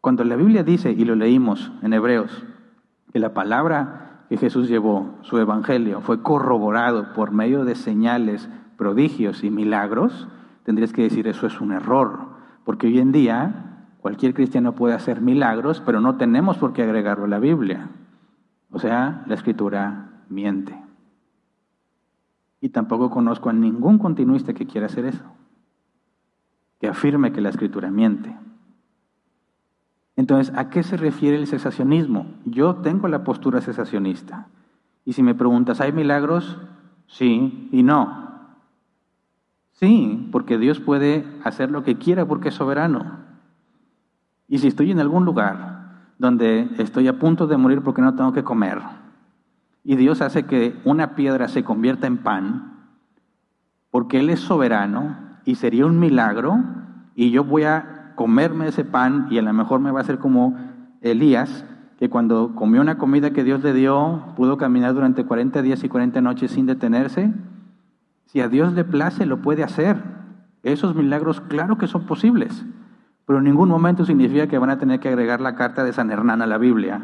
Cuando 0.00 0.22
la 0.22 0.36
Biblia 0.36 0.62
dice, 0.62 0.92
y 0.92 1.04
lo 1.04 1.16
leímos 1.16 1.72
en 1.82 1.92
Hebreos, 1.92 2.46
que 3.12 3.18
la 3.18 3.34
palabra 3.34 4.07
que 4.28 4.36
Jesús 4.36 4.68
llevó, 4.68 5.14
su 5.22 5.38
evangelio, 5.38 6.00
fue 6.00 6.22
corroborado 6.22 7.12
por 7.14 7.32
medio 7.32 7.64
de 7.64 7.74
señales, 7.74 8.48
prodigios 8.76 9.42
y 9.42 9.50
milagros, 9.50 10.28
tendrías 10.64 10.92
que 10.92 11.02
decir 11.02 11.26
eso 11.28 11.46
es 11.46 11.60
un 11.60 11.72
error, 11.72 12.20
porque 12.64 12.86
hoy 12.86 12.98
en 12.98 13.12
día 13.12 13.86
cualquier 14.00 14.34
cristiano 14.34 14.74
puede 14.74 14.94
hacer 14.94 15.20
milagros, 15.20 15.82
pero 15.84 16.00
no 16.00 16.16
tenemos 16.16 16.58
por 16.58 16.72
qué 16.72 16.82
agregarlo 16.82 17.24
a 17.24 17.28
la 17.28 17.38
Biblia. 17.38 17.88
O 18.70 18.78
sea, 18.78 19.24
la 19.26 19.34
escritura 19.34 20.22
miente. 20.28 20.78
Y 22.60 22.68
tampoco 22.70 23.10
conozco 23.10 23.48
a 23.48 23.52
ningún 23.52 23.98
continuista 23.98 24.52
que 24.52 24.66
quiera 24.66 24.86
hacer 24.86 25.06
eso, 25.06 25.24
que 26.80 26.88
afirme 26.88 27.32
que 27.32 27.40
la 27.40 27.48
escritura 27.48 27.90
miente. 27.90 28.36
Entonces, 30.18 30.52
¿a 30.56 30.68
qué 30.68 30.82
se 30.82 30.96
refiere 30.96 31.36
el 31.36 31.46
cesacionismo? 31.46 32.26
Yo 32.44 32.74
tengo 32.74 33.06
la 33.06 33.22
postura 33.22 33.60
cesacionista. 33.60 34.48
Y 35.04 35.12
si 35.12 35.22
me 35.22 35.36
preguntas, 35.36 35.80
¿hay 35.80 35.92
milagros? 35.92 36.58
Sí 37.06 37.68
y 37.70 37.84
no. 37.84 38.26
Sí, 39.74 40.28
porque 40.32 40.58
Dios 40.58 40.80
puede 40.80 41.24
hacer 41.44 41.70
lo 41.70 41.84
que 41.84 41.98
quiera 41.98 42.26
porque 42.26 42.48
es 42.48 42.56
soberano. 42.56 43.20
Y 44.48 44.58
si 44.58 44.66
estoy 44.66 44.90
en 44.90 44.98
algún 44.98 45.24
lugar 45.24 46.08
donde 46.18 46.68
estoy 46.78 47.06
a 47.06 47.20
punto 47.20 47.46
de 47.46 47.56
morir 47.56 47.82
porque 47.82 48.02
no 48.02 48.16
tengo 48.16 48.32
que 48.32 48.42
comer, 48.42 48.80
y 49.84 49.94
Dios 49.94 50.20
hace 50.20 50.46
que 50.46 50.76
una 50.84 51.14
piedra 51.14 51.46
se 51.46 51.62
convierta 51.62 52.08
en 52.08 52.18
pan, 52.18 52.88
porque 53.92 54.18
Él 54.18 54.30
es 54.30 54.40
soberano 54.40 55.16
y 55.44 55.54
sería 55.54 55.86
un 55.86 56.00
milagro, 56.00 56.58
y 57.14 57.30
yo 57.30 57.44
voy 57.44 57.62
a 57.62 57.97
comerme 58.18 58.66
ese 58.66 58.84
pan 58.84 59.28
y 59.30 59.38
a 59.38 59.42
lo 59.42 59.52
mejor 59.54 59.78
me 59.78 59.92
va 59.92 60.00
a 60.00 60.02
hacer 60.02 60.18
como 60.18 60.58
Elías, 61.00 61.64
que 61.98 62.10
cuando 62.10 62.54
comió 62.56 62.80
una 62.80 62.98
comida 62.98 63.30
que 63.30 63.44
Dios 63.44 63.62
le 63.62 63.72
dio, 63.72 64.34
pudo 64.36 64.58
caminar 64.58 64.92
durante 64.92 65.24
40 65.24 65.62
días 65.62 65.84
y 65.84 65.88
40 65.88 66.20
noches 66.20 66.50
sin 66.50 66.66
detenerse. 66.66 67.32
Si 68.26 68.40
a 68.40 68.48
Dios 68.48 68.72
le 68.72 68.84
place, 68.84 69.24
lo 69.24 69.40
puede 69.40 69.62
hacer. 69.62 70.02
Esos 70.64 70.96
milagros, 70.96 71.40
claro 71.40 71.78
que 71.78 71.86
son 71.86 72.06
posibles, 72.06 72.66
pero 73.24 73.38
en 73.38 73.44
ningún 73.44 73.68
momento 73.68 74.04
significa 74.04 74.48
que 74.48 74.58
van 74.58 74.70
a 74.70 74.78
tener 74.78 74.98
que 75.00 75.08
agregar 75.08 75.40
la 75.40 75.54
carta 75.54 75.84
de 75.84 75.92
San 75.92 76.10
Hernán 76.10 76.42
a 76.42 76.46
la 76.46 76.58
Biblia 76.58 77.00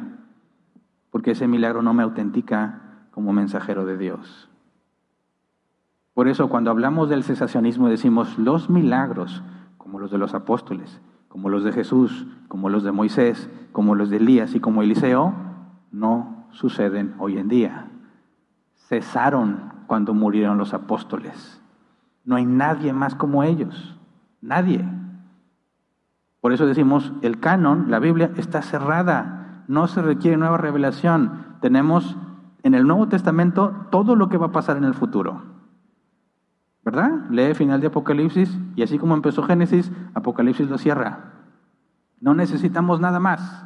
porque 1.15 1.31
ese 1.31 1.47
milagro 1.47 1.81
no 1.81 1.95
me 1.95 2.03
autentica 2.03 3.07
como 3.13 3.33
mensajero 3.33 3.87
de 3.87 3.97
Dios. 3.97 4.51
Por 6.13 6.27
eso 6.27 6.49
cuando 6.49 6.73
hablamos 6.73 7.09
del 7.09 7.23
cesacionismo 7.23 7.89
decimos 7.89 8.37
los 8.37 8.69
milagros, 8.69 9.41
como 9.95 10.03
los 10.03 10.11
de 10.11 10.19
los 10.19 10.35
apóstoles, 10.35 11.01
como 11.29 11.49
los 11.49 11.63
de 11.63 11.71
Jesús, 11.71 12.27
como 12.49 12.69
los 12.69 12.83
de 12.83 12.91
Moisés, 12.91 13.49
como 13.71 13.95
los 13.95 14.11
de 14.11 14.17
Elías 14.17 14.57
y 14.57 14.59
como 14.59 14.83
Eliseo, 14.83 15.33
no 15.93 16.49
suceden 16.51 17.15
hoy 17.21 17.39
en 17.39 17.47
día. 17.47 17.93
Cesaron 18.89 19.73
cuando 19.87 20.13
murieron 20.13 20.59
los 20.59 20.75
apóstoles. 20.75 21.63
No 22.25 22.35
hay 22.35 22.45
nadie 22.45 22.93
más 22.93 23.15
como 23.15 23.45
ellos, 23.45 23.97
nadie. 24.41 24.85
Por 26.41 26.53
eso 26.53 26.67
decimos, 26.67 27.13
el 27.23 27.39
canon, 27.39 27.89
la 27.89 28.01
Biblia, 28.01 28.33
está 28.37 28.63
cerrada 28.63 29.63
no 29.69 29.87
se 29.87 30.03
requiere 30.03 30.37
nueva 30.37 30.57
revelación. 30.57 31.55
Tenemos 31.61 32.17
en 32.65 32.75
el 32.75 32.85
Nuevo 32.85 33.07
Testamento 33.07 33.87
todo 33.93 34.17
lo 34.17 34.29
que 34.29 34.39
va 34.39 34.47
a 34.47 34.53
pasar 34.53 34.77
en 34.77 34.83
el 34.83 34.95
futuro. 34.95 35.54
¿Verdad? 36.85 37.31
Lee 37.31 37.55
final 37.55 37.81
de 37.81 37.87
Apocalipsis 37.87 38.59
y 38.77 38.83
así 38.83 38.99
como 38.99 39.15
empezó 39.15 39.43
Génesis, 39.43 39.91
Apocalipsis 40.15 40.69
lo 40.69 40.79
cierra. 40.79 41.33
No 42.21 42.35
necesitamos 42.35 43.01
nada 43.01 43.21
más. 43.21 43.65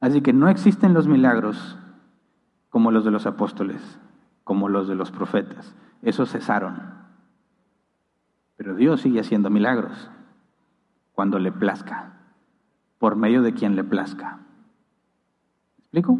Así 0.00 0.20
que 0.20 0.32
no 0.32 0.48
existen 0.48 0.94
los 0.94 1.08
milagros 1.08 1.78
como 2.70 2.90
los 2.90 3.04
de 3.04 3.10
los 3.10 3.26
apóstoles, 3.26 3.98
como 4.44 4.68
los 4.68 4.88
de 4.88 4.94
los 4.94 5.10
profetas. 5.10 5.74
Esos 6.02 6.30
cesaron. 6.30 6.80
Pero 8.56 8.74
Dios 8.74 9.00
sigue 9.00 9.20
haciendo 9.20 9.50
milagros 9.50 10.10
cuando 11.12 11.38
le 11.38 11.52
plazca, 11.52 12.12
por 12.98 13.16
medio 13.16 13.42
de 13.42 13.52
quien 13.52 13.76
le 13.76 13.84
plazca 13.84 14.42
explico? 15.92 16.18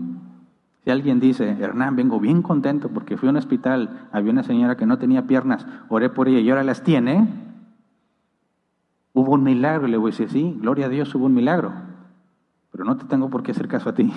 Si 0.85 0.91
alguien 0.91 1.21
dice, 1.21 1.49
Hernán, 1.61 1.95
vengo 1.95 2.19
bien 2.19 2.43
contento 2.43 2.89
porque 2.89 3.17
fui 3.17 3.29
a 3.29 3.31
un 3.31 3.37
hospital, 3.37 4.09
había 4.11 4.33
una 4.33 4.43
señora 4.43 4.77
que 4.77 4.85
no 4.85 4.99
tenía 4.99 5.27
piernas, 5.29 5.65
oré 5.89 6.11
por 6.11 6.29
ella 6.29 6.41
y 6.41 6.51
ahora 6.51 6.65
las 6.65 6.83
tiene, 6.83 7.29
hubo 9.13 9.33
un 9.33 9.45
milagro. 9.45 9.87
Le 9.87 9.97
voy 9.97 10.11
a 10.11 10.13
decir, 10.13 10.29
sí, 10.29 10.57
gloria 10.61 10.87
a 10.87 10.89
Dios, 10.89 11.15
hubo 11.15 11.27
un 11.27 11.35
milagro. 11.35 11.73
Pero 12.73 12.85
no 12.85 12.97
te 12.97 13.05
tengo 13.05 13.31
por 13.31 13.45
qué 13.45 13.53
hacer 13.53 13.69
caso 13.69 13.91
a 13.91 13.95
ti, 13.95 14.13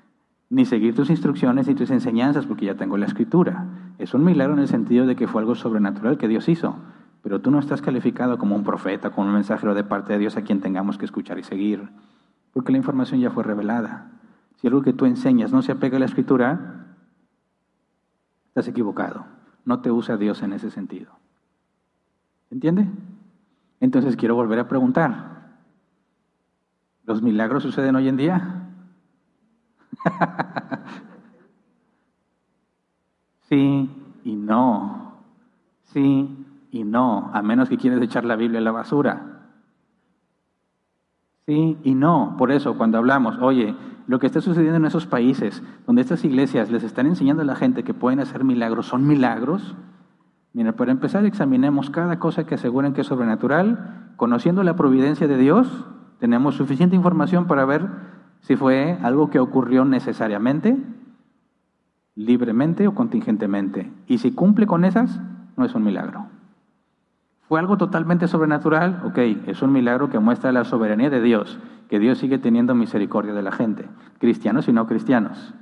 ni 0.50 0.66
seguir 0.66 0.94
tus 0.94 1.08
instrucciones 1.08 1.68
ni 1.68 1.74
tus 1.74 1.90
enseñanzas 1.90 2.44
porque 2.44 2.66
ya 2.66 2.74
tengo 2.74 2.98
la 2.98 3.06
escritura. 3.06 3.66
Es 3.98 4.12
un 4.12 4.22
milagro 4.22 4.52
en 4.54 4.60
el 4.60 4.68
sentido 4.68 5.06
de 5.06 5.16
que 5.16 5.26
fue 5.26 5.40
algo 5.40 5.54
sobrenatural 5.54 6.18
que 6.18 6.28
Dios 6.28 6.50
hizo. 6.50 6.76
Pero 7.22 7.40
tú 7.40 7.50
no 7.50 7.58
estás 7.58 7.80
calificado 7.80 8.38
como 8.38 8.56
un 8.56 8.64
profeta, 8.64 9.10
como 9.10 9.26
un 9.26 9.34
mensajero 9.34 9.74
de 9.74 9.84
parte 9.84 10.12
de 10.12 10.18
Dios 10.18 10.36
a 10.36 10.42
quien 10.42 10.60
tengamos 10.60 10.98
que 10.98 11.04
escuchar 11.04 11.38
y 11.38 11.42
seguir, 11.42 11.90
porque 12.52 12.72
la 12.72 12.78
información 12.78 13.20
ya 13.20 13.30
fue 13.30 13.44
revelada. 13.44 14.19
Si 14.60 14.66
algo 14.66 14.82
que 14.82 14.92
tú 14.92 15.06
enseñas 15.06 15.52
no 15.52 15.62
se 15.62 15.72
apega 15.72 15.96
a 15.96 16.00
la 16.00 16.06
escritura, 16.06 16.84
estás 18.48 18.68
equivocado. 18.68 19.24
No 19.64 19.80
te 19.80 19.90
usa 19.90 20.18
Dios 20.18 20.42
en 20.42 20.52
ese 20.52 20.70
sentido. 20.70 21.12
¿Entiende? 22.50 22.86
Entonces 23.80 24.16
quiero 24.16 24.34
volver 24.34 24.58
a 24.58 24.68
preguntar. 24.68 25.30
¿Los 27.04 27.22
milagros 27.22 27.62
suceden 27.62 27.96
hoy 27.96 28.08
en 28.08 28.16
día? 28.18 28.68
sí 33.48 33.90
y 34.24 34.36
no. 34.36 35.14
Sí 35.84 36.46
y 36.70 36.84
no, 36.84 37.30
a 37.32 37.40
menos 37.40 37.68
que 37.70 37.78
quieras 37.78 38.02
echar 38.02 38.24
la 38.26 38.36
Biblia 38.36 38.60
a 38.60 38.62
la 38.62 38.72
basura. 38.72 39.40
Sí 41.46 41.78
y 41.82 41.94
no. 41.94 42.34
Por 42.36 42.52
eso, 42.52 42.76
cuando 42.76 42.98
hablamos, 42.98 43.38
oye, 43.38 43.74
lo 44.10 44.18
que 44.18 44.26
está 44.26 44.40
sucediendo 44.40 44.76
en 44.76 44.86
esos 44.86 45.06
países, 45.06 45.62
donde 45.86 46.02
estas 46.02 46.24
iglesias 46.24 46.68
les 46.68 46.82
están 46.82 47.06
enseñando 47.06 47.42
a 47.42 47.44
la 47.44 47.54
gente 47.54 47.84
que 47.84 47.94
pueden 47.94 48.18
hacer 48.18 48.42
milagros, 48.42 48.86
¿son 48.86 49.06
milagros? 49.06 49.76
Mira, 50.52 50.72
para 50.72 50.90
empezar, 50.90 51.24
examinemos 51.26 51.90
cada 51.90 52.18
cosa 52.18 52.44
que 52.44 52.56
aseguren 52.56 52.92
que 52.92 53.02
es 53.02 53.06
sobrenatural. 53.06 54.10
Conociendo 54.16 54.64
la 54.64 54.74
providencia 54.74 55.28
de 55.28 55.36
Dios, 55.36 55.86
tenemos 56.18 56.56
suficiente 56.56 56.96
información 56.96 57.46
para 57.46 57.64
ver 57.64 57.86
si 58.40 58.56
fue 58.56 58.98
algo 59.00 59.30
que 59.30 59.38
ocurrió 59.38 59.84
necesariamente, 59.84 60.76
libremente 62.16 62.88
o 62.88 62.96
contingentemente. 62.96 63.92
Y 64.08 64.18
si 64.18 64.32
cumple 64.32 64.66
con 64.66 64.84
esas, 64.84 65.20
no 65.56 65.64
es 65.64 65.72
un 65.76 65.84
milagro. 65.84 66.26
¿Fue 67.50 67.58
algo 67.58 67.76
totalmente 67.76 68.28
sobrenatural? 68.28 69.02
Ok, 69.04 69.18
es 69.48 69.60
un 69.60 69.72
milagro 69.72 70.08
que 70.08 70.20
muestra 70.20 70.52
la 70.52 70.62
soberanía 70.62 71.10
de 71.10 71.20
Dios, 71.20 71.58
que 71.88 71.98
Dios 71.98 72.18
sigue 72.18 72.38
teniendo 72.38 72.76
misericordia 72.76 73.32
de 73.32 73.42
la 73.42 73.50
gente, 73.50 73.88
cristianos 74.20 74.68
y 74.68 74.72
no 74.72 74.86
cristianos. 74.86 75.52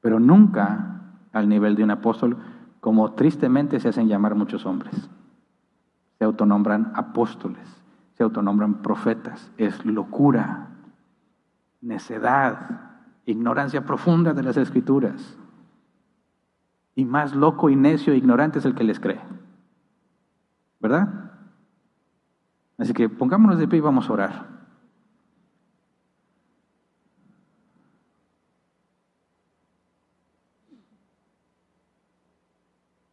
Pero 0.00 0.20
nunca 0.20 1.00
al 1.32 1.48
nivel 1.48 1.74
de 1.74 1.82
un 1.82 1.90
apóstol, 1.90 2.36
como 2.78 3.14
tristemente 3.14 3.80
se 3.80 3.88
hacen 3.88 4.06
llamar 4.06 4.36
muchos 4.36 4.66
hombres. 4.66 5.10
Se 6.16 6.24
autonombran 6.24 6.92
apóstoles, 6.94 7.82
se 8.12 8.22
autonombran 8.22 8.74
profetas. 8.74 9.50
Es 9.56 9.84
locura, 9.84 10.68
necedad, 11.80 12.92
ignorancia 13.26 13.84
profunda 13.84 14.32
de 14.32 14.44
las 14.44 14.56
escrituras. 14.56 15.36
Y 16.94 17.04
más 17.04 17.34
loco 17.34 17.68
y 17.68 17.74
necio 17.74 18.12
e 18.12 18.16
ignorante 18.16 18.60
es 18.60 18.64
el 18.64 18.76
que 18.76 18.84
les 18.84 19.00
cree. 19.00 19.37
¿Verdad? 20.80 21.32
Así 22.78 22.92
que 22.92 23.08
pongámonos 23.08 23.58
de 23.58 23.66
pie 23.66 23.78
y 23.78 23.82
vamos 23.82 24.08
a 24.08 24.12
orar. 24.12 24.58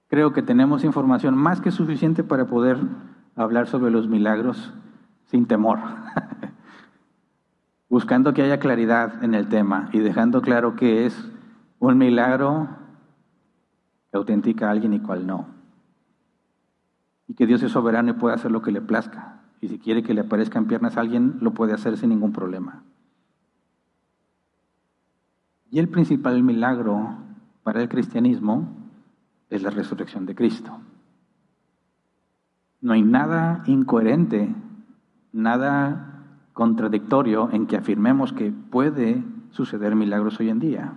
Creo 0.08 0.34
que 0.34 0.44
tenemos 0.44 0.84
información 0.84 1.36
más 1.36 1.60
que 1.60 1.72
suficiente 1.72 2.24
para 2.24 2.46
poder 2.46 2.78
hablar 3.36 3.68
sobre 3.68 3.92
los 3.92 4.08
milagros 4.08 4.72
sin 5.26 5.48
temor, 5.48 5.80
buscando 7.90 8.34
que 8.34 8.44
haya 8.44 8.60
claridad 8.60 9.24
en 9.24 9.34
el 9.34 9.50
tema 9.50 9.90
y 9.92 10.00
dejando 10.00 10.42
claro 10.42 10.76
que 10.76 11.06
es 11.06 11.32
un 11.80 11.98
milagro 11.98 12.70
que 14.12 14.18
autentica 14.18 14.68
a 14.68 14.72
alguien 14.72 14.94
y 14.94 15.00
cuál 15.00 15.26
no 15.26 15.55
y 17.28 17.34
que 17.34 17.46
Dios 17.46 17.64
es 17.64 17.72
soberano 17.72 18.12
y 18.12 18.14
puede 18.14 18.36
hacer 18.36 18.52
lo 18.52 18.62
que 18.62 18.72
le 18.72 18.82
plazca. 18.82 19.42
Y 19.62 19.68
si 19.68 19.80
quiere 19.80 20.04
que 20.04 20.14
le 20.14 20.22
aparezcan 20.22 20.66
piernas 20.66 20.98
a 20.98 21.02
alguien, 21.02 21.38
lo 21.42 21.54
puede 21.54 21.74
hacer 21.74 21.98
sin 21.98 22.10
ningún 22.10 22.34
problema. 22.34 22.84
Y 25.72 25.80
el 25.80 25.90
principal 25.90 26.42
milagro 26.44 27.18
para 27.64 27.82
el 27.82 27.90
cristianismo 27.90 28.68
es 29.50 29.64
la 29.64 29.72
resurrección 29.72 30.26
de 30.26 30.36
Cristo. 30.36 30.80
No 32.82 32.94
hay 32.94 33.02
nada 33.02 33.64
incoherente, 33.66 34.54
nada 35.34 36.24
contradictorio 36.54 37.50
en 37.52 37.68
que 37.68 37.78
afirmemos 37.78 38.32
que 38.32 38.52
puede 38.52 39.24
suceder 39.52 39.96
milagros 39.96 40.40
hoy 40.40 40.50
en 40.50 40.60
día. 40.60 40.94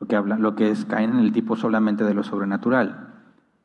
Lo 0.00 0.06
que, 0.06 0.16
habla, 0.16 0.36
lo 0.36 0.56
que 0.56 0.70
es 0.70 0.84
caen 0.84 1.10
en 1.10 1.18
el 1.20 1.32
tipo 1.32 1.56
solamente 1.56 2.04
de 2.04 2.14
lo 2.14 2.24
sobrenatural. 2.24 3.03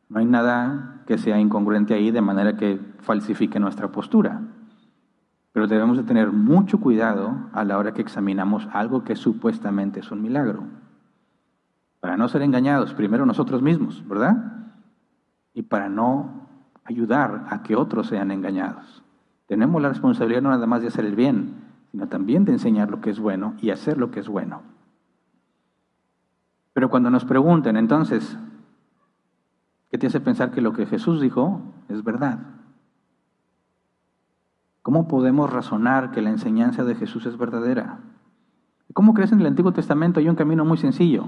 No 0.10 0.20
hay 0.20 0.26
nada 0.26 1.04
que 1.06 1.18
sea 1.18 1.40
incongruente 1.40 1.94
ahí 1.94 2.12
de 2.12 2.22
manera 2.22 2.58
que 2.58 2.80
falsifique 3.00 3.60
nuestra 3.60 3.92
postura. 3.92 4.42
Pero 5.54 5.68
debemos 5.68 5.98
de 5.98 6.04
tener 6.04 6.32
mucho 6.32 6.80
cuidado 6.80 7.50
a 7.54 7.64
la 7.64 7.78
hora 7.78 7.94
que 7.94 8.02
examinamos 8.02 8.68
algo 8.74 9.04
que 9.04 9.16
supuestamente 9.16 10.00
es 10.00 10.12
un 10.12 10.22
milagro. 10.22 10.64
Para 12.00 12.18
no 12.18 12.28
ser 12.28 12.42
engañados, 12.42 12.94
primero 12.94 13.26
nosotros 13.26 13.62
mismos, 13.62 14.04
¿verdad? 14.08 14.68
Y 15.54 15.64
para 15.64 15.90
no 15.90 16.48
ayudar 16.86 17.46
a 17.50 17.62
que 17.62 17.76
otros 17.76 18.08
sean 18.08 18.32
engañados. 18.32 19.04
Tenemos 19.48 19.82
la 19.82 19.90
responsabilidad 19.90 20.42
no 20.42 20.50
nada 20.50 20.66
más 20.66 20.82
de 20.82 20.88
hacer 20.88 21.06
el 21.06 21.16
bien, 21.16 21.56
sino 21.92 22.08
también 22.08 22.46
de 22.46 22.54
enseñar 22.54 22.90
lo 22.90 23.02
que 23.02 23.10
es 23.10 23.20
bueno 23.20 23.56
y 23.62 23.72
hacer 23.72 23.98
lo 23.98 24.12
que 24.12 24.20
es 24.22 24.28
bueno. 24.28 24.62
Pero 26.74 26.90
cuando 26.90 27.10
nos 27.10 27.26
pregunten, 27.26 27.76
entonces, 27.76 28.38
¿qué 29.90 29.98
te 29.98 30.08
hace 30.08 30.20
pensar 30.20 30.52
que 30.52 30.62
lo 30.62 30.74
que 30.74 30.86
Jesús 30.86 31.22
dijo 31.22 31.62
es 31.88 32.04
verdad? 32.04 32.40
¿Cómo 34.82 35.08
podemos 35.08 35.52
razonar 35.52 36.12
que 36.12 36.22
la 36.22 36.30
enseñanza 36.30 36.84
de 36.84 36.96
Jesús 36.96 37.26
es 37.26 37.38
verdadera? 37.38 38.00
¿Cómo 38.94 39.14
crees 39.14 39.32
en 39.32 39.42
el 39.42 39.48
Antiguo 39.48 39.72
Testamento? 39.72 40.20
Hay 40.20 40.30
un 40.30 40.36
camino 40.36 40.66
muy 40.66 40.78
sencillo. 40.78 41.28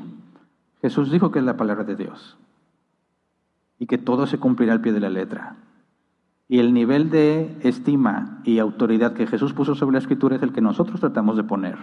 Jesús 0.82 1.12
dijo 1.12 1.32
que 1.32 1.40
es 1.40 1.46
la 1.46 1.58
palabra 1.58 1.84
de 1.84 1.96
Dios 1.96 2.38
y 3.78 3.86
que 3.86 3.98
todo 3.98 4.28
se 4.28 4.40
cumplirá 4.40 4.74
al 4.74 4.82
pie 4.82 4.94
de 4.94 5.00
la 5.00 5.10
letra. 5.10 5.58
Y 6.48 6.60
el 6.60 6.74
nivel 6.74 7.10
de 7.10 7.58
estima 7.62 8.42
y 8.44 8.60
autoridad 8.60 9.14
que 9.14 9.28
Jesús 9.28 9.54
puso 9.54 9.76
sobre 9.76 9.94
la 9.94 10.00
escritura 10.00 10.36
es 10.36 10.44
el 10.44 10.54
que 10.54 10.62
nosotros 10.62 11.00
tratamos 11.00 11.38
de 11.38 11.44
poner. 11.44 11.78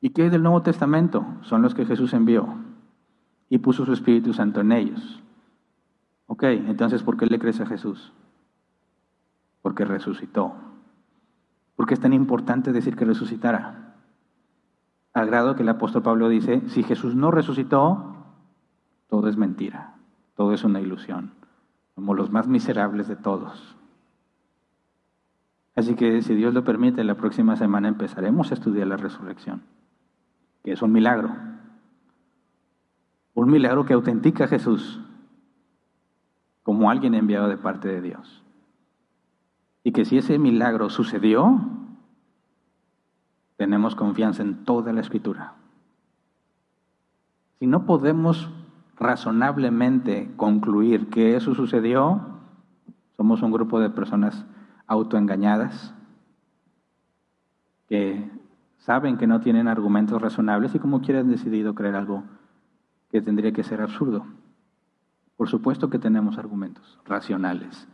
¿Y 0.00 0.10
qué 0.10 0.22
hay 0.22 0.28
del 0.30 0.42
Nuevo 0.42 0.62
Testamento? 0.62 1.26
Son 1.42 1.62
los 1.62 1.74
que 1.74 1.84
Jesús 1.84 2.14
envió 2.14 2.54
y 3.50 3.58
puso 3.58 3.84
su 3.84 3.92
Espíritu 3.92 4.32
Santo 4.32 4.60
en 4.60 4.72
ellos. 4.72 5.22
Ok, 6.26 6.44
entonces, 6.44 7.02
¿por 7.02 7.16
qué 7.16 7.26
le 7.26 7.40
crees 7.40 7.60
a 7.60 7.66
Jesús? 7.66 8.12
Porque 9.60 9.84
resucitó. 9.84 10.54
¿Por 11.74 11.86
qué 11.86 11.94
es 11.94 12.00
tan 12.00 12.12
importante 12.12 12.72
decir 12.72 12.96
que 12.96 13.04
resucitara? 13.04 13.96
Al 15.12 15.26
grado 15.26 15.56
que 15.56 15.62
el 15.62 15.68
apóstol 15.68 16.02
Pablo 16.02 16.28
dice, 16.28 16.62
si 16.68 16.84
Jesús 16.84 17.16
no 17.16 17.32
resucitó, 17.32 18.14
todo 19.08 19.28
es 19.28 19.36
mentira, 19.36 19.96
todo 20.36 20.52
es 20.54 20.62
una 20.62 20.80
ilusión. 20.80 21.32
Somos 21.96 22.16
los 22.16 22.30
más 22.30 22.46
miserables 22.46 23.08
de 23.08 23.16
todos. 23.16 23.76
Así 25.74 25.96
que 25.96 26.22
si 26.22 26.36
Dios 26.36 26.54
lo 26.54 26.62
permite, 26.62 27.02
la 27.02 27.16
próxima 27.16 27.56
semana 27.56 27.88
empezaremos 27.88 28.52
a 28.52 28.54
estudiar 28.54 28.86
la 28.86 28.96
resurrección, 28.96 29.62
que 30.62 30.72
es 30.72 30.82
un 30.82 30.92
milagro. 30.92 31.49
Un 33.34 33.50
milagro 33.50 33.84
que 33.84 33.94
autentica 33.94 34.44
a 34.44 34.48
Jesús 34.48 35.00
como 36.62 36.90
alguien 36.90 37.14
enviado 37.14 37.48
de 37.48 37.56
parte 37.56 37.88
de 37.88 38.00
Dios. 38.00 38.42
Y 39.82 39.92
que 39.92 40.04
si 40.04 40.18
ese 40.18 40.38
milagro 40.38 40.90
sucedió, 40.90 41.60
tenemos 43.56 43.94
confianza 43.94 44.42
en 44.42 44.64
toda 44.64 44.92
la 44.92 45.00
escritura. 45.00 45.54
Si 47.58 47.66
no 47.66 47.86
podemos 47.86 48.50
razonablemente 48.96 50.30
concluir 50.36 51.08
que 51.08 51.36
eso 51.36 51.54
sucedió, 51.54 52.20
somos 53.16 53.42
un 53.42 53.52
grupo 53.52 53.80
de 53.80 53.90
personas 53.90 54.44
autoengañadas 54.86 55.94
que 57.88 58.30
saben 58.78 59.18
que 59.18 59.26
no 59.26 59.40
tienen 59.40 59.68
argumentos 59.68 60.22
razonables 60.22 60.74
y 60.74 60.78
como 60.78 61.00
quieren 61.00 61.28
decidido 61.28 61.74
creer 61.74 61.96
algo 61.96 62.24
que 63.10 63.20
tendría 63.20 63.52
que 63.52 63.64
ser 63.64 63.80
absurdo. 63.80 64.24
Por 65.36 65.48
supuesto 65.48 65.90
que 65.90 65.98
tenemos 65.98 66.38
argumentos 66.38 66.98
racionales 67.06 67.88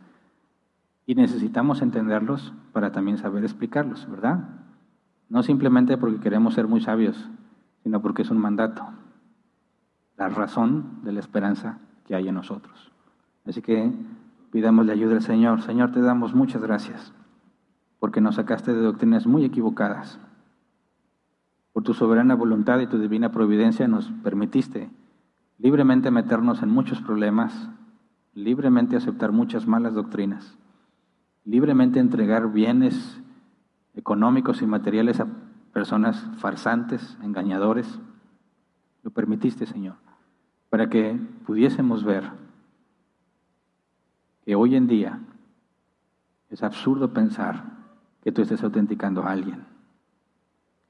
y 1.05 1.15
necesitamos 1.15 1.81
entenderlos 1.81 2.53
para 2.73 2.91
también 2.91 3.17
saber 3.17 3.43
explicarlos, 3.43 4.09
¿verdad? 4.09 4.49
No 5.29 5.43
simplemente 5.43 5.97
porque 5.97 6.19
queremos 6.19 6.53
ser 6.53 6.67
muy 6.67 6.81
sabios, 6.81 7.29
sino 7.83 8.01
porque 8.01 8.23
es 8.23 8.29
un 8.29 8.39
mandato, 8.39 8.85
la 10.17 10.29
razón 10.29 10.99
de 11.03 11.13
la 11.13 11.19
esperanza 11.21 11.79
que 12.05 12.15
hay 12.15 12.27
en 12.27 12.35
nosotros. 12.35 12.91
Así 13.45 13.61
que 13.61 13.93
pidamos 14.51 14.85
la 14.85 14.93
ayuda 14.93 15.15
al 15.15 15.21
Señor. 15.21 15.61
Señor, 15.61 15.91
te 15.93 16.01
damos 16.01 16.33
muchas 16.33 16.61
gracias 16.61 17.13
porque 17.99 18.21
nos 18.21 18.35
sacaste 18.35 18.73
de 18.73 18.81
doctrinas 18.81 19.25
muy 19.25 19.45
equivocadas. 19.45 20.19
Por 21.73 21.83
tu 21.83 21.93
soberana 21.93 22.35
voluntad 22.35 22.79
y 22.79 22.87
tu 22.87 22.99
divina 22.99 23.31
providencia 23.31 23.87
nos 23.87 24.11
permitiste 24.23 24.89
libremente 25.57 26.11
meternos 26.11 26.61
en 26.63 26.69
muchos 26.69 27.01
problemas, 27.01 27.69
libremente 28.33 28.95
aceptar 28.95 29.31
muchas 29.31 29.67
malas 29.67 29.93
doctrinas 29.93 30.57
libremente 31.47 32.01
entregar 32.01 32.51
bienes 32.51 33.17
económicos 33.95 34.61
y 34.61 34.67
materiales 34.67 35.21
a 35.21 35.27
personas 35.71 36.21
farsantes, 36.39 37.17
engañadores. 37.23 37.99
Lo 39.01 39.11
permitiste, 39.11 39.65
Señor, 39.65 39.95
para 40.69 40.89
que 40.89 41.17
pudiésemos 41.45 42.03
ver 42.03 42.29
que 44.43 44.55
hoy 44.55 44.75
en 44.75 44.87
día 44.87 45.21
es 46.49 46.63
absurdo 46.63 47.13
pensar 47.13 47.63
que 48.21 48.33
tú 48.33 48.41
estés 48.41 48.61
autenticando 48.61 49.23
a 49.23 49.31
alguien. 49.31 49.65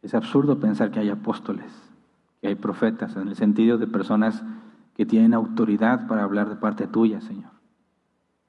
Es 0.01 0.15
absurdo 0.15 0.59
pensar 0.59 0.89
que 0.89 0.99
hay 0.99 1.09
apóstoles, 1.09 1.71
que 2.41 2.47
hay 2.47 2.55
profetas, 2.55 3.15
en 3.15 3.27
el 3.27 3.35
sentido 3.35 3.77
de 3.77 3.87
personas 3.87 4.43
que 4.95 5.05
tienen 5.05 5.33
autoridad 5.33 6.07
para 6.07 6.23
hablar 6.23 6.49
de 6.49 6.55
parte 6.55 6.87
tuya, 6.87 7.21
Señor. 7.21 7.51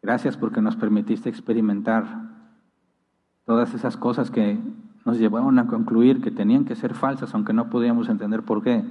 Gracias 0.03 0.37
porque 0.37 0.63
nos 0.63 0.77
permitiste 0.77 1.29
experimentar 1.29 2.29
todas 3.45 3.75
esas 3.75 3.97
cosas 3.97 4.31
que 4.31 4.59
nos 5.05 5.19
llevaron 5.19 5.59
a 5.59 5.67
concluir 5.67 6.21
que 6.21 6.31
tenían 6.31 6.65
que 6.65 6.77
ser 6.77 6.95
falsas, 6.95 7.35
aunque 7.35 7.53
no 7.53 7.71
podíamos 7.71 8.09
entender 8.09 8.43
por 8.43 8.63
qué, 8.63 8.85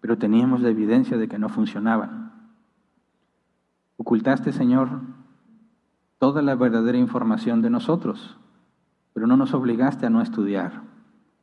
pero 0.00 0.18
teníamos 0.18 0.60
la 0.60 0.68
evidencia 0.68 1.16
de 1.16 1.28
que 1.28 1.38
no 1.38 1.48
funcionaban. 1.48 2.32
Ocultaste, 3.96 4.52
Señor, 4.52 4.88
toda 6.18 6.42
la 6.42 6.54
verdadera 6.54 6.98
información 6.98 7.62
de 7.62 7.70
nosotros, 7.70 8.36
pero 9.14 9.26
no 9.26 9.36
nos 9.36 9.54
obligaste 9.54 10.06
a 10.06 10.10
no 10.10 10.20
estudiar. 10.20 10.82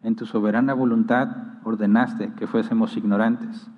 En 0.02 0.16
tu 0.16 0.26
soberana 0.26 0.74
voluntad 0.74 1.53
ordenaste 1.64 2.34
que 2.34 2.48
fuésemos 2.48 2.98
ignorantes, 2.98 3.70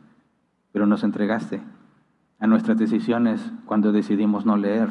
pero 0.72 0.86
nos 0.86 1.04
entregaste 1.04 1.62
a 2.40 2.48
nuestras 2.48 2.78
decisiones 2.78 3.52
cuando 3.66 3.92
decidimos 3.92 4.46
no 4.46 4.58
leer 4.58 4.90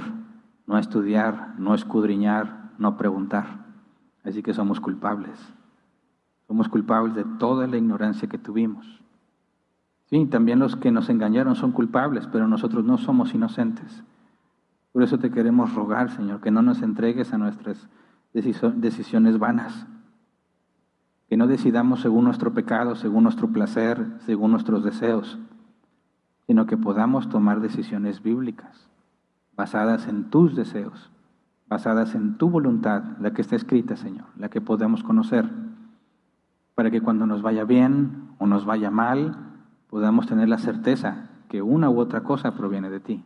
no 0.66 0.78
estudiar, 0.78 1.54
no 1.58 1.74
escudriñar, 1.74 2.72
no 2.78 2.96
preguntar. 2.96 3.64
Así 4.24 4.42
que 4.42 4.54
somos 4.54 4.80
culpables. 4.80 5.38
Somos 6.46 6.68
culpables 6.68 7.14
de 7.14 7.24
toda 7.38 7.66
la 7.66 7.76
ignorancia 7.76 8.28
que 8.28 8.38
tuvimos. 8.38 9.02
Sí, 10.06 10.26
también 10.26 10.58
los 10.58 10.76
que 10.76 10.90
nos 10.90 11.08
engañaron 11.08 11.56
son 11.56 11.72
culpables, 11.72 12.26
pero 12.26 12.46
nosotros 12.46 12.84
no 12.84 12.98
somos 12.98 13.34
inocentes. 13.34 14.04
Por 14.92 15.02
eso 15.02 15.18
te 15.18 15.30
queremos 15.30 15.74
rogar, 15.74 16.10
Señor, 16.10 16.40
que 16.40 16.50
no 16.50 16.62
nos 16.62 16.82
entregues 16.82 17.32
a 17.32 17.38
nuestras 17.38 17.88
decisiones 18.32 19.38
vanas. 19.38 19.86
Que 21.34 21.38
no 21.38 21.48
decidamos 21.48 22.00
según 22.00 22.26
nuestro 22.26 22.54
pecado, 22.54 22.94
según 22.94 23.24
nuestro 23.24 23.48
placer, 23.48 24.06
según 24.20 24.52
nuestros 24.52 24.84
deseos, 24.84 25.36
sino 26.46 26.66
que 26.66 26.76
podamos 26.76 27.28
tomar 27.28 27.58
decisiones 27.58 28.22
bíblicas 28.22 28.88
basadas 29.56 30.06
en 30.06 30.30
tus 30.30 30.54
deseos, 30.54 31.10
basadas 31.66 32.14
en 32.14 32.38
tu 32.38 32.50
voluntad, 32.50 33.18
la 33.18 33.32
que 33.32 33.42
está 33.42 33.56
escrita, 33.56 33.96
Señor, 33.96 34.26
la 34.38 34.48
que 34.48 34.60
podemos 34.60 35.02
conocer, 35.02 35.50
para 36.76 36.92
que 36.92 37.00
cuando 37.00 37.26
nos 37.26 37.42
vaya 37.42 37.64
bien 37.64 38.28
o 38.38 38.46
nos 38.46 38.64
vaya 38.64 38.92
mal, 38.92 39.36
podamos 39.90 40.28
tener 40.28 40.48
la 40.48 40.58
certeza 40.58 41.30
que 41.48 41.62
una 41.62 41.90
u 41.90 41.98
otra 41.98 42.22
cosa 42.22 42.54
proviene 42.54 42.90
de 42.90 43.00
ti. 43.00 43.24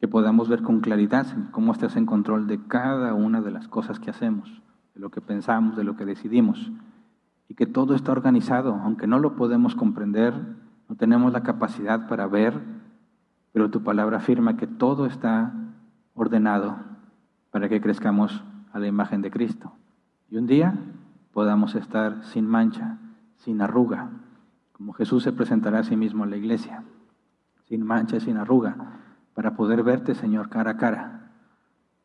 Que 0.00 0.08
podamos 0.08 0.48
ver 0.48 0.62
con 0.62 0.80
claridad 0.80 1.26
cómo 1.50 1.72
estás 1.72 1.96
en 1.96 2.06
control 2.06 2.46
de 2.46 2.66
cada 2.66 3.12
una 3.12 3.42
de 3.42 3.50
las 3.50 3.68
cosas 3.68 4.00
que 4.00 4.08
hacemos, 4.08 4.62
de 4.96 5.00
lo 5.00 5.10
que 5.10 5.20
pensamos, 5.20 5.76
de 5.76 5.84
lo 5.84 5.94
que 5.96 6.04
decidimos. 6.04 6.72
Y 7.48 7.54
que 7.54 7.66
todo 7.66 7.94
está 7.94 8.10
organizado, 8.10 8.74
aunque 8.82 9.06
no 9.06 9.20
lo 9.20 9.36
podemos 9.36 9.76
comprender, 9.76 10.34
no 10.88 10.96
tenemos 10.96 11.32
la 11.32 11.44
capacidad 11.44 12.08
para 12.08 12.26
ver 12.26 12.60
pero 13.56 13.70
tu 13.70 13.82
palabra 13.82 14.18
afirma 14.18 14.58
que 14.58 14.66
todo 14.66 15.06
está 15.06 15.54
ordenado 16.12 16.76
para 17.50 17.70
que 17.70 17.80
crezcamos 17.80 18.44
a 18.70 18.78
la 18.78 18.86
imagen 18.86 19.22
de 19.22 19.30
Cristo. 19.30 19.72
Y 20.28 20.36
un 20.36 20.46
día 20.46 20.74
podamos 21.32 21.74
estar 21.74 22.22
sin 22.24 22.46
mancha, 22.46 22.98
sin 23.36 23.62
arruga, 23.62 24.10
como 24.72 24.92
Jesús 24.92 25.22
se 25.22 25.32
presentará 25.32 25.78
a 25.78 25.84
sí 25.84 25.96
mismo 25.96 26.24
en 26.24 26.32
la 26.32 26.36
iglesia, 26.36 26.84
sin 27.64 27.82
mancha, 27.82 28.20
sin 28.20 28.36
arruga, 28.36 28.76
para 29.32 29.56
poder 29.56 29.82
verte, 29.82 30.14
Señor, 30.14 30.50
cara 30.50 30.72
a 30.72 30.76
cara, 30.76 31.30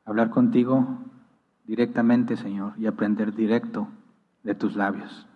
hablar 0.05 0.29
contigo 0.29 0.99
directamente, 1.65 2.37
Señor, 2.37 2.73
y 2.77 2.87
aprender 2.87 3.33
directo 3.33 3.87
de 4.43 4.55
tus 4.55 4.75
labios. 4.75 5.27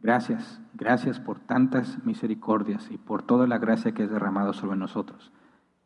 Gracias, 0.00 0.60
gracias 0.74 1.20
por 1.20 1.38
tantas 1.38 2.04
misericordias 2.04 2.90
y 2.90 2.98
por 2.98 3.22
toda 3.22 3.46
la 3.46 3.58
gracia 3.58 3.92
que 3.92 4.04
has 4.04 4.10
derramado 4.10 4.52
sobre 4.52 4.76
nosotros. 4.76 5.30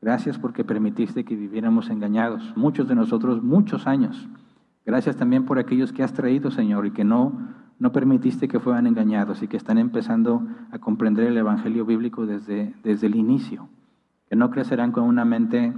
Gracias 0.01 0.39
porque 0.39 0.65
permitiste 0.65 1.25
que 1.25 1.35
viviéramos 1.35 1.91
engañados, 1.91 2.53
muchos 2.57 2.89
de 2.89 2.95
nosotros 2.95 3.43
muchos 3.43 3.87
años, 3.87 4.29
Gracias 4.87 5.17
también 5.17 5.47
por 5.47 5.59
aquellos 5.59 5.93
que 5.93 6.03
has 6.03 6.13
traído, 6.13 6.51
Señor, 6.51 6.85
y 6.85 6.91
que 6.91 7.05
no, 7.05 7.33
no 7.79 7.93
permitiste 7.93 8.49
que 8.49 8.61
fueran 8.61 8.87
engañados 8.87 9.43
y 9.43 9.49
que 9.49 9.57
están 9.57 9.79
empezando 9.79 10.47
a 10.71 10.79
comprender 10.79 11.27
el 11.27 11.39
Evangelio 11.39 11.87
bíblico 11.87 12.27
desde, 12.27 12.75
desde 12.83 13.07
el 13.07 13.17
inicio, 13.17 13.69
que 14.29 14.37
no 14.37 14.51
crecerán 14.51 14.93
con 14.93 15.05
una 15.05 15.25
mente 15.25 15.73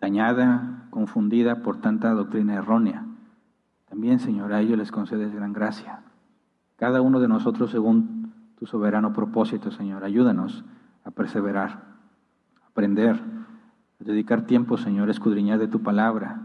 dañada, 0.00 0.79
confundida 0.90 1.62
por 1.62 1.80
tanta 1.80 2.12
doctrina 2.12 2.54
errónea. 2.54 3.06
También, 3.88 4.18
Señor, 4.18 4.52
a 4.52 4.60
ellos 4.60 4.78
les 4.78 4.92
concedes 4.92 5.34
gran 5.34 5.52
gracia. 5.52 6.00
Cada 6.76 7.00
uno 7.00 7.20
de 7.20 7.28
nosotros 7.28 7.70
según 7.70 8.32
tu 8.58 8.66
soberano 8.66 9.12
propósito, 9.12 9.70
Señor, 9.70 10.04
ayúdanos 10.04 10.64
a 11.04 11.10
perseverar, 11.10 11.82
aprender, 12.66 13.16
a 14.00 14.04
dedicar 14.04 14.42
tiempo, 14.42 14.76
Señor, 14.76 15.08
a 15.08 15.12
escudriñar 15.12 15.58
de 15.58 15.68
tu 15.68 15.82
palabra, 15.82 16.42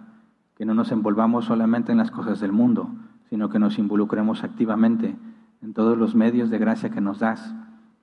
que 0.55 0.65
no 0.65 0.73
nos 0.73 0.91
envolvamos 0.91 1.45
solamente 1.45 1.91
en 1.91 1.97
las 1.97 2.11
cosas 2.11 2.39
del 2.39 2.51
mundo, 2.51 2.89
sino 3.29 3.49
que 3.49 3.59
nos 3.59 3.77
involucremos 3.77 4.43
activamente 4.43 5.15
en 5.61 5.73
todos 5.73 5.97
los 5.97 6.15
medios 6.15 6.49
de 6.49 6.57
gracia 6.57 6.89
que 6.89 7.01
nos 7.01 7.19
das 7.19 7.53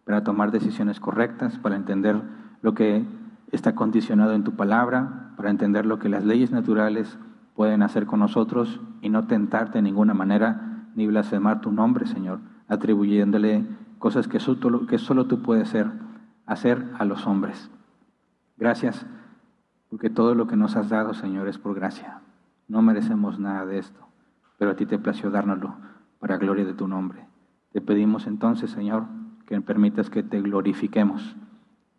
para 0.05 0.25
tomar 0.25 0.51
decisiones 0.51 1.01
correctas, 1.01 1.59
para 1.59 1.77
entender 1.77 2.21
lo 2.61 2.75
que 2.75 3.05
está 3.53 3.75
condicionado 3.75 4.33
en 4.33 4.45
tu 4.45 4.57
palabra, 4.57 5.33
para 5.37 5.51
entender 5.51 5.87
lo 5.87 5.99
que 5.99 6.09
las 6.09 6.25
leyes 6.25 6.51
naturales 6.51 7.19
pueden 7.55 7.83
hacer 7.83 8.07
con 8.07 8.21
nosotros 8.21 8.81
y 9.03 9.11
no 9.11 9.27
tentarte 9.27 9.79
de 9.79 9.83
ninguna 9.83 10.15
manera 10.15 10.89
ni 10.95 11.07
blasfemar 11.07 11.61
tu 11.61 11.71
nombre, 11.71 12.07
Señor, 12.07 12.41
atribuyéndole 12.69 13.67
cosas 13.99 14.27
que 14.27 14.41
solo, 14.41 15.27
tú 15.27 15.43
puedes 15.43 15.69
hacer, 15.69 15.91
hacer 16.47 16.91
a 16.99 17.05
los 17.05 17.27
hombres. 17.27 17.71
Gracias, 18.57 19.07
porque 19.91 20.11
todo 20.11 20.35
lo 20.35 20.47
que 20.47 20.57
nos 20.57 20.77
has 20.77 20.89
dado, 20.89 21.15
Señor, 21.15 21.49
es 21.49 21.59
por 21.59 21.75
gracia. 21.75 22.21
No 22.69 22.81
merecemos 22.83 23.39
nada 23.39 23.67
de 23.67 23.79
esto, 23.79 24.01
pero 24.59 24.71
a 24.71 24.77
ti 24.77 24.87
te 24.87 24.99
plació 24.99 25.31
dárnoslo 25.31 25.77
para 26.19 26.39
gloria 26.39 26.65
de 26.65 26.75
tu 26.75 26.89
nombre. 26.89 27.27
Te 27.73 27.81
pedimos 27.81 28.27
entonces, 28.27 28.71
Señor, 28.71 29.05
que 29.47 29.61
permitas 29.61 30.09
que 30.09 30.23
te 30.23 30.41
glorifiquemos 30.41 31.37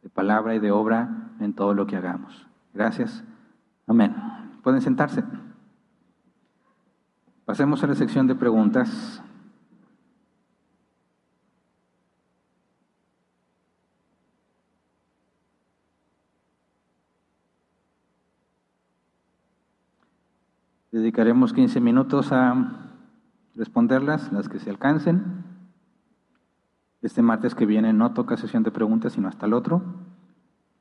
de 0.03 0.09
palabra 0.09 0.53
y 0.53 0.59
de 0.59 0.71
obra 0.71 1.31
en 1.39 1.53
todo 1.53 1.73
lo 1.73 1.87
que 1.87 1.95
hagamos. 1.95 2.45
Gracias. 2.73 3.23
Amén. 3.87 4.13
Pueden 4.61 4.81
sentarse. 4.81 5.23
Pasemos 7.45 7.83
a 7.83 7.87
la 7.87 7.95
sección 7.95 8.27
de 8.27 8.35
preguntas. 8.35 9.21
Dedicaremos 20.91 21.53
15 21.53 21.79
minutos 21.81 22.31
a 22.31 22.91
responderlas, 23.55 24.31
las 24.31 24.47
que 24.47 24.59
se 24.59 24.69
alcancen. 24.69 25.52
Este 27.03 27.21
martes 27.21 27.53
que 27.53 27.65
viene 27.65 27.91
no 27.91 28.13
toca 28.13 28.37
sesión 28.37 28.63
de 28.63 28.71
preguntas, 28.71 29.11
sino 29.11 29.27
hasta 29.27 29.45
el 29.45 29.53
otro. 29.53 29.81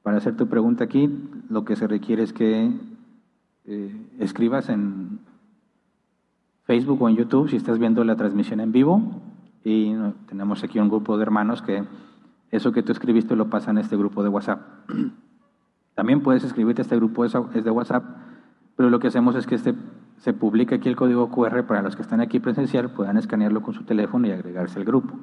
Para 0.05 0.19
hacer 0.19 0.37
tu 0.37 0.47
pregunta 0.47 0.85
aquí, 0.85 1.11
lo 1.51 1.65
que 1.65 1.75
se 1.75 1.89
requiere 1.89 2.23
es 2.23 2.33
que 2.33 2.71
eh, 3.65 4.07
escribas 4.21 4.69
en 4.69 5.19
Facebook 6.63 7.03
o 7.03 7.09
en 7.09 7.17
YouTube 7.17 7.51
si 7.51 7.57
estás 7.57 7.81
viendo 7.81 8.05
la 8.05 8.15
transmisión 8.15 8.61
en 8.61 8.71
vivo. 8.71 9.21
Y 9.65 9.97
tenemos 10.29 10.63
aquí 10.63 10.79
un 10.79 10.89
grupo 10.89 11.17
de 11.17 11.23
hermanos 11.25 11.61
que 11.61 11.83
eso 12.53 12.71
que 12.71 12.85
tú 12.85 12.93
escribiste 12.93 13.35
lo 13.35 13.51
pasa 13.51 13.73
en 13.73 13.79
este 13.79 13.97
grupo 13.97 14.23
de 14.23 14.29
WhatsApp. 14.29 14.61
También 15.95 16.23
puedes 16.23 16.45
escribirte 16.45 16.83
a 16.83 16.85
este 16.85 16.97
grupo 16.97 17.25
es 17.25 17.33
de 17.33 17.71
WhatsApp, 17.71 18.05
pero 18.77 18.91
lo 18.91 19.01
que 19.01 19.09
hacemos 19.09 19.35
es 19.35 19.49
que 19.49 19.57
este 19.57 19.75
se 20.19 20.33
publica 20.33 20.77
aquí 20.77 20.89
el 20.89 20.95
código 20.95 21.31
QR 21.31 21.67
para 21.67 21.83
los 21.83 21.97
que 21.97 22.03
están 22.03 22.21
aquí 22.21 22.39
presencial, 22.39 22.91
puedan 22.91 23.17
escanearlo 23.17 23.61
con 23.61 23.75
su 23.75 23.83
teléfono 23.83 24.29
y 24.29 24.31
agregarse 24.31 24.79
al 24.79 24.85
grupo. 24.85 25.19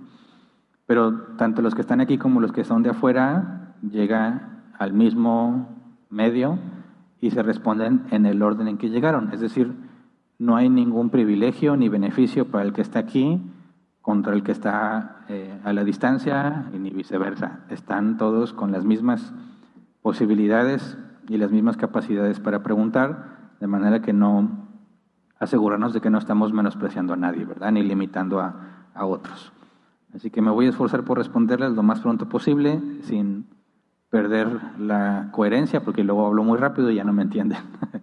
Pero 0.89 1.13
tanto 1.37 1.61
los 1.61 1.75
que 1.75 1.81
están 1.81 2.01
aquí 2.01 2.17
como 2.17 2.41
los 2.41 2.51
que 2.51 2.63
son 2.63 2.81
de 2.81 2.89
afuera 2.89 3.75
llega 3.87 4.63
al 4.75 4.91
mismo 4.91 5.69
medio 6.09 6.57
y 7.21 7.29
se 7.29 7.43
responden 7.43 8.07
en 8.09 8.25
el 8.25 8.41
orden 8.41 8.67
en 8.67 8.79
que 8.79 8.89
llegaron. 8.89 9.31
Es 9.31 9.39
decir, 9.39 9.71
no 10.39 10.55
hay 10.55 10.67
ningún 10.67 11.11
privilegio 11.11 11.77
ni 11.77 11.89
beneficio 11.89 12.47
para 12.47 12.63
el 12.63 12.73
que 12.73 12.81
está 12.81 12.97
aquí 12.97 13.39
contra 14.01 14.33
el 14.33 14.41
que 14.41 14.51
está 14.51 15.25
eh, 15.29 15.61
a 15.63 15.73
la 15.73 15.83
distancia 15.83 16.71
y 16.73 16.79
ni 16.79 16.89
viceversa. 16.89 17.59
Están 17.69 18.17
todos 18.17 18.53
con 18.53 18.71
las 18.71 18.83
mismas 18.83 19.31
posibilidades 20.01 20.97
y 21.27 21.37
las 21.37 21.51
mismas 21.51 21.77
capacidades 21.77 22.39
para 22.39 22.63
preguntar, 22.63 23.51
de 23.59 23.67
manera 23.67 24.01
que 24.01 24.11
no 24.11 24.67
asegurarnos 25.37 25.93
de 25.93 26.01
que 26.01 26.09
no 26.09 26.17
estamos 26.17 26.51
menospreciando 26.51 27.13
a 27.13 27.17
nadie, 27.17 27.45
¿verdad? 27.45 27.73
Ni 27.73 27.83
limitando 27.83 28.39
a, 28.39 28.87
a 28.95 29.05
otros. 29.05 29.53
Así 30.13 30.31
que 30.31 30.41
me 30.41 30.51
voy 30.51 30.65
a 30.65 30.69
esforzar 30.69 31.03
por 31.03 31.17
responderles 31.17 31.71
lo 31.73 31.83
más 31.83 31.99
pronto 32.01 32.27
posible, 32.27 32.81
sin 33.03 33.45
perder 34.09 34.59
la 34.79 35.29
coherencia, 35.31 35.81
porque 35.83 36.03
luego 36.03 36.25
hablo 36.25 36.43
muy 36.43 36.57
rápido 36.57 36.89
y 36.89 36.95
ya 36.95 37.03
no 37.03 37.13
me 37.13 37.21
entienden. 37.21 37.59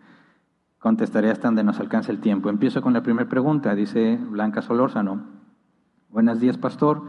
Contestaré 0.79 1.31
hasta 1.31 1.49
donde 1.49 1.65
nos 1.65 1.81
alcance 1.81 2.13
el 2.13 2.21
tiempo. 2.21 2.49
Empiezo 2.49 2.81
con 2.81 2.93
la 2.93 3.03
primera 3.03 3.29
pregunta, 3.29 3.75
dice 3.75 4.19
Blanca 4.31 4.63
Solórzano. 4.63 5.25
Buenos 6.11 6.39
días, 6.39 6.59
pastor. 6.59 7.03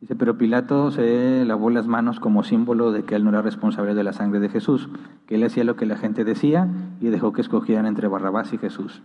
Dice, 0.00 0.16
pero 0.16 0.36
Pilato 0.36 0.90
se 0.90 1.44
lavó 1.44 1.70
las 1.70 1.86
manos 1.86 2.18
como 2.18 2.42
símbolo 2.42 2.90
de 2.90 3.04
que 3.04 3.14
él 3.14 3.22
no 3.22 3.30
era 3.30 3.42
responsable 3.42 3.94
de 3.94 4.02
la 4.02 4.12
sangre 4.12 4.40
de 4.40 4.48
Jesús, 4.48 4.88
que 5.26 5.36
él 5.36 5.44
hacía 5.44 5.62
lo 5.62 5.76
que 5.76 5.86
la 5.86 5.96
gente 5.96 6.24
decía 6.24 6.68
y 7.00 7.06
dejó 7.10 7.32
que 7.32 7.40
escogieran 7.40 7.86
entre 7.86 8.08
Barrabás 8.08 8.52
y 8.52 8.58
Jesús. 8.58 9.00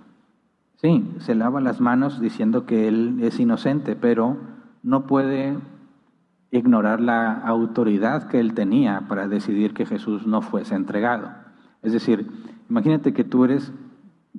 Sí, 0.77 1.07
se 1.19 1.35
lava 1.35 1.61
las 1.61 1.79
manos 1.81 2.19
diciendo 2.19 2.65
que 2.65 2.87
él 2.87 3.19
es 3.21 3.39
inocente, 3.39 3.95
pero 3.95 4.37
no 4.83 5.05
puede 5.05 5.57
ignorar 6.51 7.01
la 7.01 7.33
autoridad 7.33 8.27
que 8.27 8.39
él 8.39 8.53
tenía 8.53 9.05
para 9.07 9.27
decidir 9.27 9.73
que 9.73 9.85
Jesús 9.85 10.25
no 10.25 10.41
fuese 10.41 10.75
entregado. 10.75 11.29
Es 11.81 11.93
decir, 11.93 12.29
imagínate 12.69 13.13
que 13.13 13.23
tú 13.23 13.45
eres 13.45 13.71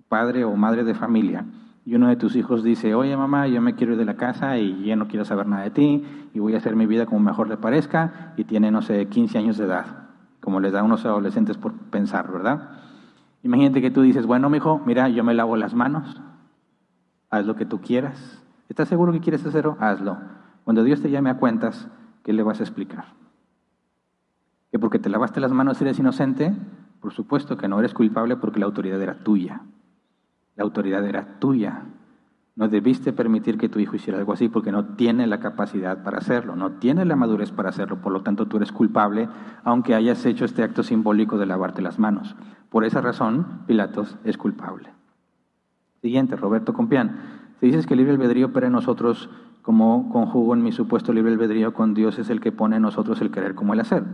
padre 0.09 0.45
o 0.45 0.57
madre 0.57 0.85
de 0.85 0.95
familia 0.95 1.45
y 1.85 1.95
uno 1.95 2.09
de 2.09 2.17
tus 2.17 2.37
hijos 2.37 2.63
dice, 2.63 2.95
oye 2.95 3.17
mamá, 3.17 3.47
yo 3.49 3.61
me 3.61 3.75
quiero 3.75 3.93
ir 3.93 3.99
de 3.99 4.05
la 4.05 4.17
casa 4.17 4.59
y 4.59 4.85
ya 4.85 4.97
no 4.97 5.09
quiero 5.09 5.25
saber 5.25 5.47
nada 5.47 5.65
de 5.65 5.71
ti 5.71 6.05
y 6.35 6.39
voy 6.39 6.55
a 6.55 6.59
hacer 6.59 6.77
mi 6.77 6.87
vida 6.87 7.07
como 7.07 7.21
mejor 7.21 7.49
le 7.49 7.57
parezca 7.57 8.35
y 8.37 8.45
tiene, 8.45 8.71
no 8.71 8.83
sé, 8.83 9.07
15 9.07 9.39
años 9.39 9.57
de 9.57 9.65
edad, 9.65 10.09
como 10.41 10.61
les 10.61 10.73
da 10.73 10.81
a 10.81 10.83
unos 10.83 11.05
adolescentes 11.05 11.57
por 11.57 11.73
pensar, 11.73 12.31
¿verdad? 12.31 12.71
Imagínate 13.43 13.81
que 13.81 13.91
tú 13.91 14.03
dices, 14.03 14.27
bueno, 14.27 14.51
mi 14.51 14.59
hijo, 14.59 14.83
mira, 14.85 15.09
yo 15.09 15.25
me 15.25 15.33
lavo 15.33 15.57
las 15.57 15.75
manos, 15.75 16.21
haz 17.31 17.47
lo 17.47 17.57
que 17.57 17.65
tú 17.65 17.81
quieras. 17.81 18.38
¿Estás 18.69 18.89
seguro 18.89 19.13
que 19.13 19.21
quieres 19.21 19.45
hacerlo? 19.47 19.77
Hazlo. 19.81 20.19
Cuando 20.65 20.85
Dios 20.85 21.01
te 21.01 21.11
llame 21.11 21.31
a 21.31 21.39
cuentas, 21.39 21.89
¿qué 22.23 22.33
le 22.33 22.43
vas 22.43 22.61
a 22.61 22.65
explicar? 22.65 23.07
¿Que 24.71 24.79
porque 24.79 24.99
te 24.99 25.09
lavaste 25.09 25.41
las 25.41 25.53
manos 25.53 25.81
eres 25.81 25.99
inocente? 25.99 26.55
Por 27.01 27.13
supuesto 27.13 27.57
que 27.57 27.69
no 27.69 27.79
eres 27.79 27.95
culpable 27.95 28.37
porque 28.37 28.61
la 28.61 28.67
autoridad 28.67 29.01
era 29.01 29.23
tuya. 29.25 29.63
La 30.57 30.65
autoridad 30.65 31.05
era 31.07 31.39
tuya. 31.39 31.85
No 32.57 32.69
debiste 32.69 33.13
permitir 33.13 33.57
que 33.57 33.69
tu 33.69 33.79
hijo 33.79 33.95
hiciera 33.95 34.19
algo 34.19 34.33
así 34.33 34.49
porque 34.49 34.73
no 34.73 34.97
tiene 34.97 35.29
la 35.29 35.39
capacidad 35.39 36.03
para 36.03 36.19
hacerlo, 36.19 36.57
no 36.57 36.73
tiene 36.73 37.05
la 37.05 37.15
madurez 37.15 37.53
para 37.53 37.69
hacerlo, 37.69 38.01
por 38.01 38.13
lo 38.13 38.23
tanto 38.23 38.47
tú 38.47 38.57
eres 38.57 38.73
culpable 38.73 39.29
aunque 39.63 39.95
hayas 39.95 40.27
hecho 40.27 40.45
este 40.45 40.65
acto 40.65 40.83
simbólico 40.83 41.39
de 41.39 41.47
lavarte 41.47 41.83
las 41.83 42.01
manos. 42.01 42.35
Por 42.69 42.85
esa 42.85 43.01
razón, 43.01 43.63
Pilatos 43.67 44.19
es 44.25 44.37
culpable. 44.37 44.93
Siguiente, 46.03 46.35
Roberto 46.35 46.75
Compián. 46.75 47.38
Si 47.61 47.67
dices 47.67 47.87
que 47.87 47.95
el 47.95 47.99
libre 47.99 48.13
albedrío 48.13 48.47
opera 48.47 48.69
en 48.69 48.73
nosotros, 48.73 49.29
como 49.63 50.11
conjugo 50.11 50.55
en 50.55 50.63
mi 50.63 50.73
supuesto 50.73 51.13
libre 51.13 51.33
albedrío 51.33 51.75
con 51.75 51.93
Dios 51.93 52.19
es 52.19 52.31
el 52.31 52.41
que 52.41 52.53
pone 52.53 52.77
en 52.77 52.83
nosotros 52.83 53.21
el 53.21 53.31
querer 53.31 53.55
como 53.55 53.75
el 53.75 53.81
hacer. 53.81 54.05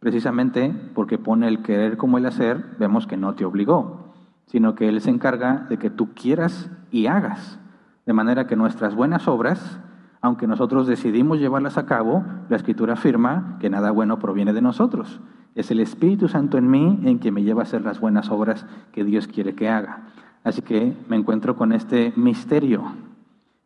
Precisamente 0.00 0.74
porque 0.94 1.18
pone 1.18 1.48
el 1.48 1.62
querer 1.62 1.96
como 1.96 2.18
el 2.18 2.26
hacer, 2.26 2.64
vemos 2.78 3.06
que 3.06 3.16
no 3.16 3.34
te 3.34 3.44
obligó, 3.44 4.12
sino 4.46 4.74
que 4.74 4.88
Él 4.88 5.00
se 5.00 5.10
encarga 5.10 5.66
de 5.68 5.78
que 5.78 5.90
tú 5.90 6.10
quieras 6.14 6.70
y 6.90 7.06
hagas. 7.06 7.58
De 8.06 8.12
manera 8.12 8.46
que 8.46 8.54
nuestras 8.54 8.94
buenas 8.94 9.26
obras, 9.28 9.80
aunque 10.20 10.46
nosotros 10.46 10.86
decidimos 10.86 11.38
llevarlas 11.38 11.78
a 11.78 11.86
cabo, 11.86 12.24
la 12.48 12.56
Escritura 12.56 12.92
afirma 12.92 13.56
que 13.60 13.70
nada 13.70 13.90
bueno 13.90 14.18
proviene 14.18 14.52
de 14.52 14.62
nosotros. 14.62 15.20
Es 15.54 15.70
el 15.70 15.80
Espíritu 15.80 16.28
Santo 16.28 16.58
en 16.58 16.70
mí 16.70 17.00
en 17.04 17.18
que 17.18 17.32
me 17.32 17.42
lleva 17.42 17.62
a 17.62 17.64
hacer 17.64 17.82
las 17.82 17.98
buenas 17.98 18.30
obras 18.30 18.66
que 18.92 19.04
Dios 19.04 19.26
quiere 19.26 19.54
que 19.54 19.68
haga. 19.68 20.04
Así 20.44 20.62
que 20.62 20.96
me 21.08 21.16
encuentro 21.16 21.56
con 21.56 21.72
este 21.72 22.12
misterio. 22.16 22.84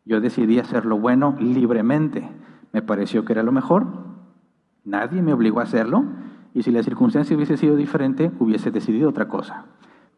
Yo 0.05 0.19
decidí 0.19 0.59
hacer 0.59 0.85
lo 0.85 0.97
bueno 0.97 1.35
libremente. 1.39 2.29
Me 2.71 2.81
pareció 2.81 3.23
que 3.25 3.33
era 3.33 3.43
lo 3.43 3.51
mejor. 3.51 3.87
Nadie 4.83 5.21
me 5.21 5.33
obligó 5.33 5.59
a 5.59 5.63
hacerlo. 5.63 6.03
Y 6.53 6.63
si 6.63 6.71
la 6.71 6.83
circunstancia 6.83 7.35
hubiese 7.35 7.57
sido 7.57 7.75
diferente, 7.75 8.31
hubiese 8.39 8.71
decidido 8.71 9.09
otra 9.09 9.27
cosa. 9.27 9.65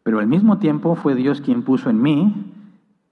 Pero 0.02 0.18
al 0.18 0.26
mismo 0.26 0.58
tiempo 0.58 0.94
fue 0.96 1.14
Dios 1.14 1.40
quien 1.40 1.62
puso 1.62 1.90
en 1.90 2.00
mí 2.00 2.52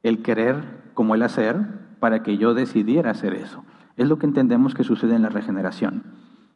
el 0.02 0.22
querer 0.22 0.90
como 0.94 1.14
el 1.14 1.22
hacer 1.22 1.56
para 2.00 2.22
que 2.22 2.36
yo 2.38 2.54
decidiera 2.54 3.10
hacer 3.10 3.34
eso. 3.34 3.64
Es 3.96 4.08
lo 4.08 4.18
que 4.18 4.26
entendemos 4.26 4.74
que 4.74 4.84
sucede 4.84 5.14
en 5.14 5.22
la 5.22 5.28
regeneración. 5.28 6.02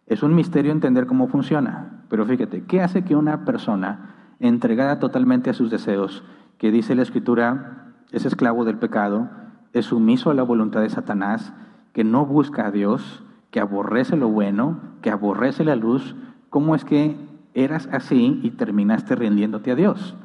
Es 0.07 0.23
un 0.23 0.35
misterio 0.35 0.73
entender 0.73 1.07
cómo 1.07 1.29
funciona. 1.29 2.05
Pero 2.09 2.25
fíjate, 2.27 2.65
¿qué 2.65 2.83
hace 2.83 3.05
que 3.05 3.17
una 3.17 3.45
persona 3.45 4.35
entregada 4.41 4.99
totalmente 4.99 5.51
a 5.51 5.55
sus 5.55 5.71
deseos 5.71 6.23
que 6.59 6.71
dice 6.71 6.95
la 6.95 7.03
Escritura, 7.03 7.95
es 8.11 8.25
esclavo 8.25 8.65
del 8.65 8.79
pecado, 8.79 9.31
es 9.73 9.87
sumiso 9.87 10.31
a 10.31 10.35
la 10.35 10.43
voluntad 10.43 10.81
de 10.81 10.91
Satanás, 10.91 11.53
que 11.93 12.05
no 12.05 12.27
busca 12.27 12.67
a 12.67 12.71
Dios, 12.71 13.23
que 13.51 13.61
aborrece 13.61 14.17
lo 14.17 14.29
bueno, 14.29 14.79
que 15.03 15.11
aborrece 15.11 15.65
la 15.65 15.77
luz, 15.77 16.15
¿cómo 16.51 16.75
es 16.75 16.85
que 16.85 17.17
eras 17.55 17.89
así 17.93 18.41
y 18.43 18.51
terminaste 18.51 19.15
rindiéndote 19.15 19.71
a 19.71 19.75
Dios? 19.75 20.17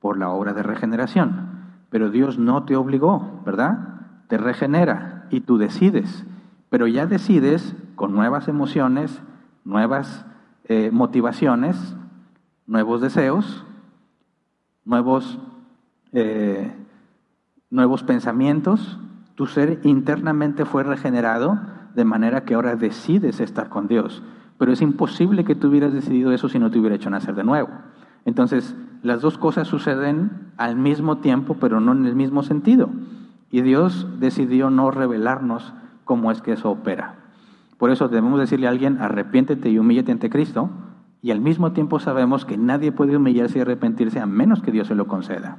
Por 0.00 0.18
la 0.18 0.30
obra 0.30 0.52
de 0.52 0.62
regeneración. 0.62 1.54
Pero 1.90 2.10
Dios 2.10 2.38
no 2.38 2.64
te 2.64 2.76
obligó, 2.76 3.40
¿verdad? 3.44 4.00
Te 4.28 4.38
regenera 4.38 5.26
y 5.30 5.40
tú 5.40 5.58
decides. 5.58 6.26
Pero 6.68 6.86
ya 6.86 7.06
decides 7.06 7.74
con 7.94 8.12
nuevas 8.14 8.48
emociones, 8.48 9.22
nuevas 9.64 10.26
eh, 10.64 10.90
motivaciones, 10.92 11.96
nuevos 12.66 13.00
deseos, 13.00 13.64
nuevos, 14.84 15.38
eh, 16.14 16.72
nuevos 17.70 18.02
pensamientos. 18.02 18.98
Tu 19.34 19.46
ser 19.46 19.80
internamente 19.82 20.64
fue 20.64 20.84
regenerado 20.84 21.60
de 21.94 22.04
manera 22.04 22.44
que 22.44 22.54
ahora 22.54 22.76
decides 22.76 23.40
estar 23.40 23.68
con 23.68 23.88
Dios. 23.88 24.22
Pero 24.56 24.72
es 24.72 24.80
imposible 24.80 25.44
que 25.44 25.56
tú 25.56 25.68
hubieras 25.68 25.92
decidido 25.92 26.32
eso 26.32 26.48
si 26.48 26.58
no 26.58 26.70
te 26.70 26.78
hubiera 26.78 26.96
hecho 26.96 27.10
nacer 27.10 27.34
de 27.34 27.44
nuevo. 27.44 27.68
Entonces, 28.24 28.74
las 29.02 29.20
dos 29.20 29.36
cosas 29.36 29.68
suceden 29.68 30.52
al 30.56 30.76
mismo 30.76 31.18
tiempo, 31.18 31.56
pero 31.60 31.80
no 31.80 31.92
en 31.92 32.06
el 32.06 32.14
mismo 32.14 32.42
sentido. 32.42 32.88
Y 33.50 33.62
Dios 33.62 34.06
decidió 34.18 34.70
no 34.70 34.90
revelarnos 34.90 35.74
cómo 36.04 36.30
es 36.30 36.40
que 36.40 36.52
eso 36.52 36.70
opera. 36.70 37.16
Por 37.76 37.90
eso 37.90 38.08
debemos 38.08 38.38
decirle 38.38 38.66
a 38.66 38.70
alguien, 38.70 38.98
arrepiéntete 39.00 39.68
y 39.68 39.78
humíllate 39.78 40.12
ante 40.12 40.30
Cristo, 40.30 40.70
y 41.22 41.32
al 41.32 41.40
mismo 41.40 41.72
tiempo 41.72 41.98
sabemos 41.98 42.44
que 42.44 42.56
nadie 42.56 42.92
puede 42.92 43.16
humillarse 43.16 43.58
y 43.58 43.62
arrepentirse 43.62 44.20
a 44.20 44.26
menos 44.26 44.62
que 44.62 44.72
Dios 44.72 44.88
se 44.88 44.94
lo 44.94 45.06
conceda. 45.06 45.56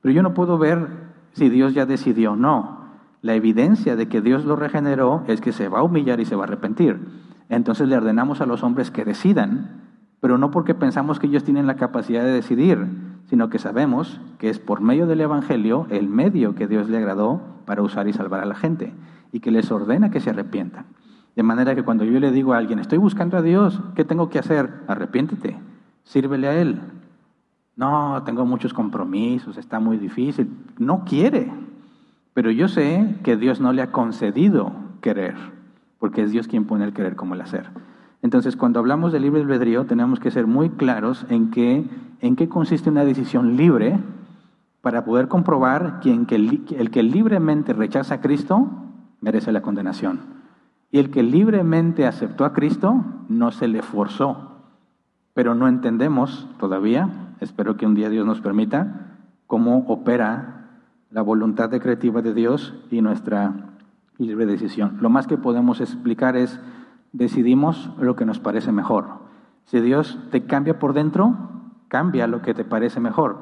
Pero 0.00 0.14
yo 0.14 0.22
no 0.22 0.34
puedo 0.34 0.58
ver 0.58 0.88
si 1.32 1.48
Dios 1.48 1.74
ya 1.74 1.86
decidió 1.86 2.32
o 2.32 2.36
no. 2.36 2.80
La 3.22 3.34
evidencia 3.34 3.96
de 3.96 4.08
que 4.08 4.20
Dios 4.20 4.44
lo 4.44 4.56
regeneró 4.56 5.24
es 5.26 5.40
que 5.40 5.52
se 5.52 5.68
va 5.68 5.80
a 5.80 5.82
humillar 5.82 6.20
y 6.20 6.24
se 6.24 6.36
va 6.36 6.44
a 6.44 6.46
arrepentir. 6.46 6.98
Entonces 7.48 7.88
le 7.88 7.96
ordenamos 7.96 8.40
a 8.40 8.46
los 8.46 8.62
hombres 8.62 8.90
que 8.90 9.04
decidan, 9.04 9.82
pero 10.20 10.38
no 10.38 10.50
porque 10.50 10.74
pensamos 10.74 11.18
que 11.18 11.26
ellos 11.26 11.44
tienen 11.44 11.66
la 11.66 11.76
capacidad 11.76 12.24
de 12.24 12.32
decidir, 12.32 12.86
sino 13.26 13.50
que 13.50 13.58
sabemos 13.58 14.20
que 14.38 14.48
es 14.48 14.58
por 14.58 14.80
medio 14.80 15.06
del 15.06 15.20
Evangelio 15.20 15.86
el 15.90 16.08
medio 16.08 16.54
que 16.54 16.66
Dios 16.66 16.88
le 16.88 16.98
agradó 16.98 17.40
para 17.66 17.82
usar 17.82 18.08
y 18.08 18.12
salvar 18.12 18.40
a 18.40 18.46
la 18.46 18.54
gente, 18.54 18.92
y 19.32 19.40
que 19.40 19.50
les 19.50 19.70
ordena 19.70 20.10
que 20.10 20.20
se 20.20 20.30
arrepientan. 20.30 20.86
De 21.36 21.42
manera 21.42 21.74
que 21.74 21.82
cuando 21.82 22.04
yo 22.04 22.18
le 22.18 22.32
digo 22.32 22.54
a 22.54 22.58
alguien, 22.58 22.78
estoy 22.78 22.98
buscando 22.98 23.36
a 23.36 23.42
Dios, 23.42 23.80
¿qué 23.94 24.04
tengo 24.04 24.30
que 24.30 24.38
hacer? 24.38 24.70
Arrepiéntete, 24.88 25.56
sírvele 26.04 26.48
a 26.48 26.60
Él. 26.60 26.80
No, 27.80 28.24
tengo 28.26 28.44
muchos 28.44 28.74
compromisos, 28.74 29.56
está 29.56 29.80
muy 29.80 29.96
difícil. 29.96 30.54
No 30.76 31.02
quiere. 31.06 31.50
Pero 32.34 32.50
yo 32.50 32.68
sé 32.68 33.16
que 33.24 33.38
Dios 33.38 33.58
no 33.58 33.72
le 33.72 33.80
ha 33.80 33.90
concedido 33.90 34.72
querer, 35.00 35.34
porque 35.98 36.20
es 36.22 36.30
Dios 36.30 36.46
quien 36.46 36.66
pone 36.66 36.84
el 36.84 36.92
querer 36.92 37.16
como 37.16 37.32
el 37.32 37.40
hacer. 37.40 37.70
Entonces, 38.20 38.54
cuando 38.54 38.80
hablamos 38.80 39.12
de 39.12 39.20
libre 39.20 39.40
albedrío, 39.40 39.86
tenemos 39.86 40.20
que 40.20 40.30
ser 40.30 40.46
muy 40.46 40.68
claros 40.68 41.24
en 41.30 41.50
qué, 41.50 41.88
en 42.20 42.36
qué 42.36 42.50
consiste 42.50 42.90
una 42.90 43.06
decisión 43.06 43.56
libre 43.56 43.98
para 44.82 45.06
poder 45.06 45.28
comprobar 45.28 46.00
que, 46.00 46.12
el, 46.12 46.66
el 46.76 46.90
que 46.90 47.02
libremente 47.02 47.72
rechaza 47.72 48.16
a 48.16 48.20
Cristo 48.20 48.68
merece 49.22 49.52
la 49.52 49.62
condenación. 49.62 50.20
Y 50.90 50.98
el 50.98 51.10
que 51.10 51.22
libremente 51.22 52.06
aceptó 52.06 52.44
a 52.44 52.52
Cristo 52.52 53.02
no 53.30 53.50
se 53.52 53.68
le 53.68 53.80
forzó. 53.80 54.66
Pero 55.32 55.54
no 55.54 55.66
entendemos 55.66 56.46
todavía, 56.58 57.29
espero 57.40 57.76
que 57.76 57.86
un 57.86 57.94
día 57.94 58.10
Dios 58.10 58.26
nos 58.26 58.40
permita, 58.40 59.16
cómo 59.46 59.78
opera 59.88 60.60
la 61.10 61.22
voluntad 61.22 61.68
decretiva 61.68 62.22
de 62.22 62.34
Dios 62.34 62.74
y 62.90 63.00
nuestra 63.02 63.70
libre 64.18 64.46
decisión. 64.46 64.98
Lo 65.00 65.10
más 65.10 65.26
que 65.26 65.38
podemos 65.38 65.80
explicar 65.80 66.36
es, 66.36 66.60
decidimos 67.12 67.90
lo 67.98 68.14
que 68.14 68.26
nos 68.26 68.38
parece 68.38 68.70
mejor. 68.70 69.06
Si 69.64 69.80
Dios 69.80 70.18
te 70.30 70.44
cambia 70.44 70.78
por 70.78 70.92
dentro, 70.92 71.36
cambia 71.88 72.26
lo 72.26 72.42
que 72.42 72.54
te 72.54 72.64
parece 72.64 73.00
mejor 73.00 73.38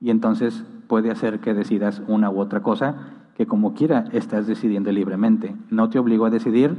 y 0.00 0.10
entonces 0.10 0.64
puede 0.88 1.10
hacer 1.10 1.40
que 1.40 1.54
decidas 1.54 2.02
una 2.06 2.30
u 2.30 2.40
otra 2.40 2.62
cosa 2.62 2.94
que 3.36 3.46
como 3.46 3.74
quiera 3.74 4.06
estás 4.12 4.46
decidiendo 4.46 4.90
libremente. 4.92 5.54
No 5.70 5.88
te 5.90 5.98
obligo 5.98 6.26
a 6.26 6.30
decidir, 6.30 6.76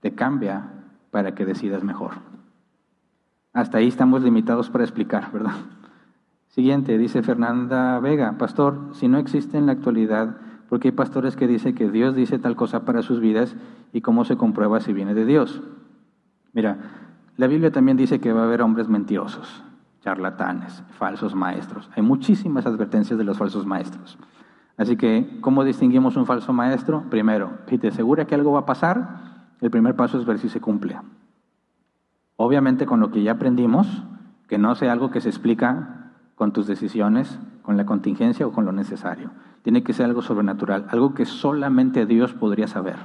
te 0.00 0.14
cambia 0.14 0.70
para 1.10 1.34
que 1.34 1.44
decidas 1.44 1.82
mejor. 1.82 2.12
Hasta 3.52 3.78
ahí 3.78 3.88
estamos 3.88 4.22
limitados 4.22 4.70
para 4.70 4.84
explicar, 4.84 5.30
¿verdad? 5.32 5.54
Siguiente, 6.52 6.98
dice 6.98 7.22
Fernanda 7.22 7.98
Vega, 7.98 8.36
pastor, 8.36 8.90
si 8.92 9.08
no 9.08 9.16
existe 9.16 9.56
en 9.56 9.64
la 9.64 9.72
actualidad, 9.72 10.36
porque 10.68 10.88
hay 10.88 10.92
pastores 10.92 11.34
que 11.34 11.46
dicen 11.46 11.74
que 11.74 11.90
Dios 11.90 12.14
dice 12.14 12.38
tal 12.38 12.56
cosa 12.56 12.84
para 12.84 13.00
sus 13.00 13.20
vidas 13.20 13.56
y 13.94 14.02
cómo 14.02 14.26
se 14.26 14.36
comprueba 14.36 14.78
si 14.80 14.92
viene 14.92 15.14
de 15.14 15.24
Dios. 15.24 15.62
Mira, 16.52 16.76
la 17.38 17.46
Biblia 17.46 17.72
también 17.72 17.96
dice 17.96 18.20
que 18.20 18.34
va 18.34 18.42
a 18.42 18.44
haber 18.44 18.60
hombres 18.60 18.86
mentirosos, 18.90 19.64
charlatanes, 20.02 20.84
falsos 20.98 21.34
maestros. 21.34 21.88
Hay 21.96 22.02
muchísimas 22.02 22.66
advertencias 22.66 23.18
de 23.18 23.24
los 23.24 23.38
falsos 23.38 23.64
maestros. 23.64 24.18
Así 24.76 24.98
que, 24.98 25.38
¿cómo 25.40 25.64
distinguimos 25.64 26.18
un 26.18 26.26
falso 26.26 26.52
maestro? 26.52 27.04
Primero, 27.08 27.52
si 27.66 27.78
te 27.78 27.88
asegura 27.88 28.26
que 28.26 28.34
algo 28.34 28.52
va 28.52 28.60
a 28.60 28.66
pasar, 28.66 29.46
el 29.62 29.70
primer 29.70 29.96
paso 29.96 30.18
es 30.18 30.26
ver 30.26 30.38
si 30.38 30.50
se 30.50 30.60
cumple. 30.60 31.00
Obviamente 32.36 32.84
con 32.84 33.00
lo 33.00 33.10
que 33.10 33.22
ya 33.22 33.32
aprendimos, 33.32 34.04
que 34.48 34.58
no 34.58 34.74
sea 34.74 34.92
algo 34.92 35.10
que 35.10 35.22
se 35.22 35.30
explica 35.30 36.00
con 36.42 36.52
tus 36.52 36.66
decisiones, 36.66 37.38
con 37.62 37.76
la 37.76 37.86
contingencia 37.86 38.44
o 38.44 38.50
con 38.50 38.64
lo 38.64 38.72
necesario. 38.72 39.30
Tiene 39.62 39.84
que 39.84 39.92
ser 39.92 40.06
algo 40.06 40.22
sobrenatural, 40.22 40.86
algo 40.90 41.14
que 41.14 41.24
solamente 41.24 42.04
Dios 42.04 42.34
podría 42.34 42.66
saber. 42.66 42.96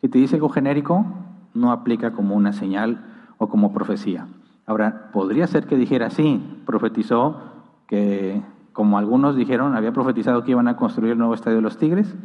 Si 0.00 0.08
te 0.08 0.16
dice 0.16 0.36
algo 0.36 0.48
genérico, 0.48 1.04
no 1.52 1.70
aplica 1.70 2.12
como 2.12 2.34
una 2.34 2.54
señal 2.54 3.04
o 3.36 3.50
como 3.50 3.74
profecía. 3.74 4.26
Ahora, 4.64 5.10
podría 5.12 5.46
ser 5.46 5.66
que 5.66 5.76
dijera, 5.76 6.08
sí, 6.08 6.62
profetizó 6.64 7.42
que, 7.88 8.40
como 8.72 8.96
algunos 8.96 9.36
dijeron, 9.36 9.76
había 9.76 9.92
profetizado 9.92 10.42
que 10.42 10.52
iban 10.52 10.68
a 10.68 10.78
construir 10.78 11.12
el 11.12 11.18
nuevo 11.18 11.34
estadio 11.34 11.56
de 11.56 11.62
los 11.62 11.76
Tigres, 11.76 12.16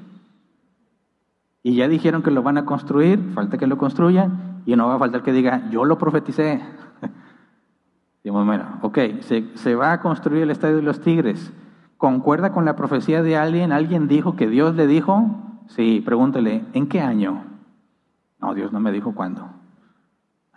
y 1.61 1.75
ya 1.75 1.89
dijeron 1.89 2.23
que 2.23 2.31
lo 2.31 2.41
van 2.41 2.57
a 2.57 2.63
construir, 2.63 3.33
falta 3.33 3.57
que 3.57 3.67
lo 3.67 3.77
construyan, 3.77 4.61
y 4.65 4.77
no 4.77 4.87
va 4.87 4.95
a 4.95 4.99
faltar 4.99 5.23
que 5.23 5.33
diga, 5.33 5.69
yo 5.71 5.83
lo 5.83 5.97
profeticé. 5.97 6.61
Digamos, 8.23 8.45
bueno, 8.45 8.79
ok, 8.81 8.97
se, 9.21 9.49
se 9.55 9.75
va 9.75 9.93
a 9.93 10.01
construir 10.01 10.43
el 10.43 10.51
Estadio 10.51 10.77
de 10.77 10.83
los 10.83 11.01
Tigres. 11.01 11.51
¿Concuerda 11.97 12.51
con 12.51 12.65
la 12.65 12.75
profecía 12.75 13.23
de 13.23 13.37
alguien? 13.37 13.71
¿Alguien 13.71 14.07
dijo 14.07 14.35
que 14.35 14.47
Dios 14.47 14.75
le 14.75 14.87
dijo? 14.87 15.29
Sí, 15.67 16.01
pregúntele, 16.05 16.65
¿en 16.73 16.87
qué 16.87 17.01
año? 17.01 17.43
No, 18.39 18.53
Dios 18.53 18.73
no 18.73 18.79
me 18.79 18.91
dijo 18.91 19.13
cuándo. 19.13 19.47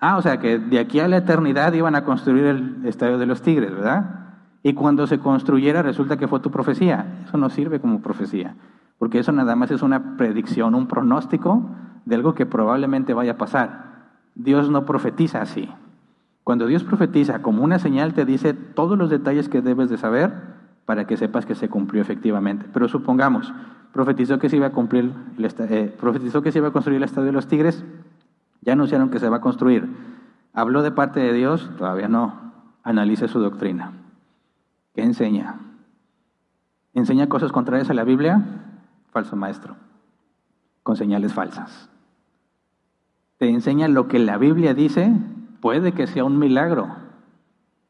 Ah, 0.00 0.16
o 0.16 0.22
sea 0.22 0.38
que 0.38 0.58
de 0.58 0.78
aquí 0.78 1.00
a 1.00 1.08
la 1.08 1.18
eternidad 1.18 1.72
iban 1.72 1.94
a 1.94 2.04
construir 2.04 2.44
el 2.44 2.86
Estadio 2.86 3.18
de 3.18 3.26
los 3.26 3.42
Tigres, 3.42 3.70
¿verdad? 3.70 4.24
Y 4.62 4.74
cuando 4.74 5.06
se 5.06 5.18
construyera 5.18 5.82
resulta 5.82 6.16
que 6.16 6.28
fue 6.28 6.40
tu 6.40 6.50
profecía. 6.50 7.22
Eso 7.26 7.36
no 7.36 7.50
sirve 7.50 7.80
como 7.80 8.00
profecía, 8.00 8.56
porque 8.98 9.18
eso 9.18 9.32
nada 9.32 9.56
más 9.56 9.70
es 9.70 9.82
una 9.82 10.16
predicción, 10.16 10.74
un 10.74 10.88
pronóstico 10.88 11.70
de 12.04 12.16
algo 12.16 12.34
que 12.34 12.46
probablemente 12.46 13.14
vaya 13.14 13.32
a 13.32 13.38
pasar. 13.38 13.84
Dios 14.34 14.70
no 14.70 14.84
profetiza 14.84 15.40
así. 15.40 15.70
Cuando 16.44 16.66
Dios 16.66 16.84
profetiza 16.84 17.40
como 17.40 17.64
una 17.64 17.78
señal, 17.78 18.12
te 18.12 18.26
dice 18.26 18.52
todos 18.52 18.98
los 18.98 19.08
detalles 19.08 19.48
que 19.48 19.62
debes 19.62 19.88
de 19.88 19.96
saber 19.96 20.32
para 20.84 21.06
que 21.06 21.16
sepas 21.16 21.46
que 21.46 21.54
se 21.54 21.70
cumplió 21.70 22.02
efectivamente. 22.02 22.66
Pero 22.70 22.86
supongamos, 22.86 23.52
profetizó 23.92 24.38
que 24.38 24.50
se 24.50 24.56
iba 24.56 24.66
a 24.66 24.72
cumplir, 24.72 25.14
eh, 25.38 25.96
profetizó 25.98 26.42
que 26.42 26.52
se 26.52 26.58
iba 26.58 26.68
a 26.68 26.72
construir 26.72 26.98
el 26.98 27.04
estadio 27.04 27.26
de 27.26 27.32
los 27.32 27.48
Tigres, 27.48 27.82
ya 28.60 28.74
anunciaron 28.74 29.08
que 29.08 29.18
se 29.18 29.28
va 29.30 29.38
a 29.38 29.40
construir. 29.40 29.88
¿Habló 30.52 30.82
de 30.82 30.92
parte 30.92 31.20
de 31.20 31.32
Dios? 31.32 31.70
Todavía 31.78 32.08
no. 32.08 32.52
Analice 32.82 33.26
su 33.26 33.40
doctrina. 33.40 33.92
¿Qué 34.94 35.02
enseña? 35.02 35.60
¿Enseña 36.92 37.28
cosas 37.28 37.52
contrarias 37.52 37.88
a 37.88 37.94
la 37.94 38.04
Biblia? 38.04 38.42
Falso 39.10 39.34
maestro. 39.34 39.76
Con 40.82 40.96
señales 40.96 41.32
falsas. 41.32 41.88
¿Te 43.38 43.48
enseña 43.48 43.88
lo 43.88 44.06
que 44.06 44.18
la 44.18 44.36
Biblia 44.36 44.74
dice? 44.74 45.12
Puede 45.64 45.92
que 45.92 46.06
sea 46.06 46.24
un 46.24 46.38
milagro, 46.38 46.94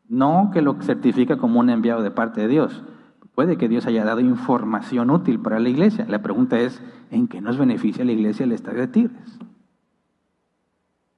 no 0.09 0.53
que 0.53 0.63
lo 0.63 0.81
certifica 0.81 1.39
como 1.39 1.59
un 1.59 1.71
enviado 1.71 2.05
de 2.05 2.13
parte 2.13 2.43
de 2.43 2.47
Dios. 2.47 2.85
Puede 3.35 3.57
que 3.57 3.69
Dios 3.69 3.85
haya 3.87 4.05
dado 4.05 4.21
información 4.21 5.11
útil 5.11 5.41
para 5.41 5.59
la 5.59 5.69
iglesia. 5.69 6.07
La 6.09 6.23
pregunta 6.23 6.57
es, 6.57 6.81
¿en 7.11 7.27
qué 7.27 7.41
nos 7.41 7.59
beneficia 7.59 8.05
la 8.05 8.13
iglesia 8.13 8.45
el 8.45 8.53
estadio 8.53 8.83
de 8.83 8.87
Tigres? 8.87 9.39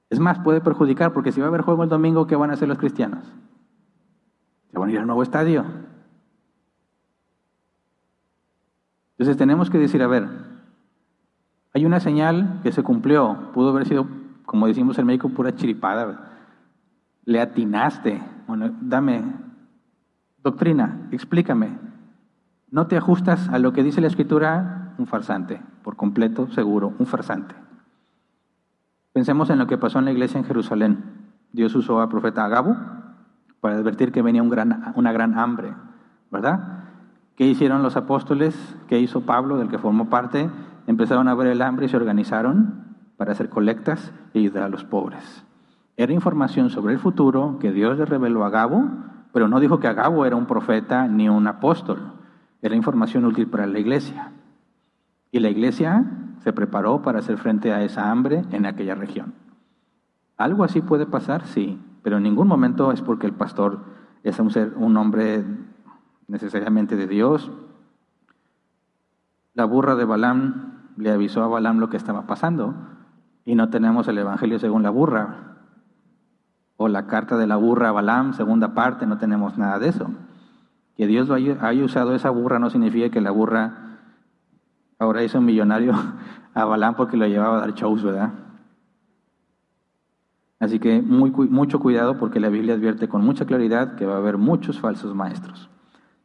Es 0.09 0.19
más, 0.19 0.39
puede 0.39 0.59
perjudicar, 0.59 1.13
porque 1.13 1.31
si 1.31 1.39
va 1.39 1.45
a 1.45 1.49
haber 1.49 1.61
juego 1.61 1.83
el 1.83 1.89
domingo, 1.89 2.25
¿qué 2.25 2.35
van 2.35 2.49
a 2.49 2.53
hacer 2.53 2.67
los 2.67 2.79
cristianos? 2.79 3.23
Se 4.71 4.79
van 4.79 4.89
a 4.89 4.93
ir 4.93 4.97
al 4.97 5.05
nuevo 5.05 5.21
estadio. 5.21 5.63
Entonces 9.11 9.37
tenemos 9.37 9.69
que 9.69 9.77
decir, 9.77 10.01
a 10.01 10.07
ver, 10.07 10.27
hay 11.75 11.85
una 11.85 11.99
señal 11.99 12.61
que 12.63 12.71
se 12.71 12.81
cumplió, 12.81 13.51
pudo 13.53 13.69
haber 13.69 13.85
sido, 13.85 14.07
como 14.47 14.65
decimos 14.65 14.97
el 14.97 15.05
médico, 15.05 15.29
pura 15.29 15.53
chiripada 15.53 16.33
le 17.27 17.41
atinaste. 17.41 18.23
Dame 18.81 19.21
doctrina, 20.41 21.09
explícame. 21.11 21.77
no 22.71 22.87
te 22.87 22.97
ajustas 22.97 23.49
a 23.49 23.59
lo 23.59 23.73
que 23.73 23.83
dice 23.83 24.01
la 24.01 24.07
escritura, 24.07 24.93
un 24.97 25.07
farsante, 25.07 25.61
por 25.83 25.95
completo, 25.95 26.49
seguro, 26.51 26.93
un 26.97 27.05
farsante. 27.05 27.53
Pensemos 29.13 29.49
en 29.49 29.59
lo 29.59 29.67
que 29.67 29.77
pasó 29.77 29.99
en 29.99 30.05
la 30.05 30.11
iglesia 30.11 30.37
en 30.37 30.45
Jerusalén. 30.45 31.03
Dios 31.51 31.75
usó 31.75 32.01
al 32.01 32.09
profeta 32.09 32.45
Agabo 32.45 32.75
para 33.59 33.75
advertir 33.75 34.11
que 34.11 34.21
venía 34.21 34.41
una 34.43 35.11
gran 35.11 35.37
hambre, 35.37 35.73
¿verdad? 36.31 36.85
¿Qué 37.35 37.45
hicieron 37.45 37.83
los 37.83 37.97
apóstoles? 37.97 38.55
¿Qué 38.87 38.99
hizo 38.99 39.21
Pablo, 39.21 39.57
del 39.57 39.69
que 39.69 39.79
formó 39.79 40.09
parte? 40.09 40.49
Empezaron 40.87 41.27
a 41.27 41.35
ver 41.35 41.47
el 41.47 41.61
hambre 41.61 41.87
y 41.87 41.89
se 41.89 41.97
organizaron 41.97 42.95
para 43.17 43.33
hacer 43.33 43.49
colectas 43.49 44.13
y 44.33 44.39
ayudar 44.39 44.63
a 44.63 44.69
los 44.69 44.85
pobres. 44.85 45.46
Era 45.97 46.13
información 46.13 46.69
sobre 46.69 46.93
el 46.93 46.99
futuro 46.99 47.57
que 47.59 47.71
Dios 47.71 47.97
le 47.97 48.05
reveló 48.05 48.43
a 48.43 48.47
Agabo, 48.47 48.87
pero 49.33 49.47
no 49.47 49.59
dijo 49.59 49.79
que 49.79 49.87
Agabo 49.87 50.27
era 50.27 50.35
un 50.35 50.45
profeta 50.45 51.07
ni 51.07 51.27
un 51.27 51.47
apóstol. 51.47 52.13
Era 52.61 52.75
información 52.75 53.25
útil 53.25 53.47
para 53.47 53.65
la 53.65 53.79
iglesia. 53.79 54.31
Y 55.31 55.39
la 55.39 55.49
iglesia 55.49 56.05
se 56.43 56.53
preparó 56.53 57.01
para 57.01 57.17
hacer 57.19 57.39
frente 57.39 57.73
a 57.73 57.83
esa 57.83 58.11
hambre 58.11 58.45
en 58.51 58.67
aquella 58.67 58.93
región. 58.93 59.33
¿Algo 60.37 60.63
así 60.63 60.81
puede 60.81 61.07
pasar? 61.07 61.47
Sí, 61.47 61.81
pero 62.03 62.17
en 62.17 62.23
ningún 62.23 62.47
momento 62.47 62.91
es 62.91 63.01
porque 63.01 63.25
el 63.25 63.33
pastor 63.33 63.79
es 64.21 64.37
un, 64.39 64.51
ser, 64.51 64.73
un 64.75 64.95
hombre 64.97 65.43
necesariamente 66.27 66.95
de 66.95 67.07
Dios. 67.07 67.51
La 69.55 69.65
burra 69.65 69.95
de 69.95 70.05
Balaam 70.05 70.91
le 70.95 71.09
avisó 71.09 71.43
a 71.43 71.47
Balaam 71.47 71.79
lo 71.79 71.89
que 71.89 71.97
estaba 71.97 72.27
pasando 72.27 72.75
y 73.45 73.55
no 73.55 73.69
tenemos 73.71 74.07
el 74.07 74.19
Evangelio 74.19 74.59
según 74.59 74.83
la 74.83 74.91
burra 74.91 75.56
o 76.77 76.87
la 76.87 77.07
carta 77.07 77.37
de 77.37 77.47
la 77.47 77.55
burra 77.55 77.89
a 77.89 77.91
Balaam, 77.91 78.33
segunda 78.33 78.73
parte, 78.73 79.05
no 79.05 79.17
tenemos 79.17 79.57
nada 79.57 79.79
de 79.79 79.89
eso. 79.89 80.11
Que 80.95 81.07
Dios 81.07 81.29
haya 81.29 81.83
usado 81.83 82.15
esa 82.15 82.29
burra 82.29 82.59
no 82.59 82.69
significa 82.69 83.09
que 83.09 83.21
la 83.21 83.31
burra 83.31 83.87
ahora 84.99 85.23
hizo 85.23 85.39
un 85.39 85.45
millonario 85.45 85.93
a 86.53 86.65
Balán 86.65 86.95
porque 86.95 87.17
lo 87.17 87.27
llevaba 87.27 87.57
a 87.57 87.61
dar 87.61 87.73
shows, 87.73 88.03
¿verdad? 88.03 88.31
Así 90.59 90.79
que 90.79 91.01
muy, 91.01 91.31
mucho 91.31 91.79
cuidado 91.79 92.17
porque 92.17 92.39
la 92.39 92.49
Biblia 92.49 92.73
advierte 92.73 93.07
con 93.07 93.23
mucha 93.23 93.45
claridad 93.45 93.95
que 93.95 94.07
va 94.07 94.15
a 94.15 94.17
haber 94.17 94.37
muchos 94.37 94.79
falsos 94.79 95.13
maestros. 95.13 95.69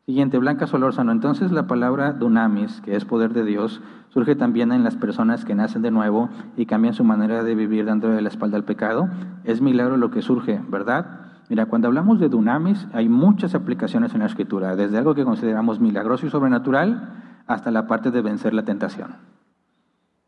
Siguiente, 0.05 0.37
Blanca 0.39 0.67
Solórzano. 0.67 1.13
Entonces 1.13 1.53
la 1.53 1.69
palabra 1.69 2.13
dunamis, 2.13 2.81
que 2.81 2.97
es 2.97 3.05
poder 3.05 3.33
de 3.33 3.45
Dios, 3.45 3.81
surge 4.09 4.35
también 4.35 4.73
en 4.73 4.83
las 4.83 4.97
personas 4.97 5.45
que 5.45 5.55
nacen 5.55 5.83
de 5.83 5.93
nuevo 5.93 6.29
y 6.57 6.67
cambian 6.67 6.95
su 6.95 7.05
manera 7.05 7.45
de 7.45 7.55
vivir 7.55 7.85
dentro 7.85 8.11
de 8.11 8.21
la 8.21 8.29
espalda 8.29 8.57
al 8.57 8.65
pecado. 8.65 9.09
Es 9.45 9.61
milagro 9.61 9.97
lo 9.97 10.11
que 10.11 10.21
surge, 10.21 10.61
¿verdad? 10.69 11.21
Mira, 11.49 11.67
cuando 11.67 11.87
hablamos 11.87 12.19
de 12.19 12.29
dunamis, 12.29 12.89
hay 12.93 13.09
muchas 13.09 13.55
aplicaciones 13.55 14.13
en 14.15 14.21
la 14.21 14.27
escritura, 14.27 14.75
desde 14.75 14.99
algo 14.99 15.15
que 15.15 15.25
consideramos 15.25 15.79
milagroso 15.79 16.27
y 16.27 16.31
sobrenatural 16.31 17.23
hasta 17.47 17.71
la 17.71 17.87
parte 17.87 18.11
de 18.11 18.23
vencer 18.23 18.55
la 18.55 18.65
tentación. 18.65 19.17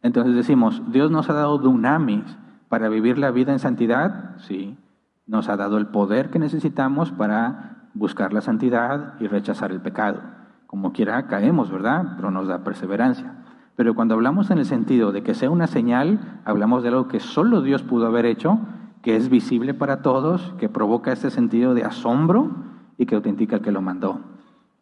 Entonces 0.03 0.37
decimos, 0.37 0.83
Dios 0.93 1.11
nos 1.11 1.31
ha 1.31 1.33
dado 1.33 1.59
dunamis 1.59 2.25
para 2.69 2.89
vivir 2.89 3.19
la 3.19 3.33
vida 3.33 3.53
en 3.53 3.59
santidad, 3.59 4.37
sí. 4.37 4.79
Nos 5.27 5.49
ha 5.49 5.57
dado 5.57 5.79
el 5.79 5.87
poder 5.87 6.31
que 6.31 6.39
necesitamos 6.39 7.11
para 7.11 7.84
buscar 7.95 8.33
la 8.33 8.41
santidad 8.41 9.15
y 9.21 9.27
rechazar 9.27 9.71
el 9.71 9.81
pecado. 9.81 10.21
Como 10.67 10.93
quiera 10.93 11.27
caemos, 11.27 11.71
¿verdad? 11.71 12.15
Pero 12.17 12.31
nos 12.31 12.49
da 12.49 12.65
perseverancia. 12.65 13.33
Pero 13.77 13.95
cuando 13.95 14.15
hablamos 14.15 14.51
en 14.51 14.59
el 14.59 14.67
sentido 14.67 15.13
de 15.13 15.23
que 15.23 15.35
sea 15.35 15.51
una 15.51 15.67
señal, 15.67 16.41
hablamos 16.45 16.83
de 16.83 16.91
algo 16.91 17.09
que 17.09 17.21
solo 17.21 17.63
Dios 17.63 17.83
pudo 17.83 18.07
haber 18.07 18.27
hecho 18.27 18.61
que 19.03 19.17
es 19.17 19.29
visible 19.29 19.75
para 19.75 20.01
todos, 20.01 20.55
que 20.59 20.71
provoca 20.71 21.13
este 21.13 21.31
sentido 21.31 21.75
de 21.75 21.85
asombro 21.85 22.51
y 22.97 23.05
que 23.05 23.15
autentica 23.15 23.57
el 23.57 23.63
que 23.63 23.71
lo 23.71 23.83
mandó. 23.83 24.21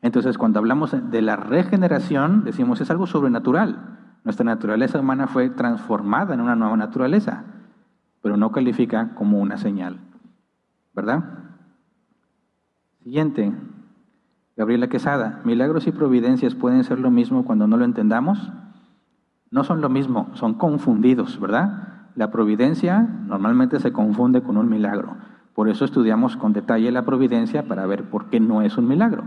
Entonces, 0.00 0.38
cuando 0.38 0.60
hablamos 0.60 0.94
de 1.10 1.22
la 1.22 1.34
regeneración, 1.34 2.44
decimos 2.44 2.80
es 2.80 2.90
algo 2.90 3.08
sobrenatural. 3.08 3.98
Nuestra 4.22 4.44
naturaleza 4.44 5.00
humana 5.00 5.26
fue 5.26 5.50
transformada 5.50 6.34
en 6.34 6.40
una 6.40 6.54
nueva 6.54 6.76
naturaleza, 6.76 7.42
pero 8.20 8.36
no 8.36 8.52
califica 8.52 9.12
como 9.16 9.40
una 9.40 9.56
señal. 9.56 9.98
¿Verdad? 10.94 11.24
Siguiente, 13.02 13.52
Gabriela 14.56 14.88
Quesada. 14.88 15.40
¿Milagros 15.44 15.88
y 15.88 15.92
providencias 15.92 16.54
pueden 16.54 16.84
ser 16.84 17.00
lo 17.00 17.10
mismo 17.10 17.44
cuando 17.44 17.66
no 17.66 17.76
lo 17.76 17.84
entendamos? 17.84 18.52
No 19.50 19.64
son 19.64 19.80
lo 19.80 19.88
mismo, 19.88 20.30
son 20.34 20.54
confundidos, 20.54 21.40
¿verdad? 21.40 22.08
La 22.14 22.30
providencia 22.30 23.00
normalmente 23.26 23.80
se 23.80 23.92
confunde 23.92 24.42
con 24.42 24.56
un 24.56 24.68
milagro. 24.68 25.16
Por 25.52 25.68
eso 25.68 25.84
estudiamos 25.84 26.36
con 26.36 26.52
detalle 26.52 26.92
la 26.92 27.04
providencia 27.04 27.66
para 27.66 27.86
ver 27.86 28.08
por 28.08 28.26
qué 28.26 28.38
no 28.38 28.62
es 28.62 28.78
un 28.78 28.86
milagro, 28.86 29.24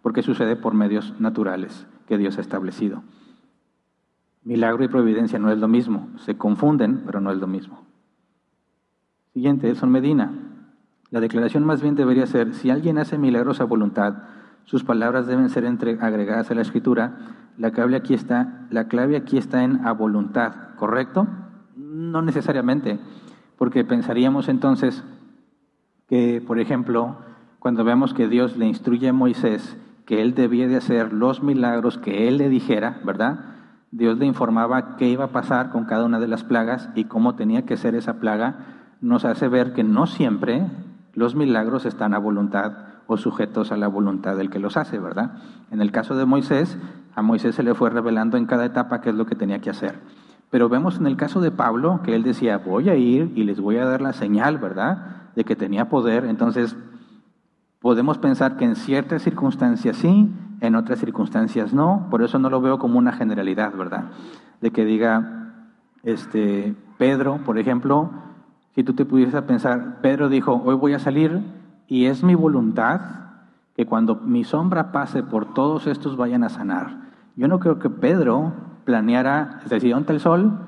porque 0.00 0.22
sucede 0.22 0.56
por 0.56 0.72
medios 0.72 1.14
naturales 1.20 1.86
que 2.06 2.16
Dios 2.16 2.38
ha 2.38 2.40
establecido. 2.40 3.02
Milagro 4.44 4.82
y 4.82 4.88
providencia 4.88 5.38
no 5.38 5.50
es 5.50 5.58
lo 5.58 5.68
mismo, 5.68 6.08
se 6.16 6.38
confunden, 6.38 7.02
pero 7.04 7.20
no 7.20 7.30
es 7.30 7.38
lo 7.38 7.46
mismo. 7.46 7.84
Siguiente, 9.34 9.68
Edson 9.68 9.90
Medina. 9.90 10.49
La 11.10 11.20
declaración 11.20 11.64
más 11.64 11.82
bien 11.82 11.96
debería 11.96 12.26
ser, 12.26 12.54
si 12.54 12.70
alguien 12.70 12.98
hace 12.98 13.18
milagros 13.18 13.60
a 13.60 13.64
voluntad, 13.64 14.14
sus 14.64 14.84
palabras 14.84 15.26
deben 15.26 15.48
ser 15.50 15.66
agregadas 16.00 16.50
a 16.50 16.54
la 16.54 16.62
escritura. 16.62 17.16
La 17.58 17.72
clave 17.72 17.96
aquí 17.96 18.14
está, 18.14 18.66
la 18.70 18.86
clave 18.86 19.16
aquí 19.16 19.36
está 19.36 19.64
en 19.64 19.84
a 19.84 19.92
voluntad, 19.92 20.74
¿correcto? 20.76 21.26
No 21.76 22.22
necesariamente, 22.22 23.00
porque 23.58 23.84
pensaríamos 23.84 24.48
entonces 24.48 25.02
que, 26.08 26.42
por 26.46 26.60
ejemplo, 26.60 27.16
cuando 27.58 27.82
vemos 27.82 28.14
que 28.14 28.28
Dios 28.28 28.56
le 28.56 28.66
instruye 28.66 29.08
a 29.08 29.12
Moisés 29.12 29.76
que 30.06 30.22
él 30.22 30.34
debía 30.34 30.66
de 30.66 30.76
hacer 30.76 31.12
los 31.12 31.42
milagros 31.42 31.98
que 31.98 32.28
él 32.28 32.38
le 32.38 32.48
dijera, 32.48 33.00
¿verdad? 33.04 33.40
Dios 33.90 34.18
le 34.18 34.26
informaba 34.26 34.96
qué 34.96 35.08
iba 35.08 35.24
a 35.24 35.32
pasar 35.32 35.70
con 35.70 35.84
cada 35.84 36.04
una 36.04 36.20
de 36.20 36.28
las 36.28 36.44
plagas 36.44 36.88
y 36.94 37.04
cómo 37.04 37.34
tenía 37.34 37.66
que 37.66 37.76
ser 37.76 37.94
esa 37.94 38.20
plaga, 38.20 38.58
nos 39.00 39.24
hace 39.24 39.48
ver 39.48 39.72
que 39.72 39.82
no 39.82 40.06
siempre 40.06 40.66
los 41.14 41.34
milagros 41.34 41.86
están 41.86 42.14
a 42.14 42.18
voluntad 42.18 42.72
o 43.06 43.16
sujetos 43.16 43.72
a 43.72 43.76
la 43.76 43.88
voluntad 43.88 44.36
del 44.36 44.50
que 44.50 44.58
los 44.58 44.76
hace, 44.76 44.98
¿verdad? 44.98 45.32
En 45.70 45.80
el 45.80 45.90
caso 45.90 46.16
de 46.16 46.26
Moisés, 46.26 46.78
a 47.14 47.22
Moisés 47.22 47.56
se 47.56 47.62
le 47.62 47.74
fue 47.74 47.90
revelando 47.90 48.36
en 48.36 48.46
cada 48.46 48.64
etapa 48.64 49.00
qué 49.00 49.10
es 49.10 49.16
lo 49.16 49.26
que 49.26 49.34
tenía 49.34 49.60
que 49.60 49.70
hacer. 49.70 49.98
Pero 50.50 50.68
vemos 50.68 50.98
en 50.98 51.06
el 51.06 51.16
caso 51.16 51.40
de 51.40 51.50
Pablo 51.50 52.00
que 52.04 52.14
él 52.14 52.22
decía, 52.22 52.58
voy 52.58 52.88
a 52.88 52.96
ir 52.96 53.32
y 53.34 53.44
les 53.44 53.60
voy 53.60 53.78
a 53.78 53.84
dar 53.84 54.00
la 54.00 54.12
señal, 54.12 54.58
¿verdad? 54.58 55.30
De 55.34 55.44
que 55.44 55.56
tenía 55.56 55.88
poder. 55.88 56.24
Entonces, 56.24 56.76
podemos 57.80 58.18
pensar 58.18 58.56
que 58.56 58.64
en 58.64 58.76
ciertas 58.76 59.22
circunstancias 59.22 59.96
sí, 59.96 60.28
en 60.60 60.74
otras 60.74 60.98
circunstancias 60.98 61.72
no. 61.72 62.08
Por 62.10 62.22
eso 62.22 62.38
no 62.38 62.50
lo 62.50 62.60
veo 62.60 62.78
como 62.78 62.98
una 62.98 63.12
generalidad, 63.12 63.74
¿verdad? 63.76 64.10
De 64.60 64.70
que 64.70 64.84
diga, 64.84 65.66
este, 66.02 66.74
Pedro, 66.98 67.38
por 67.44 67.58
ejemplo, 67.58 68.10
si 68.74 68.84
tú 68.84 68.94
te 68.94 69.04
pudieras 69.04 69.42
pensar, 69.42 70.00
Pedro 70.00 70.28
dijo, 70.28 70.62
hoy 70.64 70.74
voy 70.74 70.94
a 70.94 70.98
salir 70.98 71.40
y 71.86 72.06
es 72.06 72.22
mi 72.22 72.34
voluntad 72.34 73.00
que 73.76 73.86
cuando 73.86 74.16
mi 74.16 74.44
sombra 74.44 74.92
pase 74.92 75.22
por 75.22 75.54
todos 75.54 75.86
estos 75.86 76.16
vayan 76.16 76.44
a 76.44 76.48
sanar. 76.48 77.10
Yo 77.36 77.48
no 77.48 77.58
creo 77.58 77.78
que 77.78 77.90
Pedro 77.90 78.52
planeara, 78.84 79.60
es 79.64 79.70
decir, 79.70 79.94
el 79.94 80.20
sol 80.20 80.58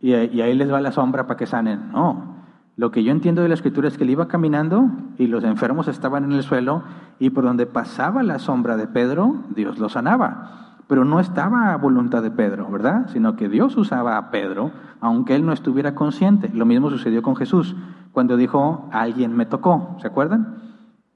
y, 0.00 0.12
ahí 0.14 0.54
les 0.54 0.72
va 0.72 0.80
la 0.80 0.92
sombra 0.92 1.26
para 1.26 1.36
que 1.36 1.46
sanen. 1.46 1.92
No, 1.92 2.34
lo 2.76 2.90
que 2.90 3.04
yo 3.04 3.12
entiendo 3.12 3.42
de 3.42 3.48
la 3.48 3.54
escritura 3.54 3.88
es 3.88 3.96
que 3.96 4.04
él 4.04 4.10
iba 4.10 4.28
caminando 4.28 4.90
y 5.16 5.28
los 5.28 5.44
enfermos 5.44 5.86
estaban 5.88 6.24
en 6.24 6.32
el 6.32 6.42
suelo 6.42 6.82
y 7.18 7.30
por 7.30 7.44
donde 7.44 7.66
pasaba 7.66 8.22
la 8.22 8.38
sombra 8.38 8.76
de 8.76 8.88
Pedro, 8.88 9.36
Dios 9.54 9.78
lo 9.78 9.88
sanaba. 9.88 10.73
Pero 10.86 11.04
no 11.04 11.20
estaba 11.20 11.72
a 11.72 11.76
voluntad 11.76 12.22
de 12.22 12.30
Pedro, 12.30 12.70
¿verdad? 12.70 13.08
Sino 13.08 13.36
que 13.36 13.48
Dios 13.48 13.76
usaba 13.76 14.18
a 14.18 14.30
Pedro, 14.30 14.70
aunque 15.00 15.34
él 15.34 15.46
no 15.46 15.52
estuviera 15.52 15.94
consciente. 15.94 16.50
Lo 16.52 16.66
mismo 16.66 16.90
sucedió 16.90 17.22
con 17.22 17.36
Jesús, 17.36 17.74
cuando 18.12 18.36
dijo, 18.36 18.88
alguien 18.92 19.36
me 19.36 19.46
tocó, 19.46 19.96
¿se 20.00 20.06
acuerdan? 20.06 20.62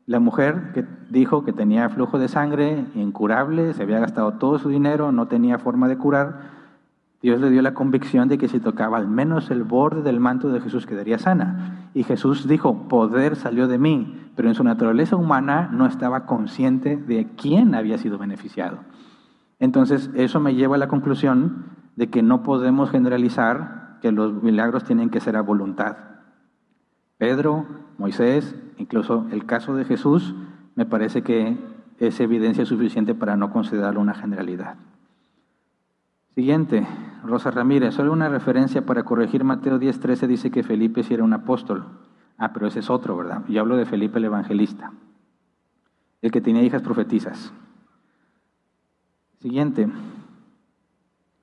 La 0.07 0.20
mujer 0.20 0.73
que 0.73 0.86
dijo 1.11 1.45
que 1.45 1.53
tenía 1.53 1.89
flujo 1.90 2.19
de 2.19 2.28
sangre 2.28 2.86
incurable, 2.95 3.74
se 3.74 3.82
había 3.82 4.01
gastado 4.01 4.35
todo 4.35 4.59
su 4.59 4.70
dinero, 4.70 5.12
no 5.12 5.28
tenía 5.28 5.59
forma 5.59 5.86
de 5.86 5.99
curar, 5.99 6.59
Dios 7.20 7.40
le 7.40 7.51
dio 7.51 7.62
la 7.62 7.74
convicción 7.74 8.28
de 8.28 8.39
que 8.39 8.47
si 8.47 8.61
tocaba 8.61 8.97
al 8.97 9.09
menos 9.09 9.51
el 9.51 9.65
borde 9.65 10.03
del 10.03 10.20
manto 10.20 10.51
de 10.51 10.61
Jesús 10.61 10.86
quedaría 10.86 11.19
sana. 11.19 11.90
Y 11.93 12.05
Jesús 12.05 12.47
dijo, 12.47 12.89
poder 12.89 13.35
salió 13.35 13.66
de 13.66 13.77
mí, 13.77 14.31
pero 14.36 14.49
en 14.49 14.55
su 14.55 14.62
naturaleza 14.62 15.16
humana 15.16 15.69
no 15.73 15.86
estaba 15.86 16.27
consciente 16.27 16.97
de 16.97 17.27
quién 17.36 17.74
había 17.74 17.99
sido 17.99 18.19
beneficiado. 18.19 18.78
Entonces, 19.59 20.10
eso 20.14 20.40
me 20.40 20.55
lleva 20.55 20.76
a 20.76 20.78
la 20.78 20.89
conclusión 20.89 21.66
de 21.97 22.09
que 22.10 22.22
no 22.22 22.43
podemos 22.43 22.90
generalizar 22.90 23.98
que 24.01 24.12
los 24.12 24.43
milagros 24.43 24.85
tienen 24.85 25.10
que 25.10 25.20
ser 25.20 25.36
a 25.36 25.43
voluntad. 25.43 25.97
Pedro, 27.16 27.66
Moisés, 27.98 28.55
incluso 28.76 29.26
el 29.32 29.44
caso 29.44 29.74
de 29.74 29.85
Jesús, 29.85 30.35
me 30.76 30.86
parece 30.86 31.22
que 31.22 31.59
es 31.98 32.20
evidencia 32.20 32.64
suficiente 32.64 33.14
para 33.14 33.36
no 33.36 33.52
considerarlo 33.52 34.01
una 34.01 34.14
generalidad. 34.14 34.76
Siguiente, 36.36 36.86
Rosa 37.24 37.51
Ramírez, 37.51 37.94
solo 37.94 38.12
una 38.12 38.28
referencia 38.28 38.86
para 38.86 39.02
corregir 39.02 39.43
Mateo 39.43 39.80
10:13 39.80 40.28
dice 40.28 40.52
que 40.52 40.62
Felipe 40.62 41.02
sí 41.02 41.14
era 41.14 41.24
un 41.24 41.32
apóstol. 41.32 41.85
Ah, 42.36 42.52
pero 42.52 42.68
ese 42.68 42.78
es 42.78 42.90
otro, 42.90 43.16
¿verdad? 43.16 43.43
Yo 43.48 43.60
hablo 43.60 43.76
de 43.76 43.85
Felipe 43.85 44.20
el 44.20 44.26
evangelista, 44.26 44.93
el 46.22 46.30
que 46.30 46.40
tenía 46.40 46.62
hijas 46.62 46.82
profetizas. 46.82 47.52
Siguiente. 49.40 49.89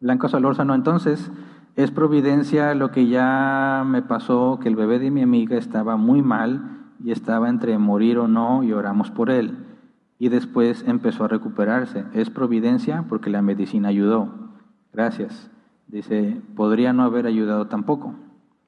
Blanco 0.02 0.28
Solórzano, 0.28 0.76
entonces, 0.76 1.32
es 1.78 1.92
providencia 1.92 2.76
lo 2.76 2.92
que 2.92 3.08
ya 3.08 3.86
me 3.86 4.02
pasó, 4.02 4.60
que 4.62 4.68
el 4.68 4.76
bebé 4.76 5.00
de 5.00 5.12
mi 5.12 5.22
amiga 5.22 5.58
estaba 5.58 5.96
muy 5.96 6.22
mal 6.22 6.92
y 7.02 7.12
estaba 7.12 7.48
entre 7.48 7.78
morir 7.78 8.18
o 8.18 8.28
no 8.28 8.64
y 8.64 8.74
oramos 8.74 9.12
por 9.12 9.30
él. 9.30 9.66
Y 10.20 10.28
después 10.28 10.84
empezó 10.86 11.24
a 11.24 11.30
recuperarse. 11.30 12.04
Es 12.14 12.30
providencia 12.30 13.06
porque 13.08 13.30
la 13.30 13.42
medicina 13.42 13.88
ayudó. 13.88 14.30
Gracias. 14.92 15.50
Dice, 15.88 16.42
podría 16.56 16.92
no 16.92 17.04
haber 17.04 17.26
ayudado 17.28 17.68
tampoco. 17.68 18.14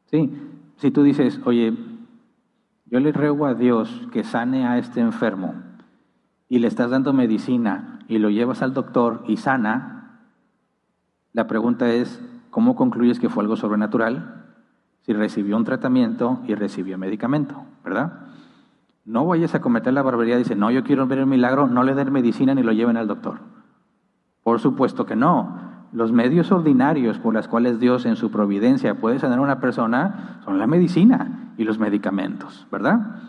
Sí, 0.06 0.34
si 0.78 0.90
tú 0.90 1.04
dices, 1.04 1.42
oye, 1.44 1.74
yo 2.86 3.00
le 3.02 3.12
ruego 3.12 3.46
a 3.46 3.56
Dios 3.56 4.08
que 4.14 4.24
sane 4.24 4.66
a 4.66 4.78
este 4.78 5.02
enfermo 5.02 5.67
y 6.50 6.60
le 6.60 6.68
estás 6.68 6.90
dando 6.90 7.14
medicina 7.14 8.00
y 8.08 8.20
lo 8.20 8.30
llevas 8.30 8.62
al 8.62 8.74
doctor 8.74 9.24
y 9.28 9.38
sana, 9.38 10.22
la 11.34 11.48
pregunta 11.48 11.90
es, 11.90 12.22
¿cómo 12.50 12.76
concluyes 12.76 13.20
que 13.20 13.30
fue 13.30 13.44
algo 13.44 13.56
sobrenatural? 13.56 14.46
Si 15.02 15.14
recibió 15.14 15.58
un 15.58 15.66
tratamiento 15.66 16.42
y 16.48 16.56
recibió 16.56 16.98
medicamento, 16.98 17.64
¿verdad? 17.84 18.28
No 19.06 19.26
vayas 19.26 19.56
a 19.56 19.62
cometer 19.62 19.94
la 19.94 20.02
barbaridad 20.02 20.38
dice, 20.38 20.56
no, 20.56 20.72
yo 20.72 20.84
quiero 20.84 21.08
ver 21.08 21.20
el 21.20 21.28
milagro, 21.28 21.68
no 21.68 21.84
le 21.84 21.96
den 21.96 22.12
medicina 22.12 22.54
ni 22.56 22.64
lo 22.64 22.74
lleven 22.74 22.98
al 22.98 23.08
doctor. 23.08 23.40
Por 24.44 24.60
supuesto 24.60 25.06
que 25.06 25.16
no. 25.16 25.60
Los 25.94 26.12
medios 26.12 26.52
ordinarios 26.52 27.18
por 27.20 27.34
los 27.34 27.48
cuales 27.48 27.80
Dios 27.80 28.06
en 28.06 28.16
su 28.18 28.32
providencia 28.32 28.96
puede 28.96 29.20
sanar 29.20 29.40
a 29.40 29.42
una 29.42 29.60
persona 29.60 30.40
son 30.44 30.60
la 30.60 30.68
medicina 30.68 31.54
y 31.58 31.64
los 31.64 31.80
medicamentos, 31.80 32.68
¿verdad? 32.72 33.27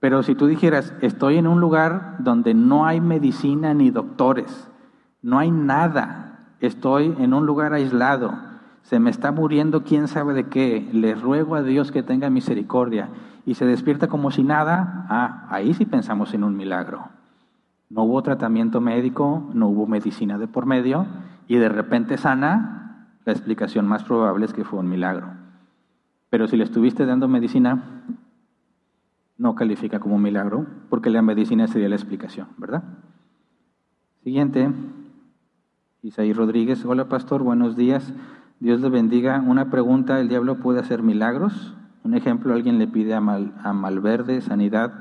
Pero 0.00 0.22
si 0.22 0.34
tú 0.34 0.46
dijeras, 0.46 0.94
estoy 1.02 1.36
en 1.36 1.46
un 1.46 1.60
lugar 1.60 2.16
donde 2.20 2.54
no 2.54 2.86
hay 2.86 3.00
medicina 3.00 3.74
ni 3.74 3.90
doctores, 3.90 4.68
no 5.22 5.38
hay 5.38 5.50
nada, 5.50 6.54
estoy 6.60 7.14
en 7.18 7.34
un 7.34 7.44
lugar 7.44 7.74
aislado, 7.74 8.32
se 8.82 8.98
me 8.98 9.10
está 9.10 9.30
muriendo 9.30 9.84
quién 9.84 10.08
sabe 10.08 10.32
de 10.32 10.48
qué, 10.48 10.88
le 10.92 11.14
ruego 11.14 11.54
a 11.54 11.62
Dios 11.62 11.92
que 11.92 12.02
tenga 12.02 12.30
misericordia 12.30 13.10
y 13.44 13.54
se 13.54 13.66
despierta 13.66 14.08
como 14.08 14.30
si 14.30 14.42
nada, 14.42 15.06
ah, 15.10 15.46
ahí 15.50 15.74
sí 15.74 15.84
pensamos 15.84 16.32
en 16.32 16.44
un 16.44 16.56
milagro. 16.56 17.08
No 17.90 18.04
hubo 18.04 18.22
tratamiento 18.22 18.80
médico, 18.80 19.50
no 19.52 19.68
hubo 19.68 19.86
medicina 19.86 20.38
de 20.38 20.48
por 20.48 20.64
medio 20.64 21.06
y 21.46 21.56
de 21.56 21.68
repente 21.68 22.16
sana, 22.16 23.08
la 23.26 23.32
explicación 23.32 23.86
más 23.86 24.04
probable 24.04 24.46
es 24.46 24.54
que 24.54 24.64
fue 24.64 24.78
un 24.78 24.88
milagro. 24.88 25.28
Pero 26.30 26.46
si 26.46 26.56
le 26.56 26.64
estuviste 26.64 27.04
dando 27.04 27.28
medicina, 27.28 28.04
no 29.40 29.54
califica 29.54 30.00
como 30.00 30.16
un 30.16 30.22
milagro, 30.22 30.66
porque 30.90 31.08
la 31.08 31.22
medicina 31.22 31.66
sería 31.66 31.88
la 31.88 31.94
explicación, 31.94 32.48
¿verdad? 32.58 32.84
Siguiente, 34.22 34.70
Isaí 36.02 36.34
Rodríguez. 36.34 36.84
Hola, 36.84 37.08
pastor, 37.08 37.42
buenos 37.42 37.74
días. 37.74 38.12
Dios 38.58 38.82
le 38.82 38.90
bendiga. 38.90 39.40
Una 39.40 39.70
pregunta, 39.70 40.20
¿el 40.20 40.28
diablo 40.28 40.60
puede 40.60 40.80
hacer 40.80 41.02
milagros? 41.02 41.74
Un 42.04 42.12
ejemplo, 42.12 42.52
alguien 42.52 42.78
le 42.78 42.86
pide 42.86 43.14
a, 43.14 43.22
Mal, 43.22 43.54
a 43.64 43.72
Malverde 43.72 44.42
sanidad, 44.42 44.92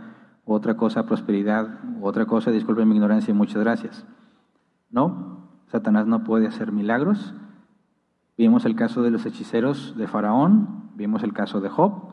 otra 0.45 0.77
cosa 0.77 1.05
prosperidad, 1.05 1.77
otra 2.01 2.25
cosa, 2.25 2.49
disculpe 2.49 2.85
mi 2.85 2.95
ignorancia, 2.95 3.33
muchas 3.33 3.61
gracias. 3.61 4.05
No, 4.89 5.49
Satanás 5.67 6.07
no 6.07 6.23
puede 6.23 6.47
hacer 6.47 6.71
milagros. 6.71 7.33
Vimos 8.37 8.63
el 8.63 8.77
caso 8.77 9.03
de 9.03 9.11
los 9.11 9.25
hechiceros 9.25 9.97
de 9.97 10.07
Faraón, 10.07 10.91
vimos 10.95 11.23
el 11.23 11.33
caso 11.33 11.59
de 11.59 11.67
Job, 11.67 12.08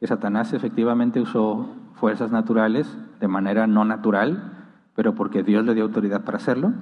que 0.00 0.06
Satanás 0.06 0.52
efectivamente 0.52 1.20
usó 1.20 1.68
fuerzas 1.94 2.30
naturales 2.30 2.96
de 3.20 3.28
manera 3.28 3.66
no 3.66 3.84
natural, 3.84 4.52
pero 4.94 5.14
porque 5.14 5.42
Dios 5.42 5.64
le 5.64 5.74
dio 5.74 5.84
autoridad 5.84 6.24
para 6.24 6.38
hacerlo. 6.38 6.72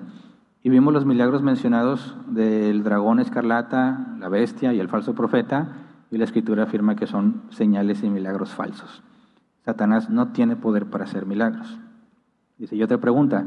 Y 0.63 0.71
vimos 0.71 0.93
los 0.93 1.07
milagros 1.07 1.43
mencionados 1.43 2.17
del 2.29 2.85
dragón 2.85 3.21
escarlata, 3.21 4.17
la 4.19 4.29
bestia 4.29 4.73
y 4.73 4.81
el 4.81 4.89
falso 4.89 5.15
profeta, 5.15 5.69
y 6.11 6.19
la 6.19 6.25
escritura 6.25 6.65
afirma 6.65 6.95
que 6.95 7.07
son 7.07 7.43
señales 7.51 8.03
y 8.03 8.11
milagros 8.11 8.51
falsos. 8.51 9.03
Satanás 9.65 10.11
no 10.11 10.29
tiene 10.29 10.57
poder 10.57 10.87
para 10.87 11.05
hacer 11.05 11.27
milagros. 11.27 11.79
Dice, 12.59 12.77
y 12.77 12.83
otra 12.83 12.99
pregunta, 12.99 13.45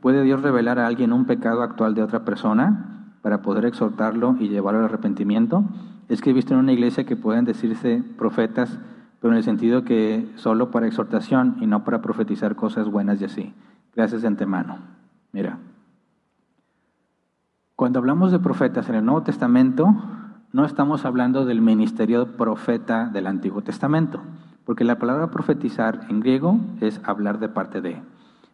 ¿Puede 0.00 0.22
Dios 0.22 0.42
revelar 0.42 0.78
a 0.78 0.86
alguien 0.86 1.12
un 1.12 1.24
pecado 1.24 1.62
actual 1.62 1.94
de 1.94 2.02
otra 2.02 2.24
persona 2.24 3.14
para 3.20 3.42
poder 3.42 3.64
exhortarlo 3.64 4.36
y 4.38 4.48
llevarlo 4.48 4.78
al 4.80 4.86
arrepentimiento? 4.86 5.64
Es 6.08 6.20
que 6.20 6.30
he 6.30 6.32
visto 6.32 6.54
en 6.54 6.60
una 6.60 6.72
iglesia 6.72 7.04
que 7.04 7.16
pueden 7.16 7.44
decirse 7.44 8.04
profetas, 8.16 8.78
pero 9.20 9.32
en 9.32 9.38
el 9.38 9.44
sentido 9.44 9.84
que 9.84 10.30
solo 10.36 10.70
para 10.70 10.86
exhortación 10.86 11.56
y 11.60 11.66
no 11.66 11.84
para 11.84 12.00
profetizar 12.00 12.56
cosas 12.56 12.88
buenas 12.88 13.20
y 13.20 13.24
así. 13.24 13.54
Gracias 13.94 14.22
de 14.22 14.28
antemano. 14.28 14.78
Mira, 15.32 15.58
cuando 17.74 17.98
hablamos 17.98 18.32
de 18.32 18.38
profetas 18.38 18.88
en 18.88 18.96
el 18.96 19.04
Nuevo 19.04 19.22
Testamento, 19.22 19.94
no 20.52 20.64
estamos 20.64 21.04
hablando 21.04 21.44
del 21.44 21.60
ministerio 21.60 22.36
profeta 22.36 23.08
del 23.08 23.26
Antiguo 23.26 23.62
Testamento, 23.62 24.20
porque 24.64 24.84
la 24.84 24.98
palabra 24.98 25.30
profetizar 25.30 26.06
en 26.08 26.20
griego 26.20 26.58
es 26.80 27.00
hablar 27.04 27.38
de 27.38 27.48
parte 27.48 27.80
de. 27.80 28.00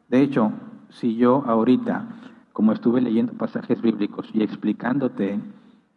De 0.09 0.21
hecho, 0.21 0.53
si 0.91 1.17
yo 1.17 1.45
ahorita, 1.47 2.05
como 2.53 2.73
estuve 2.73 3.01
leyendo 3.01 3.33
pasajes 3.33 3.81
bíblicos 3.81 4.29
y 4.33 4.43
explicándote, 4.43 5.41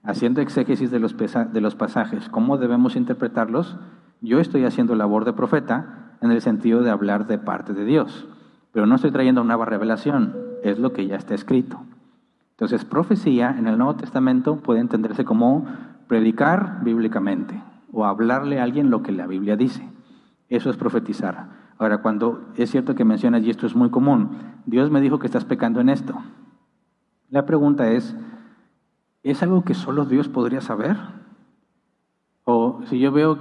haciendo 0.04 0.42
exégesis 0.42 0.92
de 0.92 1.00
los, 1.00 1.16
de 1.18 1.62
los 1.62 1.76
pasajes, 1.76 2.30
cómo 2.30 2.58
debemos 2.58 2.96
interpretarlos, 2.96 3.76
yo 4.22 4.40
estoy 4.40 4.66
haciendo 4.66 4.96
labor 4.96 5.26
de 5.26 5.34
profeta 5.34 6.16
en 6.22 6.32
el 6.32 6.42
sentido 6.42 6.82
de 6.82 6.90
hablar 6.90 7.28
de 7.28 7.38
parte 7.38 7.74
de 7.74 7.86
Dios, 7.86 8.28
pero 8.72 8.86
no 8.86 8.96
estoy 8.96 9.12
trayendo 9.12 9.42
una 9.42 9.56
nueva 9.56 9.66
revelación, 9.66 10.36
es 10.64 10.80
lo 10.80 10.94
que 10.94 11.08
ya 11.08 11.16
está 11.16 11.36
escrito. 11.36 11.80
Entonces, 12.52 12.86
profecía 12.86 13.56
en 13.58 13.68
el 13.68 13.78
Nuevo 13.78 13.96
Testamento 13.96 14.58
puede 14.58 14.80
entenderse 14.80 15.26
como 15.26 15.68
predicar 16.08 16.80
bíblicamente 16.84 17.62
o 17.92 18.06
hablarle 18.06 18.60
a 18.60 18.64
alguien 18.64 18.90
lo 18.90 19.04
que 19.04 19.12
la 19.12 19.28
Biblia 19.28 19.56
dice. 19.56 19.88
Eso 20.50 20.70
es 20.70 20.78
profetizar. 20.78 21.50
Ahora, 21.78 22.00
cuando 22.00 22.50
es 22.56 22.72
cierto 22.72 22.96
que 22.96 23.06
mencionas, 23.06 23.44
y 23.44 23.52
esto 23.52 23.68
es 23.68 23.76
muy 23.76 23.92
común, 23.92 24.38
Dios 24.66 24.90
me 24.90 25.02
dijo 25.02 25.20
que 25.20 25.28
estás 25.28 25.46
pecando 25.46 25.80
en 25.80 25.90
esto. 25.90 26.16
La 27.30 27.46
pregunta 27.46 27.92
es, 27.92 28.16
¿es 29.22 29.44
algo 29.44 29.64
que 29.64 29.74
solo 29.74 30.06
Dios 30.06 30.28
podría 30.28 30.62
saber? 30.62 30.98
O 32.44 32.82
si 32.86 32.98
yo 33.00 33.12
veo, 33.12 33.38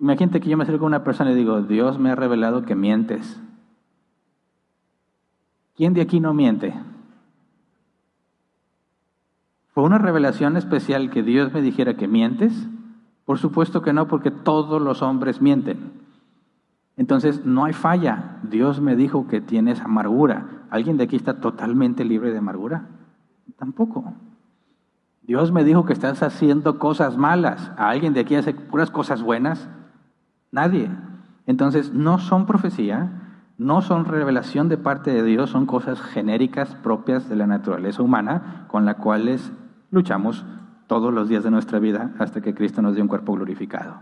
imagínate 0.00 0.40
que 0.40 0.48
yo 0.48 0.56
me 0.56 0.64
acerco 0.64 0.84
a 0.84 0.88
una 0.88 1.04
persona 1.04 1.32
y 1.32 1.34
digo, 1.34 1.62
Dios 1.62 1.98
me 1.98 2.10
ha 2.10 2.14
revelado 2.14 2.62
que 2.62 2.74
mientes. 2.74 3.40
¿Quién 5.76 5.94
de 5.94 6.00
aquí 6.00 6.20
no 6.20 6.34
miente? 6.34 6.74
¿Fue 9.72 9.84
una 9.84 9.98
revelación 9.98 10.56
especial 10.56 11.10
que 11.10 11.22
Dios 11.22 11.52
me 11.52 11.62
dijera 11.62 11.94
que 11.94 12.08
mientes? 12.08 12.68
Por 13.24 13.38
supuesto 13.38 13.82
que 13.82 13.92
no, 13.92 14.08
porque 14.08 14.32
todos 14.32 14.82
los 14.82 15.02
hombres 15.02 15.40
mienten. 15.40 15.92
Entonces, 16.96 17.44
no 17.44 17.64
hay 17.64 17.72
falla. 17.72 18.38
Dios 18.42 18.80
me 18.80 18.96
dijo 18.96 19.28
que 19.28 19.40
tienes 19.40 19.80
amargura. 19.80 20.64
¿Alguien 20.70 20.96
de 20.96 21.04
aquí 21.04 21.14
está 21.14 21.40
totalmente 21.40 22.04
libre 22.04 22.32
de 22.32 22.38
amargura? 22.38 22.88
Tampoco. 23.56 24.14
Dios 25.22 25.52
me 25.52 25.62
dijo 25.62 25.84
que 25.84 25.92
estás 25.92 26.24
haciendo 26.24 26.80
cosas 26.80 27.16
malas. 27.16 27.70
¿A 27.76 27.90
alguien 27.90 28.14
de 28.14 28.20
aquí 28.20 28.34
hace 28.34 28.54
puras 28.54 28.90
cosas 28.90 29.22
buenas? 29.22 29.68
Nadie. 30.50 30.90
Entonces, 31.46 31.92
no 31.92 32.18
son 32.18 32.46
profecía, 32.46 33.10
no 33.58 33.82
son 33.82 34.04
revelación 34.04 34.68
de 34.68 34.78
parte 34.78 35.12
de 35.12 35.22
Dios, 35.22 35.50
son 35.50 35.66
cosas 35.66 36.00
genéricas 36.00 36.74
propias 36.76 37.28
de 37.28 37.36
la 37.36 37.46
naturaleza 37.46 38.02
humana 38.02 38.66
con 38.68 38.84
las 38.84 38.96
cuales 38.96 39.52
luchamos 39.90 40.44
todos 40.86 41.12
los 41.12 41.28
días 41.28 41.44
de 41.44 41.50
nuestra 41.50 41.78
vida 41.78 42.12
hasta 42.18 42.40
que 42.40 42.54
Cristo 42.54 42.82
nos 42.82 42.94
dé 42.94 43.02
un 43.02 43.08
cuerpo 43.08 43.34
glorificado. 43.34 43.94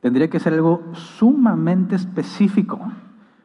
Tendría 0.00 0.28
que 0.28 0.40
ser 0.40 0.52
algo 0.54 0.82
sumamente 0.92 1.94
específico, 1.94 2.80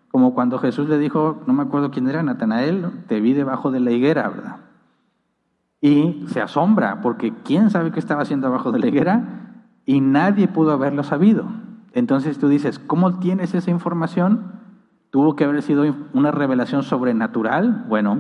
como 0.10 0.34
cuando 0.34 0.58
Jesús 0.60 0.90
le 0.90 0.98
dijo, 0.98 1.44
no 1.48 1.54
me 1.54 1.64
acuerdo 1.64 1.92
quién 1.92 2.08
era, 2.08 2.24
Natanael, 2.24 3.04
te 3.08 3.22
vi 3.22 3.34
debajo 3.34 3.72
de 3.72 3.80
la 3.80 3.92
higuera, 3.92 4.28
¿verdad? 4.30 4.58
Y 5.80 6.26
se 6.28 6.42
asombra, 6.42 7.02
porque 7.02 7.34
¿quién 7.44 7.70
sabe 7.70 7.92
qué 7.92 8.00
estaba 8.00 8.24
haciendo 8.24 8.48
debajo 8.48 8.72
de 8.72 8.80
la 8.80 8.88
higuera? 8.88 9.64
Y 9.86 10.02
nadie 10.02 10.48
pudo 10.48 10.72
haberlo 10.72 11.04
sabido. 11.04 11.46
Entonces 11.98 12.38
tú 12.38 12.48
dices, 12.48 12.78
¿cómo 12.78 13.18
tienes 13.18 13.56
esa 13.56 13.72
información? 13.72 14.52
¿Tuvo 15.10 15.36
que 15.36 15.45
haber 15.45 15.64
sido 15.64 15.84
una 16.14 16.30
revelación 16.30 16.84
sobrenatural? 16.84 17.86
Bueno, 17.90 18.19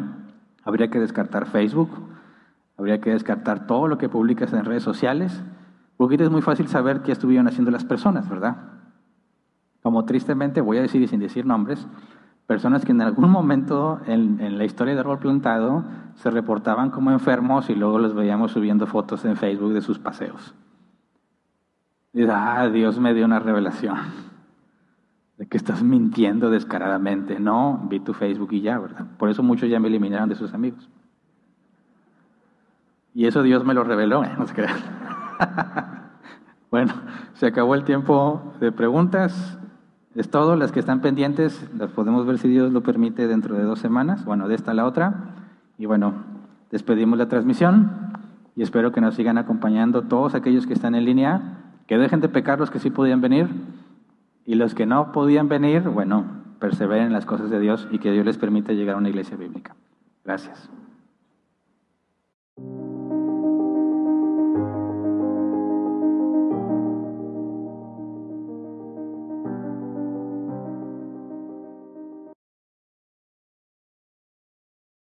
habría 0.63 0.89
que 0.89 0.99
descartar 0.99 1.45
Facebook, 1.45 1.91
habría 2.75 2.99
que 2.99 3.11
descartar 3.11 3.67
todo 3.67 3.87
lo 3.87 3.99
que 3.99 4.09
publicas 4.09 4.51
en 4.53 4.65
redes 4.65 4.81
sociales, 4.81 5.43
porque 5.95 6.15
es 6.15 6.31
muy 6.31 6.41
fácil 6.41 6.67
saber 6.69 7.03
qué 7.03 7.11
estuvieron 7.11 7.47
haciendo 7.47 7.69
las 7.69 7.85
personas, 7.85 8.27
¿verdad? 8.27 8.57
Como 9.83 10.05
tristemente, 10.05 10.59
voy 10.59 10.79
a 10.79 10.81
decir 10.81 11.03
y 11.03 11.07
sin 11.07 11.19
decir 11.19 11.45
nombres, 11.45 11.85
personas 12.47 12.83
que 12.83 12.93
en 12.93 13.01
algún 13.03 13.29
momento 13.29 13.99
en, 14.07 14.57
la 14.57 14.65
historia 14.65 14.95
de 14.95 15.03
Rol 15.03 15.19
Plantado 15.19 15.83
se 16.15 16.31
reportaban 16.31 16.89
como 16.89 17.11
enfermos 17.11 17.69
y 17.69 17.75
luego 17.75 17.99
los 17.99 18.15
veíamos 18.15 18.53
subiendo 18.53 18.87
fotos 18.87 19.23
en 19.25 19.35
Facebook 19.35 19.73
de 19.73 19.81
sus 19.81 19.99
paseos. 19.99 20.55
Ah, 22.29 22.69
Dios 22.69 22.99
me 22.99 23.13
dio 23.13 23.25
una 23.25 23.39
revelación 23.39 23.97
de 25.37 25.45
que 25.45 25.57
estás 25.57 25.83
mintiendo 25.83 26.49
descaradamente. 26.49 27.39
No, 27.39 27.85
vi 27.89 27.99
tu 27.99 28.13
Facebook 28.13 28.49
y 28.53 28.61
ya, 28.61 28.79
¿verdad? 28.79 29.05
Por 29.17 29.29
eso 29.29 29.43
muchos 29.43 29.69
ya 29.69 29.79
me 29.79 29.87
eliminaron 29.87 30.29
de 30.29 30.35
sus 30.35 30.53
amigos. 30.53 30.89
Y 33.13 33.25
eso 33.25 33.43
Dios 33.43 33.65
me 33.65 33.73
lo 33.73 33.83
reveló, 33.83 34.23
¿eh? 34.23 34.31
no 34.37 34.45
se 34.47 34.53
bueno, 36.71 36.93
se 37.33 37.47
acabó 37.47 37.75
el 37.75 37.83
tiempo 37.83 38.53
de 38.59 38.71
preguntas. 38.71 39.57
Es 40.15 40.29
todo, 40.29 40.55
las 40.55 40.71
que 40.71 40.79
están 40.79 41.01
pendientes 41.01 41.69
las 41.77 41.91
podemos 41.91 42.25
ver 42.25 42.39
si 42.39 42.47
Dios 42.47 42.71
lo 42.71 42.81
permite 42.81 43.27
dentro 43.27 43.55
de 43.55 43.63
dos 43.63 43.79
semanas, 43.79 44.25
bueno, 44.25 44.47
de 44.47 44.55
esta 44.55 44.71
a 44.71 44.73
la 44.73 44.85
otra. 44.85 45.35
Y 45.77 45.85
bueno, 45.85 46.13
despedimos 46.71 47.19
la 47.19 47.27
transmisión 47.27 47.91
y 48.55 48.63
espero 48.63 48.91
que 48.91 49.01
nos 49.01 49.13
sigan 49.13 49.37
acompañando 49.37 50.03
todos 50.03 50.33
aquellos 50.33 50.65
que 50.65 50.73
están 50.73 50.95
en 50.95 51.05
línea, 51.05 51.66
que 51.87 51.97
dejen 51.97 52.21
de 52.21 52.29
pecar 52.29 52.59
los 52.59 52.69
que 52.69 52.79
sí 52.79 52.89
podían 52.89 53.21
venir 53.21 53.47
y 54.45 54.55
los 54.55 54.75
que 54.75 54.85
no 54.85 55.11
podían 55.11 55.49
venir, 55.49 55.81
bueno, 55.83 56.25
perseveren 56.59 57.07
en 57.07 57.13
las 57.13 57.25
cosas 57.25 57.49
de 57.49 57.59
Dios 57.59 57.87
y 57.91 57.99
que 57.99 58.11
Dios 58.11 58.25
les 58.25 58.37
permita 58.37 58.73
llegar 58.73 58.95
a 58.95 58.99
una 58.99 59.09
iglesia 59.09 59.37
bíblica. 59.37 59.75
Gracias. 60.23 60.69